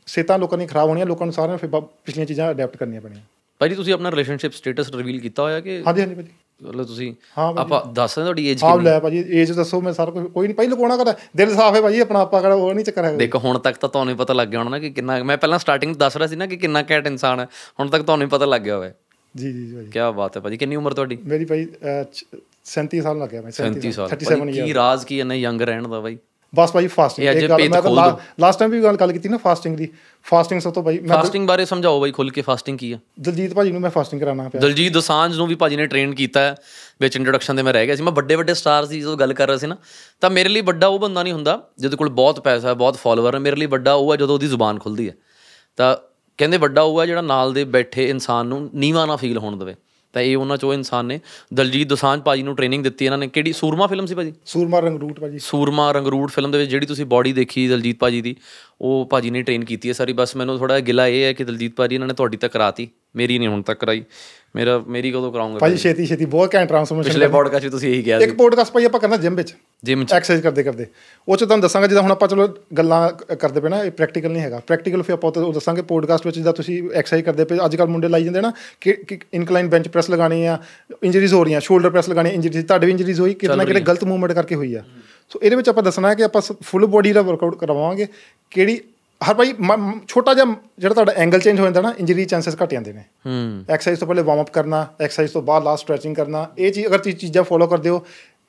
ਸਿਹਤਾਂ 0.06 0.40
ਲੋਕਾਂ 0.40 0.58
ਦੀਆਂ 0.58 0.68
ਖਰਾਬ 0.68 0.90
ਹੋਣੀਆਂ 0.90 1.06
ਲੋਕਾਂ 1.06 1.26
ਨੂੰ 1.28 1.34
ਸਾਰਿਆਂ 1.34 1.58
ਨੂੰ 1.58 1.60
ਫਿਰ 1.60 1.82
ਪਿਛਲੀਆਂ 2.06 2.26
ਚੀਜ਼ਾਂ 2.26 2.52
ਅਡਾਪਟ 2.52 2.78
ਕਰਨੀਆਂ 2.78 3.02
ਪੈਣੀਆਂ। 3.02 3.22
ਭਾਜੀ 3.60 3.76
ਤੁਸੀਂ 3.76 3.94
ਆਪਣਾ 3.94 4.12
ਰਿਲੇਸ਼ਨਸ਼ਿਪ 4.12 4.52
ਸਟੇਟਸ 4.54 4.90
ਰਿਵੀਲ 4.96 5.20
ਕੀਤਾ 5.20 5.44
ਹੋਇਆ 5.44 5.60
ਕਿ 5.60 5.84
ਹਾਂਜੀ 5.88 6.02
ਹਾਂਜੀ 6.02 6.16
ਭਾਜੀ 6.16 6.28
ਮਤਲਬ 6.64 6.86
ਤੁਸੀਂ 6.86 7.14
ਹਾਂ। 7.38 7.54
ਆਪਾਂ 7.58 7.94
ਦੱਸ 7.94 8.12
ਸਕਦੇ 8.12 8.24
ਤੁਹਾਡੀ 8.24 8.48
ਏਜ 8.48 8.62
ਕਿੰਨੀ 8.62 8.84
ਲੈ 8.84 9.00
ਭਾਜੀ 9.00 9.24
ਏਜ 9.30 9.52
ਦੱਸੋ 9.52 9.82
ਮੈਂ 9.82 9.94
ਸਾਰਾ 9.94 10.12
ਕੁਝ 10.12 10.28
ਕੋਈ 10.28 10.48
ਨਹੀਂ 10.48 10.56
ਪਹਿਲਾਂ 10.56 10.78
ਕੋਣਾ 10.78 10.98
ਕਰਦਾ 10.98 11.16
ਦਿਲ 11.36 11.56
ਸਾਫ਼ 11.56 11.76
ਹੈ 11.76 11.82
ਭਾਜੀ 11.82 12.00
ਆਪਣਾ 12.00 12.20
ਆਪਾਂ 12.20 12.42
ਕਿਹੜਾ 12.42 12.56
ਉਹ 12.56 12.74
ਨਹੀਂ 12.74 12.86
ਚੱਕਰ 12.86 13.04
ਹੈਗਾ। 13.04 13.18
ਦੇਖੋ 13.18 13.40
ਹੁਣ 13.40 13.60
ਤੱਕ 13.60 13.78
ਤਾਂ 13.78 13.90
ਤੁਹਾਨੂੰ 13.90 14.14
ਹੀ 14.14 14.18
ਪਤਾ 14.18 14.34
ਲੱਗ 14.34 14.48
ਗਿਆ 14.48 14.60
ਹੋਣਾ 14.60 14.70
ਨਾ 14.70 14.80
ਕਿ 14.80 14.90
ਕਿੰਨਾ 14.90 15.24
ਮੈਂ 15.24 15.38
ਪਹਿਲਾਂ 15.38 15.60
ਸਟਾਰਟਿੰਗ 15.60 15.96
ਦੱਸ 15.96 16.18
ਰਿਹਾ 16.18 16.28
ਸੀ 16.28 16.36
ਨਾ 16.36 16.46
ਕਿ 16.46 16.56
ਕਿੰਨਾ 16.58 16.82
ਕੈਟ 16.84 17.08
ਇਨਸਾਨ 17.08 17.40
ਹੈ। 17.40 17.48
ਹੁਣ 17.80 17.90
ਤੱਕ 17.90 18.04
ਤੁਹਾਨੂੰ 18.04 18.26
ਹੀ 18.26 18.30
ਪਤਾ 18.30 18.46
ਲੱਗ 18.46 18.62
ਗਿਆ 18.62 18.76
ਹੋਵੇ। 18.76 18.92
ਜੀ 19.36 19.52
ਜੀ 19.54 19.76
ਭਾਜੀ 19.76 19.90
ਕੀ 19.92 20.00
ਬਾਤ 20.16 20.38
ਹੈ 20.38 20.42
ਭਾਜੀ 20.42 20.58
ਕਿੰਨੀ 20.58 20.76
ਉਮਰ 20.76 20.94
ਤੁਹਾਡੀ? 20.94 21.18
ਮੇਰੀ 21.26 21.46
ਭਾਈ 21.46 21.66
ਅਹ, 21.66 22.04
ਚ- 22.04 22.26
37 22.66 23.02
ਸਾਲ 23.02 23.18
ਲੱਗਿਆ 23.20 23.42
ਮੈਂ 23.42 23.52
37 23.52 23.92
ਸਾਲ 23.92 24.10
37 24.10 24.40
ਭਾਜੀ, 24.40 24.58
ਇਅਰ 24.60 24.66
ਕੀ 24.66 24.74
ਰਾਜ਼ 24.74 25.06
ਕੀ 25.06 25.20
ਇੰਨੇ 25.20 25.38
ਯੰਗ 25.38 25.62
ਰਹਿਣ 25.62 25.88
ਦਾ 25.88 26.00
ਬਾਈ? 26.00 26.18
ਬਸ 26.56 26.72
ਭਾਜੀ 26.72 26.88
ਫਾਸਟਿੰਗ 26.88 27.28
ਇਹ 27.28 27.48
ਗੱਲ 27.50 27.70
ਮੈਂ 27.70 27.82
ਤਾਂ 27.82 27.92
ਲਾਸਟ 28.40 28.60
ਟਾਈਮ 28.60 28.72
ਵੀ 28.72 28.82
ਗੱਲ 28.84 28.96
ਗੱਲ 28.96 29.12
ਕੀਤੀ 29.12 29.30
ਨਾ 29.30 29.38
ਫਾਸਟਿੰਗ 29.38 29.76
ਦੀ। 29.78 29.88
ਫਾਸਟਿੰਗ 30.26 30.62
ਸਭ 30.62 30.74
ਤੋਂ 30.74 30.84
ਭਾਈ 30.84 31.00
ਮੈਂ 31.00 31.18
ਫਾਸਟਿੰਗ 31.18 31.48
ਬਾਰੇ 31.48 31.66
ਸਮਝਾਓ 31.66 32.00
ਬਾਈ 32.02 32.12
ਖੁੱਲ 32.12 32.30
ਕੇ 32.32 32.42
ਫਾਸਟਿੰਗ 32.42 32.78
ਕੀ 32.78 32.92
ਆ? 32.92 32.98
ਦਲਜੀਤ 33.20 33.54
ਭਾਜੀ 33.54 33.72
ਨੂੰ 33.72 33.82
ਮੈਂ 33.82 33.90
ਫਾਸਟਿੰਗ 33.90 34.22
ਕਰਾਉਣਾ 34.22 34.48
ਪਿਆ। 34.50 34.62
ਦਲਜੀਤ 34.62 34.94
ਦੋਸਾਂਝ 34.94 35.36
ਨੂੰ 35.38 35.48
ਵੀ 35.48 35.56
ਭਾਜੀ 35.56 35.76
ਨੇ 35.76 35.86
ਟ੍ਰੇਨ 35.86 36.16
ਕੀਤਾ 36.16 36.42
ਹੈ 36.42 36.56
ਵਿੱਚ 37.02 37.16
ਇੰਟਰੋਡਕਸ਼ਨ 37.16 37.56
ਦੇ 37.56 37.64
ਮੈਂ 37.64 37.74
ਰਹਿ 37.74 37.86
ਗਿਆ 37.86 37.96
ਸੀ। 37.96 38.04
ਮੈਂ 38.04 38.12
ਵੱਡੇ 38.12 38.36
ਵੱਡੇ 38.36 38.54
ਸਟਾਰਸ 38.54 38.88
ਦੀ 38.88 39.00
ਜਦੋਂ 39.02 39.16
ਗੱਲ 39.18 39.34
ਕਰ 39.34 39.48
ਰਿਹਾ 39.48 39.58
ਸੀ 39.58 39.68
ਨਾ 39.68 39.78
ਤਾਂ 40.22 40.30
ਮੇਰੇ 40.30 40.50
ਲਈ 40.50 40.62
ਵੱਡਾ 40.62 40.88
ਉਹ 40.88 41.00
ਬੰਦਾ 41.00 41.24
ਨਹੀਂ 41.24 41.34
ਹੁੰਦਾ 41.34 41.60
ਜਿਹਦੇ 41.80 41.98
ਕੋਲ 41.98 42.10
ਬਹੁਤ 42.10 42.40
ਪੈਸਾ 42.40 42.68
ਹੈ 42.68 42.74
ਬਹੁਤ 42.74 42.98
ਫਾਲੋਅਰ 42.98 43.36
ਹੈ। 43.36 43.40
ਮੇਰੇ 43.40 43.56
ਲਈ 43.56 43.66
ਵੱਡਾ 43.66 43.94
ਉਹ 43.94 44.12
ਹੈ 44.12 44.18
ਜਦੋਂ 44.18 44.34
ਉਹਦੀ 44.34 44.48
ਜ਼ੁਬਾਨ 44.48 44.80
ਖੁੱਲਦੀ 44.80 45.10
ਹੈ। 45.10 45.14
ਤਾਂ 45.78 45.96
ਕਹਿੰਦੇ 46.40 46.58
ਵੱਡਾ 46.58 46.82
ਉਹ 46.82 47.02
ਹੈ 47.02 47.06
ਜਿਹੜਾ 47.06 47.22
ਨਾਲ 47.22 47.54
ਦੇ 47.54 47.64
ਬੈਠੇ 47.64 48.10
ਇਨਸਾਨ 48.10 48.46
ਨੂੰ 48.46 48.70
ਨੀਵਾਂ 48.76 49.08
ਨਾ 49.08 49.16
ਫੀਲ 49.16 49.38
ਹੋਣ 49.38 49.58
ਦੇਵੇ। 49.58 49.76
ਤਾਂ 50.14 50.22
ਇਹ 50.22 50.38
ਉਹਨਾਂ 50.38 50.58
ਚੋਂ 50.58 50.74
ਇਨਸਾਨ 50.74 51.06
ਨੇ 51.06 51.20
ਦਲਜੀਤ 51.54 51.88
ਦੋਸਾਂਝ 51.88 52.22
ਭਾਜੀ 52.22 52.44
ਨੂੰ 52.44 52.56
ਟ੍ਰੇਨਿੰਗ 52.56 52.84
ਦਿੱਤੀ 52.84 53.06
ਇਹਨਾਂ 53.06 53.18
ਨੇ। 53.18 53.28
ਕਿਹੜੀ 53.28 53.54
ਸੂਰਮਾ 53.54 53.88
ਫਿਲਮ 53.88 54.06
ਸੀ 54.06 54.16
ਭਾਜੀ? 54.16 54.34
ਸੂਰਮਾ 54.46 54.80
ਰੰਗਰੂਟ 54.80 55.20
ਭਾਜੀ। 55.20 55.40
ਸੂਰਮਾ 55.40 55.92
ਰੰਗਰੂਟ 55.92 56.32
ਫਿਲਮ 56.32 56.52
ਦੇ 56.52 56.58
ਵਿੱਚ 56.58 56.72
ਜਿਹੜੀ 56.72 56.86
ਤੁਸੀਂ 56.86 57.06
ਬਾਡੀ 57.06 57.34
ਦੇਖੀ 57.34 57.68
ਦਲਜੀਤ 57.68 58.00
ਭਾਜੀ 58.00 58.22
ਦੀ 58.22 58.36
ਉਹ 58.82 59.08
ਭਾਜੀ 59.12 59.30
ਨੇ 59.30 59.42
ਟ੍ਰੇਨ 59.42 59.66
ਕੀਤੀ 59.66 59.90
ਹੈ 59.90 59.94
ਸਾਰੀ। 59.94 60.14
ਬਸ 60.14 60.36
ਮੈਨੂੰ 60.36 60.58
ਥੋੜਾ 60.58 60.80
ਗਿਲਾ 60.80 61.08
ਇਹ 61.08 61.24
ਹੈ 61.24 61.34
ਕਿ 61.34 61.44
ਦਲਜੀਤ 61.44 61.76
ਭਾਜੀ 61.76 61.96
ਇਹਨਾਂ 61.96 62.08
ਨੇ 62.08 62.14
ਤੁਹਾਡੀ 62.14 62.38
ਤੱਕ 62.38 62.54
ਕਰਾਤੀ। 62.54 62.88
ਮੇਰੀ 63.16 63.38
ਨਹੀਂ 63.40 63.50
ਹੁਣ 63.50 63.62
ਤੱਕ 63.62 63.80
ਕਰਾਈ। 63.80 64.04
ਮੇਰਾ 64.56 64.78
ਮੇਰੀ 64.88 65.10
ਕਦੋਂ 65.12 65.32
ਕਰਾਉਂਗੇ 65.32 65.58
ਭਾਜੀ 65.60 65.78
ਛੇਤੀ 65.78 66.06
ਛੇਤੀ 66.06 66.26
ਬਹੁਤ 66.26 66.56
ਘੈਂਟ 66.56 66.68
ਟ੍ਰਾਂਸਫਰਮੇਸ਼ਨ 66.68 67.10
ਪਿਛਲੇ 67.10 67.28
ਪੋਡਕਾਸਟ 67.28 67.64
ਵਿੱਚ 67.64 67.72
ਤੁਸੀਂ 67.72 67.90
ਇਹੀ 67.90 68.02
ਕਿਹਾ 68.04 68.18
ਇੱਕ 68.20 68.30
ਸੀ 68.30 68.36
ਪੋਡਕਾਸਟ 68.36 68.74
ਭਾਈ 68.74 68.86
ਆਪਾਂ 68.86 69.00
ਕਰਨਾ 69.00 69.18
ਜਿਮ 69.18 69.36
ਵਿੱਚ। 69.36 69.54
ਜਿਮ 69.84 70.04
ਚ। 70.06 70.14
ਐਕਸਰਸਾਈਜ਼ 70.14 70.42
ਕਰਦੇ 70.44 70.64
ਕਰਦੇ। 70.64 70.86
ਉਹ 71.28 71.38
ਚ 71.38 71.40
ਤੁਹਾਨੂੰ 71.40 71.62
ਦੱਸਾਂਗਾ 71.62 71.88
ਜਿੱਦਾਂ 71.88 72.04
ਹੁਣ 72.04 72.12
ਆਪਾਂ 72.12 72.28
ਚਲੋ 72.28 72.48
ਗੱਲਾਂ 72.78 73.36
ਕਰਦੇ 73.36 73.60
ਪਏ 73.60 73.70
ਨਾ 73.70 73.84
ਇਹ 73.84 73.92
ਪ੍ਰੈਕਟੀਕਲ 73.92 74.32
ਨਹੀਂ 74.32 74.44
ਹੈਗਾ। 74.44 74.62
ਪ੍ਰੈਕਟੀਕਲ 74.68 75.04
ਫਿਰ 75.04 75.14
ਆਪਾਂ 75.14 75.32
ਉਹ 75.38 75.54
ਦੱਸਾਂਗੇ 75.54 75.82
ਪੋਡਕਾਸਟ 75.82 76.26
ਵਿੱਚ 76.26 76.36
ਜਿੱਦਾਂ 76.36 76.54
ਤੁਸੀਂ 76.54 76.82
ਐਕਸਰਸਾਈਜ਼ 76.84 77.26
ਕਰਦੇ 77.26 77.46
ਪਏ। 77.46 77.58
ਅੱਜ 77.66 77.76
ਕੱਲ 77.76 77.88
ਮੁੰਡੇ 77.88 78.08
ਲਾਈ 78.08 78.24
ਜਾਂਦੇ 78.24 78.42
ਨਾ 78.42 78.52
ਕਿ 78.82 78.98
ਇਨਕਲਾਈਨ 79.34 79.70
ਬੈਂਚ 79.70 79.88
ਪ੍ਰੈਸ 79.88 80.10
ਲਗਾਣੀ 80.10 80.46
ਆ 80.46 80.58
ਇੰਜਰੀਜ਼ 81.04 81.34
ਹੋ 81.34 81.44
ਰਹੀਆਂ 81.44 81.60
ਸ਼ੋਲਡਰ 81.60 81.90
ਪ੍ਰੈਸ 81.90 82.10
ਲਗਾਣੀ 82.10 82.30
ਇੰਜਰੀਜ਼ 82.30 82.66
ਤੁਹਾਡੇ 82.68 82.86
ਵੀ 82.86 82.92
ਇੰਜਰੀਜ਼ 82.92 83.22
ਹੋਈ 83.22 83.34
ਕਿਤੇ 83.34 83.56
ਨਾ 83.56 83.66
ਕਿਤੇ 83.66 83.80
ਗਲਤ 83.80 84.04
ਮੂਵਮੈਂਟ 84.04 84.32
ਕਰਕੇ 84.32 84.56
ਹੋਈ 84.56 84.74
ਆ। 84.76 84.84
ਸੋ 85.30 85.40
ਇਹਦੇ 85.44 85.56
ਵਿੱਚ 85.56 85.70
ਆਪਾਂ 85.70 85.84
ਦੱਸਣਾ 85.84 86.10
ਹੈ 86.10 86.16
ਕਿ 86.16 86.24
ਆਪਾਂ 86.24 86.42
ਫੁੱਲ 86.42 86.86
ਬੋਡੀ 86.86 87.12
ਦਾ 87.12 87.22
ਵਰਕਆਊਟ 87.22 87.58
ਕਰਵਾਵਾਂਗੇ। 87.58 88.08
ਕਿਹੜੀ 88.52 88.80
ਹਰ 89.30 89.34
ਭਾਈ 89.34 89.54
ਛੋਟਾ 90.08 90.34
ਜਿਹਾ 90.34 90.56
ਜਿਹੜਾ 90.80 90.94
ਤੁਹਾਡਾ 90.94 91.12
ਐਂਗਲ 91.12 91.40
ਚੇਂਜ 91.40 91.60
ਹੋ 91.60 91.64
ਜਾਂਦਾ 91.64 91.82
ਨਾ 91.82 91.94
ਇੰਜਰੀ 92.00 92.26
ਚਾਂਸਸ 92.26 92.58
ਘਟ 92.64 92.72
ਜਾਂਦੇ 92.72 92.94
ਨੇ। 92.94 93.02
ਹੂੰ। 93.02 93.66
ਐਕਸਰਸਾਈਜ਼ 93.70 94.00
ਤੋਂ 94.00 94.08
ਪਹਿਲੇ 94.08 94.22
ਵਾਰਮ 94.22 94.42
ਅਪ 94.42 94.50
ਕਰਨਾ 94.50 94.88
ਐਕਸਰਸਾਈਜ਼ 95.02 95.32
ਤੋਂ 95.32 95.42
ਬਾਅਦ 95.42 95.64
ਲਾਸਟ 95.64 95.84
ਸਟ੍ਰੈਚਿੰਗ 95.84 96.16
ਕਰਨਾ 96.16 96.50
ਇਹ 96.58 96.72
ਚੀਜ਼ 96.72 96.88
ਅਗਰ 96.88 96.98
ਤੁਸੀਂ 96.98 97.14
ਚੀਜ਼ਾਂ 97.14 97.44
ਫੋਲੋ 97.44 97.68
ਕਰਦੇ 97.68 97.90
ਹੋ 97.90 98.06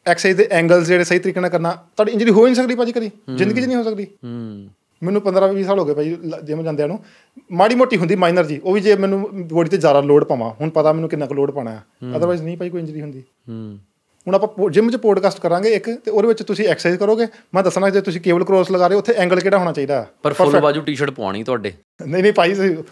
ਐਕਸਰਸਾਈਜ਼ 0.06 0.38
ਦੇ 0.38 0.48
ਐਂਗਲਸ 0.50 0.86
ਜਿਹੜੇ 0.86 1.04
ਸਹੀ 1.04 1.18
ਤਰੀਕੇ 1.18 1.40
ਨਾਲ 1.40 1.50
ਕਰਨਾ 1.50 1.70
ਤੁਹਾਡੀ 1.70 2.12
ਇੰਜਰੀ 2.12 2.30
ਹੋ 2.30 2.38
ਹੀ 2.38 2.44
ਨਹੀਂ 2.44 2.54
ਸਕਦੀ 2.54 2.74
ਭਾਜੀ 2.74 2.92
ਕਦੀ 2.92 3.10
ਜ਼ਿੰਦਗੀ 3.34 3.62
'ਚ 3.62 3.66
ਨਹੀਂ 3.66 3.76
ਹੋ 3.76 3.82
ਸਕਦੀ। 3.82 4.04
ਹੂੰ। 4.04 4.68
ਮੈਨੂੰ 5.02 5.22
15 5.22 5.48
20 5.52 5.62
ਸਾਲ 5.62 5.78
ਹੋ 5.78 5.84
ਗਏ 5.84 5.94
ਭਾਈ 5.94 6.16
ਜਿਮ 6.44 6.62
ਜਾਂਦਿਆਂ 6.62 6.88
ਨੂੰ। 6.88 7.04
ਮਾੜੀ 7.52 7.74
ਮੋਟੀ 7.74 7.96
ਹੁੰਦੀ 7.96 8.16
ਮਾਈਨਰ 8.16 8.44
ਜੀ 8.44 8.60
ਉਹ 8.64 8.72
ਵੀ 8.74 8.80
ਜੇ 8.80 8.96
ਮੈਨੂੰ 8.96 9.46
ਬੋਡੀ 9.48 9.70
ਤੇ 9.70 9.76
ਜ਼ਿਆਦਾ 9.76 10.00
ਲੋਡ 10.00 10.24
ਪਾਵਾਂ 10.24 10.50
ਹੁਣ 10.50 10.70
ਪਤਾ 10.70 10.92
ਮੈਨੂੰ 10.92 11.10
ਕਿੰਨਾ 11.10 11.26
ਕੁ 11.26 11.34
ਲੋਡ 11.34 11.50
ਪਾਣਾ 11.50 11.70
ਹੈ। 11.70 11.84
ਅਦਰਵਾਈਜ਼ 12.16 12.42
ਨਹੀਂ 12.42 12.56
ਭਾਈ 12.56 12.70
ਕੋਈ 12.70 12.80
ਇੰਜਰੀ 12.80 13.00
ਹੁੰਦੀ। 13.00 13.20
ਹੂੰ। 13.20 13.78
ਹੁਣ 14.26 14.34
ਆਪਾਂ 14.34 14.70
ਜਿਮ 14.70 14.90
'ਚ 14.90 14.96
ਪੋਡਕਾਸਟ 14.96 15.40
ਕਰਾਂਗੇ 15.40 15.68
ਇੱਕ 15.74 15.90
ਤੇ 15.90 16.10
ਉਹਦੇ 16.10 16.28
ਵਿੱਚ 16.28 16.42
ਤੁਸੀਂ 16.42 16.68
ਐਕਸਰਸਾਈਜ਼ 16.68 16.98
ਕਰੋਗੇ। 16.98 17.26
ਮੈਂ 17.54 17.62
ਦੱਸਣਾ 17.62 17.90
ਜੇ 17.90 18.00
ਤੁਸੀਂ 18.00 18.20
ਕੇਬਲ 18.20 18.44
ਕ੍ਰੋਸ 18.44 18.70
ਲਗਾ 18.70 18.86
ਰਹੇ 18.86 18.94
ਹੋ 18.94 18.98
ਉੱਥੇ 18.98 19.12
ਐਂਗਲ 19.16 19.40
ਕਿਹੜਾ 19.40 19.58
ਹੋਣਾ 19.58 19.72
ਚਾਹੀਦਾ? 19.72 20.06
ਪਰ 20.22 20.32
ਫੁੱਲ 20.32 20.60
ਬਾਜੂ 20.60 20.80
ਟੀ-ਸ਼ਰਟ 20.80 21.10
ਪਵਾਣੀ 21.10 21.44
ਤੁਹਾਡੇ। 21.44 21.72
ਨਹੀਂ 22.06 22.22
ਨਹੀਂ 22.22 22.32
ਭਾਈ 22.32 22.54
ਤੁਸੀਂ- 22.54 22.82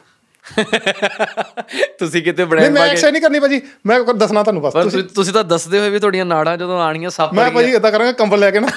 ਤੁਸੀਂ 1.99 2.23
ਕਿਤੇ 2.23 2.45
ਬ੍ਰੈਂਡ 2.45 2.73
ਮੈਂ 2.73 2.83
ਐਕਸਰਸਾਈਜ਼ 2.83 3.12
ਨਹੀਂ 3.12 3.23
ਕਰਨੀ 3.23 3.38
ਭਾਜੀ। 3.40 3.61
ਮੈਂ 3.87 4.01
ਦੱਸਣਾ 4.01 4.43
ਤੁਹਾਨੂੰ 4.43 4.62
ਬਸ। 4.62 4.73
ਤੁਸੀਂ 5.14 5.35
ਤਾਂ 5.35 5.45
ਦੱਸਦੇ 5.45 5.79
ਹੋਏ 5.79 5.90
ਵੀ 5.90 5.99
ਤੁਹਾਡੀਆਂ 5.99 6.25
ਨਾੜਾਂ 6.25 6.57
ਜਦੋਂ 6.57 6.81
ਆਣੀਆਂ 6.81 7.11
ਸੱਪ 7.11 7.35
ਮੈਂ 7.35 7.51
ਭਾਜੀ 7.51 7.71
ਇਦਾਂ 7.71 7.93
ਕਰਾਂਗਾ 7.93 8.12
ਕੰਬਲ 8.12 8.38
ਲੈ 8.38 8.51
ਕੇ 8.51 8.61
ਨਾ। 8.61 8.69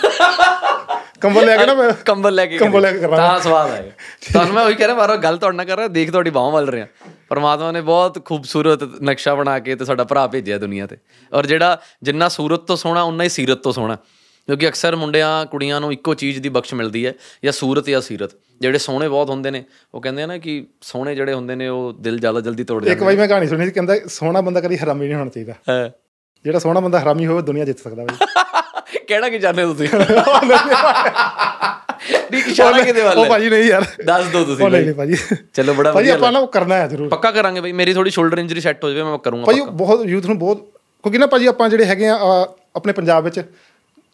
ਕੰਬਲ 1.24 1.46
ਲੈ 1.46 1.58
ਕੇ 1.58 1.66
ਨਾ 1.66 1.74
ਮੈਂ। 1.74 1.92
ਕੰਬਲ 2.06 2.36
ਲੈ 2.36 2.46
ਕੇ 2.46 2.58
ਕੰਬਲ 2.58 2.82
ਲੈ 2.82 2.92
ਕੇ। 2.92 3.00
ਕਰਾਂਗਾ। 3.00 3.18
ਤਾਂ 3.18 3.40
ਸਵਾਦ 3.40 3.72
ਆਏਗਾ 3.72 3.90
ਤੁਹਾਨੂੰ 4.34 4.54
ਮੈਂ 4.56 4.64
ਉਹੀ 4.64 4.76
ਕਹਿ 4.76 4.88
ਰਿਹਾ 4.88 4.96
ਬਾਰ 4.98 5.18
ਗੱਲ 5.18 5.38
ਤੁਹਾਡੇ 5.38 5.58
ਨਾਲ 5.58 5.66
ਕਰ 5.66 5.78
ਰਿਹਾ 5.78 5.88
ਦੇਖ 5.88 6.12
ਤੁਹਾਡੀ 6.12 6.30
ਬਾਹਾਂ 6.30 6.52
ਵੱਲ 6.52 6.68
ਰਿਹਾ। 6.70 6.88
ਪਰਮਾਤਮਾ 7.30 7.72
ਨੇ 7.72 7.82
ਬਹੁਤ 7.82 8.26
ਖੂਬਸੂਰਤ 8.26 8.84
ਨਕਸ਼ਾ 9.04 9.36
ਬਣਾ 9.36 9.60
ਕੇ 9.60 9.76
ਤੇ 9.76 9.86
ਸਾਡਾ 9.86 10.04
ਭਰਾ 10.04 10.28
ਭੇਜਿਆ 10.28 10.58
ਦੁਨੀਆ 10.58 10.88
ਤੇ। 10.88 10.98
ਔਰ 11.34 11.46
ਜਿਹੜਾ 11.46 11.80
ਜਿੰਨਾ 12.04 12.30
ਸੂਰਤ 12.30 12.60
ਤੋਂ 12.60 12.76
ਸੋਹਣਾ 12.76 13.02
ਉਨਾ 13.02 13.24
ਹੀ 13.24 13.30
ਸੀਰਤ 13.30 13.58
ਤੋਂ 13.58 13.74
ਸੋਹਣਾ। 13.74 13.96
ਕਿਉਂਕਿ 14.48 14.68
ਅਕਸਰ 14.68 14.96
ਮੁੰਡਿਆਂ 14.96 15.46
ਕੁੜੀਆਂ 15.46 15.82
ਨੂੰ 15.82 15.92
ਇੱਕੋ 15.94 16.14
ਚੀਜ਼ 16.14 16.40
ਦੀ 16.42 16.50
ਬਖਸ਼ 16.50 16.74
ਮਿਲਦੀ 16.74 17.06
ਹੈ 17.06 17.14
ਜਾਂ 17.44 17.52
ਸੂਰਤ 17.52 17.90
ਜਾਂ 17.90 18.02
ਸੀਰਤ। 18.02 18.32
ਜਿਹੜੇ 18.62 18.78
ਸੋਹਣੇ 18.78 19.08
ਬਹੁਤ 19.08 19.30
ਹੁੰਦੇ 19.30 19.52
ਨੇ 19.52 19.64
ਉਹ 19.94 20.02
ਕਹਿੰਦੇ 20.02 20.24
ਆ 20.24 20.26
ਨਾ 20.26 20.38
ਕਿ 20.38 20.68
ਸੋਹਣੇ 20.82 21.16
ਜਿਹੜੇ 21.16 21.34
ਹੁੰਦੇ 21.34 21.56
ਨੇ 21.56 21.68
ਉਹ 21.68 21.94
ਦਿਲ 21.94 22.20
ਜ਼ਿਆਦਾ 22.20 22.42
ਜਲਦੀ 22.42 22.64
ਤੋੜ 22.64 22.82
ਇੱਕ 22.84 22.90
ਜਾਂਦੇ 22.90 23.06
ਵਾਰੀ 23.06 23.18
ਮੈਂ 23.18 23.28
ਕਹਾਣੀ 23.28 23.48
ਸੁਣੀ 23.48 23.66
ਸੀ 23.66 23.72
ਕਹਿੰਦਾ 23.72 23.96
ਸੋਹਣਾ 24.08 24.42
ਬੰਦਾ 24.42 24.62
ਕਦੀ 24.62 24.78
ਹਰਾਮੀ 24.78 25.06
ਨਹੀਂ 25.06 25.16
ਹੋਣਾ 25.16 25.30
ਚਾਹੀਦਾ। 25.30 25.54
ਜਿਹੜਾ 26.44 26.60
ਸੋਹਣਾ 26.60 26.80
ਬੰਦਾ 26.80 27.00
ਹਰਾਮੀ 27.00 27.26
ਹੋਵੇ 27.26 27.42
ਦੁਨੀਆ 27.42 27.66
ਜਿੱਤ 27.66 27.80
ਸਕਦਾ 27.80 28.06
ਭਾਈ 28.06 28.26
ਕਿਹੜਾ 29.08 29.30
ਕੀ 29.30 29.40
ਹੋ 29.64 29.74
ਤੁਸੀਂ? 29.74 29.88
ਠੀਕ 32.32 32.48
ਇਸ਼ਾਰਾ 32.48 32.82
ਕਿਤੇ 32.82 33.02
ਵੱਲ 33.02 33.18
ਉਹ? 33.18 33.26
ਭਾਜੀ 33.26 33.50
ਨਹੀਂ 33.50 33.64
ਯਾਰ। 33.64 33.86
ਦੱਸ 34.06 34.26
ਦਿਓ 34.26 34.44
ਤੁਸੀਂ 34.44 34.70
ਨਹੀਂ। 34.70 34.84
ਨਹੀਂ 34.84 34.96
ਭਾਜੀ। 34.96 35.16
ਚਲੋ 35.54 35.74
ਬੜਾ 35.74 35.92
ਭਾਜੀ 35.92 36.04
ਵਧੀਆ 36.04 36.16
ਆਪਾਂ 36.16 36.32
ਨਾ 36.32 36.40
ਉਹ 36.40 36.48
ਕਰਨਾ 36.48 36.76
ਹੈ 36.76 36.88
ਜ਼ਰੂਰ। 36.88 37.10
ਪੱਕਾ 37.10 37.32
ਕਰਾਂਗੇ 37.32 37.62
ਬਈ 37.62 37.72
ਮੇਰੀ 37.72 37.94
ਥੋੜੀ 37.94 38.10
ਸ਼ੋਲਡਰ 38.10 38.38
ਇੰਜਰੀ 38.38 38.62
ਸੈੱਟ 38.62 38.84
ਹੋ 38.84 38.90
ਜਾਵੇ 38.90 39.04
ਮੈਂ 39.04 39.18
ਕਰੂੰਗਾ 39.18 39.46
ਭਾਜੀ 39.46 39.62
ਬਹੁਤ 39.62 40.06
ਯੂਥ 40.06 40.26
ਨੂੰ 40.26 40.38
ਬਹੁਤ 40.40 40.58
ਕਿਉਂਕਿ 41.04 41.18
ਨਾ 41.18 41.28
ਭਾਜੀ 41.28 41.46
ਆਪਾਂ 41.46 41.70
ਜਿਹੜੇ 41.70 41.86
ਹੈਗੇ 41.86 42.08
ਆ 42.08 42.18
ਆਪਣੇ 42.76 42.94
ਪੰਜਾਬ 42.94 43.24
ਵਿੱਚ 43.24 43.42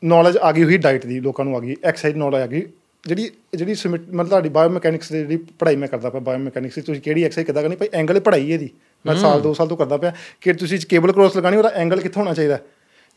ਨੌਲੇਜ 0.04 0.38
ਆ 0.38 0.52
ਗਈ 0.52 0.64
ਹੋਈ 0.64 0.78
ਡਾਈਟ 0.78 1.06
ਦੀ 1.06 1.20
ਲੋਕਾਂ 1.20 1.46
ਨੂੰ 1.46 1.56
ਆ 1.58 1.60
ਗਈ 1.60 1.76
ਐਕਸਰਸਾਈਜ਼ 1.84 2.18
ਨੌਲੇਜ 2.18 2.42
ਆ 2.42 2.48
ਗਈ। 2.48 2.62
ਜਿਹੜੀ 3.08 3.30
ਜਿਹੜੀ 3.56 3.76
ਮਤਲਬ 3.88 4.28
ਤੁਹਾਡੀ 4.28 4.50
ਬਾਇਓਮੈਕੈਨਿਕਸ 4.50 5.12
ਦੀ 5.12 5.18
ਜਿਹੜੀ 5.20 5.38
ਪੜ੍ਹਾਈ 5.38 5.76
ਮੈਂ 5.76 5.88
ਕਰਦਾ 5.88 6.10
ਪਿਆ 6.10 6.20
ਬਾਇਓਮੈਕੈਨਿਕਸ 6.20 6.76
ਦੀ 6.76 6.82
ਤੁਸੀਂ 6.82 7.02
ਕਿਹੜੀ 7.02 7.24
ਐਕਸਰਸਾਈਜ਼ 7.24 7.46
ਕਿੱਦਾਂ 7.46 7.64
ਕਰਨੀ? 7.64 7.76
ਭਾਈ 7.76 7.88
ਐਂਗਲ 7.94 8.20
ਪੜ੍ਹਾਈ 8.20 8.52
ਇਹਦੀ। 8.52 8.70
ਮੈਂ 9.06 9.16
ਸਾਲ 9.16 9.42
ਦੋ 9.42 9.54
ਸਾਲ 9.54 9.68
ਤੋਂ 9.68 9.78
ਕਰਦਾ 9.78 9.98
ਪਿਆ। 9.98 10.12
ਕਿ 10.42 10.54
ਤੁਸੀਂ 10.54 10.80
ਕੇਬਲ 10.90 11.12
ਕ੍ਰੋਸ 11.12 11.38
ਲਗਾਣੀ 11.38 11.58
ਉਹਦਾ 11.58 11.70
ਐਂਗਲ 11.70 12.02
ਕਿੱਥੇ 12.02 12.20
ਹੋਣਾ 12.20 12.34
ਚਾਹੀਦਾ? 12.34 12.58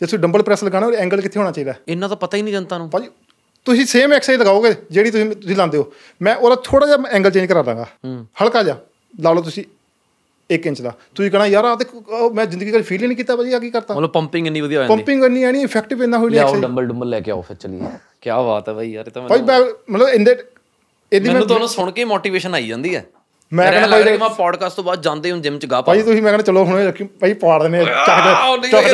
ਜੇ 0.03 0.07
ਤੁਸੀਂ 0.07 0.19
ਡੰਬਲ 0.19 0.43
ਪ੍ਰੈਸ 0.43 0.63
ਲਗਾਣਾ 0.65 0.87
ਉਹਦਾ 0.87 0.99
ਐਂਗਲ 0.99 1.21
ਕਿੱਥੇ 1.21 1.39
ਹੋਣਾ 1.39 1.51
ਚਾਹੀਦਾ? 1.53 1.75
ਇਹਨਾਂ 1.89 2.09
ਤਾਂ 2.09 2.17
ਪਤਾ 2.17 2.37
ਹੀ 2.37 2.43
ਨਹੀਂ 2.43 2.55
ਜਨਤਾ 2.55 2.79
ਨੂੰ। 2.79 2.89
ਭਾਜੀ 2.91 3.09
ਤੁਸੀਂ 3.67 3.85
ਸੇਮ 3.87 4.13
ਐਕਸਰਸਾਈਜ਼ 4.13 4.41
ਲਗਾਓਗੇ 4.41 4.75
ਜਿਹੜੀ 4.91 5.11
ਤੁਸੀਂ 5.11 5.27
ਤੁਸੀਂ 5.33 5.57
ਲਾਉਂਦੇ 5.57 5.79
ਹੋ। 5.79 5.93
ਮੈਂ 6.21 6.35
ਉਹਦਾ 6.37 6.57
ਥੋੜਾ 6.65 6.87
ਜਿਹਾ 6.87 7.09
ਐਂਗਲ 7.11 7.31
ਚੇਂਜ 7.31 7.47
ਕਰਾ 7.49 7.63
ਦਾਂਗਾ। 7.63 7.87
ਹਲਕਾ 8.43 8.63
ਜਿਹਾ 8.63 8.77
ਲਾ 9.15 9.33
ਲਓ 9.33 9.43
ਤੁਸੀਂ 9.43 9.65
1 10.51 10.67
ਇੰਚ 10.67 10.81
ਦਾ। 10.83 10.93
ਤੁਸੀਂ 11.15 11.31
ਕਹਣਾ 11.31 11.47
ਯਾਰ 11.47 11.65
ਆ 11.65 11.75
ਤੇ 11.77 11.85
ਉਹ 11.95 12.31
ਮੈਂ 12.35 12.47
ਜ਼ਿੰਦਗੀ 12.47 12.71
ਕਦੇ 12.71 12.83
ਫੀਲ 12.83 13.03
ਹੀ 13.03 13.07
ਨਹੀਂ 13.07 13.17
ਕੀਤਾ 13.17 13.37
ਭਾਜੀ 13.37 13.53
ਆ 13.53 13.59
ਕੀ 13.59 13.71
ਕਰਤਾ? 13.71 13.95
ਮਤਲਬ 13.95 14.11
ਪੰਪਿੰਗ 14.11 14.47
ਇੰਨੀ 14.47 14.61
ਵਧੀਆ 14.61 14.79
ਹੋ 14.79 14.85
ਜਾਂਦੀ। 14.85 14.95
ਪੰਪਿੰਗ 14.95 15.23
ਕਰਨੀ 15.23 15.43
ਆਣੀ 15.45 15.63
ਇਫੈਕਟਿਵ 15.63 16.03
ਇੰਨਾ 16.03 16.19
ਹੋਈ 16.19 16.31
ਨਹੀਂ 16.31 16.41
ਲਿਆਓ 16.41 16.61
ਡੰਬਲ 16.61 16.87
ਡੰਬਲ 16.87 17.09
ਲੈ 17.09 17.21
ਕੇ 17.21 17.31
ਆਓ 17.31 17.41
ਫਿਰ 17.49 17.57
ਚਲੀਏ। 17.57 17.91
ਕੀ 18.21 18.31
ਬਾਤ 18.47 18.69
ਹੈ 18.69 18.75
ਬਈ 18.75 18.93
ਯਾਰ 18.93 19.07
ਇਹ 19.07 19.13
ਤਾਂ 19.13 19.29
ਭਾਈ 19.29 19.41
ਮੈਨੂੰ 19.41 19.67
ਮੈਂ 19.67 19.73
ਮਤਲਬ 19.91 20.09
ਇੰਦੇ 20.09 20.37
ਇਹਦੀ 21.13 21.27
ਮੈਂ 21.27 21.35
ਮੈਨੂੰ 21.35 21.49
ਤੁਹਾਨੂੰ 21.49 21.69
ਸੁਣ 21.69 21.91
ਕੇ 21.91 22.05
ਮੋਟੀਵੇਸ਼ਨ 22.05 22.55
ਆਈ 22.55 22.69
ਜਾਂਦੀ 22.69 22.95
ਹੈ। 22.97 23.05
ਮੈਂ 23.53 23.73
ਕਹਿੰਦਾ 23.73 24.03
ਕਹਿੰਦਾ 24.03 24.29
ਮੈਂ 24.29 24.35
ਪੋਡਕਾਸਟ 24.35 24.77
ਤੋਂ 24.77 24.85
ਬਾਅਦ 24.85 25.03
ਜਾਂਦੇ 25.03 25.31
ਹਾਂ 25.31 25.39
ਜਿਮ 25.39 25.59
ਚ 25.59 25.67
ਗਾ 25.67 25.81
ਪਾ 25.81 25.93
ਭਾਈ 25.93 26.03
ਤੁਸੀਂ 26.03 26.23
ਮੈਂ 26.23 26.33
ਕਹਿੰਦਾ 26.33 26.43
ਚਲੋ 26.43 26.65
ਹੁਣ 26.65 26.87
ਰੱਖੀ 26.87 27.05
ਭਾਈ 27.05 27.35
ਪਾੜ 27.35 27.63
ਆ 27.63 27.69
ਨਹੀਂ, 27.69 27.87
ਚੱਕ 27.87 28.85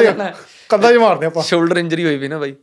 ਦੇਣਾ। 0.00 0.32
ਕੰਦਾ 0.68 0.90
ਹੀ 0.90 0.98
ਮਾਰਦੇ 0.98 1.26
ਆਪਾਂ। 1.26 1.42
ਸ਼ੋਲਡਰ 1.42 1.76
ਇੰਜਰੀ 1.76 2.04
ਹੋਈ 2.04 2.16
ਵੀ 2.16 2.28
ਨਾ 2.28 2.38
ਬਾਈ। 2.38 2.54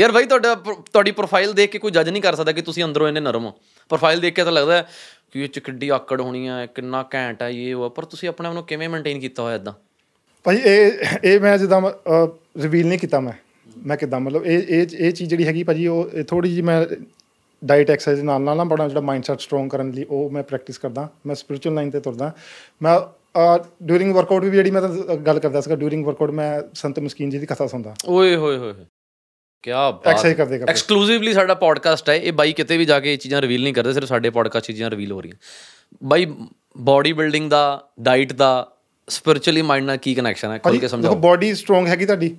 ਯਾਰ 0.00 0.12
ਬਾਈ 0.12 0.24
ਤੁਹਾਡਾ 0.24 0.54
ਤੁਹਾਡੀ 0.92 1.10
ਪ੍ਰੋਫਾਈਲ 1.10 1.52
ਦੇਖ 1.52 1.70
ਕੇ 1.70 1.78
ਕੋਈ 1.78 1.90
ਜੱਜ 1.90 2.08
ਨਹੀਂ 2.08 2.22
ਕਰ 2.22 2.34
ਸਕਦਾ 2.34 2.52
ਕਿ 2.52 2.62
ਤੁਸੀਂ 2.62 2.84
ਅੰਦਰੋਂ 2.84 3.08
ਇੰਨੇ 3.08 3.20
ਨਰਮ 3.20 3.44
ਹੋ। 3.44 3.50
ਪ੍ਰੋਫਾਈਲ 3.88 4.20
ਦੇਖ 4.20 4.34
ਕੇ 4.34 4.44
ਤਾਂ 4.44 4.52
ਲੱਗਦਾ 4.52 4.82
ਕਿ 5.32 5.44
ਇਹ 5.44 5.48
ਚ 5.48 5.58
ਕਿੱਡੀ 5.58 5.88
ਆਕੜ 5.88 6.20
ਹੋਣੀ 6.20 6.48
ਹੈ 6.48 6.66
ਕਿੰਨਾ 6.66 7.04
ਘੈਂਟ 7.14 7.42
ਹੈ 7.42 7.48
ਇਹ 7.50 7.74
ਉਹ 7.74 7.90
ਪਰ 7.90 8.04
ਤੁਸੀਂ 8.04 8.28
ਆਪਣੇ 8.28 8.48
ਆਪ 8.48 8.54
ਨੂੰ 8.54 8.64
ਕਿਵੇਂ 8.64 8.88
ਮੇਨਟੇਨ 8.88 9.20
ਕੀਤਾ 9.20 9.42
ਹੋਇਆ 9.42 9.54
ਇਦਾਂ 9.54 9.72
ਭਾਈ 10.44 10.56
ਇਹ 10.64 10.92
ਇਹ 11.24 11.40
ਮੈਂ 11.40 11.58
ਜਿੱਦਾਂ 11.58 11.82
ਰਿਵੀਲ 12.62 12.86
ਨਹੀਂ 12.86 12.98
ਕੀਤਾ 12.98 13.20
ਮੈਂ। 13.20 13.32
ਮੈਂ 13.86 13.96
ਕਿਦਾਂ 13.96 14.20
ਮਤਲਬ 14.20 14.46
ਇਹ 14.46 14.62
ਇਹ 14.68 14.86
ਇਹ 14.98 15.12
ਚੀਜ਼ 15.12 15.30
ਜਿਹੜੀ 15.30 15.46
ਹੈਗੀ 15.46 15.62
ਭਾਜੀ 15.62 15.86
ਉਹ 15.86 16.10
ਥੋੜੀ 16.28 16.48
ਜਿਹੀ 16.48 16.62
ਮੈਂ 16.62 16.86
ਡਾਈਟ 17.62 17.90
ਐਕਸਰਸਾਈਜ਼ 17.90 18.24
ਨਾਲ 18.24 18.40
ਨਾਲ 18.40 18.56
ਨਾ 18.56 18.64
ਬੜਾ 18.64 18.88
ਜਿਹੜਾ 18.88 19.00
ਮਾਈਂਡਸੈਟ 19.00 19.40
ਸਟਰੋਂਗ 19.40 19.70
ਕਰਨ 19.70 19.90
ਲਈ 19.90 20.04
ਉਹ 20.10 20.30
ਮੈਂ 20.30 20.42
ਪ੍ਰੈਕਟਿਸ 20.42 20.78
ਕਰਦਾ 20.78 21.08
ਮੈਂ 21.26 21.34
ਸਪਿਰਚੁਅਲ 21.34 21.74
ਲਾਈਨ 21.74 21.90
ਤੇ 21.90 22.00
ਤੁਰਦਾ। 22.00 22.32
ਮੈਂ 22.82 22.98
ਡਿਊਰਿੰਗ 23.82 24.14
ਵਰਕਆਊਟ 24.14 24.44
ਵੀ 24.44 24.50
ਜਿਹੜੀ 24.50 24.70
ਮੈਂ 24.70 24.82
ਤਾਂ 24.82 25.16
ਗੱਲ 25.16 25.38
ਕਰਦਾ 25.38 25.60
ਸੀਗਾ 25.60 25.76
ਡਿਊਰਿੰਗ 25.76 26.06
ਵਰਕਆਊਟ 26.06 26.30
ਮੈਂ 26.30 26.60
ਸੰਤ 26.74 26.98
ਮਸਕੀਨ 26.98 27.30
ਜੀ 27.30 27.38
ਦੀ 27.38 27.46
ਕਥਾ 27.46 27.66
ਸੁਣਦਾ। 27.66 27.94
ਓਏ 28.08 28.34
ਹੋਏ 28.36 28.56
ਹੋਏ 28.56 28.74
ਕੀ 29.64 29.70
ਬਾਤ। 29.70 30.06
ਐਕਸਰਸਾਈਜ਼ 30.06 30.36
ਕਰਦੇ 30.36 30.58
ਕਰਦੇ। 30.58 30.70
ਐਕਸਕਲੂਸਿਵਲੀ 30.70 31.32
ਸਾਡਾ 31.32 31.54
ਪੋਡਕਾਸਟ 31.54 32.08
ਹੈ 32.10 32.14
ਇਹ 32.14 32.32
ਬਾਈ 32.32 32.52
ਕਿਤੇ 32.52 32.76
ਵੀ 32.76 32.84
ਜਾ 32.84 33.00
ਕੇ 33.00 33.12
ਇਹ 33.12 33.18
ਚੀਜ਼ਾਂ 33.18 33.42
ਰਿਵੀਲ 33.42 33.62
ਨਹੀਂ 33.62 33.74
ਕਰਦੇ 33.74 33.92
ਸਿਰਫ 33.92 34.08
ਸਾਡੇ 34.08 34.30
ਪੋਡਕਾਸਟ 34.30 34.66
ਚੀਜ਼ਾਂ 34.66 34.90
ਰਿਵੀਲ 34.90 35.12
ਹੋ 35.12 35.20
ਰਹੀਆਂ। 35.20 35.36
ਬਾਈ 36.04 36.26
ਬਾਡੀ 36.76 37.12
ਬਿਲਡਿੰਗ 37.12 37.50
ਦਾ 37.50 37.62
ਡਾਈਟ 38.00 38.32
ਦਾ 38.32 38.50
ਸਪਿਰਚੁਅਲੀ 39.08 39.62
ਮਾਈਂਡ 39.62 39.84
ਨਾਲ 39.86 39.96
ਕੀ 39.96 40.14
ਕਨੈਕਸ਼ਨ 40.14 40.50
ਹੈ? 40.50 40.58
ਖੁੱਲ 40.58 40.72
ਕੇ 40.72 40.78
ਦੇਖੋ 40.78 40.90
ਸਮਝਾਓ 40.90 41.14
ਬਾਡੀ 41.14 41.54
ਸਟਰੋਂਗ 41.54 41.86
ਹੈਗੀ 41.86 42.06
ਤੁਹਾਡੀ। 42.06 42.36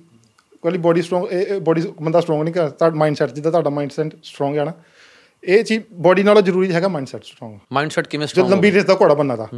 ਕੋਈ 0.62 0.78
ਬਾਡੀ 0.78 1.02
ਸਟਰੋਂਗ 1.02 1.32
ਇਹ 1.32 1.60
ਬਾਡੀ 1.60 1.82
ਬੰਦਾ 2.02 2.20
ਸਟਰੋਂਗ 2.20 2.42
ਨਹੀਂ 2.42 2.54
ਕਰ 2.54 2.68
ਤੁਹਾਡਾ 2.70 2.96
ਮਾਈਂਡਸੈਟ 2.96 3.32
ਜਿੱਦਾਂ 3.32 3.52
ਤੁਹਾਡਾ 3.52 3.70
ਮਾਈਂਡਸੈਟ 3.70 4.14
ਸਟਰੋਂਗ 4.22 4.58
ਹੈ 4.58 4.64
ਨਾ। 4.64 4.72
ਇਹ 5.44 5.64
ਚੀਜ਼ 5.64 5.82
ਬੋਡੀ 5.92 6.22
ਨਾਲੋਂ 6.22 6.42
ਜ਼ਰੂਰੀ 6.42 6.72
ਹੈਗਾ 6.72 6.88
ਮਾਈਂਡਸੈਟ 6.88 7.24
ਸਟਰੋਂਗ 7.24 7.58
ਮਾਈਂਡਸੈਟ 7.72 8.06
ਕਿਵੇਂ 8.06 8.26
ਜੋ 8.26 8.30
ਸਟਰੋਂਗ 8.30 8.50
ਲੰਬੀ 8.50 8.72
ਰੇਸ 8.72 8.84
ਦਾ 8.84 8.96
ਘੋੜਾ 9.00 9.14
ਬੰਨਾ 9.14 9.36
ਦਾ 9.36 9.48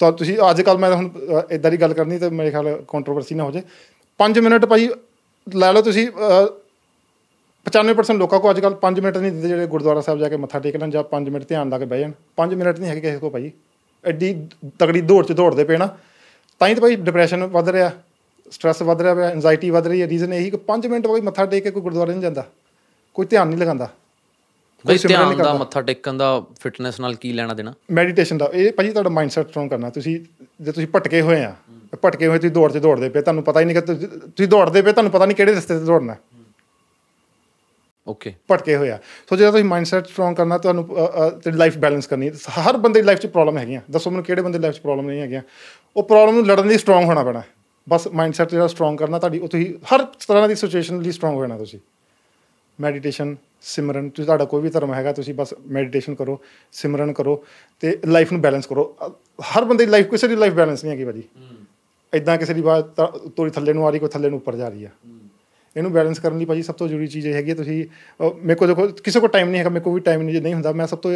ਤਾਂ 0.00 0.12
ਤੁਸੀਂ 0.12 0.36
ਅੱਜ 0.50 0.62
ਕੱਲ 0.62 0.78
ਮੈਂ 0.78 0.90
ਹੁਣ 0.94 1.08
ਇਦਾਂ 1.50 1.70
ਦੀ 1.70 1.76
ਗੱਲ 1.76 1.94
ਕਰਨੀ 1.94 2.18
ਤੇ 2.18 2.30
ਮੇਰੇ 2.30 2.50
ਖਿਆਲ 2.50 2.84
ਕੰਟਰੋਵਰਸੀ 2.88 3.34
ਨਾ 3.34 3.44
ਹੋ 3.44 3.50
ਜੇ 3.50 3.62
5 4.20 4.40
ਮਿੰਟ 4.42 4.64
ਭਾਈ 4.64 4.88
ਲੈ 5.54 5.72
ਲਓ 5.72 5.82
ਤੁਸੀਂ 5.82 6.08
ਅਹ, 6.08 6.46
95% 7.66 8.18
ਲੋਕਾਂ 8.18 8.40
ਕੋ 8.40 8.50
ਅੱਜ 8.50 8.60
ਕੱਲ 8.60 8.76
5 8.80 9.00
ਮਿੰਟ 9.00 9.16
ਨਹੀਂ 9.16 9.32
ਦਿੰਦੇ 9.32 9.48
ਜਿਹੜੇ 9.48 9.66
ਗੁਰਦੁਆਰਾ 9.66 10.00
ਸਾਹਿਬ 10.00 10.20
ਜਾ 10.20 10.28
ਕੇ 10.28 10.36
ਮੱਥਾ 10.36 10.58
ਟੇਕ 10.58 10.76
ਲੈਣ 10.76 10.90
ਜਾਂ 10.90 11.04
5 11.10 11.30
ਮਿੰਟ 11.30 11.44
ਧਿਆਨ 11.48 11.68
ਲਾ 11.68 11.78
ਕੇ 11.78 11.84
ਬਹਿ 11.84 12.00
ਜਾਣ। 12.00 12.12
5 12.36 12.54
ਮਿੰਟ 12.54 12.78
ਨਹੀਂ 12.78 12.90
ਹੈਗੇ 12.90 13.00
ਕਿਸੇ 13.00 13.18
ਕੋ 13.18 13.30
ਭਾਈ। 13.30 13.50
ਐਡੀ 14.04 14.48
ਤਗੜੀ 14.78 15.00
ਦੌੜ 15.00 15.24
ਚ 15.26 15.32
ਦੌੜਦੇ 15.32 15.64
ਪਏ 15.64 15.76
ਨਾ। 15.76 15.86
ਤਾਂ 16.60 16.68
ਹੀ 16.68 16.74
ਤਾਂ 16.74 16.82
ਭਾਈ 16.82 16.96
ਡਿਪਰੈਸ਼ਨ 16.96 17.44
ਵੱਧ 17.44 17.68
ਰਿਹਾ 17.68 17.90
ਸਟ੍ਰੈਸ 18.50 18.82
ਵੱਧ 18.82 19.02
ਰਿਹਾ 19.02 19.28
ਐਂਜ਼ਾਈਟੀ 19.28 19.70
ਵੱਧ 19.70 19.86
ਰਹੀ 19.86 20.02
ਹੈ। 20.02 20.08
ਰੀਜ਼ਨ 20.08 20.32
ਇਹੀ 20.32 20.50
ਕਿ 20.50 20.58
5 20.66 20.88
ਮਿੰਟ 20.88 21.06
ਕੋਈ 21.06 21.20
ਮੱਥਾ 21.20 21.46
ਟੇਕ 21.46 21.64
ਕੇ 21.64 21.70
ਕੋਈ 21.70 21.82
ਗੁਰਦੁਆਰੇ 21.82 22.12
ਨਹੀਂ 22.12 22.22
ਜਾਂਦਾ। 22.22 22.46
ਕੋਈ 23.14 23.26
ਧਿਆਨ 23.26 23.48
ਨਹੀਂ 23.48 23.58
ਲਗਾਉਂਦਾ। 23.58 23.88
ਬਈ 24.86 24.98
ਧਿਆਨ 25.06 25.36
ਦਾ। 25.36 25.54
ਮੱਥਾ 25.54 25.82
ਟੇਕਣ 25.82 26.14
ਦਾ 26.14 26.42
ਫਿਟਨੈਸ 26.60 27.00
ਨਾਲ 27.00 27.14
ਕੀ 27.14 27.32
ਲੈਣਾ 27.32 27.54
ਦੇਣਾ? 27.54 27.74
ਮੈਡੀਟੇਸ਼ਨ 27.90 28.38
ਦਾ। 28.38 28.50
ਇਹ 28.54 28.72
ਭਾਜੀ 28.72 28.90
ਤੁਹਾਡਾ 28.90 29.10
ਮਾਈਂਡਸੈਟ 29.10 29.50
ਸਟਰੋਂਗ 29.50 29.70
ਕਰਨਾ। 29.70 29.90
ਤੁਸੀਂ 29.90 30.20
ਜੇ 30.60 30.72
ਤੁਸੀਂ 30.72 30.88
ਭਟਕੇ 30.96 31.20
ਹੋਏ 31.20 31.42
ਆ 31.42 31.54
ਭਟਕੇ 32.04 32.26
ਹੋਏ 32.26 32.38
ਤੁਸੀਂ 32.38 32.50
ਦੌੜ 32.50 32.72
'ਚ 32.72 32.76
ਦੌੜਦੇ 32.76 33.08
ਪਏ 33.08 33.20
ਤੁਹਾਨੂੰ 33.22 33.42
ਪਤਾ 33.42 33.60
ਹੀ 33.60 33.64
ਨਹੀਂ 33.64 33.76
ਕਿ 33.76 33.80
ਤੁਸੀਂ 34.06 34.48
ਦੌੜਦੇ 34.48 34.82
ਪਏ 34.82 34.92
ਤੁਹਾਨੂੰ 34.92 35.12
ਪਤਾ 35.12 35.26
ਨਹੀਂ 35.26 35.36
ਕਿਹੜੇ 35.36 35.52
ਰਸਤੇ 35.52 35.78
ਤੇ 35.78 35.84
ਦੌੜਨਾ। 35.84 36.16
ਓਕੇ 38.08 38.34
ਭਟਕੇ 38.50 38.76
ਹੋਏ 38.76 38.90
ਆ। 38.90 38.98
ਸੋ 39.28 39.36
ਜਦੋਂ 39.36 39.52
ਤੁਸੀਂ 39.52 39.64
ਮਾਈਂਡਸੈਟ 39.64 40.06
ਸਟਰੋਂਗ 40.06 40.36
ਕਰਨਾ 40.36 40.58
ਤੁਹਾਨੂੰ 40.58 40.96
ਅ, 40.96 41.26
ਅ, 41.26 41.30
ਤੇ 41.30 41.50
ਲਾਈਫ 41.50 41.78
ਬੈਲੈਂਸ 41.78 42.06
ਕਰਨੀ 42.06 42.28
ਹੈ। 42.28 42.62
ਹਰ 42.62 42.76
ਬੰਦੇ 42.76 43.00
ਦੀ 43.00 43.06
ਲਾਈਫ 43.06 43.18
'ਚ 43.18 43.26
ਪ੍ਰੋਬਲਮ 43.26 43.58
ਹੈਗੀਆਂ। 43.58 43.80
ਦੱਸੋ 43.90 44.10
ਮੈਨੂੰ 44.10 44.24
ਕਿਹੜੇ 44.24 44.42
ਬੰਦੇ 44.42 44.58
ਦੀ 44.58 44.62
ਲਾਈਫ 44.62 44.74
'ਚ 44.74 44.78
ਪ੍ਰੋਬਲਮ 44.78 45.06
ਨਹੀਂ 45.06 45.20
ਹੈਗੀਆਂ। 45.20 45.42
ਉਹ 45.96 46.02
ਪ੍ਰੋਬਲਮ 46.02 46.34
ਨੂੰ 46.34 46.46
ਲੜਨ 46.46 46.66
ਲਈ 46.68 46.78
ਸਟਰੋਂਗ 46.78 47.04
ਹੋਣਾ 47.04 47.24
ਪੈਣਾ। 47.24 47.42
ਬਸ 47.88 48.08
ਮਾਈਂਡਸੈਟ 48.08 48.50
ਜਿਹੜਾ 48.50 48.66
ਸਟਰੋਂਗ 48.66 48.98
ਕਰਨਾ 48.98 49.18
ਤੁਹਾਡੀ 49.18 49.38
ਉਹ 49.38 49.48
ਤੁਸੀਂ 49.48 49.74
ਹਰ 49.94 50.04
ਤਰ੍ਹਾਂ 50.04 50.48
ਦੀ 50.48 50.54
ਸਿਚੁਏਸ਼ਨ 50.54 51.02
ਲਈ 51.02 51.12
ਸਟਰੋਂਗ 51.12 51.34
ਹੋਣਾ 51.34 51.58
ਤੁਸੀਂ। 51.58 51.78
ਮੈਡੀਟੇਸ਼ਨ 52.82 53.34
ਸਿਮਰਨ। 53.64 54.08
ਤੁਸੀਂ 54.08 54.26
ਤੁਹਾਡਾ 54.26 54.44
ਕੋਈ 54.44 54.62
ਵੀ 54.62 54.70
ਧਰਮ 54.70 54.92
ਹੈਗਾ 54.94 55.12
ਤੁਸੀਂ 55.12 55.34
ਬਸ 55.34 55.54
ਮੈਡੀਟੇਸ਼ਨ 55.68 56.14
ਕਰੋ 56.14 56.38
ਸਿਮਰਨ 56.72 57.12
ਕਰੋ 57.12 57.42
ਤੇ 57.82 57.96
ਲਾਈਫ 58.06 58.32
ਨੂੰ 58.32 58.40
ਬੈਲੈਂਸ 58.42 58.66
ਕਰੋ। 58.66 58.84
ਹਰ 59.50 59.64
ਬੰਦੇ 59.64 59.84
ਦੀ 59.84 59.90
ਲਾਈਫ 59.90 60.10
ਕਿਸੇ 60.10 60.28
ਦੀ 60.28 60.36
ਲਾਈਫ 60.36 60.54
ਬੈਲੈਂਸ 60.54 60.84
ਨਹੀਂ 60.84 60.92
ਹੈਗੀ 60.92 61.04
ਭਾਜੀ। 61.04 61.22
ਇਦਾਂ 62.12 62.36
ਕਿਸੇ 62.38 62.54
ਦੀ 62.54 62.62
ਬਾਤ 62.62 62.88
ਤਾਂ 62.96 63.06
ਤੋਰੀ 63.36 63.50
ਥੱਲੇ 63.50 63.72
ਨੂੰ 63.72 63.86
ਆ 63.86 63.90
ਰਹੀ 63.90 63.98
ਕੋਈ 63.98 64.08
ਥੱਲੇ 64.08 64.30
ਨੂੰ 64.30 64.38
ਉੱਪਰ 64.38 64.56
ਜਾ 64.56 64.68
ਰਹੀ 64.68 64.84
ਆ। 64.84 64.90
ਇਹਨੂੰ 65.76 65.92
ਬੈਲੈਂਸ 65.92 66.18
ਕਰਨ 66.18 66.38
ਲਈ 66.38 66.44
ਭਾਜੀ 66.44 66.62
ਸਭ 66.62 66.74
ਤੋਂ 66.74 66.88
ਜ਼ਰੂਰੀ 66.88 67.06
ਚੀਜ਼ 67.06 67.26
ਇਹ 67.26 67.34
ਹੈਗੀ 67.34 67.54
ਤੁਸੀਂ 67.54 67.84
ਮੇਰੇ 68.20 68.54
ਕੋਲ 68.54 68.68
ਦੇਖੋ 68.68 68.86
ਕਿਸੇ 69.04 69.20
ਕੋਲ 69.20 69.28
ਟਾਈਮ 69.28 69.48
ਨਹੀਂ 69.48 69.58
ਹੈਗਾ 69.58 69.70
ਮੇਰੇ 69.70 69.84
ਕੋਲ 69.84 69.94
ਵੀ 69.94 70.00
ਟਾਈਮ 70.00 70.22
ਨਹੀਂ 70.22 70.34
ਜੇ 70.34 70.40
ਨਹੀਂ 70.40 70.54
ਹੁੰਦਾ 70.54 70.72
ਮੈਂ 70.72 70.86
ਸਭ 70.86 70.98
ਤੋਂ 70.98 71.12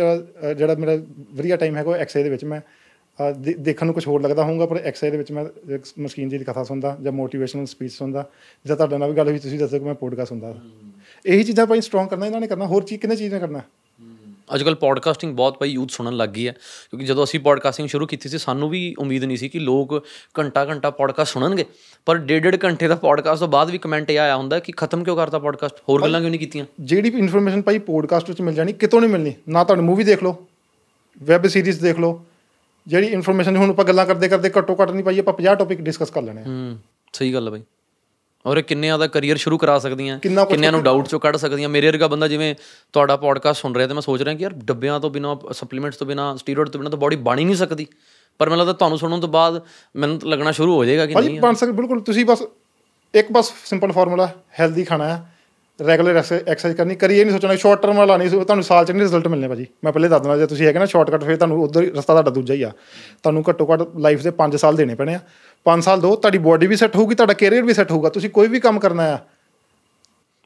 ਜਿਹੜਾ 0.55 0.75
ਮੇਰਾ 0.75 0.97
ਵਧੀਆ 1.33 1.57
ਟਾਈਮ 1.57 1.77
ਹੈਗਾ 1.77 1.91
ਉਹ 1.91 1.97
ਐਕਸਰਸਾਈਜ਼ 1.97 2.25
ਦੇ 2.25 2.31
ਵਿੱਚ 2.31 2.45
ਮੈਂ 2.45 2.61
ਦੇਖਣ 3.59 3.87
ਨੂੰ 3.87 3.95
ਕੁਝ 3.95 4.07
ਹੋਰ 4.07 4.23
ਲੱਗਦਾ 4.23 4.45
ਹੋਊਗਾ 4.45 4.67
ਪਰ 4.67 4.77
ਐਕਸਰਸਾਈਜ਼ 4.77 5.13
ਦੇ 5.13 5.19
ਵਿੱਚ 5.19 5.33
ਮੈਂ 5.33 5.45
ਮਸ਼ਕੀਨ 5.99 6.29
ਜੀ 6.29 6.39
ਦੀ 6.39 6.45
ਕਥਾ 6.45 6.65
ਸੁਣਦਾ 6.65 6.97
ਜਾਂ 7.03 7.13
ਮੋਟੀਵੇਸ਼ਨਲ 7.13 7.67
ਸਪੀਚ 7.67 7.93
ਸੁਣਦਾ 7.93 8.25
ਜਾਂ 8.65 8.77
ਤੁਹਾਡੇ 8.77 8.99
ਨਾਲ 8.99 9.11
ਵੀ 9.11 9.17
ਗੱਲ 9.17 9.29
ਹੋਈ 9.29 9.39
ਤੁਸੀਂ 9.39 9.59
ਦੱਸੋ 9.59 9.79
ਕਿ 9.79 9.85
ਮੈਂ 9.85 9.95
ਪੋਡਕਾਸਟ 9.95 10.29
ਸੁਣਦਾ। 10.29 10.55
ਇਹੀ 11.27 11.43
ਚੀਜ਼ਾਂ 11.43 11.67
ਭਾਈ 11.67 11.81
ਸਟਰੋਂਗ 11.81 12.09
ਕਰਨਾ 12.09 12.27
ਇਹਨਾਂ 12.27 12.41
ਨੇ 12.41 12.47
ਕਰਨਾ 12.47 12.67
ਹੋਰ 12.67 12.85
ਚੀਜ਼ 12.85 13.01
ਕਿੰਨੇ 13.01 13.17
ਚੀਜ਼ਾਂ 13.17 13.41
ਕਰਨਾ? 13.41 13.61
ਅੱਜ 14.55 14.63
ਕੱਲ 14.63 14.75
ਪੋਡਕਾਸਟਿੰਗ 14.75 15.37
ਬਹੁਤ 15.37 15.59
ਭਾਈ 15.59 15.69
ਯੂਥ 15.69 15.91
ਸੁਣਨ 15.91 16.17
ਲੱਗ 16.17 16.29
ਗਈ 16.29 16.49
ਹੈ 16.49 16.53
ਕਿਉਂਕਿ 16.53 17.07
ਜਦੋਂ 17.07 17.25
ਅਸੀਂ 17.25 17.41
ਪੋਡਕਾਸਟਿੰਗ 17.41 17.89
ਸ਼ੁਰੂ 17.89 18.07
ਕੀਤੀ 18.07 18.29
ਸੀ 18.29 18.39
ਸਾਨੂੰ 18.39 18.69
ਵੀ 18.69 18.95
ਉਮੀਦ 18.99 19.25
ਨਹੀਂ 19.25 19.37
ਸੀ 19.37 19.49
ਕਿ 19.49 19.59
ਲੋਕ 19.59 20.07
ਘੰਟਾ 20.39 20.65
ਘੰਟਾ 20.65 20.91
ਪੋਡਕਾਸਟ 20.91 21.33
ਸੁਣਨਗੇ। 21.33 21.65
ਪਰ 22.07 22.17
ਡੇਢ 22.17 22.43
ਡੇਢ 22.43 22.65
ਘੰਟੇ 22.65 22.89
ਦਾ 22.89 22.95
ਪੋਡਕਾਸਟ 22.95 23.41
ਤੋਂ 23.41 23.49
ਬਾਅਦ 23.49 23.71
ਵੀ 23.71 23.79
ਕਮੈਂਟ 23.79 24.11
ਇਹ 24.11 24.19
ਆਇਆ 24.19 24.37
ਹੁੰਦਾ 24.37 24.59
ਕਿ 24.59 24.73
ਖਤਮ 24.77 25.05
ਕਿਉਂ 25.05 25.17
ਕਰਤਾ 25.17 25.39
ਪੋਡਕਾਸਟ 25.39 25.75
ਹੋਰ 25.89 26.03
ਗੱਲਾਂ 26.03 26.21
ਕਿਉਂ 26.21 26.31
ਨਹੀਂ 26.31 26.41
ਕੀਤੀਆਂ? 26.41 26.65
ਜਿਹੜੀ 26.81 27.11
ਵੀ 27.11 27.19
ਇਨਫੋਰਮੇਸ਼ਨ 27.19 27.63
ਭਾਈ 27.63 27.79
ਪੋਡਕਾਸਟ 27.79 28.29
ਵਿੱਚ 28.29 28.41
ਮਿਲ 28.41 28.55
ਜਾਣੀ 28.55 28.73
ਕਿਤੋਂ 28.73 29.01
ਨਹੀਂ 29.01 29.11
ਮਿਲਣੀ 29.11 29.35
ਨਾ 29.49 29.65
ਤੁਹਾਨੂੰ 29.65 29.85
ਮੂਵੀ 29.85 30.05
ਦੇਖ 30.05 30.23
ਲਓ 30.23 30.47
ਵੈਬ 31.23 31.47
ਸੀਰੀਜ਼ 31.47 31.81
ਦੇਖ 31.81 31.99
ਲਓ 31.99 32.25
ਜਿਹੜੀ 32.87 33.07
ਇਨਫੋਰਮੇਸ਼ਨ 33.07 33.57
ਹੁਣ 33.57 33.71
ਆਪਾਂ 33.71 33.85
ਗੱਲਾਂ 33.85 34.07
ਕਰਦੇ 34.07 34.29
ਕਰਦੇ 34.29 34.51
ਘੱਟੋ 34.59 34.77
ਘੱਟ 34.83 34.91
ਨਹੀਂ 34.91 35.05
ਭਾਈ 35.05 35.19
ਆਪਾਂ 35.19 35.35
50 35.43 35.57
ਟੌਪਿਕ 35.59 35.81
ਡਿਸਕਸ 35.81 36.11
ਕਰ 36.11 36.23
ਲੈਣੇ 36.23 36.43
ਹੂੰ 36.43 36.79
ਸਹੀ 37.13 37.35
ਗੱਲ 37.35 37.47
ਹੈ 37.47 37.51
ਬਾਈ 37.51 37.63
ਔਰ 38.47 38.61
ਕਿੰਨਿਆਂ 38.63 38.99
ਦਾ 38.99 39.07
ਕੈਰੀਅਰ 39.07 39.37
ਸ਼ੁਰੂ 39.37 39.59
ਕਰਾ 39.59 39.79
ਸਕਦੀਆਂ 39.79 40.19
ਕਿੰਨਿਆਂ 40.19 40.73
ਨੂੰ 40.73 40.83
ਡਾਊਟ 40.83 41.09
ਚੋਂ 41.09 41.21
ਕੱਢ 41.21 41.37
ਸਕਦੀਆਂ। 41.37 41.69
ਮੇਰੇ 41.69 41.91
ਵਰਗਾ 41.91 42.07
ਬੰਦਾ 42.07 42.29
ਜਿਵੇਂ 42.29 42.55
ਤੁਹਾਡਾ 42.93 43.17
ਪੋਡਕਾਸਟ 43.17 43.61
ਸੁਣ 43.61 43.75
ਰਿਹਾ 43.75 43.87
ਤੇ 43.89 43.95
ਮੈਂ 43.95 44.03
ਸੋਚ 44.03 44.23
ਰਿਹਾ 44.23 44.35
ਕਿ 44.35 44.43
ਯਾਰ 44.43 44.53
ਡੱਬਿਆਂ 44.65 44.99
ਤੋਂ 45.01 45.11
ਬਿਨਾ 45.11 45.37
ਸਪਲੀਮੈਂਟਸ 45.53 45.97
ਤੋਂ 45.97 46.07
ਬਿਨਾ 46.07 46.35
ਸਟੀਰੋਇਡ 46.37 46.69
ਤੋਂ 46.69 46.81
ਬਿਨਾ 46.81 46.91
ਤਾਂ 46.91 46.99
ਬਾਡੀ 46.99 47.17
ਬਣ 47.17 47.39
ਹੀ 47.39 47.45
ਨਹੀਂ 47.45 47.57
ਸਕਦੀ। 47.57 47.87
ਪਰ 48.41 48.49
ਮੈਨੂੰ 48.49 48.59
ਲੱਗਦਾ 48.59 48.73
ਤੁਹਾਨੂੰ 48.73 48.99
ਸੁਣਨ 48.99 49.21
ਤੋਂ 49.21 49.29
ਬਾਅਦ 49.29 49.63
ਮੈਨੂੰ 49.97 50.19
ਤਾਂ 50.19 50.29
ਲੱਗਣਾ 50.29 50.53
ਸ਼ੁਰੂ 50.53 50.75
ਹੋ 50.77 50.85
ਜਾਏਗਾ 50.85 51.07
ਕਿ 51.07 51.15
ਨਹੀਂ 51.15 51.41
ਬਣ 51.41 51.55
ਸਕ 51.55 51.71
ਬਿਲਕੁਲ 51.71 52.01
ਤੁਸੀਂ 52.01 52.25
ਬਸ 52.25 52.43
ਇੱਕ 53.15 53.33
ਬਸ 53.33 53.53
ਸਿੰਪਲ 53.65 53.93
ਫਾਰਮੂਲਾ 53.93 54.29
ਹੈਲਦੀ 54.61 54.85
ਖਾਣਾ 54.85 55.09
ਹੈ 55.09 55.33
ਰੈਗੂਲਰ 55.87 56.17
ਐਕਸਰਸਾਈਜ਼ 56.17 56.77
ਕਰਨੀ 56.77 56.95
ਕਰੀ 56.95 57.19
ਇਹ 57.19 57.25
ਨਹੀਂ 57.25 57.35
ਸੋਚਣਾ 57.35 57.57
ਸ਼ਾਰਟ 57.57 57.83
ਟਰਮ 57.83 57.97
ਵਾਲਾ 57.97 58.17
ਨਹੀਂ 58.17 58.31
ਤੁਹਾਨੂੰ 58.31 58.65
ਸਾਲ 58.65 58.85
ਚ 58.85 58.91
ਨਹੀਂ 58.91 59.03
ਰਿਜ਼ਲਟ 59.03 59.27
ਮਿਲਨੇ 59.29 59.49
ਭਾਜੀ? 59.49 59.67
ਮੈਂ 59.85 59.93
ਪਹਿਲੇ 59.93 60.09
ਦੱਸ 60.09 60.21
ਦਿੰਦਾ 60.21 60.37
ਜੇ 60.37 60.47
ਤੁਸੀਂ 60.47 60.67
ਹੈਗੇ 60.67 60.79
ਨਾ 60.79 60.87
ਸ਼ਾਰਟਕਟ 60.87 61.25
ਫਿਰ 61.25 61.37
ਤੁਹਾਨੂੰ 61.37 61.63
ਉਧਰ 61.63 61.83
ਰਸਤਾ 61.83 62.13
ਤੁਹਾਡਾ 62.13 62.31
ਦੂਜਾ 62.31 62.55
ਹੀ 62.55 62.63
ਆ। 62.63 62.71
ਤੁਹਾਨੂੰ 63.23 63.45
ਘੱਟੋ 63.49 63.67
ਘੱਟ 63.73 63.83
ਲਾਈਫ 63.99 64.23
ਦੇ 64.23 64.33
5 64.39 64.57
ਸਾਲ 64.59 64.77
ਦੇਣੇ 64.77 64.95
ਪੈਣੇ 64.95 65.15
ਆ। 65.15 65.21
5 65.67 65.81
ਸਾਲ 65.81 66.01
ਦੋ 66.01 66.17
ਤੁਹਾਡੀ 66.17 66.39
ਬੋਡੀ 66.39 66.67
ਵੀ 66.67 66.77
ਸੈੱਟ 66.77 66.97
ਹੋਊਗੀ 66.97 67.15
ਤੁਹਾਡਾ 67.15 67.33
ਕੈਰੀਅਰ 67.33 67.63
ਵੀ 67.63 67.75
ਸੈੱਟ 67.75 67.91
ਹੋਊਗਾ 67.91 68.09
ਤੁਸੀਂ 68.09 68.31
ਕੋਈ 68.31 68.49
ਵੀ 68.49 68.61
ਕੰਮ 68.61 68.79
ਕਰਨਾ 68.79 69.03
ਆ। 69.03 69.19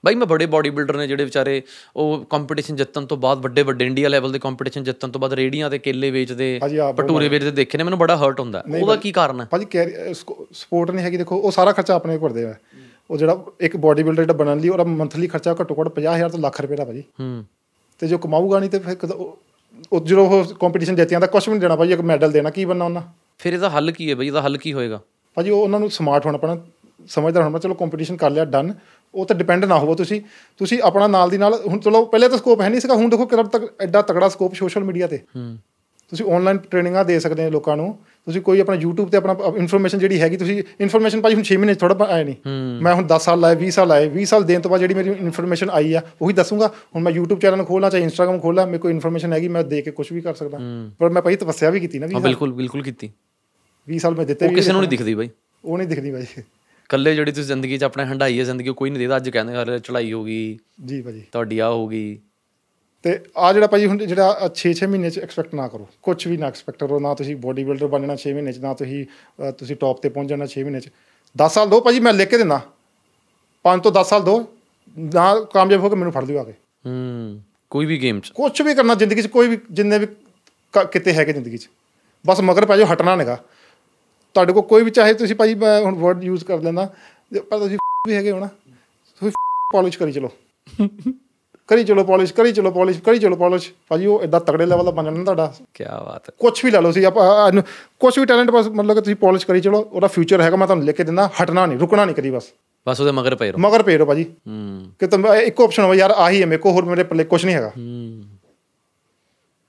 ਬਾਈ 0.04 0.14
ਮੈਂ 0.14 0.26
ਬੜੇ 0.26 0.46
ਬਾਡੀ 0.46 0.70
ਬਿਲਡਰ 0.70 0.96
ਨੇ 0.96 1.06
ਜਿਹੜੇ 1.06 1.24
ਵਿਚਾਰੇ 1.24 1.62
ਉਹ 1.96 2.24
ਕੰਪੀਟੀਸ਼ਨ 2.24 2.76
ਜਿੱਤਣ 2.76 3.06
ਤੋਂ 3.06 3.16
ਬਾਅਦ 3.16 3.38
ਵੱਡੇ 3.38 3.62
ਵੱਡੇ 3.62 3.86
ਇੰਡੀਆ 3.86 4.08
ਲੈਵਲ 4.08 4.32
ਦੇ 4.32 4.38
ਕੰਪੀਟੀਸ਼ਨ 4.38 4.84
ਜਿੱਤਣ 4.84 5.08
ਤੋਂ 5.08 5.20
ਬਾਅਦ 5.20 5.32
ਰੇੜੀਆਂ 5.32 5.70
ਤੇ 5.70 5.78
ਕੇਲੇ 5.78 6.10
ਵੇਚਦੇ 6.10 6.60
ਭਟੂਰੇ 6.98 7.28
ਵੇਚਦੇ 7.28 7.50
ਦੇਖੇ 7.50 7.78
ਨੇ 7.78 7.84
ਮੈਨੂੰ 7.84 7.98
ਬੜਾ 7.98 8.16
ਹਰਟ 8.16 8.40
ਹੁੰਦਾ। 8.40 8.62
ਉਹਦਾ 8.80 8.96
ਕੀ 8.96 9.12
ਕਾਰਨ 9.12 9.40
ਹੈ? 9.40 9.46
ਭਾਜੀ 9.50 9.64
ਕੈਰੀ 9.64 10.14
ਸਪੋਰਟ 10.52 10.90
ਨਹੀਂ 10.90 11.04
ਹੈਗੀ 11.04 11.16
ਦੇਖੋ 11.16 11.36
ਉਹ 11.36 11.50
ਸਾਰਾ 11.50 11.72
ਖਰਚਾ 11.72 11.94
ਆਪਣੇ 11.94 12.18
ਕੋਲ 12.18 12.28
ਕਰਦੇ 12.28 12.44
ਆ। 12.44 12.54
ਉਹ 13.10 13.16
ਜਿਹੜਾ 13.16 13.44
ਇੱਕ 13.60 13.76
ਬੋਡੀ 13.76 14.02
ਬਿਲਡਰ 14.02 14.22
ਜਿਹੜਾ 14.22 14.32
ਬਣਨ 14.32 14.60
ਲਈ 14.60 14.68
ਉਹਦਾ 14.68 14.84
ਮੰਥਲੀ 14.84 15.26
ਖਰਚਾ 15.26 15.56
ਘੱਟੋ 15.60 15.76
ਘੱਟ 15.80 15.88
50000 15.88 16.30
ਤੋਂ 16.30 16.38
ਲੱਖ 16.38 16.60
ਰੁਪਏ 16.60 16.76
ਦਾ 16.76 16.84
ਭਾਜੀ। 16.84 17.02
ਹੂੰ। 17.20 17.44
ਤੇ 17.98 18.06
ਜੋ 18.06 18.18
ਕਮਾਊਗਾ 18.18 18.58
ਨਹੀਂ 18.58 18.70
ਤੇ 18.70 18.78
ਫਿਰ 18.78 18.96
ਉਹ- 19.12 20.04
ਜਦੋਂ 20.04 20.28
ਉਹ 20.28 20.44
ਕੰਪੀਟੀਸ਼ਨ 20.44 20.96
ਜਿੱਤਿਆਂ 20.96 21.20
ਦਾ 21.20 21.26
ਕੁਝ 21.26 21.48
ਵੀ 21.48 21.52
ਨਹੀਂ 21.52 21.60
ਦੇਣਾ 21.60 21.76
ਭਾਜੀ 21.76 21.92
ਇੱਕ 21.92 22.00
ਮੈਡਲ 22.00 22.32
ਦੇਣਾ 22.32 22.50
ਕੀ 22.50 22.64
ਬਣਨਾ 22.64 22.84
ਉਹਨਾਂ? 22.84 23.02
ਫਿਰ 23.40 23.52
ਇਹਦਾ 23.52 23.70
ਹੱਲ 23.70 23.90
ਕੀ 23.90 24.10
ਹੈ 24.10 24.14
ਬਈ? 24.14 24.26
ਇਹਦਾ 24.26 24.42
ਹੱਲ 24.42 24.56
ਕੀ 24.56 24.72
ਹੋਏਗਾ? 24.72 25.00
ਭਾਜੀ 25.34 25.50
ਉਹ 25.50 25.62
ਉਹਨਾਂ 25.62 25.80
ਨੂੰ 25.80 25.90
ਸਮਾਰਟ 25.90 26.26
ਹੋਣਾ 26.26 26.38
ਪੈਣਾ 26.38 26.56
ਸਮਝਦਾਰ 27.08 27.42
ਹੋਣਾ 27.42 27.58
ਚਲੋ 27.58 27.74
ਕੰਪੀਟੀਸ਼ਨ 27.74 28.16
ਕਰ 28.16 28.30
ਲਿਆ 28.30 28.44
ਡਨ 28.44 28.74
ਉਹ 29.14 29.26
ਤੇ 29.26 29.34
ਡਿਪੈਂਡ 29.34 29.64
ਨਾ 29.64 29.78
ਹੋਵੋ 29.78 29.94
ਤੁਸੀਂ। 29.94 30.20
ਤੁਸੀਂ 30.58 30.82
ਆਪਣਾ 30.82 31.06
ਨਾਲ 31.06 31.30
ਦੀ 31.30 31.38
ਨਾਲ 31.38 31.54
ਹੁਣ 31.66 31.78
ਚਲੋ 31.78 32.04
ਪਹਿਲੇ 32.04 32.28
ਤਾਂ 32.28 32.38
ਸਕੋਪ 32.38 32.60
ਹੈ 32.60 32.68
ਨਹੀਂ 32.68 32.80
ਸੀਗਾ 32.80 32.94
ਹੁਣ 32.94 33.08
ਦੇਖੋ 33.08 33.26
ਕਿੰਨਾ 33.26 33.42
ਤੱਕ 33.42 33.74
ਐਡਾ 33.80 34.02
ਤਕੜਾ 34.02 34.28
ਸਕੋਪ 34.28 34.54
ਸੋਸ਼ਲ 34.54 34.84
ਮੀਡੀਆ 34.84 35.06
ਤੇ। 35.06 35.16
ਹੂੰ। 35.36 35.58
ਤੁਸੀਂ 36.08 36.26
ਆਨਲਾਈਨ 36.32 36.58
ਟ੍ਰੇਨਿੰਗਾਂ 36.58 37.04
ਦੇ 37.04 37.20
ਸਕਦੇ 37.20 37.44
ਹੋ 37.44 37.50
ਲੋਕਾਂ 37.50 37.76
ਨੂੰ। 37.76 37.98
ਤੁਸੀਂ 38.24 38.42
ਕੋਈ 38.42 38.60
ਆਪਣਾ 38.60 38.76
YouTube 38.76 39.08
ਤੇ 39.08 39.16
ਆਪਣਾ 39.16 39.36
ਇਨਫੋਰਮੇਸ਼ਨ 39.56 39.98
ਜਿਹੜੀ 39.98 40.20
ਹੈਗੀ 40.20 40.36
ਤੁਸੀਂ 40.36 40.62
ਇਨਫੋਰਮੇਸ਼ਨ 40.80 41.20
ਭਾਜੀ 41.20 41.34
ਹੁਣ 41.34 41.44
6 41.44 41.56
ਮਹੀਨੇ 41.56 41.74
ਥੋੜਾ 41.74 42.06
ਆਏ 42.10 42.24
ਨਹੀਂ। 42.24 42.36
ਮੈਂ 42.82 42.94
ਹੁਣ 42.94 43.06
10 43.06 43.18
ਸਾਲ 43.18 43.40
ਲਾਏ 43.40 43.56
20 43.56 43.70
ਸਾਲ 43.70 43.88
ਲਾਏ 43.88 44.08
20 44.08 44.24
ਸਾਲ 44.24 44.44
ਦੇਣ 44.44 44.60
ਤੋਂ 44.60 44.70
ਬਾਅਦ 44.70 44.80
ਜਿਹੜੀ 44.80 44.94
ਮੇਰੀ 44.94 45.10
ਇਨਫੋਰਮੇਸ਼ਨ 45.10 45.70
ਆਈ 45.70 45.94
ਆ 45.94 46.02
ਉਹੀ 46.22 46.34
ਦੱਸੂਗਾ। 46.34 46.66
ਹੁਣ 46.94 47.02
ਮੈਂ 47.02 47.12
YouTube 47.12 47.38
ਚੈਨਲ 47.38 47.64
ਖੋਲਾਂ 47.64 47.90
ਚਾਹੇ 47.90 48.06
Instagram 48.06 48.40
ਖੋਲਾਂ 48.40 48.66
ਮੇਰੇ 48.66 48.78
ਕੋਲ 48.78 48.90
ਇਨਫੋਰਮੇਸ਼ਨ 48.90 49.32
ਹੈਗੀ 49.32 49.48
ਮੈਂ 49.48 49.64
ਦੇ 49.64 49.82
ਕੇ 49.82 49.90
ਕੁਝ 49.90 50.12
ਵੀ 50.12 50.20
ਕਰ 50.20 50.34
ਸਕਦਾ। 50.34 50.58
ਪਰ 50.98 51.10
ਮੈਂ 51.10 51.22
ਭਾਈ 51.22 51.36
ਤਪੱਸਿਆ 51.36 51.70
ਵੀ 51.70 51.80
ਕੀਤੀ 51.80 51.98
ਨਾ 51.98 52.06
20 52.06 52.14
ਹਾਂ 52.14 52.20
ਸਾਲ 52.20 52.28
ਬਿਲਕੁਲ 52.28 52.52
ਬਿਲਕੁਲ 52.52 52.82
ਕੀਤੀ। 52.82 53.10
20 53.86 53.98
ਸਾਲ 53.98 54.14
ਮੈਂ 54.14 54.26
ਦਿੱਤੇ 54.26 54.46
ਉਹ 54.46 54.54
ਕਿਸੇ 54.54 54.72
ਨੂੰ 54.72 54.80
ਨਹੀਂ 54.80 54.90
ਦਿਖਦੀ 54.90 55.14
ਬਾਈ। 55.14 55.28
ਉਹ 55.64 55.78
ਨਹੀਂ 55.78 55.88
ਦਿਖਦੀ 55.88 56.10
ਭਾਜੀ 56.12 56.42
ਕੱਲੇ 56.90 57.14
ਜਿਹੜੀ 57.14 57.32
ਤੁਸੀਂ 57.32 57.44
ਜ਼ਿੰਦਗੀ 57.44 57.78
'ਚ 57.78 57.84
ਆਪਣੇ 57.84 58.04
ਹੰਡਾਈ 58.04 58.38
ਹੈ 58.38 58.44
ਜ਼ਿੰਦਗੀ 58.44 58.72
ਕੋਈ 58.76 58.90
ਨਹੀਂ 58.90 59.00
ਦੇਦਾ। 59.00 59.16
ਅੱਜ 59.16 59.28
ਕਹਿੰਦੇ 59.30 59.54
ਹਰ 59.54 59.78
ਚੜਾਈ 59.78 60.12
ਹੋ 60.12 60.24
ਗਈ 60.24 60.58
ਜੀ 60.86 61.00
ਭਾਜੀ। 61.02 61.22
ਤੁਹਾਡੀ 61.32 61.58
ਆ 61.58 61.68
ਹੋ 61.68 61.86
ਗਈ। 61.88 62.18
ਤੇ 63.04 63.18
ਆ 63.36 63.52
ਜਿਹੜਾ 63.52 63.66
ਭਾਜੀ 63.66 63.86
ਹੁਣ 63.86 63.98
ਜਿਹੜਾ 64.06 64.48
6-6 64.54 64.88
ਮਹੀਨੇ 64.90 65.10
ਚ 65.10 65.18
ਐਕਸਪੈਕਟ 65.18 65.54
ਨਾ 65.54 65.68
ਕਰੋ। 65.68 65.86
ਕੁਝ 66.02 66.16
ਵੀ 66.28 66.36
ਨਾ 66.36 66.46
ਐਕਸਪੈਕਟ 66.46 66.80
ਕਰੋ। 66.80 66.98
ਨਾ 67.00 67.14
ਤੁਸੀਂ 67.14 67.36
ਬੋਡੀ 67.44 67.64
ਬਿਲਡਰ 67.64 67.92
ਬਣਨਾ 67.94 68.16
6 68.22 68.32
ਮਹੀਨੇ 68.34 68.52
ਚ 68.52 68.58
ਨਾ 68.64 68.72
ਤੁਸੀਂ 68.80 69.04
ਤੁਸੀਂ 69.58 69.76
ਟੌਪ 69.76 70.02
ਤੇ 70.02 70.08
ਪਹੁੰਚ 70.16 70.30
ਜਾਣਾ 70.30 70.48
6 70.54 70.64
ਮਹੀਨੇ 70.66 70.80
ਚ। 70.80 70.90
10 71.36 71.54
ਸਾਲ 71.54 71.68
ਦੋ 71.68 71.80
ਭਾਜੀ 71.80 72.00
ਮੈਂ 72.00 72.12
ਲਿਖ 72.12 72.28
ਕੇ 72.28 72.38
ਦਿੰਦਾ। 72.38 72.60
5 73.64 73.82
ਤੋਂ 73.82 73.92
10 73.92 74.08
ਸਾਲ 74.08 74.22
ਦੋ। 74.24 74.34
ਨਾ 75.14 75.24
ਕਾਮਯਾਬ 75.52 75.80
ਹੋ 75.80 75.88
ਕੇ 75.88 75.96
ਮੈਨੂੰ 75.96 76.12
ਫੜ 76.12 76.24
ਲਿਓ 76.24 76.38
ਆ 76.38 76.44
ਕੇ। 76.44 76.52
ਹੂੰ 76.86 77.40
ਕੋਈ 77.70 77.86
ਵੀ 77.86 78.00
ਗੇਮ 78.02 78.20
'ਚ। 78.20 78.30
ਕੁਝ 78.34 78.62
ਵੀ 78.62 78.74
ਕਰਨਾ 78.74 78.94
ਜ਼ਿੰਦਗੀ 78.94 79.22
ਚ 79.22 79.26
ਕੋਈ 79.28 79.48
ਵੀ 79.48 79.58
ਜਿੰਨੇ 79.70 79.98
ਵੀ 79.98 80.06
ਕਿਤੇ 80.92 81.12
ਹੈਗੇ 81.12 81.32
ਜ਼ਿੰਦਗੀ 81.32 81.58
ਚ। 81.58 81.68
ਬਸ 82.24 82.40
ਮਗਰ 82.40 82.76
ਜਾਓ 82.76 82.86
ਹਟਣਾ 82.92 83.14
ਨਹੀਂਗਾ 83.16 83.38
ਤੁਹਾਡੇ 84.34 84.52
ਕੋਲ 84.52 84.62
ਕੋਈ 84.62 84.82
ਵੀ 84.82 84.90
ਚਾਹੇ 84.90 85.14
ਤੁਸੀਂ 85.14 85.36
ਭਾਜੀ 85.36 85.54
ਮੈਂ 85.54 85.80
ਹੁਣ 85.80 85.94
ਵਰਡ 85.94 86.24
ਯੂਜ਼ 86.24 86.44
ਕਰ 86.44 86.60
ਲੈਂਦਾ 86.62 86.84
ਪਰ 87.50 87.58
ਤੁਸੀਂ 87.58 87.78
ਵੀ 88.08 88.14
ਹੈਗੇ 88.14 88.30
ਹੋ 88.30 88.38
ਨਾ 88.38 88.46
ਤੁਸੀਂ 88.46 89.32
ਪਾਲਿਸ਼ 89.74 89.98
ਕਰੀ 89.98 90.12
ਚਲੋ। 90.12 90.30
ਕਰੀ 91.68 91.84
ਚਲੋ 91.84 92.04
ਪਾਲਿਸ਼ 92.04 92.32
ਕਰੀ 92.34 92.52
ਚਲੋ 92.52 92.70
ਪਾਲਿਸ਼ 92.70 93.00
ਕਰੀ 93.02 93.18
ਚਲੋ 93.18 93.36
ਪਾਲਿਸ਼ 93.36 93.70
ਭਾਜੀ 93.88 94.06
ਉਹ 94.06 94.22
ਇਦਾਂ 94.22 94.40
ਤਗੜੇ 94.40 94.66
ਲੈਵਲ 94.66 94.84
ਦਾ 94.84 94.90
ਬਣ 94.90 95.04
ਜਾਣਾ 95.04 95.24
ਤੁਹਾਡਾ। 95.24 95.52
ਕੀ 95.74 95.84
ਬਾਤ 95.84 96.28
ਹੈ। 96.28 96.34
ਕੁਝ 96.38 96.64
ਵੀ 96.64 96.70
ਲੈ 96.70 96.80
ਲਓ 96.80 96.90
ਸੀ 96.92 97.04
ਆਪਾਂ 97.04 97.62
ਕੁਝ 98.00 98.18
ਵੀ 98.18 98.24
ਟੈਲੈਂਟ 98.24 98.50
ਬਸ 98.50 98.66
ਮਤਲਬ 98.68 98.94
ਕਿ 98.94 99.00
ਤੁਸੀਂ 99.00 99.16
ਪਾਲਿਸ਼ 99.16 99.46
ਕਰੀ 99.46 99.60
ਚਲੋ 99.60 99.80
ਉਹਦਾ 99.92 100.06
ਫਿਊਚਰ 100.06 100.40
ਹੈਗਾ 100.40 100.56
ਮੈਂ 100.56 100.66
ਤੁਹਾਨੂੰ 100.66 100.84
ਲਿਖ 100.86 100.96
ਕੇ 100.96 101.04
ਦਿੰਦਾ 101.04 101.28
ਹਟਣਾ 101.42 101.66
ਨਹੀਂ 101.66 101.78
ਰੁਕਣਾ 101.78 102.04
ਨਹੀਂ 102.04 102.16
ਕਰੀ 102.16 102.30
ਬਸ। 102.30 102.50
ਬਸ 102.86 103.00
ਉਹਦੇ 103.00 103.12
ਮਗਰ 103.12 103.34
ਪਏ 103.34 103.50
ਰਹੋ। 103.52 103.58
ਮਗਰ 103.60 103.82
ਪਏ 103.82 103.96
ਰਹੋ 103.98 104.06
ਭਾਜੀ। 104.06 104.24
ਹੂੰ। 104.24 104.92
ਕਿ 104.98 105.06
ਤੁਮ 105.06 105.26
ਇੱਕ 105.34 105.60
ਆਪਸ਼ਨ 105.60 105.82
ਹੋਵੇ 105.82 105.96
ਯਾਰ 105.96 106.10
ਆਹੀ 106.10 106.40
ਹੈ 106.40 106.46
ਮੇਰੇ 106.46 106.60
ਕੋਲ 106.62 106.72
ਹੋਰ 106.72 106.84
ਮੇਰੇ 106.84 107.02
ਪੱਲੇ 107.04 107.24
ਕੁਝ 107.24 107.44
ਨਹੀਂ 107.44 107.54
ਹੈਗਾ। 107.56 107.68
ਹੂੰ। 107.76 108.22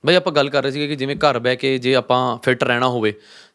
ਬਈ 0.06 0.14
ਆਪਾਂ 0.14 0.32
ਗੱਲ 0.32 0.48
ਕਰ 0.50 0.62
ਰਹੇ 0.62 0.70
ਸੀਗੇ 0.70 0.86
ਕਿ 0.88 0.96
ਜਿਵੇਂ 0.96 1.16
ਘਰ 1.16 1.38
ਬਹਿ 1.38 1.56
ਕੇ 1.56 1.78
ਜੇ 1.78 1.94
ਆਪਾਂ 1.94 2.38
ਫਿੱਟ 2.44 2.64
ਰਹਿਣਾ 2.64 2.88
ਹੋਵੇ 2.88 3.12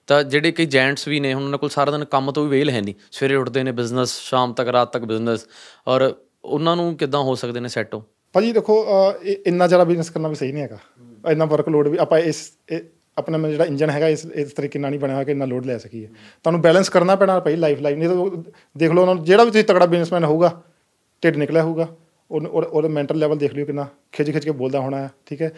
ਤਾਂ 0.07 0.23
ਜਿਹੜੇ 0.23 0.51
ਕਈ 0.51 0.65
ਜੈਂਟਸ 0.65 1.07
ਵੀ 1.07 1.19
ਨੇ 1.19 1.33
ਹੁਣ 1.33 1.43
ਉਹਨਾਂ 1.43 1.59
ਕੋਲ 1.59 1.69
ਸਾਰਾ 1.69 1.91
ਦਿਨ 1.91 2.05
ਕੰਮ 2.05 2.31
ਤੋਂ 2.31 2.43
ਵੀ 2.43 2.49
ਵੇਲ 2.49 2.69
ਹੈ 2.69 2.81
ਨਹੀਂ। 2.81 2.95
ਸਵੇਰੇ 3.11 3.35
ਉੱਠਦੇ 3.35 3.63
ਨੇ 3.63 3.71
ਬਿਜ਼ਨਸ 3.71 4.19
ਸ਼ਾਮ 4.19 4.53
ਤੱਕ 4.53 4.67
ਰਾਤ 4.67 4.93
ਤੱਕ 4.93 5.05
ਬਿਜ਼ਨਸ 5.05 5.47
ਔਰ 5.87 6.15
ਉਹਨਾਂ 6.45 6.75
ਨੂੰ 6.75 6.95
ਕਿੱਦਾਂ 6.95 7.19
ਹੋ 7.19 7.35
ਸਕਦੇ 7.35 7.59
ਨੇ 7.59 7.69
ਸੈੱਟ 7.69 7.95
ਉਹ? 7.95 8.03
ਭਾਜੀ 8.33 8.51
ਦੇਖੋ 8.51 8.85
ਅਹ, 8.85 9.23
ਇਹ 9.23 9.35
ਇੰਨਾ 9.45 9.67
ਜ਼ਿਆਦਾ 9.67 9.83
ਬਿਜ਼ਨਸ 9.83 10.09
ਕਰਨਾ 10.09 10.27
ਵੀ 10.27 10.35
ਸਹੀ 10.35 10.51
ਨਹੀਂ 10.51 10.63
ਹੈਗਾ। 10.63 10.77
ਇੰਨਾ 11.31 11.45
ਵਰਕਲੋਡ 11.45 11.87
ਵੀ 11.87 11.97
ਆਪਾਂ 11.97 12.19
ਇਸ 12.19 12.51
ਇਹ 12.71 12.79
ਆਪਣਾ 13.17 13.37
ਮੈਂ 13.37 13.49
ਜਿਹੜਾ 13.49 13.65
ਇੰਜਨ 13.65 13.89
ਹੈਗਾ 13.89 14.07
ਇਸ 14.07 14.25
ਇਸ 14.25 14.51
ਤਰੀਕੇ 14.51 14.79
ਨਾਲ 14.79 14.89
ਨਹੀਂ 14.91 14.99
ਬਣਿਆ 14.99 15.15
ਹੋਇਆ 15.15 15.23
ਕਿ 15.23 15.31
ਇੰਨਾ 15.31 15.45
ਲੋਡ 15.45 15.65
ਲੈ 15.65 15.77
ਸਕੀਏ। 15.77 16.07
ਤੁਹਾਨੂੰ 16.43 16.61
ਬੈਲੈਂਸ 16.61 16.89
ਕਰਨਾ 16.89 17.15
ਪੈਣਾ 17.15 17.39
ਭਾਈ 17.39 17.55
ਲਾਈਫ 17.55 17.81
ਲਾਈਫ 17.81 17.97
ਨਹੀਂ 17.97 18.09
ਤਾਂ 18.09 18.15
ਉਹ 18.15 18.43
ਦੇਖ 18.77 18.91
ਲਓ 18.91 19.01
ਉਹਨਾਂ 19.01 19.15
ਨੂੰ 19.15 19.23
ਜਿਹੜਾ 19.23 19.43
ਵੀ 19.43 19.51
ਤੁਸੀਂ 19.51 19.65
ਤਕੜਾ 19.65 19.85
ਬਿਜ਼ਨਸਮੈਨ 19.85 20.23
ਹੋਊਗਾ 20.23 20.63
ਢਿੱਡ 21.23 21.37
ਨਿਕਲਿਆ 21.37 21.63
ਹੋਊਗਾ। 21.63 21.83
ਉਹਨੂੰ- 21.83 22.06
ਉਹਦਾ 22.31 22.49
ਉਹਦਾ 22.49 22.87
ਮੈਂਟਲ 22.87 23.17
ਲੈਵਲ 23.17 23.37
ਦੇਖ 23.37 23.53
ਲਿਓ 23.53 23.65
ਕਿੰਨਾ 23.65 23.87
ਖਿੱਚ 24.11 24.31
ਖਿੱਚ 24.31 24.45
ਕੇ 24.45 24.51
ਬੋਲਦਾ 24.51 24.79
ਹੋਣਾ 24.79 25.09
ਠੀਕ 25.25 25.41
ਹੈ? 25.41 25.51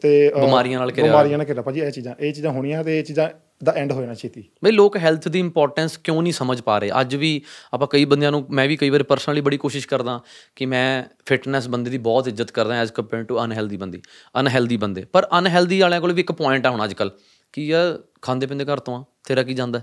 ਤੇ 0.00 0.32
ਬਿਮਾਰੀਆਂ 0.40 0.78
ਨਾਲ 0.78 0.90
ਘਿਰਿਆ। 0.90 1.04
ਬਿਮਾਰੀਆਂ 1.04 1.38
ਨਾਲ 1.38 1.46
ਘਿਰਿਆ। 1.46 1.62
ਭਾਜੀ 1.62 1.80
ਇਹ 1.80 1.90
ਚੀਜ਼ਾਂ 1.90 2.14
ਇਹ 2.20 2.32
ਚੀਜ਼ਾਂ 2.32 2.52
ਹੋਣੀਆਂ 2.52 2.84
ਤੇ 2.84 2.98
ਇਹ 2.98 3.04
ਚੀਜ਼ਾਂ 3.04 3.28
ਦਾ 3.64 3.72
ਐਂਡ 3.72 3.92
ਹੋ 3.92 4.00
ਜਾਣਾ 4.00 4.14
ਛੇਤੀ। 4.14 4.44
ਬਈ 4.64 4.70
ਲੋਕ 4.70 4.96
ਹੈਲਥ 4.96 5.28
ਦੀ 5.28 5.38
ਇੰਪੋਰਟੈਂਸ 5.38 5.96
ਕਿਉਂ 5.96 6.22
ਨਹੀਂ 6.22 6.32
ਸਮਝ 6.32 6.60
ਪਾ 6.60 6.78
ਰਹੇ? 6.78 6.90
ਅੱਜ 7.00 7.16
ਵੀ 7.16 7.42
ਆਪਾਂ 7.74 7.88
ਕਈ 7.88 8.04
ਬੰਦਿਆਂ 8.04 8.30
ਨੂੰ 8.30 8.46
ਮੈਂ 8.50 8.68
ਵੀ 8.68 8.76
ਕਈ 8.76 8.90
ਵਾਰ 8.90 9.02
ਪਰਸਨਲੀ 9.02 9.40
ਬੜੀ 9.40 9.56
ਕੋਸ਼ਿਸ਼ 9.56 9.88
ਕਰਦਾ 9.88 10.20
ਕਿ 10.56 10.66
ਮੈਂ 10.66 11.04
ਫਿਟਨੈਸ 11.26 11.68
ਬੰਦੇ 11.68 11.90
ਦੀ 11.90 11.98
ਬਹੁਤ 11.98 12.28
ਇੱਜ਼ਤ 12.28 12.50
ਕਰਦਾ 12.50 12.74
ਐਜ਼ 12.74 12.92
ਕੰਪੇਅਰ 12.92 13.22
ਟੂ 13.22 13.44
ਅਨਹੈਲਦੀ 13.44 13.76
ਬੰਦੀ 13.76 14.02
ਅਨਹੈਲਦੀ 14.40 14.76
ਬੰਦੇ। 14.76 15.04
ਪਰ 15.04 15.28
ਅਨਹੈਲਦੀ 15.38 15.80
ਵਾਲਿਆਂ 15.80 16.00
ਕੋਲ 16.00 16.12
ਵੀ 16.12 16.20
ਇੱਕ 16.20 16.32
ਪੁਆਇੰਟ 16.32 16.66
ਆ 16.66 16.70
ਹੁਣ 16.70 16.84
ਅੱਜ 16.84 16.94
ਕੱਲ 16.94 17.10
ਕਿ 17.52 17.66
ਯਾਰ 17.66 17.98
ਖਾਂਦੇ 18.22 18.46
ਪਿੰਦੇ 18.46 18.64
ਘਰ 18.64 18.80
ਤੋਂ 18.80 18.96
ਆ 18.96 19.04
ਤੇਰਾ 19.28 19.42
ਕੀ 19.42 19.54
ਜਾਂਦਾ? 19.54 19.82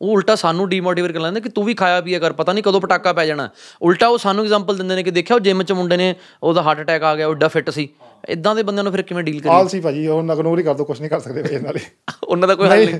ਉਹ 0.00 0.10
ਉਲਟਾ 0.10 0.34
ਸਾਨੂੰ 0.34 0.68
ਡੀਮੋਟੀਵੇਟ 0.68 1.12
ਕਰ 1.12 1.20
ਲੈਂਦੇ 1.20 1.40
ਕਿ 1.40 1.48
ਤੂੰ 1.48 1.64
ਵੀ 1.64 1.74
ਖਾਇਆ 1.74 2.00
ਪੀਆ 2.00 2.18
ਕਰ 2.18 2.32
ਪਤਾ 2.32 2.52
ਨਹੀਂ 2.52 2.64
ਕਦੋਂ 2.64 2.80
ਪਟਾਕਾ 2.80 3.12
ਪੈ 3.12 3.24
ਜਾਣਾ। 3.26 3.48
ਉਲਟਾ 3.82 4.06
ਉਹ 4.08 4.18
ਸਾਨੂੰ 4.18 4.44
ਐਗਜ਼ਾਮਪਲ 4.44 4.76
ਦਿੰਦੇ 4.76 4.94
ਨੇ 4.94 5.02
ਕਿ 5.02 5.10
ਦੇਖਿਆ 5.10 5.34
ਉਹ 5.34 5.40
ਜਿਮ 5.40 5.62
'ਚ 5.62 5.72
ਮੁੰਡੇ 5.72 5.96
ਨੇ 5.96 6.14
ਉਹਦਾ 6.42 6.62
ਹਾਰਟ 6.62 6.80
ਅਟੈਕ 6.80 7.02
ਆ 7.02 7.14
ਗਿਆ 7.16 7.26
ਉਹ 7.26 7.34
ਏਡਾ 7.34 7.48
ਫਿੱਟ 7.48 7.70
ਸੀ। 7.70 7.88
ਇਦਾਂ 8.28 8.54
ਦੇ 8.54 8.62
ਬੰਦਿਆਂ 8.62 8.84
ਨੂੰ 8.84 8.92
ਫਿਰ 8.92 9.02
ਕਿਵੇਂ 9.02 9.24
ਡੀਲ 9.24 9.40
ਕਰੀਏ? 9.40 9.52
ਆਲਸੀ 9.52 9.80
ਭਾਜੀ 9.80 10.06
ਉਹ 10.06 10.22
ਇਗਨੋਰ 10.24 10.58
ਹੀ 10.58 10.64
ਕਰ 10.64 10.74
ਦੋ 10.74 10.84
ਕੁਝ 10.84 10.98
ਨਹੀਂ 11.00 11.10
ਕਰ 11.10 11.20
ਸਕਦੇ 11.20 11.42
ਇਹਨਾਂ 11.54 11.72
ਲਈ 11.72 11.80
ਉਹਨਾਂ 12.24 12.48
ਦਾ 12.48 12.54
ਕੋਈ 12.54 12.68
ਹੱਲ 12.68 12.84
ਨਹੀਂ 12.84 12.98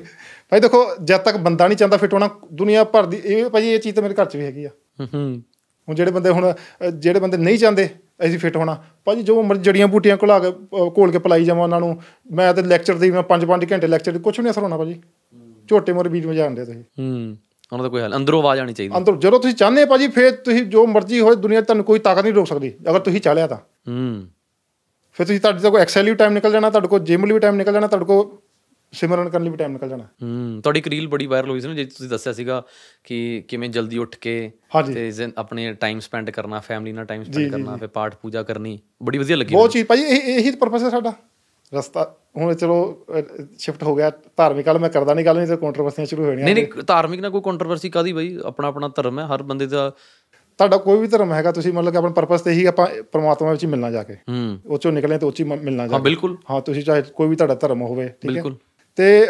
ਭਾਈ 0.52 0.60
ਦੇਖੋ 0.60 0.84
ਜਦ 1.02 1.20
ਤੱਕ 1.20 1.36
ਬੰਦਾ 1.38 1.66
ਨਹੀਂ 1.68 1.78
ਚਾਹੁੰਦਾ 1.78 1.96
ਫਿੱਟ 1.96 2.14
ਹੋਣਾ 2.14 2.28
ਦੁਨੀਆ 2.52 2.84
ਭਰ 2.84 3.06
ਦੀ 3.06 3.20
ਇਹ 3.24 3.48
ਭਾਜੀ 3.50 3.70
ਇਹ 3.70 3.78
ਚੀਜ਼ 3.80 3.94
ਤਾਂ 3.94 4.02
ਮੇਰੇ 4.02 4.14
ਘਰ 4.14 4.24
'ਚ 4.24 4.36
ਵੀ 4.36 4.44
ਹੈਗੀ 4.44 4.64
ਆ। 4.64 4.68
ਹੂੰ 5.00 5.08
ਹੂੰ। 5.14 5.42
ਹੁਣ 5.88 5.94
ਜਿਹੜੇ 5.94 6.10
ਬੰਦੇ 6.10 6.30
ਹੁਣ 6.30 6.52
ਜਿਹੜੇ 6.94 7.20
ਬੰਦੇ 7.20 7.36
ਨਹੀਂ 7.36 7.58
ਚਾਹੁੰਦੇ 7.58 7.88
ਅਸੀਂ 8.26 8.38
ਫਿੱਟ 8.38 8.56
ਹੋਣਾ 8.56 8.76
ਭਾਜੀ 9.04 9.22
ਜੋ 9.22 9.42
ਮਰਜ਼ੀ 9.42 9.62
ਜੜੀਆਂ 9.62 9.86
ਬੂਟੀਆਂ 9.88 10.16
ਘੁਲਾ 10.16 10.38
ਕੇ 10.38 10.50
ਘੋਲ 10.98 11.10
ਕੇ 11.10 11.18
ਪਲਾਈ 11.18 11.44
ਜਾਵਾਂ 11.44 11.62
ਉਹਨਾਂ 11.62 11.80
ਨੂੰ 11.80 11.96
ਮੈਂ 12.32 12.52
ਤੇ 12.54 12.62
ਲੈਕਚਰ 12.64 12.94
ਦੀ 12.96 13.10
ਮੈਂ 13.10 13.22
5-5 13.30 13.66
ਘੰਟੇ 13.72 13.86
ਲੈਕਚਰ 13.86 14.18
ਕੁਝ 14.18 14.38
ਨਹੀਂ 14.40 14.50
ਅਸਰ 14.50 14.62
ਹੋਣਾ 14.62 14.76
ਭਾਜੀ। 14.76 15.00
ਝੋਟੇ 15.70 15.92
ਮੋਰੇ 15.92 16.08
ਬੀਜ 16.08 16.26
ਵਜਾਉਂਦੇ 16.26 16.64
ਤੁਸੀਂ। 16.64 16.82
ਹੂੰ 16.98 17.36
ਉਹਨਾਂ 17.72 17.82
ਦਾ 17.82 17.88
ਕੋਈ 17.88 18.02
ਹੱਲ 18.02 18.16
ਅੰਦਰੋਂ 18.16 18.40
ਆਵਾਜ਼ 18.40 18.60
ਆਣੀ 18.60 18.72
ਚਾਹੀਦੀ। 18.72 18.96
ਅੰਦਰ 18.96 19.16
ਜਦੋਂ 19.16 19.40
ਤੁਸੀਂ 19.40 19.56
ਚਾਹੁੰਦੇ 19.56 19.84
ਭਾਜੀ 19.84 20.08
ਫੇਰ 20.08 20.30
ਤੁਸੀਂ 20.30 20.62
ਜੋ 20.66 20.86
ਮਰਜ਼ੀ 20.86 21.20
ਹੋਏ 21.20 21.36
ਦੁਨੀਆ 21.36 21.60
ਤੁਹਾਨੂੰ 21.60 21.84
ਕੋਈ 21.84 21.98
ਤਾਕਤ 21.98 22.22
ਨਹੀਂ 22.22 22.32
ਰੋਕ 22.32 22.46
ਸਕਦੀ 22.46 22.72
ਅਗਰ 22.90 22.98
ਤੁਸੀਂ 22.98 23.20
ਚਾਹ 23.20 23.34
ਲਿਆ 23.34 23.46
ਤਾਂ। 23.46 23.58
ਹੂੰ। 23.88 24.26
ਫਿਰ 25.16 25.26
ਤੁਸੀਂ 25.26 25.40
ਤੁਹਾਡੇ 25.40 25.60
ਤੋਂ 25.60 25.78
ਐਕਸਲ 25.78 26.04
ਲਈ 26.04 26.14
ਟਾਈਮ 26.14 26.32
ਨਿਕਲ 26.32 26.52
ਜਾਣਾ 26.52 26.70
ਤੁਹਾਡੇ 26.70 26.88
ਕੋਲ 26.88 27.00
ਜਿਮ 27.00 27.24
ਲਈ 27.24 27.32
ਵੀ 27.32 27.38
ਟਾਈਮ 27.38 27.56
ਨਿਕਲ 27.56 27.72
ਜਾਣਾ 27.72 27.86
ਤੁਹਾਡੇ 27.86 28.04
ਕੋਲ 28.04 28.38
ਸਿਮਰਨ 28.92 29.28
ਕਰਨ 29.28 29.42
ਲਈ 29.44 29.50
ਵੀ 29.50 29.56
ਟਾਈਮ 29.56 29.72
ਨਿਕਲ 29.72 29.88
ਜਾਣਾ। 29.88 30.04
ਹੂੰ 30.22 30.60
ਤੁਹਾਡੀ 30.62 30.78
ਇੱਕ 30.78 30.88
ਰੀਲ 30.88 31.08
ਬੜੀ 31.08 31.26
ਵਾਇਰਲ 31.26 31.50
ਹੋਈ 31.50 31.60
ਸੀ 31.60 31.68
ਨਾ 31.68 31.74
ਜੇ 31.74 31.84
ਤੁਸੀਂ 31.84 32.08
ਦੱਸਿਆ 32.08 32.32
ਸੀਗਾ 32.32 32.62
ਕਿ 33.04 33.44
ਕਿਵੇਂ 33.48 33.68
ਜਲਦੀ 33.68 33.98
ਉੱਠ 33.98 34.16
ਕੇ। 34.16 34.50
ਤੇ 34.86 35.12
ਆਪਣੇ 35.36 35.72
ਟਾਈਮ 35.72 36.00
ਸਪੈਂਡ 36.00 36.30
ਕਰਨਾ 36.30 36.60
ਫੈਮਿਲੀ 36.60 36.92
ਨਾਲ 36.92 37.04
ਟਾਈਮ 37.04 37.22
ਸਪੈਂਡ 37.24 37.50
ਕਰਨਾ 37.50 37.76
ਫਿਰ 37.76 37.88
ਪਾਠ 37.88 38.16
ਪੂਜਾ 38.16 38.42
ਕਰਨੀ 38.42 38.78
ਬੜੀ 39.02 39.18
ਵਧੀਆ 39.18 39.36
ਲੱਗੀ 39.36 39.54
ਬਹੁਤ 39.54 39.70
ਚੀਜ਼ 39.70 39.86
ਭਾਜੀ 39.86 40.02
ਇਹ 40.02 40.38
ਇਹੀ 40.38 40.50
ਪਰਪਸ 40.50 40.82
ਹੈ 40.82 40.90
ਸਾਡਾ। 40.90 41.12
ਰਸਤਾ 41.72 42.14
ਹੁਣ 42.36 42.54
ਚਲੋ 42.54 43.06
ਸ਼ਿਫਟ 43.58 43.82
ਹੋ 43.82 43.94
ਗਿਆ 43.94 44.10
ਧਾਰਮਿਕ 44.36 44.66
ਵਾਲ 44.66 44.78
ਮੈਂ 44.78 44.88
ਕਰਦਾ 44.90 45.14
ਨਹੀਂ 45.14 45.24
ਗੱਲ 45.24 45.36
ਨਹੀਂ 45.36 45.46
ਤੇ 45.46 45.56
ਕੰਟਰੋਵਰਸੀਆਂ 45.56 46.06
ਸ਼ੁਰੂ 46.06 46.22
ਹੋ 46.22 46.28
ਜਾਣੀਆਂ 46.28 46.44
ਨਹੀਂ 46.44 46.54
ਨਹੀਂ 46.54 46.82
ਧਾਰਮਿਕ 46.86 47.20
ਨਾਲ 47.20 47.30
ਕੋਈ 47.30 47.40
ਕੰਟਰੋਵਰਸੀ 47.40 47.90
ਕਾਦੀ 47.90 48.12
ਬਈ? 48.12 48.38
ਆਪਣਾ 48.44 48.68
ਆਪਣਾ 48.68 48.88
ਧਰਮ 48.88 49.18
ਹੈ 49.18 49.26
ਹਰ 49.26 49.42
ਬੰਦੇ 49.42 49.66
ਦਾ 49.66 49.90
ਤੁਹਾਡਾ 50.58 50.76
ਕੋਈ 50.76 50.98
ਵੀ 50.98 51.06
ਧਰਮ 51.06 51.32
ਹੈਗਾ 51.32 51.52
ਤੁਸੀਂ 51.52 51.72
ਮਤਲਬ 51.72 51.92
ਕਿ 51.92 51.98
ਆਪਣਾ 51.98 52.10
ਪਰਪਸ 52.10 52.40
ਤੇ 52.40 52.50
ਹੀ 52.50 52.64
ਆਪਾਂ 52.64 52.86
ਪ੍ਰਮਾਤਮਾ 53.12 53.50
ਵਿੱਚ 53.50 53.64
ਮਿਲਣਾ 53.66 53.90
ਜਾ 53.90 54.02
ਕੇ। 54.02 54.14
ਹੂੰ। 54.14 54.58
ਉਹ 54.66 54.78
ਚੋਂ 54.78 54.92
ਨਿਕਲੇ 54.92 55.18
ਤੇ 55.18 55.26
ਉਹ 55.26 55.32
'ਚ 55.32 55.40
ਹੀ 55.40 55.44
ਮ- 55.44 55.58
ਮਿਲਣਾ 55.62 55.86
ਜਾ 55.86 55.94
ਹਾਂ 55.94 56.00
ਬਿਲਕੁਲ। 56.02 56.36
ਹਾਂ 56.50 56.60
ਤੁਸੀਂ 56.60 56.82
ਚਾਹੇ 56.82 57.02
ਕੋਈ 57.02 57.28
ਵੀ 57.28 57.36
ਤੁਹਾਡਾ 57.36 57.54
ਧਰਮ 57.54 57.82
ਹੋਵੇ 57.82 58.08
ਠੀਕ 58.08 58.24
ਹੈ। 58.24 58.30
ਬਿਲਕੁਲ। 58.32 58.56
ਤੇ 58.98 59.28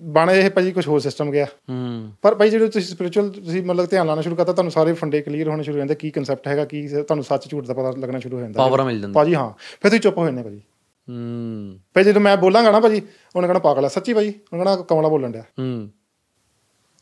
ਬਣ 0.00 0.30
ਇਹ 0.30 0.50
ਭਾਜੀ 0.50 0.72
ਕੁਝ 0.72 0.86
ਹੋਰ 0.88 1.00
ਸਿਸਟਮ 1.00 1.30
ਗਿਆ। 1.30 1.44
ਹੂੰ। 1.44 2.12
ਪਰ 2.22 2.34
ਭਾਈ 2.34 2.50
ਜਿਹੜੇ 2.50 2.66
ਤੁਸੀਂ 2.66 2.94
ਸਪਿਰਚੁਅਲ 2.94 3.28
ਤੁਸੀਂ 3.30 3.62
ਮਤਲਬ 3.62 3.86
ਧਿਆਨ 3.86 4.06
ਲਾਣਾ 4.06 4.20
ਸ਼ੁਰੂ 4.22 4.36
ਕਰਤਾ 4.36 4.52
ਤੁਹਾਨੂੰ 4.52 4.72
ਸਾਰੇ 4.72 4.92
ਫੰਡੇ 4.92 5.20
ਕਲੀਅਰ 5.22 5.48
ਹੋਣੇ 5.48 5.62
ਸ਼ੁਰੂ 5.62 5.76
ਹੋ 5.76 5.78
ਜਾਂਦੇ 5.78 5.94
ਕੀ 5.94 6.10
ਕਨਸੈਪਟ 6.10 6.48
ਹੈਗਾ 6.48 6.64
ਕੀ 6.64 6.86
ਤੁਹਾਨੂੰ 6.88 7.24
ਸੱਚ 7.24 7.48
ਝੂਠ 7.48 7.66
ਦਾ 7.66 7.74
ਪਤਾ 7.74 7.90
ਲੱਗਣਾ 7.90 8.18
ਸ਼ੁਰੂ 8.18 8.36
ਹੋ 8.36 8.40
ਜਾਂਦਾ। 8.40 8.58
ਪਾਵਰਾਂ 8.58 8.84
ਮਿਲ 8.84 9.00
ਜਾਂਦੀ। 9.00 9.12
ਭਾਜੀ 9.14 9.34
ਹਾਂ 9.34 9.50
ਫਿਰ 9.50 9.90
ਤੁਸੀਂ 9.90 10.00
ਚੁੱਪ 10.00 10.18
ਹੋ 10.18 10.24
ਜਾਂਦੇ 10.24 10.42
ਭਾਜੀ। 10.42 10.60
ਹੂੰ। 11.08 11.78
ਫਿਰ 11.94 12.04
ਜਦੋਂ 12.04 12.20
ਮੈਂ 12.20 12.36
ਬੋਲਾਂਗਾ 12.36 12.70
ਨਾ 12.70 12.80
ਭਾਜੀ 12.80 13.02
ਉਹਨੇ 13.36 13.48
ਕਹਣਾ 13.48 13.58
ਪਾਗਲ 13.58 13.84
ਹੈ 13.84 13.88
ਸੱਚੀ 13.88 14.14
ਭਾਜੀ 14.14 14.28
ਉਹਨੇ 14.28 14.64
ਕਹਣਾ 14.64 14.76
ਕਮਲਾ 14.76 15.08
ਬੋਲਣ 15.08 15.32
ਡਿਆ। 15.32 15.42
ਹੂੰ। 15.58 15.90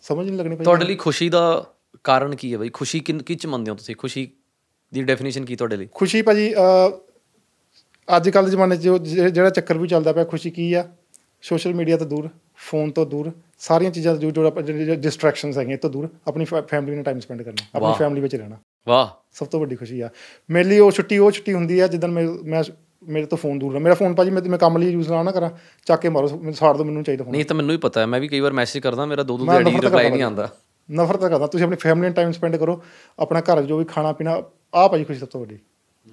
ਸਮਝ 0.03 0.29
ਨਹੀਂ 0.29 0.39
ਲੱਗਣੀ 0.39 0.55
ਭਾਜੀ। 0.57 0.65
ਤੁਹਾਡੇ 0.65 0.85
ਲਈ 0.85 0.95
ਖੁਸ਼ੀ 0.95 1.29
ਦਾ 1.29 1.71
ਕਾਰਨ 2.05 2.37
ਕੀ 2.37 2.53
ਹੈ 2.53 2.59
ਬਈ 2.59 2.69
ਖੁਸ਼ੀ 2.73 3.01
ਕਿਨ 3.01 3.23
ਕੀ 3.23 3.35
ਚ 3.35 3.47
ਮੰਨਦੇ 3.47 3.71
ਹੋ 3.71 3.77
ਤੁਸੀਂ? 3.77 3.97
ਖੁਸ਼ੀ 3.97 4.31
ਦੀ 4.93 5.03
ਡੈਫੀਨੇਸ਼ਨ 5.03 5.45
ਕੀ 5.45 5.57
ਤੁਹਾਡੇ 5.57 5.77
ਲਈ? 5.77 5.89
ਖੁਸ਼ੀ 5.95 6.23
ਭਾਜੀ 6.23 6.55
ਅ, 6.55 6.57
ਅੱਜ 8.17 8.31
ਕੱਲ੍ਹ 8.31 8.45
ਦੇ 8.45 8.51
ਜ਼ਮਾਨੇ 8.51 8.77
'ਚ 8.77 8.89
ਜਿਹੜਾ 9.09 9.51
ਚੱਕਰ 9.51 9.79
ਵੀ 9.79 9.89
ਚੱਲਦਾ 9.89 10.13
ਪਿਆ 10.13 10.25
ਖੁਸ਼ੀ 10.25 10.51
ਕੀ 10.51 10.73
ਆ? 10.75 10.89
ਸੋਸ਼ਲ 11.43 11.75
ਮੀਡੀਆ 11.75 11.97
ਤੋਂ 11.97 12.07
ਦੂਰ 12.07 12.29
ਫੋਨ 12.57 12.91
ਤੋਂ 12.91 13.07
ਦੂਰ 13.07 13.33
ਸਾਰੀਆਂ 13.59 13.91
ਚੀਜ਼ਾਂ 13.91 14.17
ਤੋਂ 14.17 14.33
ਦੂਰ 14.33 14.63
ਜੋ 14.63 14.95
ਡਿਸਟਰੈਕਸ਼ਨਸ 14.95 15.59
ਹੈਗੀਆਂ 15.59 15.79
ਤੋਂ 15.79 15.91
ਦੂਰ 15.91 16.09
ਆਪਣੀ 16.27 16.45
ਫੈਮਿਲੀ 16.45 16.95
ਨਾਲ 16.95 17.05
ਟਾਈਮ 17.05 17.21
ਸਪੈਂਡ 17.21 17.43
ਕਰਨਾ 17.43 17.67
ਆਪਣੀ। 17.75 17.93
ਫੈਮਿਲੀ 17.99 18.21
ਵਿੱਚ 18.21 18.35
ਰਹਿਣਾ। 18.37 18.57
ਵਾਹ। 18.89 19.29
ਸਭ 19.33 19.47
ਤੋਂ 19.47 19.61
ਵੱਡੀ 19.61 19.77
ਖੁਸ਼ੀ 19.77 20.01
ਆ। 20.01 20.11
ਮੇਰੇ 20.51 20.69
ਲਈ 20.69 20.79
ਉਹ 20.79 20.91
ਛੁੱਟੀ 20.91 21.19
ਉਹ 21.19 21.31
ਛੁੱਟੀ 21.31 21.53
ਹੁੰਦੀ 21.53 21.81
ਆ 21.81 21.87
ਜਿੱਦਣ 21.87 22.11
ਮੈਂ 22.11 22.25
ਮੈਂ 22.45 22.65
ਮੇਰੇ 23.07 23.27
ਤੋਂ 23.27 23.39
ਫੋਨ 23.39 23.59
ਦੂਰ 23.59 23.73
ਨਾ 23.73 23.79
ਮੇਰਾ 23.79 23.95
ਫੋਨ 23.95 24.15
ਭਾਜੀ 24.15 24.31
ਮੈਂ 24.31 24.43
ਮੈਂ 24.43 24.59
ਕੰਮ 24.59 24.79
ਲਈ 24.79 24.91
ਯੂਜ਼ 24.91 25.09
ਨਾ 25.09 25.23
ਨਾ 25.23 25.31
ਕਰਾਂ 25.31 25.51
ਚੱਕ 25.87 26.01
ਕੇ 26.01 26.09
ਮਾਰੋ 26.09 26.29
ਮੈਨੂੰ 26.29 26.55
ਸਾੜ 26.55 26.77
ਦੋ 26.77 26.85
ਮੈਨੂੰ 26.85 27.03
ਚਾਹੀਦਾ 27.03 27.25
ਫੋਨ 27.25 27.33
ਨਹੀਂ 27.33 27.45
ਤਾਂ 27.45 27.57
ਮੈਨੂੰ 27.57 27.71
ਹੀ 27.71 27.77
ਪਤਾ 27.77 28.01
ਹੈ 28.01 28.07
ਮੈਂ 28.07 28.21
ਵੀ 28.21 28.29
ਕਈ 28.29 28.41
ਵਾਰ 28.41 28.53
ਮੈਸੇਜ 28.53 28.83
ਕਰਦਾ 28.83 29.07
ਮੇਰਾ 29.07 29.23
ਦੋ 29.23 29.39
ਦੋ 29.39 29.45
ਦਿਹਾੜੀ 29.45 29.71
ਨਫ਼ਰਤ 29.71 29.85
ਰਿਪਲਾਈ 29.85 30.11
ਨਹੀਂ 30.11 30.23
ਆਉਂਦਾ। 30.23 30.49
ਨਫ਼ਰਤ 30.93 31.21
ਕਰਦਾ। 31.21 31.47
ਤੁਸੀਂ 31.47 31.65
ਆਪਣੀ 31.65 31.77
ਫੈਮਿਲੀ 31.77 32.07
ਨਾਲ 32.07 32.13
ਟਾਈਮ 32.13 32.33
ਸਪੈਂਡ 32.33 32.57
ਕਰੋ 32.57 32.83
ਆਪਣਾ 33.19 33.41
ਘਰ 33.41 33.63
ਜੋ 33.63 33.79
ਵੀ 33.79 33.85
ਖਾਣਾ 33.85 34.13
ਪੀਣਾ 34.13 34.43
ਆਹ 34.75 34.89
ਭਾਜੀ 34.89 35.05
ਖੁਸ਼ੀ 35.05 35.21
ਸਭ 35.21 35.29
ਤੋਂ 35.29 35.41
ਵੱਡੀ। 35.41 35.59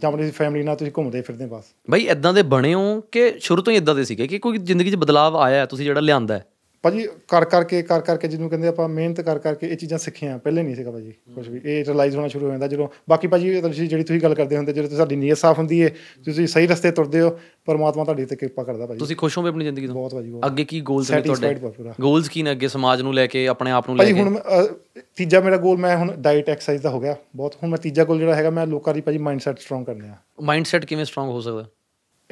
ਜਾਂ 0.02 0.12
ਆਪਣੀ 0.12 0.32
ਫੈਮਿਲੀ 0.32 0.66
ਨਾਲ 0.66 0.76
ਤੁਸੀਂ 0.76 0.94
ਘੁੰਮਦੇ 0.98 1.22
ਫਿਰਦੇ 1.22 1.46
ਬਸ। 1.46 1.64
ਬਈ 1.90 2.02
ਇਦਾਂ 2.02 2.34
ਦੇ 2.34 2.42
ਬਣੇ 2.42 2.74
ਹੋ 2.74 3.02
ਕਿ 3.02 3.36
ਸ਼ੁਰੂ 3.40 3.62
ਤੋਂ 3.62 3.74
ਹੀ 3.74 3.78
ਇਦਾਂ 3.78 3.96
ਦੇ 3.96 4.04
ਸੀਗੇ 4.04 4.28
ਕਿ 4.28 4.40
ਕੋਈ 4.40 4.58
ਜ਼ਿੰਦਗੀ 4.58 4.92
'ਚ 4.92 4.96
ਬਦਲਾਅ 4.96 5.32
ਆਇਆ 5.32 5.66
ਤੁਸੀਂ 5.66 5.86
ਜਿਹੜਾ 5.86 6.02
ਲਿਆਂਦਾ 6.02 6.38
ਹੈ? 6.38 6.46
ਭਾਜੀ 6.84 7.08
ਕਰ 7.28 7.46
ਕਰਕੇ 7.46 7.82
ਕਰ 7.82 8.02
ਕਰਕੇ 8.02 8.28
ਜਿਹਨੂੰ 8.28 8.50
ਕਹਿੰਦੇ 8.50 8.68
ਆਪਾਂ 8.68 8.90
ਮਿਹਨਤ 8.90 9.22
ਕਰ 9.22 9.40
ਕਰਕੇ 9.40 9.68
ਇਹ 9.68 9.78
ਚੀਜ਼ਾਂ 9.78 9.98
ਸਿੱਖੀਆਂ 9.98 10.38
ਪਹਿਲੇ 10.38 10.64
ਨਹੀਂ 10.64 10.76
ਸੀਗਾ 10.76 10.92
ਭਾਜੀ 10.92 11.12
ਕੁਝ 11.36 11.50
ਵੀ। 11.50 11.62
ਇਹ 11.66 11.86
ਰਿਅਲਾਈਜ਼ 11.86 12.16
ਹੋਣਾ 12.16 12.28
ਸ਼ੁਰੂ 12.28 12.46
ਹੋ 12.46 12.52
ਜਾਂਦਾ 12.52 12.68
ਜਦੋਂ 12.68 12.88
ਬਾਕੀ 13.10 13.28
ਭਾਜੀ 13.28 13.62
ਤੁਸੀਂ 13.62 13.90
ਜਿਹੜੀ 13.90 14.04
ਤੁਸੀਂ 14.04 14.22
ਗੱਲ 14.22 14.36
ਕਰਦੇ 14.36 14.58
ਹੁੰਦੇ 14.58 14.74
ਜਦੋਂ 14.74 14.90
ਤੁਹਾਡੀ 14.90 15.16
ਨੀਅਤ 15.16 15.38
ਸਾਫ਼ 15.38 15.60
ਹੁੰਦੀ 15.60 15.84
ਹੈ 15.84 15.90
ਤੁਸੀਂ 16.26 16.48
ਸਹੀ 16.48 16.68
ਰਸਤੇ 16.68 16.92
ਤੁਰਦੇ 16.92 17.22
ਹੋ 17.22 17.40
ਪਰਮਾਤਮਾ 17.66 18.04
ਤੁਹਾਡੀ 18.04 18.26
ਤੇ 18.26 18.36
ਕਿਰਪਾ 18.36 18.64
ਕਰਦਾ 18.64 18.86
ਭਾਜੀ। 18.86 19.00
ਤੁਸੀਂ 19.00 19.16
ਖੁਸ਼ 19.16 19.38
ਹੋ 19.38 19.48
ਆਪਣੀ 19.48 19.64
ਜ਼ਿੰਦਗੀ 19.64 19.88
ਤੋਂ? 19.88 19.96
ਬਹੁਤ 19.96 20.16
ਭਾਜੀ 20.16 20.32
ਬਹੁਤ। 20.32 20.46
ਅੱਗੇ 20.46 20.66
ਕੀ 20.66 20.82
ਗੋਲਸ 20.82 21.12
ਨੇ 21.12 21.22
ਤੁਹਾਡੇ। 21.22 21.56
ਗੋਲਸ 22.02 22.30
ਕੀ 22.30 22.44
ਨੇ 22.44 22.52
ਅੱਗੇ 22.52 22.68
ਸਮਾਜ 22.68 23.02
ਨੂੰ 23.02 23.14
ਲੈ 23.14 23.28
ਕੇ 23.28 23.48
ਆਪਣੇ 23.48 23.72
ਆਪ 23.72 23.90
ਨੂੰ 23.90 23.98
ਲੈ 23.98 24.04
ਭਾਜੀ 24.04 24.14
ਕੇ? 24.14 24.20
ਹੁਣ 24.20 24.30
ਮੈਂ, 24.30 24.42
ਅਹ, 24.42 25.02
ਤੀਜਾ 25.16 25.40
ਮੇਰਾ 25.40 25.58
ਗੋਲ 25.58 25.78
ਮੈਂ 25.78 25.98
ਹੁਣ 25.98 26.12
ਡਾਈਟ 26.18 26.50
ਐਕਸਰਸਾਈਜ਼ 26.50 26.82
ਦਾ 26.82 26.90
ਹੋ 26.90 27.00
ਗਿਆ 27.00 27.16
ਬਹੁਤ। 27.36 27.56
ਹੁਣ 27.56 27.70
ਮੈਂ 27.70 27.78
ਤੀਜਾ 27.78 28.04
ਗੋਲ 28.04 28.20
ਜਿਹੜਾ 28.20 28.36
ਹੈਗਾ 28.36 28.50
ਮੈਂ 28.50 28.68
ਲੋਕਾਂ 28.68 28.94
ਦੀ 28.94 29.02
ਭਾਜੀ 29.02 29.18
ਮਾਈਂਡਸੈਟ 29.18 29.60
ਸਟਰੋਂਗ 29.60 29.86
ਕਰਨੇ 29.86 30.08
ਆ। 30.08 30.16
ਮਾਈਂਡਸੈਟ 30.42 30.86
ਕਿਵੇਂ 30.86 31.06
ਸਟਰੋਂਗ 31.06 31.30
ਹੋ 31.30 31.42
ਸਕਦਾ? 31.42 31.66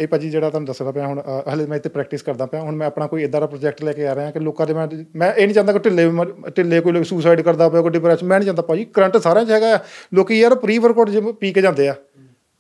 ਇਹ 0.02 0.08
ਭਾਜੀ 0.08 0.30
ਜਿਹੜਾ 0.30 0.50
ਤੁਹਾਨੂੰ 0.50 0.68
ਦੱਸਦਾ 0.68 0.92
ਪਿਆ 0.92 1.08
ਹੁਣ 1.08 1.22
ਹਲੇ 1.54 1.66
ਮੈਂ 1.66 1.78
ਇੱਥੇ 1.78 1.90
ਪ੍ਰੈਕਟਿਸ 1.90 2.22
ਕਰਦਾ 2.22 2.46
ਪਿਆ। 2.46 2.62
ਹੁਣ 2.62 2.76
ਮੈਂ 2.76 2.88
ਆਪਣਾ 2.88 3.08
ਕੋਈ 3.08 3.24
ਇਦਾਂ 3.24 3.42
ਦਾ 3.42 3.48
ਪ੍ਰੋਜੈਕਟ 3.48 3.84
ਲੈ 3.84 3.94
ਕੇ 3.94 4.08
ਆ 4.08 4.16
ਰਿਹਾ 4.16 4.32
ਕਿ 4.32 4.40
ਲੋਕਾਂ 4.40 4.68
ਦੇ 4.68 4.74
ਮੈਂ 4.74 4.88
ਮੈਂ 5.16 5.34
ਇਹ 5.34 5.46
ਨਹੀਂ 5.46 5.56
ਚਾਹੁੰਦਾ 5.56 5.74
ਕਿ 5.74 5.80
ਢਿੱਲੇ 5.80 6.10
ਢਿੱਲੇ 6.58 6.80
ਕੋਈ 6.82 6.92
ਲੋਕ 6.92 7.04
ਸੁਸਾਈਡ 7.04 7.42
ਕਰਦਾ 7.42 7.70
ਪਿਆ 7.70 7.82
ਕੋਈ 7.82 7.92
ਡਿਪਰੈਸ਼ਨ 7.92 8.28
ਮੈਂ 8.28 8.40
ਨਹੀਂ 8.40 8.46
ਚਾਹੁੰਦਾ 8.46 8.62
ਭਾਜੀ। 8.62 8.86
ਕਰੰਟ 8.86 9.18
ਸਾਰਿਆਂ 9.18 9.46
'ਚ 9.46 9.52
ਹੈਗਾ 9.52 9.76
ਆ। 9.76 9.80
ਲੋਕੀ 10.14 10.40
ਯਾਰ 10.40 10.56
ਪ੍ਰੀ 10.56 10.78
ਵਰਕਆਊਟ 10.78 11.10
ਜਿਮ 11.10 11.32
ਪੀ 11.34 11.54
ਕੇ 11.54 11.62
ਜਾਂਦੇ 11.62 11.90
ਆ। 11.90 11.96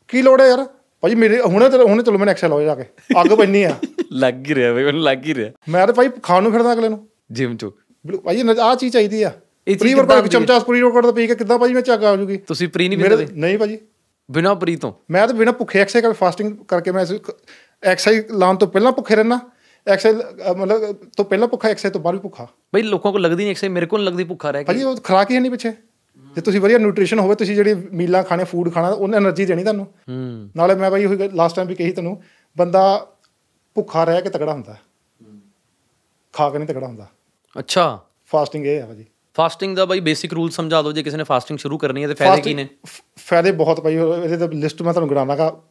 ਕੀ 0.07 0.21
ਲੋੜ 0.21 0.41
ਹੈ 0.41 0.47
ਯਾਰ? 0.47 0.65
ਭਾਜੀ 1.01 1.15
ਮੇਰੇ 1.15 1.39
ਹੁਣੇ 1.41 1.69
ਤੇ 1.69 1.77
ਹੁਣੇ 1.77 2.03
ਚਲੋ 2.03 2.17
ਮੈਨੂੰ 2.17 2.31
ਐਕਸਲ 2.31 2.51
ਹੋ 2.51 2.61
ਜਾ 2.61 2.75
ਕੇ। 2.75 2.83
ਅੱਗ 3.21 3.33
ਪੈਣੀ 3.37 3.63
ਆ। 3.63 3.75
ਲੱਗ 4.11 4.45
ਹੀ 4.49 4.55
ਰਿਹਾ 4.55 4.73
ਬਈ 4.73 4.83
ਮੈਨੂੰ 4.83 5.01
ਲੱਗ 5.01 5.25
ਹੀ 5.25 5.35
ਰਿਹਾ। 5.35 5.51
ਮੈਂ 5.69 5.85
ਤਾਂ 5.87 5.93
ਭਾਈ 5.93 6.09
ਖਾਣ 6.23 6.43
ਨੂੰ 6.43 6.51
ਫਿਰਦਾ 6.51 6.73
ਅਗਲੇ 6.73 6.89
ਨੂੰ। 6.89 7.07
ਜਿਮ 7.31 7.55
'ਚ। 7.55 7.65
ਭਾਜੀ 8.23 8.43
ਆਹ 8.59 8.75
ਚੀਜ਼ 8.75 8.93
ਚਾਹੀਦੀ 8.93 9.23
ਆ। 9.23 9.31
Pre 9.79 9.93
workout? 9.93 10.27
ਚਮਚਾ 10.27 10.59
ਪ੍ਰੀ 10.59 10.81
ਵਰਕਆਊਟ 10.81 11.05
ਦਾ 11.05 11.11
ਪੀ 11.11 11.27
ਕੇ 11.27 11.35
ਕਿੱਦਾਂ 11.35 11.57
ਭਾਜੀ 11.59 11.73
ਮੈਂ 11.73 11.81
ਚੱਗ 11.81 12.03
ਆ 12.03 12.15
ਜੂਗੀ 12.15 12.37
ਤੁਸੀਂ 12.37 12.67
ਪ੍ਰੀ 12.67 12.89
ਨਹੀਂ 12.89 12.99
ਪੀਂਦੇ 12.99 13.27
ਨਹੀਂ 13.33 13.57
ਭਾਜੀ। 13.57 13.77
ਬਿਨਾ 14.31 14.53
ਪਰੀ 14.53 14.75
ਤੋਂ। 14.75 14.93
ਮੈਂ 15.11 15.27
ਤਾਂ 15.27 15.35
ਬਿਨਾ 15.35 15.51
ਭੁੱਖੇ 15.51 15.79
ਐਕਸਰਸਾਈਜ਼ 15.79 16.05
ਕਰਕੇ 16.05 16.17
ਫਾਸਟਿੰਗ 16.17 16.57
ਕਰਕੇ 16.67 16.91
ਮੈਂ 16.91 17.05
ਐਕਸਰਸਾਈਜ਼ 17.83 18.31
ਲਾਉਣ 18.31 18.55
ਤੋਂ 18.55 18.67
ਪਹਿਲਾਂ 18.67 18.91
ਭੁੱਖੇ 18.91 19.15
ਰਹਿਣਾ 19.15 19.39
ਐਕਸਰਸਾਈਜ਼ 19.87 20.57
ਮਤਲਬ 20.57 20.95
ਤੋਂ 21.17 21.25
ਪਹਿਲਾਂ 21.25 21.47
ਭੁੱਖਾ 21.47 21.69
ਐਕਸਰਸਾਈਜ਼ 21.69 21.93
ਤੋਂ 21.93 22.01
ਬਾਅਦ 22.01 22.15
ਵੀ 22.15 22.19
ਭੁੱਖਾ। 22.19 22.47
ਬਈ 22.75 22.81
ਲੋਕਾਂ 22.81 23.11
ਕੋਲ 23.11 23.21
ਲੱਗਦੀ 23.21 23.35
ਨਹੀਂ 23.35 23.49
ਐਕਸਰਸਾਈਜ਼ 23.49 23.73
ਮੇਰੇ 23.73 23.85
ਕੋਲ 23.85 24.03
ਲੱਗਦੀ 24.03 24.23
ਭੁੱਖਾ 24.23 24.51
ਰਹਿ 24.51 24.63
ਕੇ। 24.63 24.67
ਭਾਜੀ 24.67 24.83
ਉਹ 24.83 24.95
ਖਰਾਕ 24.97 25.31
ਹੀ 25.31 25.39
ਨਹੀਂ 25.39 25.51
ਪਿੱਛੇ। 25.51 25.71
ਜੇ 26.35 26.41
ਤੁਸੀਂ 26.41 26.61
ਵਧੀਆ 26.61 26.77
ਨਿਊਟ੍ਰੀਸ਼ਨ 26.77 27.19
ਹੋਵੇ 27.19 27.35
ਤੁਸੀਂ 27.35 27.55
ਜਿਹੜੀ 27.55 27.73
ਮੀਲਾਂ 27.73 28.23
ਖਾਣੇ 28.23 28.43
ਫੂਡ 28.43 28.73
ਖਾਣਾ 28.73 28.89
ਉਹਨੇ 28.89 29.17
એનર્ਜੀ 29.17 29.45
ਦੇਣੀ 29.45 29.63
ਤੁਹਾਨੂੰ। 29.63 29.87
ਨਾਲੇ 30.55 30.75
ਮੈਂ 30.75 30.91
ਭਾਈ 30.91 31.05
ਉਹੀ 31.05 31.29
ਲਾਸਟ 31.29 31.55
ਟਾਈਮ 31.55 31.67
ਵੀ 31.67 31.75
ਕਹੀ 31.75 31.91
ਤੁਹਾਨੂੰ 31.91 32.21
ਬੰਦਾ 32.57 33.07
ਭੁੱਖਾ 33.75 34.03
ਰਹਿ 34.03 34.21
ਕੇ 34.21 34.29
ਤਕੜਾ 34.29 34.53
ਹੁੰਦਾ। 34.53 34.75
ਖਾ 36.33 36.49
ਕੇ 36.49 36.57
ਨਹੀਂ 36.57 36.67
ਤਕੜਾ 36.67 36.87
ਹੁੰਦਾ। 36.87 37.07
ਅੱਛਾ। 37.59 37.99
ਫਾਸਟਿੰਗ 38.25 38.65
ਇਹ 38.65 38.83
ਆ 38.83 38.85
ਭਾਜੀ। 38.85 39.05
ਫਾਸਟਿੰਗ 39.33 39.75
ਦਾ 39.77 39.85
ਬਈ 39.85 39.99
ਬੇਸਿਕ 39.99 40.33
ਰੂਲ 40.33 40.49
ਸਮਝਾ 40.49 40.81
ਦਿਓ 40.81 40.91
ਜੇ 40.91 41.03
ਕਿਸੇ 41.03 41.17
ਨੇ 41.17 41.23
ਫਾਸਟਿੰਗ 41.23 41.59
ਸ਼ੁਰੂ 41.59 41.77
ਕਰਨੀ 41.77 42.03
ਹੈ 42.03 42.07
ਤੇ 42.07 42.13
ਫਾਇਦੇ 42.13 42.41
ਕੀ 42.41 42.53
ਨੇ? 42.53 42.67
ਫਾਇਦੇ 43.19 43.51
ਬਹੁਤ 43.51 43.81
ਭਾਈ 43.81 43.95
ਇਹਦੇ 43.95 44.37
ਤਾਂ 44.37 44.47
ਲਿਸਟ 44.47 44.81
ਮੈਂ 44.81 44.93
ਤੁਹਾਨੂੰ 44.93 45.09
ਗਿਣਾਵਾਂਗਾ 45.09 45.61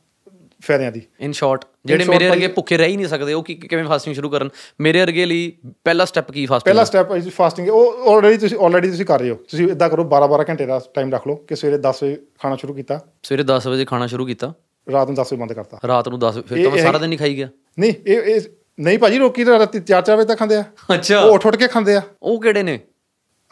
ਫਾਇਦਿਆਂ 0.65 0.93
ਦੀ। 0.93 1.03
ਇਨ 1.21 1.33
ਸ਼ਾਰਟ 1.33 1.65
ਜਿਹੜੇ 1.87 2.05
ਮੇਰੇ 2.05 2.29
ਵਰਗੇ 2.29 2.49
ਭੁੱਖੇ 2.49 2.77
ਰਹਿ 2.77 2.89
ਹੀ 2.89 2.97
ਨਹੀਂ 2.97 3.07
ਸਕਦੇ 3.07 3.33
ਉਹ 3.33 3.43
ਕੀ 3.45 3.55
ਕਿਵੇਂ 3.55 3.85
ਫਾਸਟਿੰਗ 3.85 4.15
ਸ਼ੁਰੂ 4.15 4.31
ਕਰਨ? 4.31 4.49
ਮੇਰੇ 4.81 5.01
ਵਰਗੇ 5.01 5.27
ਲਈ 5.27 5.53
ਪਹਿਲਾ 5.85 6.05
ਸਟੈਪ 6.05 6.31
ਕੀ 6.31 6.47
ਫਾਸਟਿੰਗ 6.47 6.65
ਪਹਿਲਾ 6.65 6.85
ਸਟੈਪ 6.85 7.13
ਹੈ 7.13 7.21
ਫਾਸਟਿੰਗ 7.37 7.69
ਉਹ 7.69 8.11
ਆਲਰੇਡੀ 8.13 8.39
ਤੁਸੀਂ 8.39 8.59
ਆਲਰੇਡੀ 8.59 8.91
ਤੁਸੀਂ 8.91 9.07
ਕਰ 9.07 9.21
ਰਹੇ 9.21 9.31
ਹੋ। 9.31 9.35
ਤੁਸੀਂ 9.51 9.69
ਇਦਾਂ 9.69 9.89
ਕਰੋ 9.89 10.05
12 10.05 10.29
12 10.29 10.45
ਘੰਟੇ 10.49 10.67
ਦਾ 10.67 10.81
ਟਾਈਮ 10.95 11.13
ਰੱਖ 11.13 11.27
ਲਓ 11.27 11.37
ਕਿ 11.37 11.57
ਸਵੇਰੇ 11.57 11.79
10 11.79 12.03
ਵਜੇ 12.03 12.17
ਖਾਣਾ 12.39 12.57
ਸ਼ੁਰੂ 12.57 12.75
ਕੀਤਾ। 12.75 13.01
ਸਵੇਰੇ 13.23 13.45
10 13.45 13.67
ਵਜੇ 13.67 13.85
ਖਾਣਾ 13.85 14.07
ਸ਼ੁਰੂ 14.07 14.27
ਕੀਤਾ। 14.27 14.53
ਰਾਤ 14.93 15.09
ਨੂੰ 15.09 15.17
10 15.17 15.33
ਵਜੇ 15.33 15.37
ਬੰਦ 15.37 15.53
ਕਰਤਾ। 15.53 15.79
ਰਾਤ 15.87 16.09
ਨੂੰ 16.09 16.19
10 16.21 16.41
ਫਿਰ 16.49 16.65
ਤਾਂ 16.65 16.71
ਮੈਂ 16.71 16.83
ਸਾਰਾ 16.83 16.99
ਦਿਨ 16.99 17.13
ਹੀ 17.13 17.17
ਖਾਈ 17.17 17.37
ਗਿਆ। 17.37 17.49
ਨਹੀਂ 17.79 17.93
ਇਹ 18.07 18.23
ਇਹ 18.23 18.41
ਨਹੀਂ 18.81 18.99
ਭਾਜੀ 18.99 19.19
ਰੋਕੀ 19.19 19.45
ਤਾਂ 19.45 19.59
ਰਾਤੀ 19.59 19.81
4-4 19.81 20.17
ਵਜੇ 20.17 20.27
ਤੱਕ 20.27 20.39
ਖਾਂਦੇ 20.39 20.57
ਆ। 20.57 20.65
ਅੱਛਾ। 20.95 21.21
ਉਹ 21.21 21.35
ਉੱਠ 21.35 21.47
ਉੱਠ 21.47 21.57
ਕੇ 21.57 21.67
ਖਾਂਦੇ 21.67 21.97
ਆ। 21.97 22.03
ਉਹ 22.23 22.41
ਕਿਹੜੇ 22.41 22.63
ਨੇ? 22.63 22.81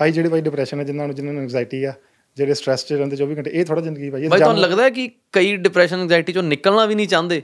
ਆਈ 0.01 0.13
ਜਿਹੜੇ 0.13 0.29
ਭਾਈ 0.29 0.41
ਡਿਪਰੈਸ਼ਨ 0.41 0.79
ਹੈ 0.79 0.85
ਜਿਨ੍ਹਾਂ 0.85 1.07
ਨੂੰ 1.07 1.17
ਜਿਨ੍ਹਾਂ 1.17 1.35
ਨੂੰ 1.35 1.43
ਐਂਗਜ਼ਾਇਟੀ 1.43 1.85
ਆ 1.85 1.93
ਜਿਹੜੇ 2.37 2.55
ਸਟ੍ਰੈਸ 2.55 2.87
'ਚ 2.87 2.93
ਰਹਿੰਦੇ 2.93 3.17
24 3.17 3.37
ਘੰਟੇ 3.37 3.51
ਇਹ 3.55 3.65
ਥੋੜਾ 3.65 3.81
ਜ਼ਿੰਦਗੀ 3.81 4.11
ਭਾਈ 4.11 4.25
ਇਹ 4.25 4.29
ਬਾਈ 4.29 4.39
ਤੁਹਾਨੂੰ 4.39 4.63
ਲੱਗਦਾ 4.63 4.83
ਹੈ 4.83 4.91
ਕਿ 4.91 5.11
ਕਈ 5.33 5.57
ਡਿਪਰੈਸ਼ਨ 5.57 6.01
ਐਂਗਜ਼ਾਇਟੀ 6.01 6.33
ਚੋਂ 6.33 6.43
ਨਿਕਲਣਾ 6.43 6.87
ਵੀ 6.87 6.95
ਨਹੀਂ 6.95 7.09
ਚਾਹੁੰਦੇ? 7.09 7.43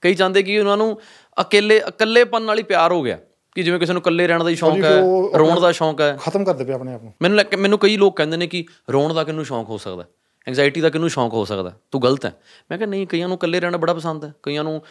ਕਈ 0.00 0.14
ਚਾਹੁੰਦੇ 0.14 0.42
ਕਿ 0.42 0.58
ਉਹਨਾਂ 0.58 0.76
ਨੂੰ 0.76 1.00
ਅਕੇਲੇ 1.40 1.76
ਇਕੱਲੇਪਨ 1.76 2.42
ਨਾਲ 2.42 2.58
ਹੀ 2.58 2.62
ਪਿਆਰ 2.62 2.92
ਹੋ 2.92 3.02
ਗਿਆ? 3.02 3.18
ਕਿ 3.54 3.62
ਜਿਵੇਂ 3.62 3.80
ਕਿਸੇ 3.80 3.92
ਨੂੰ 3.92 4.02
ਇਕੱਲੇ 4.02 4.26
ਰਹਿਣ 4.26 4.44
ਦਾ 4.44 4.50
ਹੀ 4.50 4.54
ਸ਼ੌਂਕ 4.54 4.84
ਹੈ 4.84 5.00
ਰੋਣ 5.38 5.60
ਦਾ 5.60 5.72
ਸ਼ੌਂਕ 5.72 6.00
ਹੈ। 6.00 6.18
ਖਤਮ 6.20 6.44
ਕਰਦੇ 6.44 6.64
ਪਿਆ 6.64 6.74
ਆਪਣੇ 6.74 6.94
ਆਪ 6.94 7.02
ਨੂੰ। 7.02 7.12
ਮੈਨੂੰ 7.22 7.44
ਮੈਨੂੰ 7.58 7.78
ਕਈ 7.78 7.96
ਲੋਕ 7.96 8.16
ਕਹਿੰਦੇ 8.16 8.36
ਨੇ 8.36 8.46
ਕਿ 8.46 8.64
ਰੋਣ 8.90 9.14
ਦਾ 9.14 9.24
ਕਿਹਨੂੰ 9.24 9.44
ਸ਼ੌਂਕ 9.44 9.68
ਹੋ 9.68 9.78
ਸਕਦਾ? 9.78 10.04
ਐਂਗਜ਼ਾਇਟੀ 10.48 10.80
ਦਾ 10.80 10.90
ਕਿਹਨੂੰ 10.90 11.10
ਸ਼ੌਂਕ 11.10 11.32
ਹੋ 11.32 11.44
ਸਕਦਾ? 11.44 11.72
ਤੂੰ 11.90 12.02
ਗਲਤ 12.02 12.26
ਹੈ। 12.26 12.34
ਮੈਂ 12.70 12.78
ਕਿਹਾ 12.78 12.90
ਨਹੀਂ 12.90 13.06
ਕਈਆਂ 13.06 13.28
ਨੂੰ 13.28 13.36
ਇਕੱਲੇ 13.36 13.60
ਰਹਿਣਾ 13.60 13.76
ਬੜਾ 13.76 13.94
ਪਸੰਦ 13.94 14.24
ਹੈ। 14.24 14.34
ਕਈਆਂ 14.42 14.64
ਨੂੰ 14.64 14.82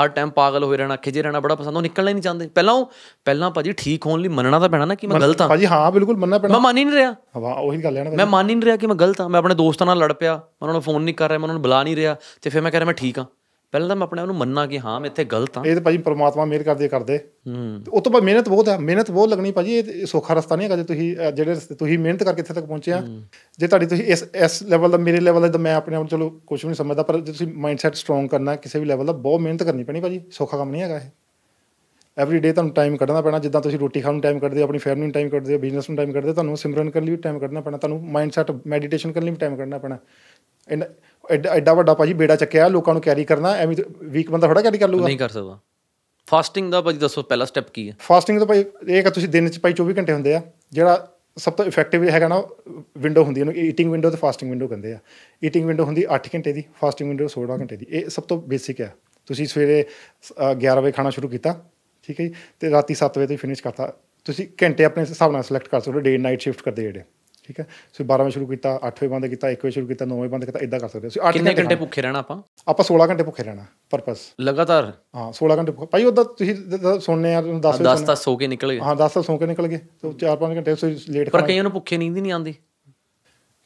ਹਰ 0.00 0.08
ਟਾਈਮ 0.08 0.30
ਪਾਗਲ 0.30 0.64
ਹੋਏ 0.64 0.76
ਰਹਿਣਾ 0.76 0.96
ਖਿਜੇ 0.96 1.22
ਰਹਿਣਾ 1.22 1.40
ਬੜਾ 1.40 1.54
ਪਸੰਦ 1.54 1.76
ਉਹ 1.76 1.82
ਨਿਕਲਣਾ 1.82 2.08
ਹੀ 2.08 2.14
ਨਹੀਂ 2.14 2.22
ਚਾਹੁੰਦੇ। 2.22 2.46
ਪਹਿਲਾਂ 2.46 2.74
ਉਹ 2.74 2.92
ਪਹਿਲਾਂ 3.24 3.50
ਭਾਜੀ 3.50 3.72
ਠੀਕ 3.72 4.06
ਹੋਣ 4.06 4.20
ਲਈ 4.20 4.28
ਮੰਨਣਾ 4.28 4.58
ਤਾਂ 4.58 4.68
ਪੈਣਾ 4.68 4.84
ਨਾ 4.84 4.94
ਕਿ 4.94 5.06
ਮੈਂ 5.06 5.20
ਗਲਤ 5.20 5.40
ਹਾਂ। 5.40 5.48
ਭਾਜੀ 5.48 5.66
ਹਾਂ 5.66 5.92
ਬਿਲਕੁਲ 5.92 6.16
ਮੰਨਣਾ 6.16 6.38
ਪੈਣਾ। 6.38 6.52
ਮੈਂ 6.54 6.60
ਮੰਨ 6.60 6.76
ਹੀ 6.78 6.84
ਨਹੀਂ 6.84 6.94
ਰਿਹਾ। 6.94 7.12
ਹਾਂ 7.12 7.54
ਉਹੀ 7.54 7.84
ਗੱਲ 7.84 7.96
ਹੈ 7.96 8.04
ਨਾ 8.04 8.10
ਮੈਂ 8.10 8.26
ਮੰਨ 8.26 8.50
ਹੀ 8.50 8.54
ਨਹੀਂ 8.54 8.64
ਰਿਹਾ 8.64 8.76
ਕਿ 8.76 8.86
ਮੈਂ 8.86 8.96
ਗਲਤ 8.96 9.20
ਹਾਂ। 9.20 9.28
ਮੈਂ 9.28 9.38
ਆਪਣੇ 9.38 9.54
ਦੋਸਤਾਂ 9.54 9.86
ਨਾਲ 9.86 9.98
ਲੜ 9.98 10.12
ਪਿਆ। 10.12 10.34
ਮੈਂ 10.34 10.40
ਉਹਨਾਂ 10.62 10.72
ਨੂੰ 10.72 10.82
ਫੋਨ 10.82 11.02
ਨਹੀਂ 11.02 11.14
ਕਰ 11.14 11.28
ਰਿਹਾ 11.28 11.38
ਮੈਂ 11.38 11.44
ਉਹਨਾਂ 11.44 11.54
ਨੂੰ 11.54 11.62
ਬੁਲਾ 11.62 11.82
ਨਹੀਂ 11.82 11.96
ਰਿਹਾ। 11.96 12.16
ਤੇ 12.42 12.50
ਫਿਰ 12.50 12.62
ਮੈਂ 12.62 12.70
ਕਹਿ 12.70 12.80
ਰਿਹਾ 12.80 12.86
ਮੈਂ 12.86 12.94
ਠੀਕ 12.94 13.18
ਹਾਂ। 13.18 13.24
ਪਹਿਲਾਂ 13.74 13.88
ਤਾਂ 13.88 13.96
ਮੈਂ 13.96 14.04
ਆਪਣੇ 14.04 14.20
ਆਪ 14.22 14.26
ਨੂੰ 14.26 14.36
ਮੰਨਾਂ 14.36 14.66
ਕਿ 14.68 14.78
ਹਾਂ 14.78 15.00
ਮੈਂ 15.00 15.10
ਇੱਥੇ 15.10 15.24
ਗਲਤ 15.24 15.56
ਹਾਂ। 15.58 15.64
ਇਹ 15.64 15.74
ਤਾਂ 15.74 15.82
ਭਾਜੀ 15.82 15.98
ਪ੍ਰਮਾਤਮਾ 15.98 16.44
ਮਿਹਰ 16.44 16.62
ਕਰਦੇ 16.62 16.88
ਕਰਦੇ। 16.88 17.18
ਹੂੰ। 17.18 17.80
ਉਹ 17.88 18.00
ਤੋਂ 18.00 18.12
ਬਾਅਦ 18.12 18.24
ਮਿਹਨਤ 18.24 18.48
ਬਹੁਤ 18.48 18.68
ਹੈ 18.68 18.78
ਮਿਹਨਤ 18.78 19.10
ਬਹੁਤ 19.10 19.28
ਲੱਗਣੀ 19.28 19.52
ਭਾਜੀ 19.52 19.74
ਇਹ 19.74 20.06
ਸੌਖਾ 20.06 20.34
ਰਸਤਾ 20.34 20.56
ਨਹੀਂ 20.56 20.64
ਹੈਗਾ 20.64 20.76
ਜੇ 20.76 20.84
ਤੁਸੀਂ 20.84 21.16
ਜਿਹੜੇ 21.34 21.50
ਰਸਤੇ 21.50 21.74
ਤੁਸੀਂ 21.74 21.98
ਮਿਹਨਤ 21.98 22.22
ਕਰਕੇ 22.22 22.40
ਇੱਥੇ 22.40 22.54
ਤੱਕ 22.54 22.64
ਪਹੁੰਚੇ 22.64 22.92
ਆ। 22.92 23.02
ਜੇ 23.58 23.66
ਤੁਹਾਡੀ 23.66 23.86
ਤੁਸੀਂ 23.86 24.04
ਇਸ 24.04 24.24
ਇਸ 24.34 24.62
ਲੈਵਲ 24.62 24.90
ਦਾ 24.90 24.98
ਮੇਰੇ 24.98 25.20
ਲੈਵਲ 25.20 25.50
ਦਾ 25.50 25.58
ਮੈਂ 25.58 25.74
ਆਪਣੇ 25.74 25.96
ਆਪ 25.96 26.08
ਚਲੋ 26.08 26.30
ਕੁਝ 26.46 26.64
ਵੀ 26.64 26.68
ਨਹੀਂ 26.68 26.76
ਸਮਝਦਾ 26.76 27.02
ਪਰ 27.02 27.16
ਜੇ 27.16 27.32
ਤੁਸੀਂ 27.32 27.48
ਮਾਈਂਡਸੈਟ 27.48 27.94
ਸਟਰੋਂਗ 27.94 28.28
ਕਰਨਾ 28.28 28.56
ਕਿਸੇ 28.56 28.78
ਵੀ 28.78 28.84
ਲੈਵਲ 28.84 29.06
ਦਾ 29.06 29.12
ਬਹੁਤ 29.12 29.40
ਮਿਹਨਤ 29.40 29.62
ਕਰਨੀ 29.62 29.84
ਪੈਣੀ 29.84 30.00
ਭਾਜੀ 30.00 30.20
ਸੌਖਾ 30.30 30.56
ਕੰਮ 30.56 30.70
ਨਹੀਂ 30.70 30.82
ਹੈਗਾ 30.82 30.96
ਇਹ। 30.96 31.10
ਐਵਰੀ 32.18 32.38
ਡੇ 32.38 32.52
ਤੁਹਾਨੂੰ 32.52 32.72
ਟਾਈਮ 32.74 32.96
ਕੱਢਣਾ 32.96 33.20
ਪੈਣਾ 33.20 33.38
ਜਿੱਦਾਂ 33.38 33.60
ਤੁਸੀਂ 33.60 33.78
ਰੋਟੀ 33.78 34.00
ਖਾਣ 34.00 34.12
ਨੂੰ 34.12 34.20
ਟਾਈਮ 34.20 34.38
ਕੱਢਦੇ 34.38 34.60
ਹੋ 34.60 34.64
ਆਪਣੀ 34.64 34.78
ਫੈਮਿਲੀ 34.78 35.02
ਨੂੰ 35.02 35.12
ਟਾਈਮ 35.12 35.28
ਕੱਢਦੇ 35.28 35.54
ਹੋ 35.54 35.58
ਬਿਜ਼ਨਸ 35.58 35.90
ਨੂੰ 35.90 35.96
ਟਾਈਮ 35.96 36.12
ਕੱਢਦੇ 36.12 36.28
ਹੋ 36.28 36.34
ਤੁਹਾਨੂੰ 36.34 36.56
ਸਿਮਰਨ 36.56 36.90
ਕਰਨ 36.90 37.04
ਲਈ 37.04 37.10
ਵੀ 37.10 37.16
ਟਾਈਮ 37.16 37.38
ਕੱਢਣਾ 37.38 37.60
ਪੈਣਾ 37.60 37.76
ਤੁਹਾਨੂੰ 37.76 38.02
ਮਾਈਂਡਸੈਟ 38.04 38.50
ਮੈਡੀਟੇਸ਼ਨ 38.66 39.12
ਕਰਨ 39.12 39.24
ਲਈ 39.24 39.30
ਵੀ 39.30 39.36
ਟਾਈਮ 39.36 39.56
ਕੱਢਣਾ 39.56 39.78
ਪੈਣਾ। 39.78 39.98
ਐਡਾ 40.68 41.50
ਐਡਾ 41.50 41.74
ਵੱਡਾ 41.74 41.94
ਭਾਜੀ 41.94 42.12
ਬੇੜਾ 42.12 42.36
ਚੱਕਿਆ 42.36 42.68
ਲੋਕਾਂ 42.68 42.94
ਨੂੰ 42.94 43.02
ਕੈਰੀ 43.02 43.24
ਕਰਨਾ 43.24 43.54
ਐਵੇਂ 43.56 43.76
ਵੀਕ 44.02 44.30
ਬੰਦਾ 44.30 44.46
ਥੋੜਾ 44.46 44.62
ਕੈਰੀ 44.62 44.78
ਕਰ 44.78 44.88
ਲੂਗਾ 44.88 45.04
ਨਹੀਂ 45.04 45.18
ਕਰ 45.18 45.28
ਸਕਦਾ। 45.28 45.58
ਫਾਸਟਿੰਗ 46.26 46.70
ਦਾ 46.72 46.80
ਭਾਜੀ 46.80 46.98
ਦੱਸੋ 46.98 47.22
ਪਹਿਲਾ 47.22 47.44
ਸਟੈਪ 47.44 47.70
ਕੀ 47.72 47.88
ਹੈ? 47.90 47.96
ਫਾਸਟਿੰਗ 47.98 48.38
ਤਾਂ 48.38 48.46
ਭਾਈ 48.46 48.64
ਇਹ 48.88 49.02
ਕਿ 49.02 49.10
ਤੁਸੀਂ 49.10 49.28
ਦਿਨ 49.28 49.48
ਚ 49.48 49.60
ਭਾਈ 49.60 49.72
24 49.72 49.94
ਘੰਟੇ 49.98 50.12
ਹੁੰਦੇ 50.12 50.34
ਆ 50.34 50.42
ਜਿਹੜਾ 50.72 51.08
ਸਭ 51.36 51.52
ਤੋਂ 51.52 51.64
ਇਫੈਕਟਿਵ 51.64 52.04
ਹੈਗਾ 52.08 52.28
ਨਾ 52.28 52.42
ਵਿੰਡੋ 52.98 53.24
ਹੁੰਦੀ 53.24 53.40
ਹੈ 53.40 53.46
ਉਹਨੂੰ 53.46 53.62
ਈਟਿੰਗ 53.62 53.90
ਵਿੰਡੋ 53.92 54.10
ਤੇ 54.10 54.16
ਫਾਸਟਿੰਗ 54.16 54.50
ਵਿੰਡੋ 54.50 54.68
ਕਹਿੰਦੇ 54.68 54.92
ਆ। 54.92 54.98
ਈਟਿੰਗ 55.44 55.66
ਵਿੰਡੋ 55.66 55.84
ਹੁੰਦੀ 55.84 56.04
8 56.14 56.28
ਘੰਟੇ 56.34 56.52
ਦੀ 56.52 56.64
ਫਾਸਟਿੰਗ 56.80 57.08
ਵਿੰਡੋ 57.08 57.28
16 57.28 57.58
ਘੰਟੇ 57.60 57.76
ਦੀ। 57.76 57.86
ਇਹ 57.90 58.08
ਸਭ 58.08 58.22
ਤੋਂ 58.22 58.40
ਬੇਸਿਕ 58.42 58.80
ਹੈ 58.80 58.94
ਤੁਸੀਂ 59.26 59.46
ਸਵੇਰੇ 59.46 59.82
ਅ, 59.82 60.52
11 60.54 60.80
ਵਜੇ 60.80 60.92
ਖਾਣਾ 60.92 61.10
ਸ਼ੁਰੂ 61.10 61.28
ਕੀਤਾ 61.28 61.52
ਠੀਕ 62.08 62.20
ਹੈ 62.20 62.26
ਜੀ 62.26 62.34
ਤੇ 62.60 62.70
ਰਾਤੀ 62.70 62.94
7 62.94 63.18
ਵਜੇ 63.18 63.26
ਤੱਕ 63.26 63.40
ਫਿਨਿਸ਼ 63.40 63.62
ਕਰਤਾ। 63.62 63.92
ਤੁਸੀਂ 64.24 64.46
ਘੰਟੇ 64.62 64.84
ਆਪਣੇ 64.84 65.04
ਹਿਸਾਬ 65.04 65.32
ਨਾਲ 65.32 65.42
ਸਿਲੈਕਟ 65.42 65.68
ਕਰ 65.68 65.80
ਸਕਦੇ 65.80 65.94
ਹੋ 65.94 66.00
ਡੇ 66.00 66.18
ਨਾਈਟ 66.18 66.40
ਸ਼ਿਫਟ 66.40 66.62
ਕਰਦੇ 66.62 66.82
ਜਿਹੜੇ। 66.82 67.02
ਠੀਕ 67.48 67.60
ਹੈ? 67.60 67.64
ਤੁਸੀਂ 67.64 68.06
12 68.06 68.22
ਵਜੇ 68.22 68.30
ਸ਼ੁਰੂ 68.30 68.46
ਕੀਤਾ 68.46 68.80
8 68.86 68.90
ਵਜੇ 68.90 69.08
ਬੰਦ 69.08 69.26
ਕੀਤਾ 69.26 69.48
1 69.48 69.56
ਵਜੇ 69.64 69.70
ਸ਼ੁਰੂ 69.70 69.86
ਕੀਤਾ 69.86 70.04
9 70.04 70.18
ਵਜੇ 70.18 70.28
ਬੰਦ 70.28 70.44
ਕੀਤਾ 70.44 70.58
ਇਦਾਂ 70.58 70.80
ਕਰ 70.80 70.88
ਸਕਦੇ 70.88 70.98
ਹੋ। 70.98 71.08
ਤੁਸੀਂ 71.08 71.22
8 71.22 71.32
ਕਿੰਨੇ 71.32 71.54
ਘੰਟੇ 71.54 71.74
ਭੁੱਖੇ 71.74 72.02
ਰਹਿਣਾ 72.02 72.18
ਆਪਾਂ? 72.18 72.42
ਆਪਾਂ 72.68 72.84
16 72.84 73.08
ਘੰਟੇ 73.08 73.24
ਭੁੱਖੇ 73.24 73.42
ਰਹਿਣਾ 73.42 73.64
ਪਰਪਸ 73.90 74.18
ਲਗਾਤਾਰ? 74.40 74.92
ਹਾਂ 75.14 75.32
16 75.32 75.56
ਘੰਟੇ 75.58 75.72
ਭੁੱਖੇ- 75.72 75.88
ਭਾਈ 75.90 76.04
ਉਹਦਾ 76.04 76.22
ਤੁਸੀਂ 76.22 76.54
ਸੁਣਨੇ 77.00 77.34
ਆ 77.34 77.42
10 77.42 77.74
ਵਜੇ 77.74 77.84
10 77.84 78.02
ਤਾਂ 78.02 78.16
ਸੋ 78.16 78.36
ਕੇ 78.36 78.46
ਨਿਕਲ 78.46 78.72
ਗਏ। 78.72 78.80
ਹਾਂ 78.80 78.96
10 78.96 79.12
ਤਾਂ 79.14 79.22
ਸੌਂ 79.22 79.38
ਕੇ 79.38 79.46
ਨਿਕਲ 79.46 79.66
ਗਏ। 79.68 79.76
ਤੇ 80.02 80.12
4-5 80.12 80.56
ਘੰਟੇ 80.56 80.74
ਤੁਸੀਂ 80.74 81.12
ਲੇਟ 81.12 81.30
ਪਰ 81.30 81.42
ਕਈਆਂ 81.42 81.62
ਨੂੰ 81.62 81.72
ਭੁੱਖੇ 81.72 81.96
ਨੀਂਦ 81.96 82.16
ਹੀ 82.16 82.20
ਨਹੀਂ 82.20 82.32
ਆਉਂਦੀ। 82.32 82.54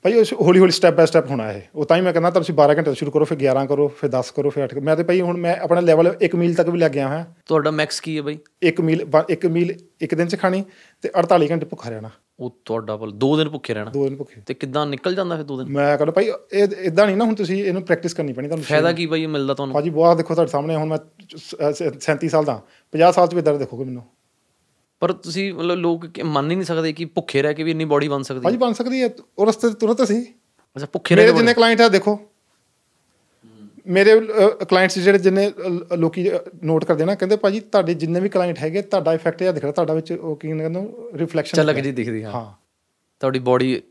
ਭਾਈ 0.02 0.14
ਉਹ 0.14 0.24
ਹੌਲੀ 0.42 0.60
ਹੌਲੀ 0.60 0.70
ਸਟੈਪ 0.70 0.94
ਬਾਈ 0.94 1.06
ਸਟੈਪ 1.06 1.30
ਹੋਣਾ 1.30 1.52
ਇਹ। 1.52 1.60
ਉਹ 1.74 1.84
ਤਾਂ 1.84 1.96
ਹੀ 1.96 2.02
ਮੈਂ 2.02 2.12
ਕਹਿੰਦਾ 2.12 2.30
ਤਾਂ 2.30 2.40
ਤੁਸੀਂ 2.40 2.54
12 2.54 2.70
ਘੰਟੇ 2.70 2.82
ਤੋਂ 2.82 2.94
ਸ਼ੁਰੂ 2.94 3.10
ਕਰੋ 3.10 3.24
ਫਿਰ 3.24 3.38
11 3.38 3.66
ਕਰੋ 3.66 3.88
ਫਿਰ 3.88 4.10
10 4.10 4.30
ਕਰੋ 4.30 4.50
ਫਿਰ 4.50 4.64
8 4.64 4.80
ਮੈਂ 4.80 4.96
ਤੇ 4.96 5.02
ਭਾਈ 5.02 5.20
ਹੁਣ 5.20 5.36
ਮੈਂ 5.36 5.56
ਆਪਣਾ 5.56 5.80
ਲੈਵਲ 5.80 6.16
ਇੱਕ 6.20 6.34
ਮੀਲ 6.34 6.54
ਤੱਕ 6.54 6.68
ਵੀ 6.68 6.78
ਲੱਗ 6.78 6.90
ਗਿਆ 6.90 7.08
ਹਾਂ 7.08 7.24
ਤੁਹਾਡਾ 7.46 7.70
ਮੈਕਸ 7.70 8.00
ਕੀ 8.00 8.16
ਹੈ 8.16 8.22
ਬਾਈ? 8.22 8.38
ਇੱਕ 8.62 8.80
ਮੀਲ 8.80 9.04
ਬ- 9.04 9.24
ਇੱਕ 9.28 9.46
ਮੀਲ 9.46 9.74
ਇੱਕ 10.00 10.14
ਦਿਨ 10.14 10.28
ਚ 10.28 10.36
ਖਾਣੀ 10.40 10.64
ਤੇ 11.02 11.10
48 11.18 11.50
ਘੰਟੇ 11.50 11.66
ਭੁੱਖਾ 11.66 11.90
ਰਹਿਣਾ। 11.90 12.10
ਉਹ 12.40 12.58
ਤੁਹਾਡਾ 12.64 12.96
ਬਲ 12.96 13.10
ਦੋ 13.10 13.36
ਦਿਨ 13.36 13.48
ਭੁੱਖੇ 13.48 13.74
ਰਹਿਣਾ। 13.74 13.90
ਦੋ 13.90 14.04
ਦਿਨ 14.04 14.16
ਭੁੱਖੇ। 14.16 14.40
ਤੇ 14.40 14.54
ਕਿੱਦਾਂ 14.54 14.86
ਨਿਕਲ 14.86 15.14
ਜਾਂਦਾ 15.14 15.36
ਫਿਰ 15.36 15.44
ਦੋ 15.44 15.56
ਦਿਨ? 15.56 15.68
ਮੈਂ 15.68 15.96
ਕਹਿੰਦਾ 15.98 16.12
ਭਾਈ 16.12 16.30
ਇਹ 16.52 16.66
ਇਦਾਂ 16.80 17.06
ਨਹੀਂ 17.06 17.16
ਨਾ 17.16 17.24
ਹੁਣ 17.24 17.34
ਤੁਸੀਂ 17.34 17.64
ਇਹਨੂੰ 17.64 17.82
ਪ੍ਰੈਕਟਿਸ 17.82 18.14
ਕਰਨੀ 18.14 18.32
ਪੈਣੀ 18.32 18.48
ਤੁਹਾਨੂੰ 18.48 18.64
ਫਾਇਦਾ 18.64 18.92
ਕੀ 18.92 19.08
ਇਹ 19.16 19.28
ਮਿਲਦਾ 19.28 19.54
ਤੁਹਾਨੂੰ? 19.54 19.74
ਭਾਜੀ 19.74 19.90
ਬਹੁਤ 19.90 20.16
ਦੇਖੋ 20.16 20.34
ਤੁਹਾਡੇ 20.34 20.50
ਸਾਹਮਣੇ 20.50 20.76
ਹੁਣ 20.76 20.88
ਮੈਂ 20.88 20.98
37 22.00 22.28
ਸਾਲ 22.28 22.44
ਦਾ 22.44 22.60
50 22.92 23.12
ਸਾਲ 23.12 23.26
ਚ 23.26 23.34
ਵੀ 23.34 23.40
ਇਦਾਂ 23.40 23.54
ਦੇਖੋਗੇ 23.54 23.84
ਮੈਨੂੰ। 23.84 24.02
ਪਰ 25.02 25.12
ਤੁਸੀਂ 25.12 25.52
ਮਤਲਬ 25.54 25.78
ਲੋਕ 25.78 26.06
ਮੰਨ 26.24 26.50
ਹੀ 26.50 26.56
ਨਹੀਂ 26.56 26.66
ਸਕਦੇ 26.66 26.92
ਕਿ 26.92 27.04
ਭੁੱਖੇ 27.04 27.42
ਰਹਿ 27.42 27.54
ਕੇ 27.54 27.62
ਵੀ 27.62 27.70
ਇੰਨੀ 27.70 27.84
ਬੋਡੀ 27.84 28.08
ਬਣ 28.08 28.22
ਸਕਦੀ 28.22 28.38
ਹੈ। 28.38 28.44
ਭਾਜੀ 28.44 28.56
ਬਣ 28.56 28.72
ਸਕਦੀ 28.72 29.02
ਹੈ 29.02 29.10
ਉਹ 29.38 29.46
ਰਸਤੇ 29.46 29.68
ਤੇ 29.68 29.74
ਤੁਰਤ 29.74 30.02
ਸੀ 30.08 30.20
ਅੱਛਾ 30.76 30.86
ਭੁੱਖੇ 30.92 31.14
ਰਹਿ 31.14 31.24
ਮੇਰੇ 31.24 31.32
ਕੇ 31.32 31.38
ਜਿੰਨੇ 31.38 31.54
ਕਲਾਇੰਟ 31.54 31.80
ਆ 31.80 31.88
ਦੇਖੋ। 31.88 32.18
ਮੇਰੇ 33.88 34.20
ਕਲਾਇੰਟਸ 34.68 34.98
ਜਿਹੜੇ 34.98 35.18
ਜਿੰਨੇ 35.18 35.52
ਲੋਕੀ 35.96 36.30
ਨੋਟ 36.64 36.84
ਕਰਦੇ 36.84 37.04
ਨਾ 37.04 37.14
ਕਹਿੰਦੇ 37.14 37.36
ਭਾਜੀ 37.36 37.60
ਤੁਹਾਡੇ 37.60 37.94
ਜਿੰਨੇ 37.94 38.20
ਵੀ 38.20 38.28
ਕਲਾਇੰਟ 38.28 38.58
ਹੈਗੇ 38.58 38.82
ਤੁਹਾਡਾ 38.82 39.14
ਇਫੈਕਟ 39.14 39.42
ਇਹ 39.42 39.52
ਦਿਖਦਾ 39.52 39.72
ਤੁਹਾਡਾ 39.72 39.94
ਵਿੱਚ 39.94 40.12
ਉਹ 40.12 40.36
ਕੀ 40.36 40.48
ਕਹਿੰਦੇ 40.48 40.80
ਰਿਫਲੈਕਸ਼ਨ 41.18 41.56
ਝਲਕ 41.56 41.76
ਜੀ 41.76 41.92
ਦਿਖਦੀ 41.92 42.24
ਹਾਂ। 42.24 42.32
ਹਾਂ। 42.32 42.52
ਤੁਹਾਡੀ 43.20 43.38
ਬੋਡੀ 43.38 43.82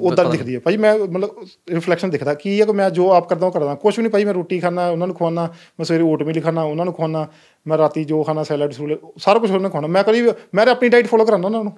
ਉਦਾਂ 0.00 0.24
ਦਿਖਦੀ 0.24 0.54
ਹੈ 0.54 0.60
ਭਾਜੀ 0.60 0.76
ਮੈਂ 0.76 0.98
ਮਤਲਬ 0.98 1.46
ਰਿਫਲੈਕਸ਼ਨ 1.70 2.10
ਦਿਖਦਾ 2.10 2.34
ਕੀ 2.34 2.60
ਹੈ 2.60 2.66
ਕਿ 2.66 2.72
ਮੈਂ 2.72 2.90
ਜੋ 2.90 3.10
ਆਪ 3.12 3.28
ਕਰਦਾ 3.28 3.46
ਉਹ 3.46 3.52
ਕਰਦਾ। 3.52 3.74
ਕੁਝ 3.74 3.96
ਵੀ 3.96 4.02
ਨਹੀਂ 4.02 4.10
ਭਾਜੀ 4.10 4.24
ਮੈਂ 4.24 4.34
ਰੋਟੀ 4.34 4.60
ਖਾਣਾ 4.60 4.88
ਉਹਨਾਂ 4.88 5.06
ਨੂੰ 5.06 5.16
ਖਵਾਉਣਾ 5.16 5.46
ਮੈਂ 5.78 5.84
ਸਵੇਰੇ 5.84 6.02
ਓਟਮੀਲ 6.02 6.40
ਖਾਣਾ 6.40 6.62
ਉਹਨਾਂ 6.62 6.84
ਨੂੰ 6.84 6.94
ਖਵਾਉਣਾ 6.94 7.26
ਮੈਂ 7.66 7.78
ਰਾਤੀ 7.78 8.04
ਜੋ 8.04 8.22
ਖਾਣਾ 8.22 8.42
ਸੈਲਡ 8.42 8.72
ਸੂਲ 8.72 8.98
ਸਾਰਾ 9.18 9.38
ਕੁਝ 9.38 9.50
ਉਹਨਾਂ 9.50 9.62
ਨੂੰ 9.62 9.70
ਖਵਾਉਣਾ 9.70 9.88
ਮੈਂ 9.88 10.04
ਕਦੀ 10.04 10.22
ਮੈਂ 10.54 10.66
ਆਪਣੀ 10.66 10.88
ਡਾਈਟ 10.88 11.06
ਫੋਲੋ 11.06 11.24
ਕਰਾਂਦਾ 11.24 11.46
ਉਹਨਾਂ 11.48 11.64
ਨੂੰ। 11.64 11.72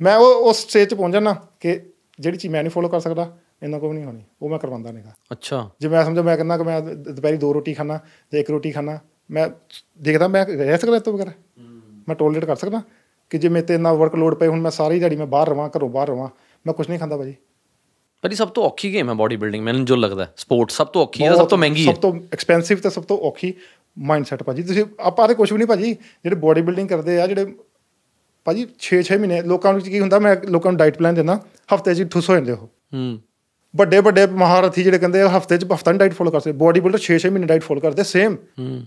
ਮੈਂ 0.00 0.16
ਉਹ 0.16 0.34
ਉਸ 0.50 0.56
ਸਟੇਜ 0.56 0.88
'ਚ 0.88 0.94
ਪਹੁੰਚ 0.94 1.12
ਜਾਣਾ 1.12 1.36
ਕਿ 1.60 1.80
ਜਿਹੜੀ 2.20 2.38
ਚੀਜ਼ 2.38 2.52
ਮੈਂ 2.52 2.62
ਨਹੀਂ 2.62 2.70
ਫੋਲੋ 2.70 2.88
ਕਰ 2.88 3.00
ਸਕਦਾ 3.00 3.36
ਇਹਨਾਂ 3.62 3.80
ਕੋਲ 3.80 3.94
ਨਹੀਂ 3.94 4.04
ਹੋਣੀ 4.04 4.22
ਉਹ 4.42 4.48
ਮੈਂ 4.48 4.58
ਕਰਵਾਉਂਦਾ 4.58 4.90
ਨਹੀਂਗਾ 4.90 5.12
ਅੱਛਾ। 5.32 5.70
ਜੇ 5.80 5.88
ਮੈਂ 5.88 6.04
ਸਮਝੋ 6.04 6.22
ਮੈਂ 6.22 6.36
ਕਹਿੰਦਾ 6.36 6.56
ਕਿ 6.56 6.62
ਮੈਂ 6.62 6.80
ਦੁਪਹਿਰੀ 6.80 7.36
ਦੋ 7.36 7.54
ਰੋਟੀ 7.54 7.74
ਖਾਣਾ 7.74 7.98
ਤੇ 8.30 8.40
ਇੱਕ 8.40 8.50
ਰੋਟੀ 8.50 8.70
ਖਾਣਾ 8.70 8.98
ਮੈਂ 9.30 9.48
ਦੇਖਦਾ 10.02 10.28
ਮੈਂ 10.28 10.46
ਰਹਿ 10.46 10.78
ਸਕਦਾ 10.78 10.98
ਤੋਂ 10.98 11.12
ਬਗੈਰ? 11.12 11.30
ਮੈਂ 12.08 12.16
ਟੋਲਰੇਟ 12.16 12.44
ਕਰ 12.44 12.56
ਸਕਦਾ? 12.56 12.82
ਕਿ 13.30 13.38
ਜੇ 13.38 13.48
ਮੇਰੇ 13.48 13.66
ਤੇ 13.66 13.74
ਇੰਨਾ 13.74 13.92
ਵਰਕਲੋਡ 13.92 14.34
ਪਏ 14.34 14.46
ਹੁਣ 14.46 14.60
ਮੈਂ 14.60 14.70
ਸਾਰੀ 14.70 14.98
ਦਿਹਾੜੀ 14.98 15.16
ਮੈਂ 15.16 15.26
ਬਾਹਰ 15.26 15.48
ਰਵਾਂ 15.48 15.68
ਘਰੋਂ 15.68 15.88
ਬਾਹਰ 15.88 16.08
ਰਵਾਂ 16.08 16.28
ਮੈਂ 16.66 16.74
ਕੁਝ 16.74 16.88
ਨਹੀਂ 16.88 16.98
ਖਾਂਦਾ 16.98 17.16
ਭਾਜੀ। 17.16 17.34
ਪਰ 18.22 18.30
ਇਹ 18.30 18.36
ਸਭ 18.36 18.48
ਤੋਂ 18.48 18.64
ਔਖੀ 18.64 18.92
ਗੇਮ 18.92 19.08
ਹੈ 19.08 19.14
ਬਾਡੀ 19.14 19.36
ਬਿਲਡਿੰਗ 19.36 19.64
ਮੈਨੂੰ 19.64 19.84
ਜੋ 19.84 19.96
ਲੱਗਦਾ 19.96 20.26
ਸਪੋਰਟ 20.36 20.70
ਸਭ 20.70 20.86
ਤੋਂ 20.86 21.02
ਔਖੀ 21.02 21.24
ਹੈ 21.24 21.34
ਸਭ 21.34 21.48
ਤੋਂ 21.48 21.58
ਮਹਿੰਗੀ 21.58 21.86
ਹੈ। 21.88 21.92
ਸਭ 21.92 22.00
ਤੋਂ 22.00 22.12
ਐਕਸਪੈਂਸਿਵ 22.32 22.78
ਤੇ 22.78 22.90
ਸਭ 22.90 23.02
ਤੋਂ 23.02 23.18
ਔਖੀ 23.18 23.54
ਮਾਈਂਡਸੈਟ 23.98 24.42
ਭਾਜੀ। 24.42 24.62
ਤੁਸੀਂ 24.62 24.84
ਆਪਾਂ 25.00 25.28
ਤੇ 25.28 25.34
ਕੁਝ 25.34 25.52
ਵੀ 25.52 25.58
ਨਹੀਂ 25.58 25.68
ਭਾਜੀ 25.68 25.92
ਜਿਹੜੇ 25.92 26.36
ਬੋਡੀ 26.36 26.62
ਬਿਲਡਿੰਗ 26.62 26.88
ਕਰਦੇ 26.88 27.20
ਆ 27.20 27.26
ਜਿਹੜੇ 27.26 27.54
ਭਾਜੀ 28.46 28.66
6-6 28.82 29.18
ਮਹੀਨੇ 29.18 29.42
ਲੋਕਾਂ 29.42 29.72
ਨੂੰ 29.72 29.82
ਕੀ 29.82 30.00
ਹੁੰਦਾ 30.00 30.18
ਮੈਂ 30.18 30.36
ਲੋਕਾਂ 30.48 30.72
ਨੂੰ 30.72 30.78
ਡਾਈਟ 30.78 30.98
ਪਲਾਨ 30.98 31.14
ਦਿੰਦਾ 31.14 31.40
ਹਫ਼ਤੇ 31.74 31.94
'ਚ 31.94 32.02
ਠੁੱਸ 32.12 32.30
ਹੋ 32.30 32.34
ਜਾਂਦੇ 32.34 32.52
ਉਹ। 32.52 32.66
ਹੂੰ। 32.94 33.20
ਵੱਡੇ 33.74 33.98
ਵੱਡੇ 34.00 34.26
ਮਹਾਰਥੀ 34.26 34.82
ਜਿਹੜੇ 34.82 34.98
ਕਹਿੰਦੇ 34.98 35.22
ਹਫ਼ਤੇ 35.36 35.58
'ਚ 35.58 35.64
ਹਫਤਾ 35.72 35.90
ਨਹੀਂ 35.90 35.98
ਡਾਈਟ 35.98 36.12
ਫੋਲੋ 36.12 36.30
ਕਰਦੇ 36.30 36.52
ਬੋਡੀ 36.62 36.80
ਬਿਲਡਰ 36.80 37.02
6-6 37.04 37.30
ਮਹੀਨੇ 37.30 37.46
ਡਾਈਟ 37.46 37.62
ਫੋਲੋ 37.62 37.80
ਕਰਦੇ 37.80 38.04
ਸੇਮ 38.04 38.36
ਹੂੰ। 38.58 38.80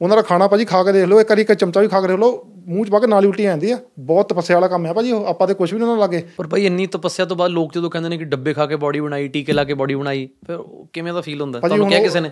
ਉਹਨਾਂ 0.00 0.16
ਦਾ 0.16 0.22
ਖਾਣਾ 0.22 0.46
ਭਾਜੀ 0.48 0.64
ਖਾ 0.64 0.82
ਕੇ 0.84 0.92
ਦੇਖ 0.92 1.04
ਲਓ 1.04 1.20
ਇੱਕ 1.20 1.28
ਵਾਰੀ 1.30 1.42
ਇੱਕ 1.42 1.52
ਚਮਚਾ 1.52 1.80
ਵੀ 1.80 1.88
ਖਾ 1.88 2.00
ਕੇ 2.00 2.06
ਦੇਖ 2.06 2.16
ਲਓ 2.16 2.30
ਮੂੰਹ 2.66 2.84
'ਚ 2.86 2.90
ਪਾ 2.90 2.98
ਕੇ 2.98 3.06
ਨਾਲ 3.06 3.26
ਉਲਟੀ 3.26 3.44
ਆ 3.44 3.50
ਜਾਂਦੀ 3.50 3.70
ਆ। 3.70 3.78
ਬਹੁਤ 3.98 4.28
ਤਪੱਸਿਆ 4.28 4.56
ਵਾਲਾ 4.56 4.68
ਕੰਮ 4.68 4.86
ਹੈ 4.86 4.92
ਭਾਜੀ 4.92 5.12
ਉਹ 5.12 5.26
ਆਪਾਂ 5.26 5.46
ਤੇ 5.48 5.54
ਕੁਝ 5.54 5.72
ਵੀ 5.72 5.78
ਨਹੀਂ 5.78 5.88
ਉਹਨਾਂ 5.88 6.00
ਲਾਗੇ। 6.00 6.22
ਪਰ 6.36 6.46
ਭਾਈ 6.46 6.66
ਇੰਨੀ 6.66 6.86
ਤਪੱਸਿਆ 6.86 7.24
ਤੋਂ 7.24 7.36
ਬਾਅਦ 7.36 7.50
ਲੋਕ 7.50 7.74
ਜਦੋਂ 7.74 7.90
ਕਹਿੰਦੇ 7.90 8.08
ਨੇ 8.08 8.18
ਕਿ 8.18 8.24
ਡੱਬੇ 8.24 8.54
ਖਾ 8.54 8.66
ਕੇ 8.66 8.76
ਬਾਡੀ 8.76 9.00
ਬਣਾਈ 9.00 9.28
ਟੀਕੇ 9.28 9.52
ਲਾ 9.52 9.64
ਕੇ 9.64 9.74
ਬਾਡੀ 9.74 9.94
ਬਣਾਈ 9.94 10.28
ਫਿਰ 10.46 10.58
ਕਿਵੇਂ 10.92 11.12
ਦਾ 11.12 11.20
ਫੀਲ 11.20 11.40
ਹੁੰਦਾ? 11.40 11.60
ਤੁਹਾਨੂੰ 11.60 11.88
ਕਿਹਾ 11.88 12.00
ਕਿਸੇ 12.02 12.20
ਨੇ? 12.20 12.30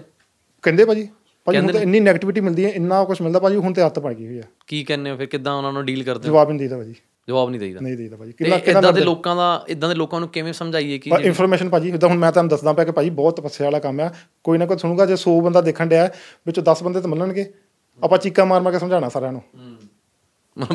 ਕਹਿੰਦੇ 0.65 0.85
ਭਾਜੀ 0.85 1.09
ਭਾਜੀ 1.47 1.59
ਹੁਣ 1.59 1.73
ਤਾਂ 1.73 1.81
ਇੰਨੀ 1.81 2.01
네ਗੇਟਿਵਿਟੀ 2.01 2.41
ਮਿਲਦੀ 2.41 2.65
ਹੈ 2.65 2.71
ਇੰਨਾ 2.71 3.05
ਕੁਝ 3.05 3.21
ਮਿਲਦਾ 3.23 3.39
ਭਾਜੀ 3.39 3.57
ਹੁਣ 3.57 3.73
ਤੇ 3.73 3.83
ਹੱਥ 3.83 3.99
ਪੜ 3.99 4.13
ਗਈ 4.15 4.27
ਹੋਈ 4.27 4.39
ਆ। 4.39 4.43
ਕੀ 4.67 4.85
ਕਹਿੰਦੇ 4.85 5.11
ਹੋ 5.11 5.17
ਫਿਰ 5.17 5.27
ਕਿੱਦਾਂ 5.27 5.55
ਉਹਨਾਂ 5.55 5.73
ਨੂੰ 5.73 5.85
ਡੀਲ 5.85 6.03
ਕਰਦੇ 6.05 6.29
ਜਵਾਬ 6.29 6.49
ਨਹੀਂ 6.49 6.59
ਦੇਈਦਾ 6.59 6.77
ਭਾਜੀ। 6.79 6.95
ਜਵਾਬ 7.29 7.51
ਨਹੀਂ 7.51 7.61
ਦੇਈਦਾ। 7.61 7.81
ਨਹੀਂ 7.81 7.97
ਦੇਈਦਾ 7.97 8.17
ਭਾਜੀ। 8.17 8.33
ਤੇ 8.33 8.45
ਕਿੰਨਾ 8.45 8.57
ਇਦਾਂ 8.57 8.93
ਦੇ 8.93 9.01
ਲੋਕਾਂ 9.01 9.37
ਦਾ 9.37 9.65
ਇਦਾਂ 9.69 9.89
ਦੇ 9.89 9.95
ਲੋਕਾਂ 9.95 10.21
ਨੂੰ 10.21 10.29
ਕਿਵੇਂ 10.29 10.53
ਸਮਝਾਈਏ 10.53 10.99
ਕਿ 10.99 11.11
ਇਨਫੋਰਮੇਸ਼ਨ 11.21 11.69
ਭਾਜੀ 11.69 11.91
ਜਿੱਦਾਂ 11.91 12.09
ਹੁਣ 12.09 12.19
ਮੈਂ 12.19 12.33
ਤੁਹਾਨੂੰ 12.33 12.49
ਦੱਸਦਾ 12.49 12.73
ਪਿਆ 12.73 12.85
ਕਿ 12.85 12.93
ਭਾਜੀ 12.93 13.11
ਬਹੁਤ 13.11 13.37
ਤਪੱਸਿਆ 13.37 13.67
ਵਾਲਾ 13.67 13.79
ਕੰਮ 13.79 14.01
ਆ। 14.01 14.11
ਕੋਈ 14.45 14.59
ਨਾ 14.59 14.67
ਕੋਈ 14.67 14.79
ਸੁਣੂਗਾ 14.79 15.07
ਜੇ 15.07 15.17
100 15.17 15.41
ਬੰਦਾ 15.41 15.61
ਦੇਖਣ 15.61 15.87
ਡਿਆ 15.87 16.11
ਵਿੱਚੋਂ 16.47 16.65
10 16.65 16.83
ਬੰਦੇ 16.83 17.01
ਤਾਂ 17.01 17.11
ਮੰਨਣਗੇ। 17.11 17.53
ਆਪਾਂ 18.05 18.19
ਚੀਕਾਂ 18.19 18.47
ਮਾਰ 18.47 18.61
ਮਾਰ 18.61 18.73
ਕੇ 18.73 18.79
ਸਮਝਾਉਣਾ 18.79 19.09
ਸਾਰਿਆਂ 19.09 19.33
ਨੂੰ। 19.33 19.43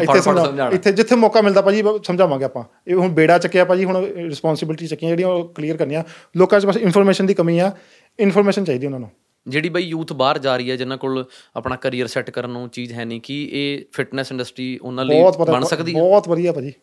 ਇੱਥੇ 0.02 0.22
ਸਮਝਾਣਾ 0.22 0.70
ਇੱਥੇ 0.70 0.92
ਜਿੱਥੇ 0.92 1.16
ਮੌਕਾ 1.16 1.42
ਮਿਲਦਾ 1.42 1.62
ਭਾਜੀ 1.62 1.84
ਸਮਝਾਵਾਂਗੇ 2.04 2.46
ਆਪਾਂ। 2.46 2.64
ਇਹ 2.88 2.96
ਹੁਣ 2.96 3.10
ਬੇੜਾ 3.10 3.38
ਚੱਕਿਆ 3.38 3.66
ਭਾਜੀ 3.66 3.84
ਹੁਣ 3.84 4.06
ਰਿਸਪੌਂਸਿਬਿਲਟੀ 4.06 4.88
ਚੱਕੀਆਂ 4.88 5.10
ਜਿਹੜੀਆਂ 5.10 5.28
ਉਹ 5.28 5.50
ਕਲੀਅਰ 5.50 5.78
ਕਰਨੀਆਂ। 5.78 6.04
ਲੋਕਾਂ 6.38 6.60
'ਚ 6.60 6.66
ਬਸ 6.66 6.78
ਇਨਫੋਰਮੇਸ਼ਨ 6.78 7.26
ਦੀ 7.26 7.34
ਕਮੀ 7.34 7.60
ਆ। 7.60 7.72
ਇਨਫੋਰਮੇਸ਼ਨ 8.20 8.64
ਚਾਹੀਦੀ 8.64 8.86
ਉਹਨਾਂ 8.86 9.00
ਨੂੰ। 9.00 9.10
ਜਿਹੜੀ 9.50 9.70
ਬਈ 9.70 9.82
ਯੂਥ 9.82 10.14
ਬਾਹਰ 10.14 10.38
ਜਾ 10.40 10.58
ਰਹੀ 10.58 10.72
ਹੈ 10.72 10.76
ਜਿਨ੍ਹਾਂ 10.76 10.98
ਕੋਲ 10.98 11.26
ਆਪਣਾ 11.56 11.76
ਕੈਰੀਅਰ 11.76 12.08
ਸੈੱਟ 12.08 12.30
ਕਰਨ 12.30 12.50
ਨੂੰ 12.50 12.70
ਚੀਜ਼ 12.70 12.94
ਹੈ 12.94 13.06
ਨਹੀਂ 13.06 13.22
ਕਿ 13.22 13.50
ਇਹ 13.54 13.86
ਫਿਟਨੈਸ 13.94 14.32
ਇੰਡਸਟਰੀ 14.32 14.80
ਉਹਨਾਂ 14.82 15.06
ਲਈ 15.06 15.24
ਬਣ 15.48 15.64
ਸਕਦੀ 15.64 15.96
ਹੈ? 15.96 16.00
ਬਹੁਤ 16.00 16.30
ਵਧੀਆ 16.30 16.52
ਭਾਜੀ। 16.52 16.74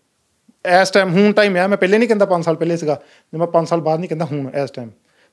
ਇਸ 0.83 0.91
ਟਾਈਮ 0.91 1.13
ਹੁਣ 1.13 1.33
ਟਾਈਮ 1.33 1.57
ਆ 1.57 1.67
ਮੈਂ 1.67 1.79
ਪਹਿਲੇ 1.79 1.99
ਨਹੀਂ 1.99 2.09
ਕਹਿੰਦਾ 2.09 2.27
5 2.27 2.43
ਸਾਲ 2.43 2.57
ਪਹਿਲੇ 2.57 2.77
ਸੀਗਾ 2.77 3.01
ਜੇ 3.33 3.39
ਮੈਂ 3.39 3.47
5 3.47 3.67
ਸਾਲ 3.67 3.81
ਬਾਅਦ 3.81 3.99
ਨਹੀਂ 3.99 4.09
ਕਹਿੰਦਾ 4.09 4.25
ਹੁਣ 4.25 4.51
ਇਸ 4.65 4.71
ਟਾਈਮ 4.71 4.91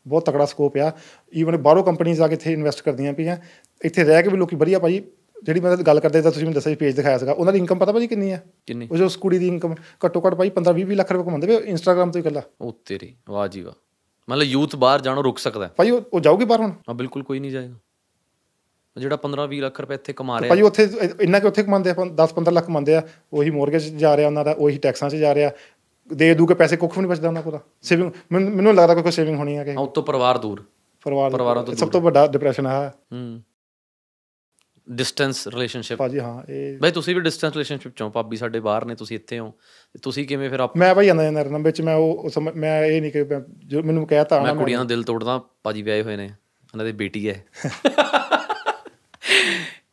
ਬਹੁਤ 0.08 0.26
ਤਕੜਾ 0.26 0.46
ਸਕੋਪ 0.46 0.78
ਆ। 0.78 0.92
ਈਵਨ 1.36 1.58
ਬਾਹਰੋਂ 1.58 1.84
ਕੰਪਨੀਆਂ 1.84 2.24
ਆ 2.24 2.28
ਕੇ 2.28 2.34
ਇੱਥੇ 2.34 2.54
ਇਨਵੈਸਟ 2.54 2.82
ਕਰਦੀਆਂ 2.82 3.14
ਪਈਆਂ। 3.14 3.38
ਇੱਥੇ 3.86 4.04
ਰਹਿ 4.04 4.24
ਕੇ 4.24 4.30
ਵੀ 4.30 4.38
ਲੋਕੀ 4.38 4.56
ਵਧੀਆ 4.56 4.80
ਭਾਜੀ 4.80 5.04
ਜਿਹੜੀ 5.44 5.60
ਮੈਂ 5.60 5.78
ਗੱਲ 5.78 6.00
ਕਰਦੇ 6.00 6.22
ਤਾਂ 6.22 6.32
ਤੁਸੀਂ 6.32 6.46
ਮੈਨੂੰ 6.46 6.56
ਦੱਸਿਆ 6.56 6.76
ਪੇਜ 6.76 6.96
ਦਿਖਾਇਆ 6.96 7.18
ਸੀਗਾ 7.18 7.32
ਉਹਨਾਂ 7.32 7.54
ਦੀ 7.54 7.60
ਇਨਕਮ 7.60 7.78
ਪਤਾ 7.78 7.92
ਭਾਜੀ 7.92 8.08
ਕਿੰਨੀ 8.08 8.32
ਆ? 8.32 8.40
ਕਿੰਨੀ? 8.66 8.88
ਉਹ 8.92 8.98
ਜੋ 8.98 9.06
ਉਸ 9.06 9.18
ਕੁੜੀ 9.18 9.38
ਦੀ 9.38 9.48
ਇਨਕਮ 9.48 9.76
ਘੱਟੋ 10.06 10.22
ਘੱਟ 10.28 10.34
ਭਾਈ 10.34 10.50
15 10.50 10.74
20 10.74 10.96
ਲੱਖ 10.96 11.12
ਰੁਪਏ 11.12 11.26
ਕਮਾਉਂਦੇ 11.26 11.48
ਵੇ 11.48 11.56
ਇੰਸਟਾਗ੍ਰam 11.56 12.12
ਤੋਂ 12.12 12.14
ਹੀ 12.16 12.20
ਇਕੱਲਾ। 12.20 12.42
ਉਹ 12.62 12.82
ਤੇਰੀ 12.86 13.16
ਵਾਹ 13.30 13.48
ਜੀ 13.48 13.62
ਵਾਹ। 13.62 13.74
ਮਤਲਬ 14.30 14.44
ਯੂਥ 14.44 14.76
ਬਾਹਰ 14.76 15.02
ਜਾਣੋਂ 15.02 15.24
ਰੁਕ 15.24 15.40
ਸਕਦਾ 15.40 15.66
ਹੈ। 15.66 15.72
ਭਾਈ 15.78 15.90
ਉਹ 15.90 16.20
ਜਾਊਗੀ 16.20 16.46
ਬਾਹਰ 16.46 16.62
ਹੁਣ? 16.62 16.72
ਹਾਂ 16.72 16.96
ਬਿਲਕੁਲ 16.96 17.24
ਕੋਈ 17.24 17.40
ਨਹੀਂ 17.40 17.52
ਜਾਏਗਾ। 17.52 17.76
ਜਿਹੜਾ 18.98 19.16
15 19.16 19.48
20 19.48 19.60
ਲੱਖ 19.62 19.82
ਰੁਪਏ 19.82 19.96
ਇੱਥੇ 19.96 20.14
ਕਮਾ 20.14 20.40
ਰਿਹਾ। 20.42 20.50
ਭਾਜੀ 20.50 20.62
ਉੱਥੇ 20.62 20.90
ਇੰਨਾ 21.22 21.40
ਕਿ 21.40 21.48
ਉੱਥੇ 21.48 21.64
ਕਮਾਉਂਦੇ 21.64 21.90
ਆ 21.90 21.94
10 22.16 22.34
15 22.34 22.52
ਲੱਖ 22.52 22.66
ਕਮਾਉਂਦੇ 22.66 22.96
ਆ 22.96 23.02
ਉਹੀ 23.34 23.50
ਮੋਰਗੇਜ 23.50 23.84
ਜਾ 23.84 24.18
ਰਿਹਾ 24.18 24.28
ਉਹਨਾਂ 24.28 24.46
ਦਾ 24.46 24.52
ਉਹੀ 24.52 24.78
ਟੈਕਸਾਂ 24.78 25.10
'ਚ 25.10 25.16
ਜਾ 25.16 25.36
ਰਿਹਾ। 25.36 25.52
ਦੇ 26.14 26.34
ਦੂ 26.34 26.46
ਕੇ 26.46 26.54
ਪੈਸੇ 26.54 26.78
ਕੁੱਖ 26.78 26.98
ਵੀ 26.98 27.02
ਨਹੀਂ 27.02 27.12
ਬਚਦਾ 27.12 27.28
ਉਹਨਾਂ 27.28 27.42
ਕੋਲ 27.42 27.60
ਸੇਵਿੰਗ 27.82 28.12
ਮੈਨੂੰ 28.32 28.76
ਲੱਗਦਾ 28.76 29.02
ਕੋਈ 29.02 29.12
ਸੇਵਿੰਗ 29.12 29.38
ਹੋਣੀ 29.38 29.58
ਹੈ 29.58 29.64
ਕਿ 29.64 29.72
ਹਾਂ 29.72 29.80
ਉੱਤੋਂ 29.80 30.04
ਪਰਿਵਾਰ 30.04 30.38
ਦੂਰ। 30.38 30.64
ਪਰਿਵਾਰ 31.02 31.32
ਪਰਿਵਾਰਾਂ 31.32 31.64
ਤੋਂ 31.64 31.76
ਸਭ 31.76 31.90
ਤੋਂ 31.90 32.02
ਵੱਡਾ 32.02 32.28
ਡਿਪਰੈਸ਼ਨ 32.28 32.68
ਆ। 32.68 32.90
ਹੂੰ। 32.90 33.42
ਡਿਸਟੈਂਸ 34.92 35.48
ਰਿਲੇਸ਼ਨਸ਼ਿਪ 35.48 36.00
ਭਾਜੀ 36.00 36.20
ਹਾਂ 36.20 36.52
ਇਹ 36.52 36.78
ਬਈ 36.78 36.92
ਤੁਸੀਂ 36.92 37.16
ਵੀ 37.16 37.22
ਡਿਸਟੈਂਸ 37.22 37.54
ਰਿਲੇਸ਼ਨਸ਼ਿਪ 37.54 37.94
ਚੋਂ 37.96 38.10
ਭਾਬੀ 38.10 38.38
ਸਾਡੇ 38.38 38.60
ਬਾਹਰ 38.60 38.86
ਨੇ 38.86 38.96
ਤੁਸੀਂ 38.96 39.18
ਇੱਥੇ 39.18 39.40
ਹੋ। 39.40 39.54
ਤੇ 39.94 40.00
ਤੁਸੀਂ 40.00 40.28
ਕਿਵੇਂ 40.28 40.50
ਫਿਰ 40.50 40.60
ਆਪ 40.60 40.78
ਮੈਂ 40.78 40.96
ਭਾਈ 40.96 41.06
ਜਾਂਦਾ 41.06 41.24
ਜਾਂਦਾ 41.24 41.44
ਰਹਿਣਾ 41.44 41.58
ਵਿੱਚ 41.58 41.82
ਮੈਂ 41.82 41.96
ਉਹ 41.96 42.30
ਮੈਂ 42.56 42.86
ਇਹ 42.86 43.02
ਨਹੀਂ 43.02 43.12
ਕਿ 43.12 43.26
ਜੋ 43.66 43.84
ਮੈਨੂੰ 43.84 44.08
ਕਹਿਤਾ 44.08 44.44
ਮੈਂ 44.44 44.56
ਕੁੜੀਆਂ 44.56 44.78
ਦਾ 44.78 44.84
ਦਿਲ 44.84 45.04
ਤੋੜਦਾ 45.04 45.42
ਭਾਜੀ 45.64 45.82
ਵਿਆਹੇ 45.82 46.02
ਹੋਏ 46.02 46.16
ਨੇ 46.16 46.26
ਉਹਨਾਂ 46.74 46.86
ਦੀ 46.86 46.92
ਬੇਟੀ 46.92 47.30
ਹੈ। 47.30 47.46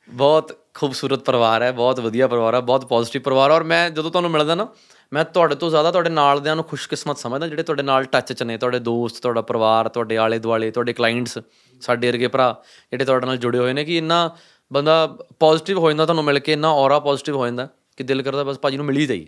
ਬਹੁਤ 0.09 0.57
ਖੂਬਸੂਰਤ 0.75 1.21
ਪਰਿਵਾਰ 1.21 1.63
ਹੈ 1.63 1.73
ਬਹੁਤ 1.73 2.01
ਵਧੀਆ 2.01 2.29
ਪਰਿਵਾਰ 2.29 2.55
ਹੈ 2.55 2.61
ਬਹੁਤ 2.61 2.87
ਪੋਜ਼ਿਟਿਵ 2.87 3.23
ਪਰਿਵਾਰ 3.23 3.51
ਔਰ 3.51 3.63
ਮੈਂ 3.63 3.91
ਜਦੋਂ 3.91 4.11
ਤੁਹਾਨੂੰ 4.11 4.31
ਮਿਲਦਾ 4.31 4.55
ਨਾ 4.55 4.69
ਮੈਂ 5.13 5.25
ਤੁਹਾਡੇ 5.25 5.55
ਤੋਂ 5.55 5.71
ਜ਼ਿਆਦਾ 5.71 5.91
ਤੁਹਾਡੇ 5.91 6.11
ਨਾਲ 6.11 6.41
ਦਿਆਂ 6.41 6.57
ਨੂੰ 6.57 6.65
ਖੁਸ਼ਕਿਸਮਤ 6.65 7.19
ਸਮਝਦਾ 7.19 7.49
ਜਿਹੜੇ 7.49 7.63
ਤੁਹਾਡੇ 7.63 7.83
ਨਾਲ 7.83 8.05
ਟੱਚ 8.05 8.33
'ਚ 8.33 8.43
ਨੇ 8.43 8.59
ਤੁਹਾਡੇ 8.59 8.79
ਦੋਸਤ 8.79 9.23
ਤੁਹਾਡਾ 9.23 9.43
ਪਰਿਵਾਰ 9.43 9.89
ਤੁਹਾਡੇ 9.89 10.17
ਆਲੇ 10.17 10.39
ਦੁਆਲੇ 10.39 10.71
ਤੁਹਾਡੇ 10.71 10.93
ਕਲਾਇੰਟਸ 10.93 11.39
ਸਾਡੇ 11.81 12.11
ਵਰਗੇ 12.11 12.29
ਭਰਾ 12.29 12.63
ਜਿਹੜੇ 12.91 13.05
ਤੁਹਾਡੇ 13.05 13.27
ਨਾਲ 13.27 13.37
ਜੁੜੇ 13.37 13.59
ਹੋਏ 13.59 13.73
ਨੇ 13.73 13.85
ਕਿ 13.85 13.99
ਇੰਨਾ 13.99 14.37
ਬੰਦਾ 14.73 15.17
ਪੋਜ਼ਿਟਿਵ 15.41 15.79
ਹੋ 15.79 15.91
ਜਾਂਦਾ 15.91 16.05
ਤੁਹਾਨੂੰ 16.05 16.25
ਮਿਲ 16.25 16.39
ਕੇ 16.39 16.53
ਇੰਨਾ 16.53 16.69
ਔਰਾ 16.71 16.99
ਪੋਜ਼ਿਟਿਵ 16.99 17.37
ਹੋ 17.37 17.47
ਜਾਂਦਾ 17.47 17.69
ਕਿ 17.97 18.05
ਦਿਲ 18.05 18.23
ਕਰਦਾ 18.23 18.45
ਬਸ 18.45 18.59
ਭਾਜੀ 18.59 18.77
ਨੂੰ 18.77 18.87
ਮਿਲ 18.87 18.97
ਹੀ 18.97 19.07
ਜਾਈਏ। 19.07 19.27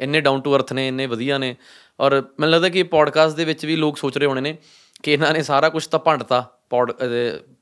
ਇੰਨੇ 0.00 0.20
ਡਾਊਨ 0.20 0.40
ਟੂ 0.40 0.56
ਅਰਥ 0.56 0.72
ਨੇ 0.72 0.88
ਇੰਨੇ 0.88 1.06
ਵਧੀਆ 1.06 1.38
ਨੇ। 1.38 1.56
ਔਰ 2.00 2.22
ਮੈਨੂੰ 2.40 2.50
ਲੱਗਦਾ 2.50 2.68
ਕਿ 2.68 2.78
ਇਹ 2.78 2.84
ਪੋਡਕਾਸਟ 2.84 3.36
ਦੇ 3.36 3.44
ਵਿੱਚ 3.44 3.66
ਵੀ 3.66 3.76
ਲੋਕ 3.76 3.98
ਸੋਚ 3.98 4.18
ਰਹੇ 4.18 4.26
ਹੋਣੇ 4.26 4.40
ਨੇ 4.40 4.58
ਕਿ 5.02 5.12
ਇਹਨਾਂ 5.12 5.32
ਨੇ 5.32 5.42
ਸਾਰਾ 5.42 5.68
ਕੁਝ 5.68 5.86
ਤਾਂ 5.86 5.98
ਭੰਡਤਾ 5.98 6.50
ਪੌਡ 6.70 6.92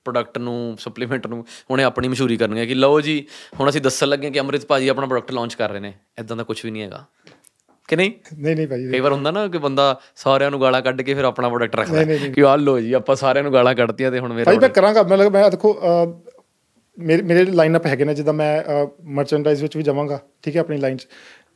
ਪ੍ਰੋਡਕਟ 0.05 0.39
ਨੂੰ 0.39 0.77
ਸਪਲੀਮੈਂਟ 0.81 1.27
ਨੂੰ 1.27 1.47
ਉਹਨੇ 1.71 1.85
ਆਪਣੀ 1.85 2.09
ਮਸ਼ਹੂਰੀ 2.09 2.37
ਕਰਨੀ 2.37 2.61
ਹੈ 2.61 2.67
ਕਿ 2.67 2.75
ਲਓ 2.75 3.01
ਜੀ 3.01 3.27
ਹੁਣ 3.61 3.69
ਅਸੀਂ 3.71 3.81
ਦੱਸਣ 3.81 4.09
ਲੱਗੇ 4.09 4.31
ਕਿ 4.31 4.41
ਅੰਮ੍ਰਿਤ 4.41 4.67
ਭਾਜੀ 4.67 4.89
ਆਪਣਾ 4.89 5.07
ਪ੍ਰੋਡਕਟ 5.07 5.33
ਲਾਂਚ 5.33 5.55
ਕਰ 5.55 5.71
ਰਹੇ 5.71 5.81
ਨੇ। 5.81 5.93
ਇਦਾਂ 6.19 6.37
ਦਾ 6.37 6.43
ਕੁਝ 6.43 6.65
ਵੀ 6.65 6.71
ਨਹੀਂ 6.71 6.83
ਹੈਗਾ। 6.83 7.05
ਕਿ 7.89 7.97
ਨਹੀਂ? 7.97 8.13
ਨਹੀਂ 8.39 8.57
ਨਹੀਂ 8.57 8.69
ਭਾਜੀ। 8.69 8.91
ਕਈ 8.91 9.01
ਵਾਰ 9.01 9.13
ਹੁੰਦਾ 9.13 9.31
ਨਾ 9.31 9.49
ਕਿ 9.49 9.59
ਬੰਦਾ 9.59 10.01
ਸਾਰਿਆਂ 10.17 10.51
ਨੂੰ 10.51 10.61
ਗਾਲਾਂ 10.61 10.83
ਕੱਢ 10.83 11.03
ਕੇ 11.03 11.15
ਫਿਰ 11.15 11.25
ਆਪਣਾ 11.25 11.49
ਪ੍ਰੋਡਕਟ 11.49 11.77
ਰੱਖਦਾ 11.77 12.05
ਕਿ 12.05 12.45
ਆਹ 12.45 12.59
ਲਓ 12.59 12.81
ਜੀ 12.81 12.93
ਆਪਾਂ 12.93 13.17
ਸਾਰਿਆਂ 13.17 13.45
ਨੂੰ 13.45 13.53
ਗਾਲਾਂ 13.53 13.75
ਕੱਢਤੀਆਂ 13.75 14.13
ਤੇ 14.13 14.19
ਹੁਣ 14.19 14.33
ਮੇਰਾ 14.33 14.45
ਭਾਈ 14.45 14.59
ਮੈਂ 14.59 14.69
ਕਰਾਂਗਾ 14.69 15.03
ਮਤਲਬ 15.03 15.33
ਮੈਂ 15.33 15.51
ਦੇਖੋ 15.51 15.79
ਮੇਰੇ 16.99 17.23
ਮੇਰੇ 17.23 17.45
ਲਾਈਨਅਪ 17.45 17.87
ਹੈਗੇ 17.87 18.05
ਨੇ 18.05 18.15
ਜਿੱਦਾਂ 18.15 18.35
ਮੈਂ 18.35 18.63
ਮਰਚੈਂਡਾਈਜ਼ 19.15 19.63
ਵਿੱਚ 19.63 19.77
ਵੀ 19.77 19.83
ਜਾਵਾਂਗਾ 19.83 20.19
ਠੀਕ 20.43 20.57
ਹੈ 20.57 20.61
ਆਪਣੀ 20.61 20.77
ਲਾਈਨ 20.79 20.97
'ਚ। 20.97 21.07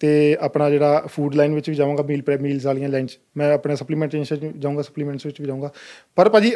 ਤੇ 0.00 0.36
ਆਪਣਾ 0.40 0.68
ਜਿਹੜਾ 0.70 1.02
ਫੂਡ 1.06 1.34
ਲਾਈਨ 1.34 1.54
ਵਿੱਚ 1.54 1.68
ਵੀ 1.70 1.74
ਜਾਵਾਂਗਾ 1.74 2.02
ਮੀਲ 2.02 2.22
ਪ੍ਰੈਪ 2.22 2.40
ਮੀਲਸ 2.42 2.66
ਵਾਲੀਆਂ 2.66 2.88
ਲਾਈਨ 2.88 3.06
'ਚ। 3.06 3.18
ਮੈਂ 3.36 3.52
ਆਪਣੇ 3.54 3.76
ਸਪਲੀਮੈਂਟੇਸ਼ਨ 3.76 4.36
'ਚ 4.36 4.52
ਜਾਊਂਗਾ 4.58 4.82
ਸਪਲੀਮੈਂਟਸ 4.82 5.26
ਵਿੱਚ 5.26 5.40
ਵੀ 5.40 5.46
ਜਾਊਂਗਾ। 5.46 5.70
ਪਰ 6.16 6.28
ਭਾਜੀ 6.28 6.54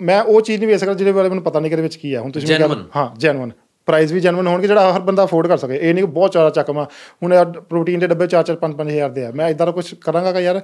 ਮੈਂ 0.00 0.20
ਉਹ 0.22 0.40
ਚੀਜ਼ 0.40 0.58
ਨਹੀਂ 0.58 0.68
ਵੇਚ 0.68 0.80
ਸਕਦਾ 0.80 0.94
ਜਿਹਦੇ 0.94 1.12
ਬਾਰੇ 1.12 1.28
ਮੈਨੂੰ 1.28 1.44
ਪਤਾ 1.44 1.60
ਨਹੀਂ 1.60 1.70
ਕਿ 1.70 1.74
ਇਹਦੇ 1.74 1.82
ਵਿੱਚ 1.82 1.96
ਕੀ 1.96 2.14
ਹੈ। 2.14 2.20
ਹੁਣ 2.20 2.30
ਤੁਸੀਂ 2.30 2.48
ਹਾਂ 2.96 3.08
ਜੈਨੂਨ 3.20 3.52
ਪ੍ਰਾਈਸ 3.88 4.12
ਵੀ 4.12 4.20
ਜੈਨੂਨ 4.20 4.46
ਹੋਣਗੇ 4.46 4.66
ਜਿਹੜਾ 4.66 4.92
ਹਰ 4.96 5.00
ਬੰਦਾ 5.00 5.24
ਅਫੋਰਡ 5.24 5.46
ਕਰ 5.46 5.56
ਸਕੇ। 5.56 5.76
ਇਹ 5.76 5.94
ਨਹੀਂ 5.94 6.04
ਕਿ 6.04 6.10
ਬਹੁਤ 6.12 6.32
ਜ਼ਿਆਦਾ 6.32 6.50
ਚੱਕਵਾ 6.50 6.84
ਹੁਣ 7.22 7.34
ਪ੍ਰੋਟੀਨ 7.68 8.00
ਦੇ 8.00 8.06
ਡੱਬੇ 8.06 8.26
4-4 8.26 8.56
5-5 8.56 8.90
ਹਜ਼ਾਰ 8.90 9.10
ਦੇ 9.10 9.24
ਆ। 9.24 9.30
ਮੈਂ 9.34 9.48
ਇਦਾਂ 9.48 9.66
ਦਾ 9.66 9.72
ਕੁਝ 9.72 9.94
ਕਰਾਂਗਾ 10.02 10.32
ਕਿ 10.32 10.40
ਯਾਰ 10.40 10.60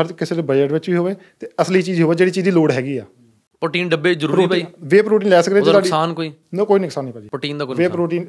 ਹਰ 0.00 0.12
ਕਿਸੇ 0.12 0.34
ਦੇ 0.34 0.42
ਬਜਟ 0.42 0.72
ਵਿੱਚ 0.72 0.88
ਵੀ 0.90 0.96
ਹੋਵੇ 0.96 1.14
ਤੇ 1.40 1.48
ਅਸਲੀ 1.62 1.82
ਚੀਜ਼ 1.82 2.02
ਹੋਵੇ 2.02 2.14
ਜਿਹੜੀ 2.14 2.30
ਚੀਜ਼ 2.30 2.44
ਦੀ 2.44 2.50
ਲੋੜ 2.50 2.70
ਹੈਗੀ 2.72 2.96
ਆ। 2.98 3.04
ਪ੍ਰੋਟੀਨ 3.62 3.88
ਡੱਬੇ 3.88 4.14
ਜ਼ਰੂਰੀ 4.14 4.46
ਭਾਈ 4.46 4.64
ਵੇ 4.82 5.02
ਪ੍ਰੋਟੀਨ 5.02 5.28
ਲੈ 5.30 5.40
ਸਕਦੇ 5.40 5.60
ਤੁਹਾਡੀ 5.60 5.76
ਨੁਕਸਾਨ 5.76 6.14
ਕੋਈ? 6.14 6.32
ਨੋ 6.54 6.64
ਕੋਈ 6.64 6.80
ਨੁਕਸਾਨ 6.80 7.04
ਨਹੀਂ 7.04 7.14
ਭਾਜੀ। 7.14 7.28
ਪ੍ਰੋਟੀਨ 7.28 7.58
ਦਾ 7.58 7.64
ਕੋਈ 7.64 7.76
ਵੇ 7.76 7.88
ਪ੍ਰੋਟੀਨ 7.88 8.28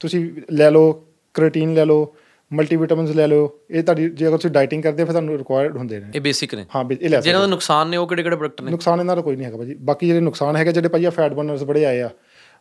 ਤੁਸੀਂ 0.00 0.20
ਲੈ 0.52 0.70
ਲਓ 0.70 0.92
ਕ੍ਰੀਟੀਨ 1.34 1.74
ਲੈ 1.74 1.84
ਲਓ 1.84 2.14
ਮਲਟੀਵਿਟਾਮਿਨਸ 2.52 3.10
ਲੈ 3.10 3.26
ਲਓ 3.26 3.50
ਇਹ 3.70 3.82
ਤੁਹਾਡੀ 3.82 4.08
ਜੇ 4.10 4.28
ਅਗਰ 4.28 4.36
ਤੁਸੀਂ 4.36 4.50
ਡਾਈਟਿੰਗ 4.50 4.82
ਕਰਦੇ 4.82 5.04
ਫਿਰ 5.04 5.12
ਤੁਹਾਨੂੰ 5.12 5.38
ਰਿਕੁਆਇਰਡ 5.38 5.76
ਹੁੰਦੇ 5.76 5.98
ਨੇ। 6.00 6.06
ਇਹ 6.14 6.20
ਬੇਸਿਕ 6.20 6.54
ਨੇ। 6.54 6.64
ਹਾਂ 6.76 6.84
ਇਹ 6.84 7.08
ਲੈ 7.08 7.08
ਸਕਦੇ 7.08 7.20
ਜਿਹਨਾਂ 7.20 7.40
ਦਾ 7.40 7.46
ਨੁਕਸਾਨ 7.46 7.88
ਨੇ 7.88 7.96
ਉਹ 7.96 8.06
ਕਿਹੜੇ 8.08 8.22
ਕਿਹੜੇ 8.22 8.36
ਪ੍ਰੋਡਕਟ 8.36 8.60
ਨੇ? 8.60 8.70
ਨੁਕਸਾਨ 8.70 9.00
ਇਹਨਾਂ 9.00 9.16
ਦਾ 9.16 9.22
ਕੋਈ 9.22 9.36
ਨਹੀਂ 9.36 9.46
ਹੈਗਾ 9.46 9.56
ਭਾਜੀ। 9.56 9.74
ਬਾਕੀ 9.80 10.06
ਜਿਹੜੇ 10.06 10.20
ਨੁਕਸਾਨ 10.20 10.56
ਹੈਗੇ 10.56 10.72
ਜਿਹੜੇ 10.72 10.88
ਭਾਜੀ 10.88 11.04
ਆ 11.04 11.10
ਫੈਟ 11.10 11.32
ਬਰਨਰਸ 11.32 11.62
ਬੜੇ 11.62 11.84
ਆਏ 11.84 12.00
ਆ। 12.00 12.10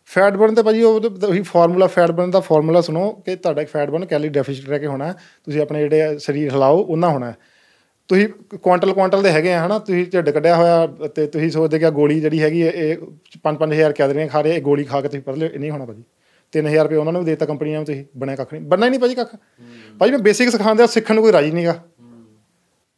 ਫੈਟ 0.05 0.33
ਬਰਨ 0.33 0.55
ਤੇ 0.55 0.63
ਭਾਜੀ 0.63 0.81
ਉਹ 0.81 1.01
ਉਹੀ 1.27 1.41
ਫਾਰਮੂਲਾ 1.41 1.87
ਫੈਟ 1.87 2.11
ਬਰਨ 2.11 2.31
ਦਾ 2.31 2.39
ਫਾਰਮੂਲਾ 2.39 2.81
ਸੁਣੋ 2.81 3.11
ਕਿ 3.11 3.35
ਤੁਹਾਡਾ 3.35 3.65
ਫੈਟ 3.65 3.89
ਬਰਨ 3.89 4.05
ਕੈਲਰੀ 4.05 4.29
ਡੈਫੀਸਿਟ 4.29 4.69
ਰਹਿ 4.69 4.79
ਕੇ 4.79 4.87
ਹੋਣਾ। 4.87 5.13
ਤੁਸੀਂ 5.13 5.61
ਆਪਣੇ 5.61 5.79
ਜਿਹੜੇ 5.79 6.17
ਸਰੀਰ 6.19 6.53
ਹਿਲਾਓ 6.53 6.77
ਉਹਨਾਂ 6.77 7.09
ਹੋਣਾ। 7.09 7.33
ਤੁਸੀਂ 8.09 8.27
ਕੁਆਂਟਲ 8.57 8.93
ਕੁਆਂਟਲ 8.93 9.23
ਦੇ 9.23 9.31
ਹੈਗੇ 9.31 9.53
ਆ 9.53 9.65
ਹਨਾ? 9.65 9.79
ਤੁਸੀਂ 9.79 10.05
ਢਿੱਡ 10.05 10.29
ਕੱਢਿਆ 10.29 10.55
ਹੋਇਆ 10.55 10.85
ਤੇ 11.15 11.25
ਤੁਸੀਂ 11.27 11.49
ਸੋਚਦੇ 11.51 11.79
ਕਿ 11.79 11.89
ਗੋਲੀ 11.91 12.19
ਜਿਹੜੀ 12.19 12.41
ਹੈਗੀ 12.41 12.61
ਇਹ 12.61 12.95
5-5000 13.43 13.93
ਕੈਲਰੀਆਂ 13.93 14.27
ਖਾ 14.27 14.41
ਰਹੇ 14.41 14.55
ਇਹ 14.55 14.61
ਗੋਲੀ 14.61 14.83
ਖਾ 14.83 15.01
ਕੇ 15.01 15.07
ਤੁਸੀਂ 15.07 15.21
ਪਤਲੇ 15.21 15.49
ਇਹ 15.53 15.59
ਨਹੀਂ 15.59 15.71
ਹੋਣਾ 15.71 15.85
ਭਾਜੀ। 15.85 16.03
3000 16.53 16.83
ਰੁਪਏ 16.83 16.95
ਉਹਨਾਂ 16.95 17.13
ਨੂੰ 17.13 17.21
ਵੀ 17.21 17.25
ਦੇਤਾ 17.25 17.45
ਕੰਪਨੀਆਂ 17.45 17.77
ਨੂੰ 17.77 17.85
ਤੁਸੀਂ 17.85 18.03
ਬਣਿਆ 18.17 18.35
ਕੱਖ 18.35 18.53
ਨਹੀਂ। 18.53 18.63
ਬਣਨਾ 18.63 18.85
ਹੀ 18.85 18.89
ਨਹੀਂ 18.89 18.99
ਭਾਜੀ 18.99 19.15
ਕੱਖ। 19.15 19.35
ਭਾਜੀ 19.99 20.11
ਮੈਂ 20.11 20.19
ਬੇਸਿਕ 20.19 20.49
ਸਿਖਾਉਂਦਾ 20.49 20.85
ਸਿੱਖਣ 20.87 21.15
ਨੂੰ 21.15 21.23
ਕੋਈ 21.23 21.31
ਰਾਜੀ 21.31 21.51
ਨਹੀਂਗਾ। 21.51 21.79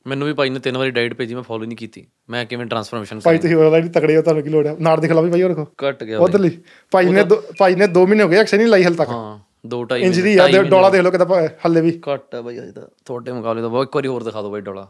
ਮੈਨੂੰ 0.06 0.28
ਵੀ 0.28 0.34
ਭਾਈ 0.34 0.50
ਨੇ 0.50 0.60
ਤਿੰਨ 0.60 0.78
ਵਾਰੀ 0.78 0.92
ਡਾਈਟ 0.92 1.14
ਭੇਜੀ 1.14 1.36
ਮੈਂ 1.36 1.44
ਫੋਲੋ 1.44 1.66
ਨਹੀਂ 1.66 1.78
ਕੀਤੀ। 1.78 2.06
ਮੈਂ 2.30 2.46
ਕਿਵੇਂ 2.46 2.66
ਟਰਾਂਸਫਰਮੇਸ਼ਨ 2.66 3.20
ਭਾਈ 3.20 3.38
ਤੁਸੀਂ 3.38 3.56
ਆਲਰੇਡੀ 3.56 3.90
ਤਕੜੇ 3.90 4.16
ਹੋ 4.18 4.22
ਤੁਹਾਨੂੰ 4.22 4.44
ਕੀ 4.44 4.50
ਲੋੜ 4.50 4.66
ਹੈ 4.68 4.76
ਨਾੜ 4.80 5.00
ਦਿਖਲਾ 5.00 5.22
ਵੀ 5.22 5.32
ਭਾਈ 5.32 5.42
ਉਹ 5.42 5.50
ਦੇਖੋ। 5.50 5.66
ਘਟ 5.84 6.04
ਗਿਆ। 6.04 6.20
ਉਧਰਲੀ। 6.20 6.52
ਭਾਈ 6.92 7.06
ਨੇ 7.06 7.24
ਭਾਈ 7.60 7.76
ਨੇ 7.76 7.88
2 7.88 8.06
ਮਹੀਨੇ 8.08 8.24
ਹੋ 8.24 8.30
ਗਏ 8.30 8.38
ਐਕਸ਼ਨ 8.38 8.58
ਨਹੀਂ 8.58 8.68
ਲਾਈ 8.68 8.84
ਹਲ 8.84 8.94
ਤੱਕ। 8.96 9.10
ਹਾਂ। 9.10 9.38
ਦੋ 9.68 9.84
ਢਾਈ 9.84 10.02
ਇੰਜਰੀ 10.02 10.38
ਆ 10.38 10.48
ਦੇ 10.48 10.64
ਡੋਲਾ 10.64 10.90
ਦੇਖ 10.90 11.02
ਲਓ 11.02 11.12
ਕਿਦਾਂ 11.12 11.26
ਹੱਲੇ 11.66 11.82
ਵੀ। 11.82 12.02
ਘੱਟ 12.14 12.36
ਹੈ 12.36 12.42
ਭਾਈ 12.42 12.60
ਅਜੇ 12.60 12.72
ਤਾਂ। 12.72 12.84
ਤੁਹਾਡੇ 13.06 13.32
ਮੁਕਾਬਲੇ 13.32 13.62
ਤਾਂ 13.62 13.70
ਬਹੁਤ 13.70 13.88
ਇੱਕ 13.88 13.96
ਵਾਰੀ 13.96 14.08
ਹੋਰ 14.08 14.24
ਦਿਖਾ 14.24 14.42
ਦਿਓ 14.42 14.52
ਭਾਈ 14.52 14.62
ਡੋਲਾ। 14.62 14.88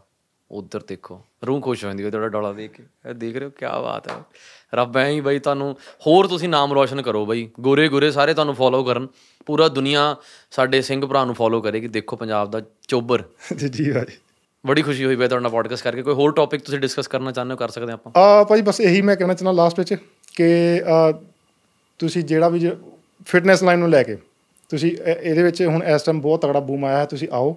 ਉਧਰ 0.50 0.80
ਦੇਖੋ 0.88 1.20
ਰੂਹ 1.46 1.60
ਖੁਸ਼ 1.60 1.84
ਹੋ 1.84 1.88
ਜਾਂਦੀ 1.88 2.04
ਹੈ 2.04 2.10
ਤੁਹਾਡਾ 2.10 2.28
ਡੋਲਾ 2.28 2.52
ਦੇਖ 2.52 2.70
ਕੇ। 2.70 2.82
ਇਹ 3.10 3.14
ਦੇਖ 3.14 3.36
ਰਹੇ 3.36 3.46
ਹੋ 3.46 3.50
ਕੀ 3.50 3.66
ਬਾਤ 3.66 4.08
ਹੈ। 4.08 4.14
ਰੱਬ 4.74 4.96
ਐਂ 4.96 5.08
ਹੀ 5.08 5.20
ਬਾਈ 5.20 5.38
ਤੁਹਾਨੂੰ 5.38 5.76
ਹੋਰ 6.06 6.26
ਤੁਸੀਂ 6.26 6.48
ਨਾਮ 6.48 6.72
ਰੋਸ਼ਨ 6.72 7.02
ਕਰੋ 7.02 7.26
ਬਾਈ। 7.26 7.48
ਗੋਰੇ 7.60 7.88
ਗੋਰੇ 7.88 8.10
ਸਾਰੇ 8.10 8.34
ਤੁਹਾਨੂੰ 8.34 8.54
ਫੋਲੋ 8.54 8.84
ਕਰਨ। 8.84 9.08
ਪੂਰਾ 9.46 9.68
ਦੁਨੀਆ 9.68 10.16
ਸਾਡੇ 10.50 10.82
ਸਿੰਘ 10.82 11.06
ਭਰਾ 11.06 11.24
ਨੂੰ 11.24 11.34
ਫੋਲੋ 11.34 11.60
ਕਰੇ 11.60 11.80
ਕਿ 11.80 11.88
ਦੇਖੋ 11.88 12.16
ਪੰਜਾਬ 12.16 12.50
ਦਾ 12.50 12.62
ਚੋਬਰ। 12.88 13.22
ਜੀ 13.56 13.68
ਜੀ 13.68 13.92
ਭਾਈ। 13.92 14.16
ਬੜੀ 14.66 14.82
ਖੁਸ਼ੀ 14.82 15.04
ਹੋਈ 15.04 15.16
ਬਾਈ 15.16 15.28
ਤੁਹਾਡੇ 15.28 15.48
ਪੋਡਕਾਸਟ 15.48 15.84
ਕਰਕੇ। 15.84 16.02
ਕੋਈ 16.02 16.14
ਹੋਰ 16.14 16.32
ਟੌਪਿਕ 16.32 16.62
ਤੁਸੀਂ 16.62 16.80
ਡਿਸਕਸ 16.80 17.08
ਕਰਨਾ 17.08 17.32
ਚਾਹੁੰਦੇ 17.32 17.52
ਹੋ 17.52 17.56
ਕਰ 17.56 17.68
ਸਕਦੇ 17.68 17.92
ਆਪਾਂ। 17.92 18.20
ਆ 18.20 18.44
ਭਾਈ 18.44 18.62
ਬਸ 18.62 18.80
ਇਹੀ 18.80 19.02
ਮੈਂ 19.02 19.16
ਕਹਿਣਾ 19.16 19.34
ਚਾਹੁੰਦਾ 19.34 19.62
ਲਾਸਟ 19.62 19.78
ਵਿੱਚ 19.78 19.94
ਕਿ 20.36 20.82
ਆ, 20.86 21.20
ਤੁਸੀਂ 21.98 22.24
ਜਿਹੜਾ 22.24 22.48
ਵੀ 22.48 22.70
ਫਿਟਨੈਸ 23.26 23.62
ਲਾਈਨ 23.62 23.78
ਨੂੰ 23.78 23.90
ਲੈ 23.90 24.02
ਕੇ 24.02 24.18
ਤੁਸੀਂ 24.70 24.92
ਇਹ- 24.92 25.18
ਇਹਦੇ 25.22 25.42
ਵਿੱਚ 25.42 25.62
ਹੁਣ 25.62 25.82
ਇਸ 25.82 26.02
ਟਾਈਮ 26.02 26.20
ਬਹੁਤ 26.20 26.42
ਤਗੜਾ 26.42 26.60
ਬੂਮ 26.60 26.84
ਆਇਆ 26.84 26.98
ਹੈ 26.98 27.04
ਤੁਸੀਂ 27.04 27.28
ਆਓ। 27.32 27.56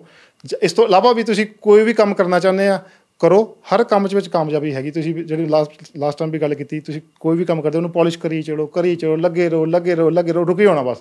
ਇਸ 0.62 0.74
ਤੋਂ 0.74 0.86
ਇਲਾਵਾ 0.86 1.14
ਵੀ 1.14 1.24
ਤੁਸੀਂ 1.24 1.46
ਕੋਈ 1.62 1.84
ਵੀ 1.84 1.94
ਕੰਮ 1.94 2.14
ਕਰਨਾ 2.14 2.40
ਚਾਹੁੰਦੇ 2.40 2.68
ਆ 2.68 2.80
ਕਰੋ। 3.20 3.58
ਹਰ 3.76 3.84
ਕੰਮ 3.84 4.08
ਵਿੱਚ 4.16 4.28
ਕਾਮਯਾਬੀ 4.28 4.76
ਹੈਗੀ। 4.76 4.92
ਤੁਸੀਂ 4.92 5.16
ਜਿਹੜੀ 5.16 5.46
ਲਾਸਟ 5.46 5.72
ਲਾਸਟ 5.98 6.18
ਟਾਈਮ 6.18 6.32
ਵੀ 6.32 6.40
ਗੱਲ 6.40 6.54
ਕੀਤੀ 6.54 6.80
ਤੁਸੀਂ 6.80 7.02
ਕੋਈ 7.20 7.38
ਵੀ 7.38 7.46
ਕੰਮ 7.46 7.62
ਕਰਦੇ 7.62 7.78
ਉਹਨੂੰ 7.78 7.92
ਪਾਲਿਸ਼ 7.92 8.20
ਕਰੀ 8.20 8.42
ਚੜੋ 8.42 8.66
ਕਰੀ 8.66 8.96
ਚੜੋ 8.96 9.16
ਲੱਗੇ 9.16 9.50
ਰਹੋ 9.50 9.66
ਲੱਗੇ 9.66 9.96
ਰਹੋ 9.96 10.10
ਲੱਗੇ 10.10 10.34
ਰਹੋ 10.34 10.48
ਰੁਕੀ 10.48 10.66
ਹੋਣਾ 10.66 10.82
ਬਸ। 10.82 10.98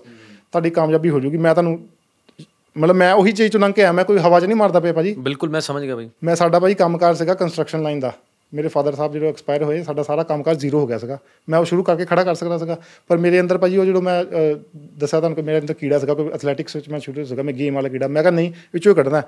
ਤੁਹਾਡੀ 0.52 0.70
ਕਾਮਯਾਬੀ 0.70 1.10
ਹੋ 1.10 1.20
ਜੂਗੀ 1.20 1.36
ਮੈਂ 1.36 1.54
ਤੁਹਾਨੂੰ 1.54 1.80
ਮਤਲਬ 2.78 2.96
ਮੈਂ 2.96 3.12
ਉਹੀ 3.14 3.32
ਚੀਜ਼ 3.32 3.52
ਚੋਂ 3.52 3.60
ਲੰਘ 3.60 3.72
ਕੇ 3.72 3.82
ਆਇਆ। 3.82 3.92
ਮੈਂ 3.92 4.04
ਕੋਈ 4.04 4.18
ਹਵਾ 4.18 4.40
'ਚ 4.40 4.44
ਨਹੀਂ 4.44 4.56
ਮਾਰਦਾ 4.56 4.80
ਪਿਆ 4.80 4.92
ਭਾਜੀ। 4.92 5.14
ਬਿਲਕੁਲ 5.18 5.50
ਮੈਂ 5.50 5.60
ਸਮਝ 5.60 5.82
ਗਿਆ 5.82 5.96
ਬਾਈ। 5.96 6.10
ਮੈਂ 6.24 6.36
ਸਾਡਾ 6.36 6.60
ਭਾਈ 6.60 6.74
ਕੰਮਕਾਰ 6.74 7.14
ਸੀਗਾ 7.14 7.34
ਕੰਸਟਰਕਸ਼ਨ 7.34 7.82
ਲਾਈਨ 7.82 8.00
ਦਾ। 8.00 8.12
ਮੇਰੇ 8.54 8.68
ਫਾਦਰ 8.68 8.94
ਸਾਹਿਬ 8.94 9.12
ਜਦੋਂ 9.12 9.28
ਐਕਸਪਾਇਰ 9.28 9.62
ਹੋਏ 9.62 9.82
ਸਾਡਾ 9.82 10.02
ਸਾਰਾ 10.02 10.22
ਕੰਮਕਾਰ 10.22 10.54
ਜ਼ੀਰੋ 10.54 10.80
ਹੋ 10.80 10.86
ਗਿਆ 10.86 10.98
ਸੀਗਾ। 10.98 11.18
ਮੈਂ 11.48 11.58
ਉਹ 11.58 11.64
ਸ਼ੁਰੂ 11.64 11.82
ਕਰਕੇ 11.82 12.04
ਖੜਾ 12.04 12.24
ਕਰ 12.24 12.34
ਸਕਦਾ 12.34 12.58
ਸੀਗਾ 12.58 12.76
ਪਰ 13.08 13.18
ਮੇਰੇ 13.18 13.40
ਅੰਦਰ 13.40 13.58
ਭਾਜੀ 13.58 13.76
ਉਹ 13.76 13.84
ਜਦੋਂ 13.84 14.02
ਮੈਂ 14.02 14.24
ਦੱਸਿਆ 14.98 15.20
ਤੁਹਾਨੂੰ 15.20 15.36
ਕਿ 15.36 15.42
ਮੇਰੇ 15.42 15.58
ਅੰਦਰ 15.58 15.74
ਕੀੜਾ 15.74 15.98
ਸੀਗਾ 15.98 16.14
ਕੋਈ 16.14 16.28
ਐਥਲੈਟਿਕਸ 16.28 16.76
ਵਿੱਚ 16.76 16.88
ਮੈਂ 16.88 17.00
ਸ਼ੁਰੂ 17.00 17.24
ਸੀਗਾ 17.24 17.42
ਮੈਂ 17.42 17.54
ਗੇਮ 17.54 17.74
ਵਾਲਾ 17.74 17.88
ਕੀੜਾ 17.88 18.08
ਮੈਂ 18.08 18.22
ਕਿਹਾ 18.22 18.32
ਨਹੀਂ 18.32 18.52
ਵਿੱਚੋਂ 18.72 18.92
ਹੀ 18.92 18.96
ਕੱਢਣਾ। 18.96 19.20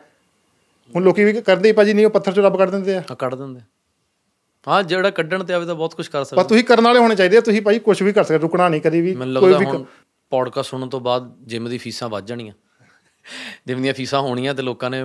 ਹੁਣ 0.90 1.02
ਲੋਕੀ 1.02 1.24
ਵੀ 1.24 1.40
ਕਰਦੇ 1.42 1.68
ਹੀ 1.68 1.72
ਭਾਜੀ 1.72 1.92
ਨਹੀਂ 1.92 2.06
ਉਹ 2.06 2.10
ਪੱਥਰ 2.10 2.32
ਚੋਂ 2.32 2.44
ਰੱਬ 2.44 2.58
ਕੱਢ 2.58 2.70
ਦਿੰਦੇ 2.70 2.96
ਆ। 2.96 3.02
ਕੱਢ 3.18 3.34
ਦਿੰਦੇ। 3.34 3.60
ਹਾਂ 4.68 4.82
ਜਿਹੜਾ 4.82 5.10
ਕੱਢਣ 5.10 5.44
ਤੇ 5.44 5.54
ਆਵੇ 5.54 5.66
ਤਾਂ 5.66 5.74
ਬਹੁਤ 5.74 5.94
ਕੁਝ 5.94 6.06
ਕਰ 6.08 6.18
ਪਰ 6.18 6.24
ਸਕਦਾ 6.24 6.42
ਤੁਸੀਂ 6.42 6.64
ਕਰਨ 6.64 6.84
ਵਾਲੇ 6.84 6.98
ਹੋਣੇ 6.98 7.16
ਚਾਹੀਦੇ 7.16 7.36
ਆ 7.36 7.40
ਤੁਸੀਂ 7.40 7.62
ਭਾਈ 7.62 7.78
ਕੁਝ 7.78 8.02
ਵੀ 8.02 8.12
ਕਰ 8.12 8.24
ਸਕਦੇ 8.24 8.38
ਰੁਕਣਾ 8.38 8.68
ਨਹੀਂ 8.68 8.80
ਕਦੀ 8.80 9.00
ਵੀ 9.00 9.14
ਕੋਈ 9.14 9.54
ਵੀ 9.54 9.66
ਪੋਡਕਾਸਟ 10.30 10.70
ਸੁਣਨ 10.70 10.88
ਤੋਂ 10.88 11.00
ਬਾਅਦ 11.00 11.32
ਜਿਮ 11.42 11.68
ਦੀ 11.68 11.78
ਫੀਸਾਂ 11.78 12.08
ਵੱਧ 12.08 12.26
ਜਾਣੀਆਂ। 12.26 12.52
ਜਿਮ 13.66 13.82
ਦੀਆਂ 13.82 13.94
ਫੀਸਾਂ 13.94 14.20
ਹੋਣੀਆਂ 14.20 14.54
ਤੇ 14.54 14.62
ਲੋਕਾਂ 14.62 14.90
ਨੇ 14.90 15.04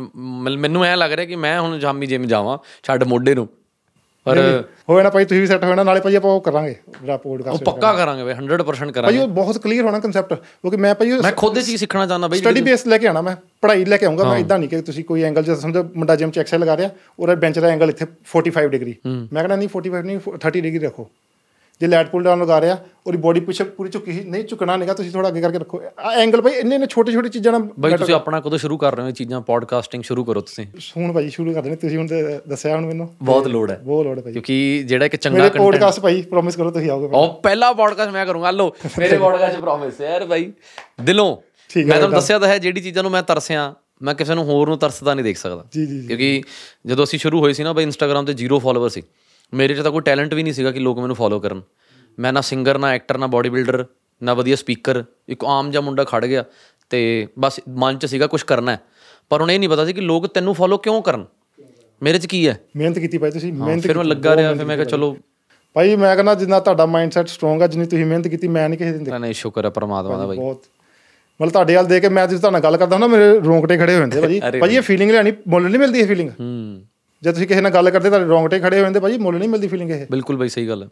ਮੈਨੂੰ 0.58 0.84
ਐ 0.84 0.96
ਲੱਗ 0.96 1.12
ਰਿਹਾ 1.12 1.26
ਕਿ 1.26 1.36
ਮੈਂ 1.36 1.60
ਹੁਣ 1.62 1.80
ਸ਼ਾਮੀ 1.80 2.06
ਜਿਮ 2.06 2.26
ਜਾਵਾਂ 2.26 2.58
ਛੱਡ 2.84 3.04
ਮੋਢੇ 3.04 3.36
ਨੂੰ। 3.36 3.48
ਪਰ 4.26 4.64
ਹੋਏ 4.90 5.04
ਨਾ 5.04 5.10
ਭਾਈ 5.10 5.26
ਤੁਸੀਂ 5.26 5.42
ਵੀ 5.42 5.48
ਸੈੱਟ 5.48 5.64
ਹੋਣਾ 5.64 5.84
ਨਾਲੇ 5.84 6.00
ਭਾਜੀ 6.00 6.16
ਆਪਾਂ 6.16 6.32
ਉਹ 6.32 6.42
ਕਰਾਂਗੇ 6.42 6.76
ਜਿਹੜਾ 7.02 7.14
ਉਹ 7.14 7.20
ਪੋਡਕਾਸਟ 7.20 7.64
ਪੱਕਾ 7.64 7.94
ਕਰਾਂਗੇ 7.94 8.24
ਬਈ 8.24 8.34
100% 8.34 8.64
ਭਾਈ 8.66 8.92
ਕਰਾਂਗੇ। 8.92 9.18
ਉਹ 9.18 9.28
ਬਹੁਤ 9.28 9.58
ਕਲੀਅਰ 9.58 9.86
ਹੋਣਾ 9.86 10.00
ਕਨਸੈਪਟ 10.00 10.34
ਕਿਉਂਕਿ 10.34 10.78
ਮੈਂ 10.78 10.96
ਭਾਈ 10.96 11.12
ਉਹ 11.12 11.24
ਮੈਂ 11.24 11.32
ਖੁਦ 11.32 11.58
ਇਹ 11.58 11.64
ਚੀਜ਼ 11.64 11.80
ਸਿੱਖਣਾ 11.80 12.06
ਚਾਹੁੰਦਾ 12.06 12.28
ਬਈ 12.28 12.38
ਸਟੱਡੀ 12.38 12.62
ਬੇਸ 12.62 12.88
ਲੈ 12.88 12.98
ਕੇ 12.98 13.08
ਆਣਾ 13.08 13.22
ਮੈਂ 13.22 13.36
ਪੜ੍ਹਾਈ 13.62 13.86
ਲੈ 13.86 13.98
ਕੇ 13.98 14.06
ਆਉਂਗਾ 14.06 14.24
ਮੈਂ 14.24 14.38
ਇਦਾਂ 14.38 14.60
ਨਹੀਂ 14.60 14.70
ਕਿ 14.70 14.82
ਤੁਸੀਂ 14.82 15.04
ਕੋਈ 15.04 15.24
ਐਂਗਲ 15.24 15.44
ਜਿਹਾ 15.44 15.56
ਸਮਝੋ 15.56 15.84
ਮੁੰਡਾ 15.96 16.16
ਜਿਮ 16.16 16.32
ਚ 16.32 16.40
ਐਕਸਲ 16.40 16.60
ਲਗਾ 16.60 16.78
ਰਿਹਾ 16.78 16.90
ਉਹਦਾ 17.20 17.36
ਬੈਂਚ 17.36 17.60
ਦਾ 17.60 17.68
ਐਂਗਲ 17.68 17.90
ਇੱਥੇ 17.90 18.06
45 18.36 18.68
ਡਿਗਰੀ 18.68 18.96
ਮੈਂ 19.06 19.44
ਕਹਿੰਦਾ 19.44 19.56
ਨਹੀਂ 19.56 19.70
45 19.76 20.06
ਨਹੀਂ 20.06 20.20
30 20.48 20.62
ਡਿਗਰੀ 20.62 20.80
ਰੱਖੋ। 20.80 21.10
ਜੇ 21.82 21.88
ਲੈਟ 21.88 22.10
ਪੁੱਲ 22.10 22.24
ਡਾਊਨ 22.24 22.42
ਲਗਾ 22.42 22.60
ਰਿਹਾ 22.62 22.78
ਉਹਦੀ 23.08 23.18
ਬੋਡੀ 23.18 23.40
ਪਿੱਛੇ 23.40 23.64
ਪੂਰੀ 23.64 23.90
ਝੁਕੀ 23.90 24.12
ਨਹੀਂ 24.12 24.44
ਝੁਕਣਾ 24.44 24.76
ਨਹੀਂਗਾ 24.78 24.94
ਤੁਸੀਂ 24.94 25.12
ਥੋੜਾ 25.12 25.28
ਅੱਗੇ 25.30 25.42
ਕਰਕੇ 25.42 25.60
ਰੱਖੋ। 25.60 25.82
ਆ 26.00 26.12
ਐਂਗਲ 26.14 26.42
ਭਾਈ 26.42 26.54
ਇੰਨੇ 26.54 26.76
ਇੰਨੇ 26.76 26.88
ਛੋਟੇ 26.88 27.12
ਛੋਟੇ 27.12 27.30
ਚੀਜ਼ਾਂ 27.30 27.52
ਨਾਲ 27.52 27.68
ਬਈ 27.80 27.98
ਤੁਸੀਂ 27.98 28.14
ਆਪਣਾ 28.16 28.40
ਕਦੋਂ 28.40 28.58
ਸ਼ੁਰੂ 28.58 28.78
ਕਰ 28.78 28.96
ਰਹੇ 28.96 29.04
ਹੋ 29.04 29.10
ਇਹ 29.10 29.14
ਚੀਜ਼ਾਂ? 29.14 29.42
ਪੋਡਕਾਸਟਿੰਗ 29.42 30.04
ਸ਼ੁਰੂ 30.04 30.24
ਕਰੋ 30.24 30.42
ਤੁਸੀਂ। 30.42 30.66
ਹੁਣ 30.98 31.14
ਭਾਈ 31.14 31.30
ਸ਼ੁਰੂ 31.30 31.54
ਕਰ 31.54 31.62
ਦੇਣੇ 31.62 31.76
ਤੁਸੀਂ 31.76 31.98
ਹੁਣ 31.98 32.08
ਤੇ 32.08 32.40
ਦੱਸਿਆ 32.48 32.76
ਹੁਣ 32.76 32.86
ਮੈਨੂੰ। 32.86 33.10
ਬਹੁਤ 33.24 33.48
ਲੋੜ 33.48 33.70
ਹੈ। 33.72 33.80
ਬਹੁਤ 33.84 34.06
ਲੋੜ 34.06 34.18
ਹੈ 34.18 34.24
ਭਾਈ। 34.24 34.34
ਕਿਉਂਕਿ 34.34 34.84
ਜਿਹੜਾ 34.86 35.06
ਇੱਕ 35.06 35.16
ਚੰਗਾ 35.16 35.38
ਮੇਰੇ 35.38 35.50
ਕੰਟੈਂਟ 35.50 35.66
ਪੋਡਕਾਸਟ 35.66 36.00
ਭਾਈ 36.00 36.22
ਪ੍ਰੋਮਿਸ 36.22 36.56
ਕਰੋ 36.56 36.72
ਤੁਸੀਂ 36.72 36.90
ਆਓਗੇ 36.90 37.10
ਉਹ 37.12 37.34
ਪਹਿਲਾ 37.44 37.72
ਪੋਡਕਾਸਟ 37.74 38.12
ਮੈਂ 38.12 38.26
ਕਰੂੰਗਾ 38.26 38.52
ਲੋ 38.52 38.76
ਮੇਰੇ 39.00 39.18
ਪੋਡਕਾਸਟ 39.18 39.60
ਪ੍ਰੋਮਿਸ 39.60 40.02
ਯਾਰ 40.02 40.26
ਬਾਈ 40.26 40.52
ਦਿਲੋਂ 41.02 41.36
ਮੈਂ 41.78 41.98
ਤੁਹਾਨੂੰ 41.98 42.10
ਦੱਸਿਆ 42.10 42.40
ਤਾਂ 42.40 42.48
ਹੈ 42.48 42.58
ਜਿਹੜੀ 42.58 42.82
ਚੀਜ਼ਾਂ 42.82 43.04
ਨੂੰ 43.04 43.12
ਮੈਂ 43.12 43.24
ਤਰਸਿਆ 43.24 43.74
ਮੈਂ 44.02 44.16
ਕਿਸੇ 44.16 44.36
ਨੂੰ 44.36 44.44
ਹੋਰ 44.44 44.68
ਨੂੰ 44.68 44.78
ਤਰਸਦਾ 44.78 45.14
ਨਹੀਂ 45.14 45.24
ਦੇਖ 45.24 45.38
ਸਕਦਾ। 45.38 45.66
ਜੀ 45.74 45.86
ਜੀ 45.86 46.00
ਜੀ 46.02 46.08
ਕਿਉਂਕਿ 46.08 46.42
ਜਦੋਂ 46.86 47.04
ਅਸੀਂ 47.04 47.20
ਸ਼ੁਰੂ 47.20 47.40
ਹੋਏ 47.40 47.54
ਸੀ 47.54 47.64
ਨਾ 47.64 47.74
ਬਈ 47.74 47.84
ਇੰਸਟਾਗ੍ਰam 47.84 48.26
ਤੇ 48.26 48.34
ਜ਼ੀਰੋ 48.34 48.60
ਫਾਲੋਅਰ 48.60 48.90
ਸੀ। 48.90 49.02
ਮੇਰੇ 49.54 49.76
'ਚ 49.76 49.80
ਤਾਂ 49.80 49.92
ਕੋਈ 49.92 50.02
ਟੈਲੈਂਟ 50.02 50.34
ਵੀ 50.34 50.44
ਨਹੀਂ 50.44 50.54
ਸੀਗਾ 50.54 50.72
ਕਿ 50.72 50.80
ਲੋਕ 50.80 51.00
ਮੈਨੂੰ 51.00 51.16
ਫੋਲੋ 51.16 51.40
ਕਰਨ। 51.40 51.62
ਮੈਂ 52.20 52.34
ਨਾ 52.34 52.42
ਸਿੰਗਰ 52.42 52.78
ਨਾ 52.78 52.90
ਐਕਟਰ 52.90 53.18
ਨਾ 53.18 53.28
ਬਾਡੀ 53.28 53.50
ਬਿਲਡਰ 53.50 53.86
ਨਾ 54.24 54.34
ਵਧੀਆ 54.34 54.56
ਸਪੀਕਰ 54.56 55.04
ਇੱਕ 55.30 55.46
ਆਮ 55.46 55.72
ਜਿਹਾ 55.72 55.82
ਮੁੰਡਾ 55.82 56.04
ਖੜ 56.04 56.26
ਗਿਆ 56.26 56.44
ਤੇ 56.90 57.28
ਬਸ 57.40 57.60
ਮਨ 57.70 57.98
'ਚ 57.98 58.06
ਸੀਗਾ 58.06 58.28
ਕੁਝ 58.28 58.44
ਕਰਨਾ 58.44 58.72
ਹੈ। 58.72 58.80
ਪਰ 59.30 59.42
ਹੁਣ 59.42 59.52
ਇਹ 59.52 59.60
ਨਹੀਂ 59.60 59.70
ਪਤਾ 59.70 59.86
ਸੀ 59.86 59.94
ਕਿ 59.94 60.02
ਲੋਕ 60.02 60.28
ਤੈਨੂੰ 60.28 60.54
ਫੋਲੋ 60.54 60.78
ਕਿਉਂ 60.78 61.02
ਕਰਨ? 61.02 61.26
ਮੇਰੇ 62.04 62.18
'ਚ 62.18 62.26
ਕੀ 62.26 62.48
ਹੈ? 62.48 62.60
ਮਿਹਨਤ 62.76 63.00
ਕੀਤੀ 63.00 63.18
ਭਾਈ 63.18 63.32
ਤੁਸੀਂ 63.32 63.54
ਮਿਹਨਤ 63.54 63.84
ਫਿਰ 63.84 63.98
ਮੈਂ 63.98 64.06
ਲੱਗਾ 64.06 64.36
ਰਿਹਾ 64.36 64.54
ਫਿਰ 64.54 64.66
ਮੈਂ 64.66 64.78
ਕਿਹਾ 64.78 64.86
ਚਲੋ। 64.86 65.18
ਭਾਈ 65.74 65.96
ਮੈਂ 65.96 66.16
ਕਹਿੰਦਾ 66.16 66.36
ਜਿੰਨਾ 66.36 66.60
ਤੁਹਾਡਾ 66.60 66.86
ਮਾਈਂਡਸੈਟ 66.86 67.28
ਸਟਰੋਂਗ 67.28 67.62
ਆ 67.62 67.68
ਜਿੰਨੀ 67.68 67.86
ਤੁਸੀਂ 67.88 68.06
ਮਿਹਨਤ 68.06 68.28
ਕੀਤੀ 68.28 68.48
ਮੈਂ 68.48 68.70
ਨਹੀਂ 68.70 68.80
ਕਿਸੇ 68.80 68.92
ਦਿਨ 68.92 69.20
ਨਹੀਂ 69.22 69.34
ਸ਼ੁਕਰ 69.34 69.66
ਹੈ 69.66 69.70
ਪਰਮਾਤਮਾ 69.70 70.18
ਦਾ 70.18 70.26
ਬਾਈ 70.28 70.38
ਬਹੁਤ। 70.38 70.62
ਮਤਲਬ 71.40 71.52
ਤੁਹਾਡੇ 71.52 71.76
ਵੱਲ 71.76 71.86
ਦੇ 71.86 72.00
ਕੇ 72.00 72.10
ਮੈਂ 72.10 72.28
ਜਦੋਂ 72.28 72.40
ਤੁਹਾਡੇ 72.40 72.54
ਨਾਲ 72.54 72.62
ਗੱਲ 72.62 72.78
ਕਰਦਾ 72.78 72.96
ਹਾਂ 72.96 73.00
ਨਾ 73.00 73.08
ਮੇਰੇ 73.08 73.40
ਰੋਂਗਟੇ 73.40 73.78
ਖੜੇ 73.78 73.94
ਹੋ 73.96 74.00
ਜਾਂਦੇ 74.00 74.22
ਭਾਜੀ 74.22 74.40
ਭਾਜੀ 74.60 74.76
ਇਹ 74.76 74.82
ਫੀਲਿੰਗ 74.82 75.12
ਲੈਣੀ 75.12 75.32
ਮੁੱਲ 75.48 75.64
ਨਹੀਂ 75.64 75.80
ਮਿਲਦੀ 75.80 76.00
ਇਹ 76.00 76.08
ਫੀਲਿੰਗ 76.08 76.30
ਹੂੰ। 76.30 76.82
ਜੇ 77.22 77.32
ਤੁਸੀਂ 77.32 77.48
ਕਿਸੇ 77.48 77.62
ਨਾਲ 77.62 77.72
ਗੱਲ 77.72 77.90
ਕਰਦੇ 77.90 78.10
ਤੁਹਾਡੇ 78.10 78.26
ਰੋਂਗਟੇ 78.26 78.60
ਖੜੇ 78.60 78.78
ਹੋ 78.78 78.82
ਜਾਂਦੇ 78.82 79.00
ਭਾਜੀ 79.00 79.18
ਮੁੱਲ 79.18 79.36
ਨਹੀਂ 79.38 79.50
ਮਿਲਦੀ 79.50 79.68
ਫੀਲਿੰਗ 79.68 79.92
ਇਹ। 79.92 80.06
ਬਿਲਕੁਲ 80.12 80.38
ਬਈ 80.38 80.50
ਸਹੀ 80.50 80.68
ਗੱਲ 80.68 80.84
ਹੈ। 80.84 80.88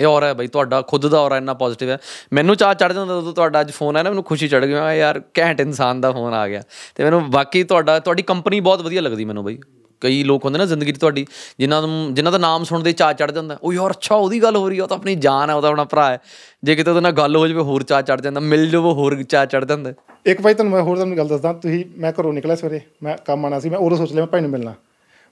ਇਹ 0.00 0.06
ਔਰਾ 0.06 0.26
ਹੈ 0.26 0.34
ਬਈ 0.34 0.46
ਤੁਹਾਡਾ 0.46 0.82
ਖੁਦ 0.82 1.08
ਦਾ 1.08 1.20
ਔਰਾ 1.20 1.36
ਇੰਨਾ 1.36 1.54
ਪੋਜ਼ਿਟਿਵ 1.54 1.90
ਹੈ। 1.90 1.98
ਮੈਨੂੰ 2.32 2.56
ਚਾਹ 2.56 2.74
ਚੜ 2.74 2.92
ਜਾਂਦਾ 2.92 3.20
ਜਦੋਂ 3.20 3.32
ਤੁਹਾਡਾ 3.32 3.60
ਅੱਜ 3.60 3.70
ਫੋਨ 3.70 3.96
ਆਇਆ 3.96 4.02
ਨਾ 4.02 4.10
ਮੈਨੂੰ 4.10 4.24
ਖੁਸ਼ੀ 4.24 4.48
ਚੜ 4.48 4.64
ਗਈ। 4.64 4.72
ਮੈਂ 4.72 4.94
ਯਾਰ 4.94 5.22
ਘੈਂਟ 5.38 5.60
ਇਨਸਾਨ 5.60 6.00
ਦਾ 6.00 6.12
ਫੋਨ 6.12 6.34
ਆ 6.34 6.48
ਗਿਆ। 6.48 6.62
ਤੇ 6.94 7.04
ਮੈਨੂੰ 7.04 7.30
ਬਾਕੀ 7.30 7.64
ਤੁਹਾਡਾ 7.64 7.98
ਤੁਹਾਡੀ 7.98 8.22
ਕੰਪਨੀ 8.22 8.60
ਬਹੁਤ 8.60 8.82
ਵਧੀਆ 8.82 9.00
ਲੱਗਦੀ 9.00 9.24
ਮੈਨੂੰ 9.24 9.44
ਬਈ। 9.44 9.58
ਕਈ 10.00 10.24
ਲੋਕ 10.24 10.44
ਹੁੰਦੇ 10.44 10.58
ਨਾ 10.58 10.64
ਜ਼ਿੰਦਗੀ 10.64 10.92
'ਚ 10.92 10.98
ਤੁਹਾਡੀ 10.98 11.26
ਜਿਨ੍ਹਾਂ 11.58 11.82
ਨੂੰ 11.82 12.14
ਜਿਨ੍ਹਾਂ 12.14 12.32
ਦਾ 12.32 12.38
ਨਾਮ 12.38 12.64
ਸੁਣਦੇ 12.64 12.92
ਚਾਹ 12.92 13.12
ਚੜ 13.12 13.30
ਜਾਂਦਾ। 13.30 13.58
ਉਹ 13.62 13.72
ਯਾਰ 13.72 13.90
ਅੱਛਾ 13.90 14.14
ਉਹਦੀ 14.14 14.42
ਗੱਲ 14.42 14.56
ਹੋ 14.56 14.68
ਰਹੀ 14.68 14.78
ਹੈ 14.78 14.82
ਉਹ 14.82 14.88
ਤਾਂ 14.88 14.96
ਆਪਣੀ 14.96 15.14
ਜਾਨ 15.14 15.50
ਹੈ 15.50 15.54
ਉਹਦਾ 15.54 15.68
ਆਪਣਾ 15.68 15.84
ਭਰਾ 15.84 16.10
ਹੈ। 16.10 16.18
ਜੇ 16.64 16.76
ਕਿਤੇ 16.76 16.90
ਉਹਦੇ 16.90 17.00
ਨਾਲ 17.00 17.12
ਗੱਲ 17.12 17.36
ਹੋ 17.36 17.48
ਜਾਵੇ 17.48 17.60
ਹੋਰ 17.60 17.82
ਚਾਹ 17.82 18.02
ਚੜ 18.02 18.20
ਜਾਂਦਾ। 18.20 18.40
ਮਿਲ 18.40 18.70
ਜਾਵੇ 18.70 18.92
ਹੋਰ 18.92 19.22
ਚਾਹ 19.22 19.46
ਚੜ 19.46 19.64
ਜਾਂਦਾ। 19.64 19.92
ਇੱਕ 20.26 20.42
ਭਾਈ 20.42 20.54
ਤੁਹਾਨੂੰ 20.54 20.72
ਮੈਂ 20.72 20.82
ਹੋਰ 20.82 20.96
ਤੁਹਾਨੂੰ 20.96 21.16
ਗੱਲ 21.16 21.28
ਦੱਸਦਾ। 21.28 21.52
ਤੁਸੀਂ 21.52 21.84
ਮੈਂ 21.96 22.12
ਘਰੋਂ 22.20 22.32
ਨਿਕਲਿਆ 22.32 22.56
ਸਵੇਰੇ 22.56 22.80
ਮੈਂ 23.02 23.16
ਕੰਮ 23.16 23.46
ਆਣਾ 23.46 23.60
ਸੀ 23.60 23.68
ਮੈਂ 23.68 23.78
ਉਦੋਂ 23.78 23.98
ਸੋਚ 23.98 24.12
ਲਿਆ 24.12 24.20
ਮੈਂ 24.20 24.26
ਭਾਈ 24.26 24.40
ਨੂੰ 24.40 24.50
ਮਿਲਣਾ। 24.50 24.74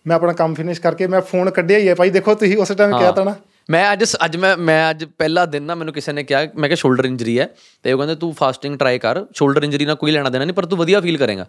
ਮੈਂ 0.06 0.16
ਆਪਣਾ 0.16 0.32
ਕੰਮ 0.32 0.54
ਫਿਨਿਸ਼ 0.54 0.80
ਕਰਕੇ 0.80 1.06
ਮੈਂ 1.06 1.20
ਫੋਨ 1.20 1.50
ਕੱਢਿਆ 1.50 1.78
ਹੀ 1.78 1.88
ਹੈ 1.88 1.94
ਭਾਈ 1.94 2.10
ਦੇਖੋ 2.10 2.34
ਤੁਸੀਂ 2.34 2.56
ਉਸੇ 2.58 2.74
ਟਾਈਮ 2.74 2.98
ਕਿਹਾ 2.98 3.12
ਤਾਂ 3.12 3.24
ਨਾ। 3.24 3.34
ਮੈਂ 3.70 3.92
ਅੱਜ 3.92 4.04
ਅੱਜ 4.24 4.36
ਮੈਂ 4.36 4.56
ਮੈਂ 4.56 4.90
ਅੱਜ 4.90 5.04
ਪਹਿਲਾ 5.18 5.44
ਦਿਨ 5.46 5.62
ਨਾ 5.62 5.74
ਮੈਨੂੰ 5.74 5.94
ਕਿਸੇ 5.94 6.12
ਨੇ 6.12 6.22
ਕਿਹਾ 6.24 6.40
ਮੈਂ 6.40 6.68
ਕਿਹਾ 6.68 6.76
ਸ਼ੋਲਡਰ 6.76 7.04
ਇੰਜਰੀ 7.04 7.38
ਹੈ 7.38 7.48
ਤੇ 7.82 7.92
ਉਹ 7.92 7.98
ਕਹਿੰਦੇ 7.98 8.14
ਤੂੰ 8.14 8.32
ਫਾਸਟਿੰਗ 8.34 8.78
ਟਰਾਈ 8.78 8.98
ਕਰ 8.98 9.24
ਸ਼ੋਲਡਰ 9.34 9.62
ਇੰਜਰੀ 9.62 9.86
ਨਾਲ 9.86 9.96
ਕੋਈ 9.96 10.12
ਲੈਣਾ 10.12 10.30
ਦੇਣਾ 10.30 10.44
ਨਹੀਂ 10.44 10.54
ਪਰ 10.54 10.66
ਤੂੰ 10.66 10.78
ਵਧੀਆ 10.78 11.00
ਫੀਲ 11.00 11.16
ਕਰੇਗਾ। 11.16 11.46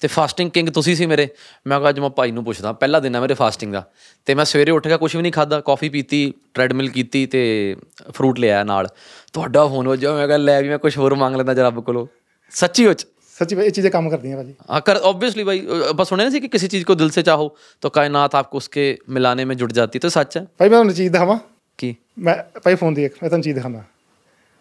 ਤੇ 0.00 0.08
ਫਾਸਟਿੰਗ 0.08 0.50
ਕਿੰਗ 0.50 0.68
ਤੁਸੀਂ 0.68 0.96
ਸੀ 0.96 1.06
ਮੇਰੇ। 1.06 1.28
ਮੈਂ 1.66 1.78
ਕਿਹਾ 1.78 1.88
ਅੱਜ 1.88 2.00
ਮੈਂ 2.00 2.10
ਭਾਈ 2.10 2.30
ਨੂੰ 2.30 2.44
ਪੁੱਛਦਾ 2.44 2.72
ਪਹਿਲਾ 2.72 3.00
ਦਿਨ 3.00 3.14
ਹੈ 3.14 3.20
ਮੇਰੇ 3.20 3.34
ਫਾਸਟਿੰਗ 3.34 3.72
ਦਾ। 3.72 3.84
ਤੇ 4.26 4.34
ਮੈਂ 4.34 4.44
ਸਵੇਰੇ 4.44 4.70
ਉੱਠ 4.70 4.88
ਕੇ 4.88 4.96
ਕੁਝ 4.96 5.16
ਵੀ 5.16 5.22
ਨਹੀਂ 5.22 5.32
ਖਾਦਾ 5.32 5.60
ਕਾਫੀ 5.60 5.88
ਪੀਤੀ 5.88 6.32
ਟ੍ਰੈਡਮਿਲ 6.54 6.88
ਕੀਤੀ 6.88 7.26
ਤੇ 7.26 7.76
ਫਰੂਟ 8.10 8.38
ਲਿਆ 8.38 8.62
ਨਾਲ। 8.64 8.88
ਤੁਹਾਡਾ 9.32 9.66
ਫੋਨ 9.66 9.88
ਵੱਜਿਆ 9.88 10.12
ਮੈਂ 10.12 10.26
ਕਿਹਾ 10.26 10.38
ਲੈ 10.38 10.60
ਵੀ 10.62 10.68
ਮੈਂ 10.68 10.78
ਕੁਝ 10.78 10.96
ਹੋਰ 10.98 11.14
ਮੰਗ 11.14 11.36
ਲੈਂਦਾ 11.36 11.54
ਜਰਾ 11.54 11.68
ਰੱਬ 11.68 11.80
ਕੋਲੋਂ। 11.80 12.06
ਸੱਚੀ 12.50 12.86
ਵਿੱਚ। 12.86 13.06
ਸੱਚੀ 13.41 13.55
ਭਾਈ 13.55 13.65
ਇਹ 13.65 13.71
ਚੀਜ਼ਾਂ 13.71 13.91
ਕੰਮ 13.91 14.09
ਕਰਦੀਆਂ 14.09 14.37
ਭਾਜੀ 14.37 14.53
हाँ 14.69 14.79
कर 14.81 14.99
ऑब्वियसली 15.03 15.43
भाई 15.43 15.59
अ, 15.59 15.91
बस 15.93 16.11
सुने 16.11 16.23
ना 16.23 16.31
सी 16.31 16.39
कि 16.39 16.49
किसी 16.49 16.67
चीज़ 16.67 16.85
को 16.85 16.95
दिल 16.95 17.11
से 17.11 17.23
चाहो 17.23 17.45
तो 17.83 17.89
कायनात 17.91 18.35
आपको 18.35 18.57
उसके 18.57 18.85
मिलाने 19.09 19.45
में 19.45 19.55
जुट 19.57 19.73
जाती 19.73 19.99
है 19.99 20.01
तो 20.01 20.11
सच 20.15 20.37
है 20.37 20.43
ਭਾਈ 20.59 20.69
ਮੈਂ 20.69 20.77
ਤੁਹਾਨੂੰ 20.77 20.95
ਚੀਜ਼ 20.95 21.11
ਦਿਖਾਵਾਂ 21.11 21.37
कि 21.79 21.93
ਮੈਂ 22.21 22.35
ਭਾਈ 22.63 22.75
ਫੋਨ 22.75 22.93
ਦੇਖ 22.93 23.21
ਮੈਂ 23.21 23.29
ਤੁਹਾਨੂੰ 23.29 23.43
ਚੀਜ਼ 23.43 23.55
ਦਿਖਾਉਂਦਾ 23.55 23.83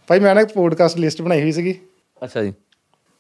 ਭਾਈ 0.09 0.21
ਮੈਂ 0.21 0.35
ਨਾ 0.35 0.41
ਇੱਕ 0.41 0.53
ਪੋਡਕਾਸਟ 0.55 0.99
ਲਿਸਟ 0.99 1.23
ਬਣਾਈ 1.23 1.43
ਹੋਈ 1.43 1.53
ਸੀਗੀ 1.53 1.75
अच्छा 2.19 2.43
जी 2.43 2.53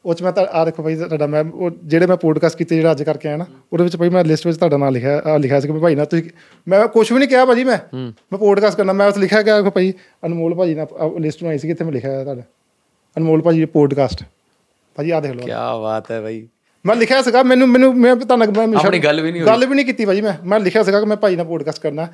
ਉਹ 0.04 0.14
ਚ 0.14 0.22
ਮੈਂ 0.22 0.32
ਤਾਂ 0.32 0.44
ਆ 0.52 0.64
ਦੇਖੋ 0.64 0.82
ਭਾਈ 0.82 0.96
ਤੁਹਾਡਾ 0.96 1.26
ਮੈਂ 1.26 1.42
ਉਹ 1.46 1.70
ਜਿਹੜੇ 1.84 2.06
ਮੈਂ 2.06 2.16
ਪੋਡਕਾਸਟ 2.16 2.56
ਕੀਤੇ 2.58 2.76
ਜਿਹੜਾ 2.76 2.90
ਅੱਜ 2.92 3.02
ਕਰਕੇ 3.02 3.28
ਆਇਆ 3.28 3.36
ਨਾ 3.36 3.46
ਉਹਦੇ 3.72 3.84
ਵਿੱਚ 3.84 3.96
ਭਾਈ 3.96 4.08
ਮੈਂ 4.08 4.24
ਲਿਸਟ 4.24 4.46
ਵਿੱਚ 4.46 4.58
ਤੁਹਾਡਾ 4.58 4.76
ਨਾਮ 4.76 4.92
ਲਿਖਿਆ 4.94 5.16
ਆਹ 5.26 5.38
ਲਿਖਿਆ 5.38 5.60
ਸੀ 5.60 5.68
ਕਿ 5.68 5.78
ਭਾਈ 5.80 5.94
ਨਾ 5.94 6.04
ਤੁਸੀਂ 6.04 6.22
ਮੈਂ 6.66 6.86
ਕੁਝ 6.88 7.06
ਵੀ 7.12 7.18
ਨਹੀਂ 7.18 7.28
ਕਿਹਾ 7.28 7.44
ਭਾਜੀ 7.44 7.64
ਮੈਂ 7.64 7.78
ਮੈਂ 7.94 8.38
ਪੋਡਕਾਸਟ 8.38 8.76
ਕਰਨਾ 8.76 8.92
ਮੈਂ 8.92 9.08
ਉਸ 9.08 9.18
ਲਿਖਿਆ 9.18 9.42
ਗਿਆ 9.42 9.60
ਕਿ 9.62 9.70
ਭਾਈ 9.70 9.92
ਅਨਮੋਲ 10.26 10.54
ਭਾਜੀ 10.54 10.74
ਨਾਲ 10.74 11.20
ਲਿਸਟ 11.20 11.42
ਬਣਾਈ 11.44 11.58
ਸੀ 11.58 11.68
ਕਿੱਥੇ 11.68 11.84
ਮੈਂ 11.84 11.92
ਲਿਖਿਆ 11.92 12.10
ਹੋਇਆ 12.10 12.24
ਤੁਹਾਡਾ 12.24 12.42
ਅਨਮੋਲ 13.16 13.42
ਭਾਜੀ 13.42 13.64
ਪੋਡਕਾਸਟ 13.74 14.22
ਭਾਜੀ 14.95 15.11
ਆ 15.11 15.19
ਦੇਖ 15.19 15.31
ਲਓ। 15.31 15.45
ਕੀ 15.45 15.51
ਬਾਤ 15.81 16.11
ਹੈ 16.11 16.21
ਭਾਈ 16.21 16.47
ਮੈਂ 16.85 16.95
ਲਿਖਿਆ 16.95 17.21
ਸੀਗਾ 17.21 17.43
ਮੈਨੂੰ 17.43 17.67
ਮੈਨੂੰ 17.69 17.95
ਮੈਂ 17.95 18.15
ਪਤਾ 18.15 18.35
ਲੱਗ 18.35 18.57
ਮੈਂ 18.57 18.67
ਆਪਣੀ 18.77 18.99
ਗੱਲ 18.99 19.21
ਵੀ 19.21 19.31
ਨਹੀਂ 19.31 19.41
ਹੋਈ। 19.41 19.47
ਗੱਲ 19.47 19.65
ਵੀ 19.65 19.75
ਨਹੀਂ 19.75 19.85
ਕੀਤੀ 19.85 20.05
ਭਾਜੀ 20.05 20.21
ਮੈਂ। 20.21 20.33
ਮੈਂ 20.43 20.59
ਲਿਖਿਆ 20.59 20.83
ਸੀਗਾ 20.83 20.99
ਕਿ 20.99 21.05
ਮੈਂ 21.05 21.17
ਭਾਈ 21.17 21.35
ਨਾਲ 21.35 21.45
ਪੋਡਕਾਸਟ 21.45 21.81
ਕਰਨਾ। 21.81 22.07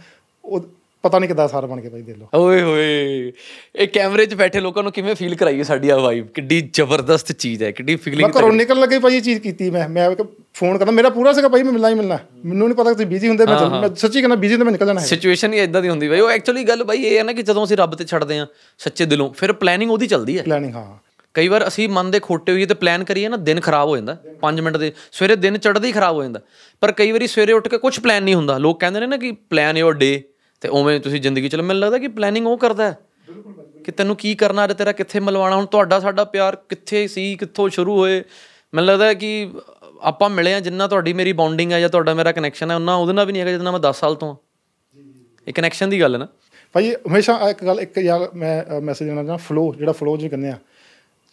ਉਹ 0.46 0.66
ਪਤਾ 1.04 1.20
ਨਹੀਂ 1.20 1.28
ਕਿਦਾਂ 1.30 1.48
ਸਾਰ 1.48 1.66
ਬਣ 1.66 1.82
ਕੇ 1.82 1.90
ਭਾਈ 1.90 2.02
ਦੇਖ 2.02 2.18
ਲਓ। 2.18 2.28
ਓਏ 2.34 2.62
ਹੋਏ। 2.62 3.32
ਇਹ 3.76 3.88
ਕੈਮਰੇ 3.88 4.26
'ਚ 4.26 4.34
ਬੈਠੇ 4.34 4.60
ਲੋਕਾਂ 4.60 4.84
ਨੂੰ 4.84 4.92
ਕਿਵੇਂ 4.92 5.16
ਫੀਲ 5.16 5.36
ਕਰਾਈਏ 5.36 5.64
ਸਾਡੀ 5.64 5.90
ਆ 5.90 5.98
ਵਾਈਬ 5.98 6.28
ਕਿੱਡੀ 6.28 6.70
ਜ਼ਬਰਦਸਤ 6.74 7.32
ਚੀਜ਼ 7.32 7.64
ਹੈ 7.64 7.72
ਕਿੱਡੀ 7.72 7.96
ਫੀਲਿੰਗ 7.96 8.22
ਮੈਂ 8.22 8.40
ਘਰੋਂ 8.40 8.54
ਨਿਕਲ 8.54 8.80
ਲੱਗੇ 8.80 9.00
ਭਾਈ 9.00 9.16
ਇਹ 9.16 9.22
ਚੀਜ਼ 9.22 9.40
ਕੀਤੀ 9.40 9.70
ਮੈਂ। 9.70 9.90
ਮੈਂ 9.90 10.10
ਫੋਨ 10.54 10.78
ਕਰਦਾ। 10.78 10.92
ਮੇਰਾ 10.92 11.10
ਪੂਰਾ 11.10 11.34
ਸੀਗਾ 11.34 11.48
ਭਾਈ 11.48 11.64
ਮੈਂ 11.64 11.72
ਮਿਲਣਾ 11.72 11.90
ਹੀ 11.90 11.94
ਮਿਲਣਾ। 11.94 12.18
ਮੈਨੂੰ 12.46 12.68
ਨਹੀਂ 12.68 12.78
ਪਤਾ 12.78 12.92
ਤੁਸੀਂ 12.94 13.06
ਬਿਜ਼ੀ 13.06 13.28
ਹੁੰਦੇ 13.28 13.46
ਮੈਂ 13.46 13.82
ਮੈਂ 13.82 13.90
ਸੱਚੀ 13.96 14.22
ਕਹਿੰਦਾ 14.22 14.36
ਬਿਜ਼ੀ 14.36 14.54
ਹੁੰਦੇ 14.54 14.66
ਮੈਂ 14.66 14.72
ਨਿਕਲ 14.72 14.86
ਜਾਣਾ 14.86 15.02
ਹੈ। 15.02 15.06
ਸਿਚੁਏਸ਼ਨ 15.06 15.54
ਹੀ 15.54 15.60
ਇਦਾਂ 15.60 15.82
ਦੀ 15.82 15.90
ਹੁੰਦੀ 15.90 16.10
ਭਾਈ 16.10 16.20
ਉਹ 16.20 16.30
ਐਕਚੁਅਲੀ 16.30 16.64
ਗੱਲ 16.64 16.84
ਭਾਈ 16.84 17.04
ਇਹ 17.04 17.18
ਹੈ 17.18 17.24
ਨਾ 17.24 17.34
ਕਿ 17.34 17.42
ਜਦੋਂ 17.42 17.64
ਅਸੀਂ 17.64 17.78
ਰੱਬ 17.78 17.96
ਤੇ 17.96 18.06
ਛੱਡਦੇ 18.06 18.40
ਆ 18.40 18.48
ਸੱਚੇ 18.78 19.06
ਦਿਲੋਂ 19.06 19.30
ਫਿਰ 19.34 19.54
ਪਲੈਨਿੰਗ 19.54 19.92
ਉਹਦੀ 19.92 20.08
ਚੱਲਦੀ 20.08 20.38
ਹੈ। 20.38 20.44
ਪਲੈਨਿੰਗ 20.44 20.76
ਹਾਂ। 20.76 21.07
ਕਈ 21.34 21.48
ਵਾਰ 21.48 21.68
ਅਸੀਂ 21.68 21.90
ਮਨ 21.90 22.12
ਦੇ 22.12 22.20
ਖੋਟੇ 22.20 22.52
ਹੋਈਏ 22.52 22.66
ਤੇ 22.66 22.74
ਪਲਾਨ 22.74 23.04
ਕਰੀਏ 23.04 23.28
ਨਾ, 23.28 23.38
ਦਿਨ 23.38 23.60
ਖਰਾਬ 23.60 23.90
ਹੋ 23.90 23.98
ਜਾਂਦਾ 23.98 24.18
5 24.42 24.62
ਮਿੰਟ 24.62 24.78
ਦੇ, 24.78 24.94
ਸਵੇਰੇ 25.12 25.36
ਦਿਨ 25.36 25.58
ਚੜ੍ਹਦਾ 25.58 25.88
ਹੀ 25.88 25.92
ਖਰਾਬ 25.92 26.16
ਹੋ 26.16 26.24
ਜਾਂਦਾ। 26.24 26.42
ਪਰ 26.82 26.92
ਕਈ 26.92 27.12
ਵਾਰੀ 27.12 27.28
ਸਵੇਰੇ 27.28 27.54
ਉੱਠ 27.54 27.68
ਕੇ 27.68 27.78
ਕੁਝ 27.78 28.00
ਪਲਾਨ 28.00 28.24
ਨਹੀਂ 28.24 28.36
ਹੁੰਦਾ। 28.36 28.58
ਲੋਕ 28.58 28.80
ਕਹਿੰਦੇ 28.80 29.00
ਨੇ 29.00 29.08
ਨਾ 29.08 29.18
ਕਿ 29.18 29.32
ਪਲਾਨ 29.32 29.78
ਯੋਰ 29.78 29.94
ਡੇ 29.94 30.24
ਤੇ 30.62 30.70
ਉਵੇਂ 30.70 31.00
ਤੁਸੀਂ 31.00 31.22
ਜ਼ਿੰਦਗੀ 31.22 31.50
ਚ 31.50 31.56
ਮੈਨੂੰ 31.56 31.82
ਲੱਗਦਾ 31.82 31.98
ਕਿ 31.98 32.08
ਪਲੈਨਿੰਗ 32.08 32.48
ਉਹ 32.48 32.58
ਕਰਦਾ 32.58 32.92
ਹੈ। 32.92 32.98
ਕਿ 33.84 33.92
ਤੈਨੂੰ 33.92 34.16
ਕੀ 34.16 34.36
ਕਰਨਾ 34.36 34.64
ਅੱਜ, 34.64 34.74
ਤੇਰਾ 34.74 34.92
ਕਿੱਥੇ 34.92 35.20
ਮਲਵਾਣਾ 35.20 35.56
ਹੁਣ 35.56 35.66
ਤੁਹਾਡਾ 35.66 36.00
ਸਾਡਾ 36.00 36.24
ਪਿਆਰ 36.24 36.56
ਕਿੱਥੇ 36.56 37.08
ਸੀ, 37.08 37.36
ਕਿੱਥੋਂ 37.36 37.70
ਸ਼ੁਰੂ 37.70 37.98
ਹੋਏ? 37.98 38.24
ਮੈਨੂੰ 38.74 38.86
ਲੱਗਦਾ 38.86 39.06
ਹੈ 39.06 39.14
ਕਿ 39.14 39.50
ਆਪਾਂ 40.02 40.30
ਮਿਲੇ 40.30 40.54
ਆ 40.54 40.60
ਜਿੰਨਾ 40.60 40.88
ਤੁਹਾਡੀ 40.88 41.14
ਮੇਰੀ 41.14 41.34
ਬੌਂਡਿੰਗ 41.34 41.72
ਹੈ 41.72 41.80
ਜਾਂ 41.80 41.90
ਤੁਹਾਡਾ 41.90 42.14
ਮੇਰਾ 42.14 42.32
ਕਨੈਕਸ਼ਨ 42.32 42.72
ਹੈ 42.72 42.76
ਉਹਨਾਂ 42.76 42.96
ਉਹਦੇ 42.96 43.14
ਨਾਲ 43.14 43.26
ਵੀ 43.26 43.32
ਨਹੀਂ 43.32 43.42
ਹੈਗਾ 43.42 43.52
ਜਿੰਨਾ 43.52 43.72
ਮੈਂ 43.72 43.80
10 43.80 44.00
ਸਾਲ 44.00 44.16
ਤੋਂ 44.16 44.28
ਹਾਂ। 44.28 44.36
ਇਹ 45.48 45.54
ਕਨੈਕਸ਼ਨ 45.54 45.90
ਦੀ 45.90 46.02
ਗੱਲ 46.02 46.14
ਹੈ 46.14 46.20
ਨਾ। 46.20 46.28
ਭਾਈ, 46.74 46.94
ਹਮੇਸ਼ਾ 46.94 47.50
ਇੱਕ 47.50 47.66
ਗੱਲ, 47.66 47.80
ਇੱਕ 47.80 47.98
ਯਾਰ 47.98 48.30
ਮੈਂ 48.36 48.82
ਮੈਸੇਜ 48.82 49.08
ਦੇਣਾ 49.08 49.24
ਚਾਹੁੰਦਾ 49.24 49.38
ਫਲੋ 49.38 49.76
ਜਿਹੜਾ 49.78 49.92
ਫਲੋ 49.92 50.18
ਜਿਹਾ 50.18 50.30
ਕਹਿੰਦੇ 50.30 50.50
ਆ 50.50 50.58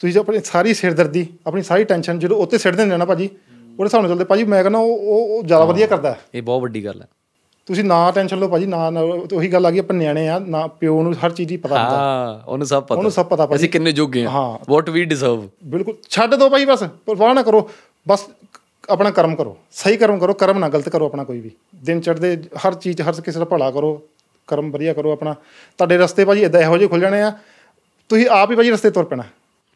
ਤੁਸੀਂ 0.01 0.21
ਆਪਣੀ 0.21 0.41
ਸਾਰੀ 0.45 0.75
ਸਿਰਦਰਦੀ 0.75 1.27
ਆਪਣੀ 1.47 1.63
ਸਾਰੀ 1.63 1.85
ਟੈਨਸ਼ਨ 1.85 2.19
ਜਦੋਂ 2.19 2.37
ਉੱਤੇ 2.37 2.59
ਸਿੱਟ 2.59 2.75
ਦਿੰਦੇ 2.77 2.97
ਨਾ 2.97 3.05
ਭਾਜੀ 3.05 3.27
ਉਹਦੇ 3.27 3.85
ਹਿਸਾਬ 3.85 4.01
ਨਾਲ 4.01 4.09
ਚੱਲਦੇ 4.11 4.25
ਭਾਜੀ 4.25 4.45
ਮੈਂ 4.45 4.63
ਕਹਿੰਦਾ 4.63 4.79
ਉਹ 4.79 4.99
ਉਹ- 4.99 5.47
ਜ਼ਿਆਦਾ 5.47 5.65
ਵਧੀਆ 5.65 5.87
ਕਰਦਾ। 5.87 6.17
ਇਹ 6.35 6.43
ਬਹੁਤ 6.43 6.63
ਵੱਡੀ 6.63 6.85
ਗੱਲ 6.85 7.03
ਹੈ। 7.03 7.09
ਤੁਸੀਂ 7.67 7.85
ਨਾ 7.85 8.11
ਟੈਨਸ਼ਨ 8.11 8.39
ਲਓ 8.39 8.49
ਭਾਜੀ 8.49 8.67
ਨਾ 8.67 8.89
ਉਹੀ 9.33 9.53
ਗੱਲ 9.53 9.67
ਆ 9.67 9.71
ਗਈ 9.71 9.79
ਆਪਾਂ 9.79 9.97
ਨਿਆਣੇ 9.97 10.29
ਆ 10.29 10.39
ਨਾ 10.39 10.67
ਪਿਓ 10.67 11.03
ਨੂੰ 11.03 11.15
ਹਰ 11.27 11.31
ਚੀਜ਼ 11.31 11.49
ਦੀ 11.49 11.57
ਪਤਾ 11.57 11.83
ਹੁੰਦਾ। 11.83 11.97
ਹਾਂ 11.97 12.41
ਉਹਨੂੰ 12.51 12.67
ਸਭ 12.67 12.83
ਪਤਾ। 12.83 12.95
ਉਹਨੂੰ 12.95 13.11
ਸਭ 13.11 13.27
ਪਤਾ 13.27 13.47
ਭਾਜੀ। 13.47 13.57
ਅਸੀਂ 13.57 13.69
ਕਿੰਨੇ 13.69 13.93
ਜੋਗੇ 13.93 14.27
ਹਾਂ। 14.27 14.65
ਵਾਟ 14.71 14.91
ਵੀ 14.91 15.05
ਡਿਜ਼ਰਵ 15.05 15.49
ਬਿਲਕੁਲ 15.65 15.95
ਛੱਡ 16.11 16.35
ਦਿਓ 16.35 16.49
ਭਾਈ 16.49 16.65
ਬਸ 16.65 16.83
ਪਰਵਾਹ 17.07 17.35
ਨਾ 17.35 17.43
ਕਰੋ। 17.43 17.71
ਬਸ 18.09 18.27
ਆਪਣਾ 18.91 19.11
ਕਰਮ 19.11 19.37
ਕਰੋ 19.37 19.57
ਸਹੀ 19.73 19.97
ਕਰਮ 19.97 20.19
ਕਰੋ 20.19 20.35
ਕਰਮ 20.35 20.59
ਨਾ 20.59 20.69
ਗਲਤ 20.69 20.89
ਕਰੋ 20.89 21.07
ਆਪਣਾ 21.07 21.25
ਕੋਈ 21.25 21.41
ਵੀ। 21.41 21.51
ਦਿਨ 21.77 22.01
ਚੜ੍ਹਦੇ 22.01 22.43
ਹਰ 22.67 22.75
ਚੀਜ਼ 22.75 23.03
ਹਰ 23.03 23.21
ਕਿਸੇ 23.21 23.39
ਦਾ 23.39 23.45
ਭਲਾ 23.45 23.71
ਕਰੋ 23.71 24.03
ਕਰਮ 24.49 24.71
ਵਧੀਆ 24.71 24.93
ਕਰੋ 24.93 25.13
ਆਪਣਾ। 25.13 25.35
ਤੁਹਾਡੇ 25.79 25.99
ਰਸਤੇ 25.99 26.25
ਭਾਜੀ 26.25 26.43
ਇਦਾਂ 26.43 26.61
ਇਹੋ 26.61 26.79
ਜਿਹੇ 26.79 26.89
ਖੁੱਲ 26.89 27.01
ਜਾਣੇ 27.01 27.23
ਆ। 27.23 27.33
ਤੁਸੀਂ 28.09 28.27
ਆਪ 28.31 28.51
ਹੀ 28.51 28.57
ਭਾਜੀ 28.57 28.71
ਰਸਤੇ 28.71 28.91
ਤੁਰ 28.91 29.05
ਪੈਣਾ। 29.05 29.23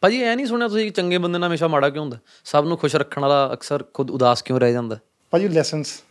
ਭਾਜੀ 0.01 0.21
ਐ 0.23 0.35
ਨਹੀਂ 0.35 0.45
ਸੁਣਿਆ 0.45 0.67
ਤੁਸੀਂ 0.67 0.83
ਕਿ 0.83 0.89
ਚੰਗੇ 0.89 1.17
ਬੰਦੇ 1.17 1.39
ਨਾਲ 1.39 1.49
ਹਮੇਸ਼ਾ 1.49 1.67
ਮਾੜਾ 1.67 1.89
ਕਿਉਂ 1.89 2.03
ਹੁੰਦਾ? 2.03 2.17
ਸਭ 2.45 2.65
ਨੂੰ 2.67 2.77
ਖੁਸ਼ 2.77 2.95
ਰੱਖਣ 2.95 3.21
ਵਾਲਾ 3.21 3.49
ਅਕਸਰ 3.53 3.83
ਖੁਦ 3.93 4.11
ਉਦਾਸ 4.11 4.41
ਕਿਉਂ 4.41 4.59
ਰਹਿ 4.59 4.73
ਜਾਂਦਾ? 4.73 4.97
ਭਾਜੀ 5.31 5.47
ਲੈਸਨਸ 5.47 6.03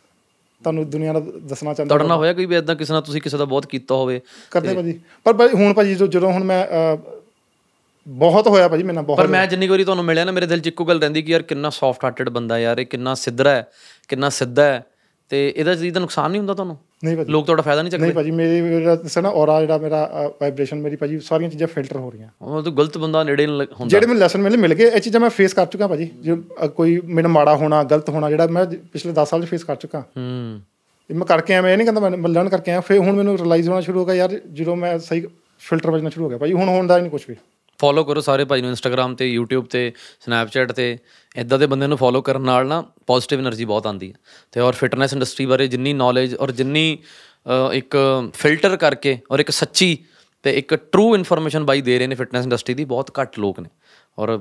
ਤੁਹਾਨੂੰ 0.63 0.91
ਦੁਨੀਆ 0.91 1.13
ਦਾ 1.13 1.21
ਦੱਸਣਾ 1.21 1.75
ਚਾਹੁੰਦਾ 1.75 1.97
ਤੁਹਾਡੇ 1.97 2.15
ਹੋਇਆ 2.15 2.33
ਕੋਈ 2.33 2.47
ਵੀ 2.47 2.57
ਇਦਾਂ 2.57 2.77
ਕਿਸੇ 2.77 2.93
ਨਾਲ 2.93 3.03
ਤੁਸੀਂ 3.03 3.23
ਕਿਸੇ 3.23 3.37
ਦਾ 3.37 3.45
ਬਹੁਤ 3.45 3.67
ਕੀਤਾ 3.67 3.95
ਹੋਵੇ 3.95 4.21
ਕਰਦੇ 4.51 4.75
ਭਾਜੀ। 4.75 5.01
ਪਰ 5.25 5.33
ਭਾਜੀ 5.33 5.55
ਹੁਣ 5.55 5.75
ਭਾਜੀ 5.75 5.95
ਜਦੋਂ- 5.95 6.33
ਹੁਣ 6.33 6.45
ਮੈਂ 6.45 6.67
ਬਹੁਤ 8.09 8.47
ਹੋਇਆ 8.49 8.69
ਭਾਜੀ 8.69 8.83
ਮੇਰੇ 8.83 8.95
ਨਾਲ 8.95 9.05
ਪਰ 9.05 9.07
ਬਹੁਤ 9.07 9.27
ਮੈਂ 9.27 9.47
ਜਿੰਨੀ 9.47 9.67
ਵਾਰੀ 9.67 9.85
ਤੁਹਾਨੂੰ 9.85 10.05
ਮਿਲਿਆ 10.05 10.25
ਨਾ 10.25 10.33
ਮੇਰੇ 10.33 10.47
ਦਿਲ 10.47 10.61
'ਚ 10.61 10.67
ਇੱਕੋ 10.67 10.85
ਗੱਲ 10.85 11.01
ਰਹਿੰਦੀ 11.01 11.23
ਕਿ 11.23 11.33
ਯਾਰ 11.33 11.43
ਕਿੰਨਾ 11.43 11.71
ਸੌਫਟ 11.71 12.05
ਹਾਰਟਡ 12.05 12.29
ਬੰਦਾ 12.29 12.59
ਯਾਰ 12.59 12.79
ਇਹ 12.79 12.87
ਕਿੰਨਾ 12.87 13.15
ਸਿੱਧਰਾ 13.15 13.51
ਹੈ 13.51 13.67
ਕਿੰਨਾ 14.09 14.29
ਸਿੱਧਾ 14.29 14.63
ਹੈ। 14.63 14.85
ਤੇ 15.29 15.55
ਇਹਦਾ 15.57 15.75
ਚੀਜ਼ 15.75 15.95
ਦਾ 15.95 16.01
ਨੁਕਸਾਨ 16.01 16.31
ਨਹੀਂ 16.31 16.39
ਹੁੰਦਾ 16.39 16.55
ਤੁਹਾਨੂੰ? 16.55 16.77
ਨਹੀਂ 17.05 17.17
ਭਾਜੀ। 17.17 17.31
ਲੋਕ 17.31 17.45
ਤੁਹਾਡਾ 17.47 17.63
ਫਾਇਦਾ 17.63 17.83
ਨਹੀਂ 17.83 17.91
ਚੱਕਦੇ? 17.91 18.07
ਨਹੀਂ 18.07 18.15
ਭਾਜੀ 18.15 18.31
ਮੇਰੀ 18.31 18.61
ਮੇਰਾ 18.61 18.95
ਦੱਸਿਆ 18.95 19.23
ਨਾ 19.23 19.29
ਔਰਾ 19.29 19.61
ਜਿਹੜਾ 19.61 19.79
ਮੇਰਾ 19.79 20.11
ਵਾਈਬ੍ਰੇਸ਼ਨ 20.41 20.81
ਮੇਰੀ 20.81 20.97
ਭਾਜੀ 20.97 21.21
ਸਾਰੀਆਂ 21.21 21.51
ਚੀਜ਼ਾਂ 21.51 21.69
ਫਿਲਟਰ 21.69 21.97
ਹੋ 21.97 22.11
ਰਹੀਆਂ। 22.11 22.29
ਉਹ 22.43 22.63
ਤਾਂ 22.63 22.73
ਗਲਤ 22.73 22.99
ਬੰਦਾ 22.99 23.25
ਨੇੜੇ 23.25 23.47
ਹੁੰਦਾ। 23.47 23.87
ਜਿਹੜੇ 23.87 24.07
ਮੈਨੂੰ 24.07 24.21
ਲੈਸਨ 24.21 24.43
ਮਿਲੇ 24.43 24.57
ਮਿਲ 24.57 24.75
ਗਏ। 24.75 24.91
ਇਹ 24.91 25.01
ਚੀਜ਼ਾਂ 25.01 25.21
ਮੈਂ 25.21 25.31
ਫੇਸ 25.31 25.55
ਕਰ 25.55 25.67
ਚੁੱਕਾ 25.67 25.87
ਭਾਜੀ। 25.87 26.11
ਜੋ 26.21 26.37
ਕੋਈ 26.77 27.01
ਮੈਨੂੰ 27.05 27.31
ਮਾੜਾ 27.31 27.57
ਹੋਣਾ 27.57 27.85
ਗਲਤ 27.85 28.09
ਹੋਣਾ 28.09 28.31
ਜਿਹੜਾ 28.31 28.47
ਮੈਂ 28.47 28.67
ਪਿਛਲੇ 28.93 29.13
10 29.13 29.31
ਸਾਲ 29.31 29.43
'ਚ 29.43 29.47
ਫੇਸ 29.47 29.65
ਕਰ 29.65 29.77
ਚੁੱਕਾ। 29.77 30.01
ਹੂੰ। 30.01 30.61
ਇਹ 31.11 31.15
ਮੈਂ 31.15 31.27
ਕਰਕੇ 31.27 31.53
ਆਇਆ 31.53 31.63
ਮੈਂ 31.63 31.73
ਇਹ 31.73 31.77
ਨਹੀਂ 31.77 31.87
ਕਹਿੰਦਾ 31.87 32.17
ਮੈਂ 32.17 32.29
ਲਰਨ 32.29 32.49
ਕਰਕੇ 32.49 32.71
ਆਇਆ। 32.71 32.81
ਫਿਰ 32.81 32.99
ਹੁਣ 32.99 33.17
ਮੈਨੂੰ 33.17 33.39
ਰਿਅਲਾਈਜ਼ 33.39 33.69
ਹੋਣਾ 33.69 33.81
ਸ਼ੁਰੂ 33.81 34.01
ਹੋ 34.01 34.05
ਗਿਆ 34.05 34.15
ਯਾਰ 34.15 34.41
ਜਦੋਂ 34.53 34.77
ਮੈਂ 34.77 34.99
ਸਹੀ 34.99 35.27
ਫਿਲਟਰ 35.59 35.91
ਵੱਜਣਾ 35.91 36.09
ਸ਼ੁਰੂ 36.09 36.25
ਹੋ 36.25 36.29
ਗਿਆ। 36.29 36.39
ਭਾਜੀ 36.39 36.53
ਹੁਣ 36.53 36.69
ਹੋਣ 36.69 36.87
ਦਾ 36.87 36.99
ਨਹੀਂ 36.99 37.11
ਕੁਝ 37.11 37.23
ਵੀ। 37.29 37.37
ਫੋਲੋ 37.79 38.05
ਕਰੋ 38.05 38.21
ਸਾਰੇ 38.21 38.45
ਭਾਈ 38.45 38.61
ਨੂੰ 38.61 38.71
ਇੰਸਟਾਗ੍ਰam 38.71 39.15
ਤੇ, 39.15 39.37
YouTube 39.37 39.67
ਤੇ 39.71 39.93
ਸਨੈਪਚੈਟ 40.21 40.73
ਤੇ। 40.73 40.99
ਇਦਾਂ 41.37 41.59
ਦੇ 41.59 41.67
ਬੰਦਿਆਂ 41.67 41.89
ਨੂੰ 41.89 41.99
ਫੋਲੋ 41.99 42.23
ਕਰਨ 42.23 42.43
ਨਾਲ 42.43 42.67
ਨਾ 42.67 42.81
ਪੋਜ਼ਿਟਿਵ 43.07 43.41
એનર્ਜੀ 43.41 43.65
ਬਹੁਤ 43.65 43.87
ਆਉਂਦੀ 43.87 44.11
ਹੈ। 44.11 44.17
ਤੇ 44.53 44.61
ਔਰ 44.61 44.73
ਫਿਟਨੈਸ 44.73 45.13
ਇੰਡਸਟਰੀ 45.13 45.47
ਬਾਰੇ 45.47 45.67
ਜਿੰਨੀ 45.69 45.93
ਨੌਲੇਜ 45.93 46.35
ਔਰ 46.35 46.51
ਜਿੰਨੀ 46.51 46.99
ਇੱਕ 47.73 47.97
ਫਿਲਟਰ 48.35 48.77
ਕਰਕੇ 48.77 49.19
ਔਰ 49.31 49.41
ਇੱਕ 49.41 49.51
ਸੱਚੀ 49.51 49.97
ਤੇ 50.45 50.51
ਇੱਕ 50.59 50.75
ਟਰੂ 50.75 51.15
ਇਨਫੋਰਮੇਸ਼ਨ 51.15 51.65
ਬਾਈ 51.65 51.81
ਦੇ 51.81 51.99
ਰਹੇ 51.99 52.07
ਨੇ 52.07 52.15
ਫਿਟਨੈਸ 52.15 52.45
ਇੰਡਸਟਰੀ 52.45 52.75
ਦੀ, 52.75 52.85
ਬਹੁਤ 52.85 53.11
ਘੱਟ 53.21 53.39
ਲੋਕ 53.39 53.61
ਨੇ। 53.61 53.69
ਔਰ 54.19 54.41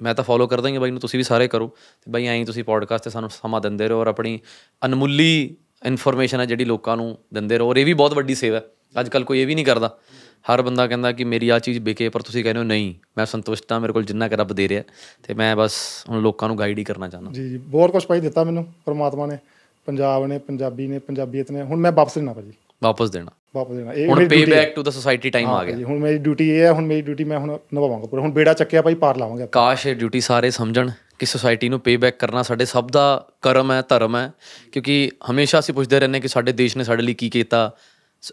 ਮੈਂ 0.00 0.14
ਤਾਂ 0.14 0.24
ਫੋਲੋ 0.24 0.46
ਕਰਦਾ 0.46 0.68
ਹਾਂ 0.68 0.80
ਬਾਈ 0.80 0.90
ਨੂੰ, 0.90 1.00
ਤੁਸੀਂ 1.00 1.18
ਵੀ 1.18 1.24
ਸਾਰੇ 1.24 1.48
ਕਰੋ। 1.48 1.68
ਤੇ 2.02 2.10
ਬਾਈ 2.12 2.26
ਐਂ 2.26 2.44
ਤੁਸੀਂ 2.46 2.64
ਪੋਡਕਾਸਟ 2.64 3.04
ਤੇ 3.04 3.10
ਸਾਨੂੰ 3.10 3.30
ਸਮਾਂ 3.30 3.60
ਦਿੰਦੇ 3.60 3.88
ਰਹੋ 3.88 4.00
ਔਰ 4.00 4.06
ਆਪਣੀ 4.06 4.38
ਅਨਮੁੱਲੀ 4.84 5.56
ਇਨਫੋਰਮੇਸ਼ਨ 5.86 6.40
ਹੈ 6.40 6.44
ਜਿਹੜੀ 6.46 6.64
ਲੋਕਾਂ 6.64 6.96
ਨੂੰ 6.96 7.16
ਦਿੰਦੇ 7.34 7.58
ਰਹੋ। 7.58 7.70
ਔਰ 7.70 7.76
ਇਹ 7.76 7.84
ਵੀ 7.86 7.92
ਬਹੁਤ 7.92 8.14
ਵੱਡੀ 8.14 8.34
ਸੇਵਾ 8.34 8.60
ਅੱਜ 9.00 9.08
ਕੱਲ 9.08 9.24
ਕੋਈ 9.24 9.40
ਇਹ 9.40 9.46
ਵੀ 9.46 9.54
ਨਹੀਂ 9.54 9.64
ਕਰਦਾ। 9.64 9.96
ਹਰ 10.42 10.62
ਬੰਦਾ 10.62 10.86
ਕਹਿੰਦਾ 10.86 11.12
ਕਿ 11.12 11.24
ਮੇਰੀ 11.24 11.48
ਆ 11.48 11.58
ਚੀਜ਼ 11.58 11.78
ਵਿਕੇ 11.78 12.08
ਪਰ 12.08 12.22
ਤੁਸੀਂ 12.22 12.44
ਕਹਿੰਦੇ 12.44 12.58
ਹੋ 12.58 12.64
ਨਹੀਂ 12.64 12.94
ਮੈਂ 13.18 13.26
ਸੰਤੁਸ਼ਟ 13.26 13.72
ਹਾਂ 13.72 13.80
ਮੇਰੇ 13.80 13.92
ਕੋਲ 13.92 14.04
ਜਿੰਨਾ 14.04 14.28
ਕਿ 14.28 14.36
ਰੱਬ 14.36 14.52
ਦੇ 14.52 14.68
ਰਿਹਾ 14.68 14.82
ਤੇ 15.22 15.34
ਮੈਂ 15.34 15.56
ਬਸ 15.56 15.72
ਹੁਣ 16.08 16.20
ਲੋਕਾਂ 16.22 16.48
ਨੂੰ 16.48 16.58
ਗਾਈਡ 16.58 16.78
ਹੀ 16.78 16.84
ਕਰਨਾ 16.84 17.08
ਚਾਹੁੰਦਾ। 17.08 17.32
ਜੀ 17.32 17.48
ਜੀ 17.48 17.58
ਬਹੁਤ 17.58 17.90
ਕੁਝ 17.90 18.06
ਭਾਈ 18.06 18.20
ਦਿੱਤਾ 18.20 18.44
ਮੈਨੂੰ 18.44 18.66
ਪਰਮਾਤਮਾ 18.84 19.26
ਨੇ 19.26 19.38
ਪੰਜਾਬ 19.86 20.26
ਨੇ 20.26 20.38
ਪੰਜਾਬੀ 20.38 20.86
ਨੇ 20.86 20.98
ਪੰਜਾਬੀਅਤ 20.98 21.50
ਨੇ 21.50 21.62
ਹੁਣ 21.62 21.80
ਮੈਂ 21.80 21.92
ਵਾਪਸ 21.92 22.14
ਦੇਣਾ 22.14 22.32
ਭਾਜੀ। 22.32 22.52
ਵਾਪਸ 22.82 23.10
ਦੇਣਾ। 23.10 23.30
ਵਾਪਸ 23.54 23.76
ਦੇਣਾ। 23.76 23.92
ਇਹ 23.92 24.08
ਹੁਣ 24.08 24.28
pay. 24.28 24.46
Back 24.46 24.74
to 24.74 24.82
the 24.82 24.90
society 24.90 25.30
time 25.30 25.48
ਆ 25.48 25.64
ਗਿਆ। 25.64 25.86
ਹੁਣ 25.86 25.98
ਮੇਰੀ 25.98 26.18
ਡਿਊਟੀ 26.18 26.50
ਇਹ 26.50 26.60
ਹੈ 26.60 26.72
ਹੁਣ 26.72 26.86
ਮੇਰੀ 26.86 27.02
ਡਿਊਟੀ 27.02 27.24
ਮੈਂ 27.24 27.38
ਹੁਣ 27.38 27.58
ਨਿਭਾਵਾਂਗਾ 27.74 28.06
ਪੂਰਾ। 28.06 28.22
ਹੁਣ 28.22 28.30
ਬੇੜਾ 28.30 28.52
ਚੱਕਿਆ 28.52 28.82
ਭਾਈ 28.82 28.94
ਪਾਰ 28.94 29.16
ਲਾਵਾਂਗੇ। 29.16 29.46
ਕਾਸ਼ 29.52 29.86
ਇਹ 29.86 29.96
ਡਿਊਟੀ 29.96 30.20
ਸਾਰੇ 30.20 30.50
ਸਮਝਣ 30.50 30.90
ਕਿ 31.18 31.26
ਸੋਸਾਇਟੀ 31.26 31.68
ਨੂੰ 31.68 31.80
ਪੇ 31.80 31.96
ਬੈਕ 31.96 32.18
ਕਰਨਾ 32.18 32.42
ਸਾਡੇ 32.42 32.64
ਸਭ 32.64 32.88
ਦਾ 32.88 33.26
ਕਰਮ 33.42 33.72
ਹੈ 33.72 33.82
ਧਰਮ 33.88 34.16
ਹੈ 34.16 34.32
ਕਿਉਂਕਿ 34.72 35.10
ਹਮੇਸ਼ਾ 35.30 35.58
ਅਸੀਂ 35.58 35.74
ਪੁੱਛਦੇ 35.74 36.00
ਰਹਿੰਦੇ 36.00 36.20
ਕਿ 36.20 36.28
ਸਾਡੇ 36.28 36.52
ਦੇਸ਼ 36.52 36.76
ਨੇ 36.76 36.84
ਸਾਡੇ 36.84 37.02
ਲਈ 37.02 37.14
ਕੀ 37.14 37.30
ਕੀਤਾ 37.30 37.72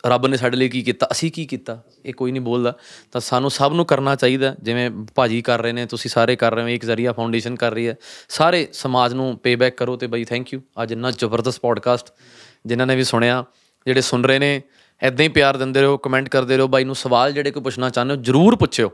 ਰੱਬ 0.05 0.27
ਨੇ 0.27 0.37
ਸਾਡੇ 0.37 0.57
ਲਈ 0.57 0.69
ਕੀ 0.69 0.81
ਕੀਤਾ? 0.81 1.07
ਅਸੀਂ 1.11 1.31
ਕੀ 1.31 1.45
ਕੀਤਾ? 1.45 1.83
ਇਹ 2.05 2.13
ਕੋਈ 2.13 2.31
ਨਹੀਂ 2.31 2.41
ਬੋਲਦਾ। 2.41 2.73
ਤਾਂ 3.11 3.21
ਸਾਨੂੰ 3.21 3.51
ਸਭ 3.51 3.71
ਨੂੰ 3.75 3.85
ਕਰਨਾ 3.85 4.15
ਚਾਹੀਦਾ। 4.15 4.55
ਜਿਵੇਂ 4.63 4.91
ਭਾਜੀ 5.15 5.41
ਕਰ 5.41 5.61
ਰਹੇ 5.61 5.71
ਨੇ, 5.71 5.85
ਤੁਸੀਂ 5.85 6.11
ਸਾਰੇ 6.11 6.35
ਕਰ 6.35 6.55
ਰਹੇ 6.55 6.63
ਹੋ, 6.63 6.67
ਇੱਕ 6.67 6.85
ਜ਼ਰੀਆ 6.85 7.11
ਫਾਊਂਡੇਸ਼ਨ 7.11 7.55
ਕਰ 7.55 7.71
ਰਹੀ 7.71 7.87
ਹੈ। 7.87 7.95
ਸਾਰੇ 8.29 8.67
ਸਮਾਜ 8.73 9.13
ਨੂੰ 9.13 9.37
ਪੇ 9.37 9.55
ਬੈਕ 9.55 9.77
ਕਰੋ 9.77 9.95
ਤੇ 9.95 10.07
ਬਈ 10.07 10.23
ਥੈਂਕ 10.23 10.53
ਯੂ 10.53 10.61
ਅੱਜ 10.83 10.91
ਇੰਨਾ 10.91 11.11
ਜ਼ਬਰਦਸਤ 11.11 11.59
ਪੋਡਕਾਸਟ 11.59 12.07
ਜਿਨ੍ਹਾਂ 12.65 12.87
ਨੇ 12.87 12.95
ਵੀ 12.95 13.03
ਸੁਣਿਆ, 13.03 13.45
ਜਿਹੜੇ 13.85 14.01
ਸੁਣ 14.01 14.23
ਰਹੇ 14.23 14.39
ਨੇ 14.39 14.61
ਐਦਾਂ 15.01 15.23
ਹੀ 15.23 15.29
ਪਿਆਰ 15.29 15.57
ਦਿੰਦੇ 15.57 15.81
ਰਹੋ 15.81 15.97
ਕਮੈਂਟ 15.97 16.29
ਕਰਦੇ 16.29 16.57
ਰਹੋ। 16.57 16.67
ਬਾਈ 16.67 16.83
ਨੂੰ 16.83 16.95
ਸਵਾਲ 16.95 17.33
ਜਿਹੜੇ 17.33 17.51
ਕੋਈ 17.51 17.63
ਪੁੱਛਣਾ 17.63 17.89
ਚਾਹੁੰਦੇ 17.89 18.15
ਹੋ, 18.15 18.21
ਜਰੂਰ 18.21 18.55
ਪੁੱਛਿਓ। 18.55 18.91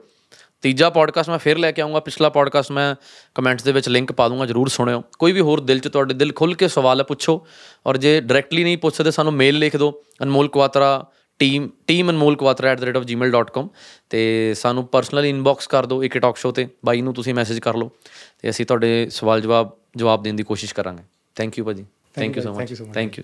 ਤੀਜਾ 0.62 0.90
ਪੋਡਕਾਸਟ 0.90 1.30
ਮੈਂ 1.30 1.38
ਫਿਰ 1.38 1.58
ਲੈ 1.58 1.72
ਕੇ 1.72 1.82
ਆਉਂਗਾ 1.82 2.00
ਪਿਛਲਾ 2.00 2.30
ਪੋਡਕਾਸਟ 2.30 2.72
ਮੈਂ 2.72 2.96
ਕਮੈਂਟਸ 3.36 3.64
ਦੇ 3.64 3.72
ਵਿੱਚ 3.72 3.90
ਲਿੰਕ 3.90 4.12
ਪਾ 4.12 4.28
ਦੂੰਗਾ 4.30 4.46
ਜਰੂਰ 4.46 4.68
ਸੁਣਿਓ। 4.68 5.04
ਕੋਈ 5.20 5.32
ਵੀ 5.32 5.40
ਹੋਰ 5.40 5.60
ਦਿਲ 5.60 5.80
'ਚ 5.80 5.88
ਤੁਹਾਡੇ 5.88 6.14
ਦਿਲ 6.14 6.34
ਖੁੱਲ 6.34 6.54
ਕੇ 6.56 6.68
ਸਵਾਲ 6.68 7.04
ਪੁੱਛੋ। 7.04 7.48
ਔਰ 7.88 7.98
ਜੇ 7.98 8.22
ਡਾਇਰੈਕਟਲੀ 8.22 8.64
ਨਹੀਂ 8.64 8.78
ਪੁੱਛ 8.78 8.96
ਸਕਦੇ 8.96 9.12
ਸਾਨੂੰ 9.12 9.34
ਮੇਲ 9.34 9.58
ਲਿਖ 9.60 9.76
ਦਿਓ। 9.76 9.92
ਅਨਮੋਲ 10.24 10.48
ਕੁਆਤਰਾ 10.48 11.06
ਟੀਮ 11.40 11.70
ਟੀਮ 11.88 12.10
ਅਨਮੋਲ 12.10 12.36
ਕੁਆਤਰਾ@gmail.com 12.36 13.68
ਤੇ 14.10 14.54
ਸਾਨੂੰ 14.54 14.86
ਪਰਸਨਲੀ 14.88 15.30
ਇਨਬਾਕਸ 15.30 15.68
ਕਰ 15.68 15.86
ਦਿਓ 15.86 16.04
ਇੱਕ 16.04 16.18
ਟਾਕ 16.18 16.38
ਸ਼ੋ 16.38 16.52
ਤੇ। 16.52 16.68
ਬਾਈ 16.86 17.02
ਨੂੰ 17.02 17.14
ਤੁਸੀਂ 17.14 17.34
ਮੈਸੇਜ 17.34 17.60
ਕਰ 17.60 17.76
ਲਓ 17.76 17.92
ਤੇ 18.42 18.50
ਅਸੀਂ 18.50 18.66
ਤੁਹਾਡੇ 18.66 19.08
ਸਵਾਲ 19.10 19.42
ਜਵਾਬ 19.42 19.78
ਜਵਾਬ 19.98 20.24
ਦੇਣ 20.24 20.34
ਦੀ 20.34 20.44
ਕੋਸ਼ਿਸ਼ 20.44 20.74
ਕਰਾਂਗੇ। 20.74 21.04
ਥੈਂਕ 21.36 21.58
ਯੂ 21.58 21.66
ਭਾਜੀ। 21.66 21.86
Thank 22.16 22.38
you 22.38 22.44
so 22.44 22.54
much 22.54 22.74
thank 22.94 23.18
you 23.18 23.24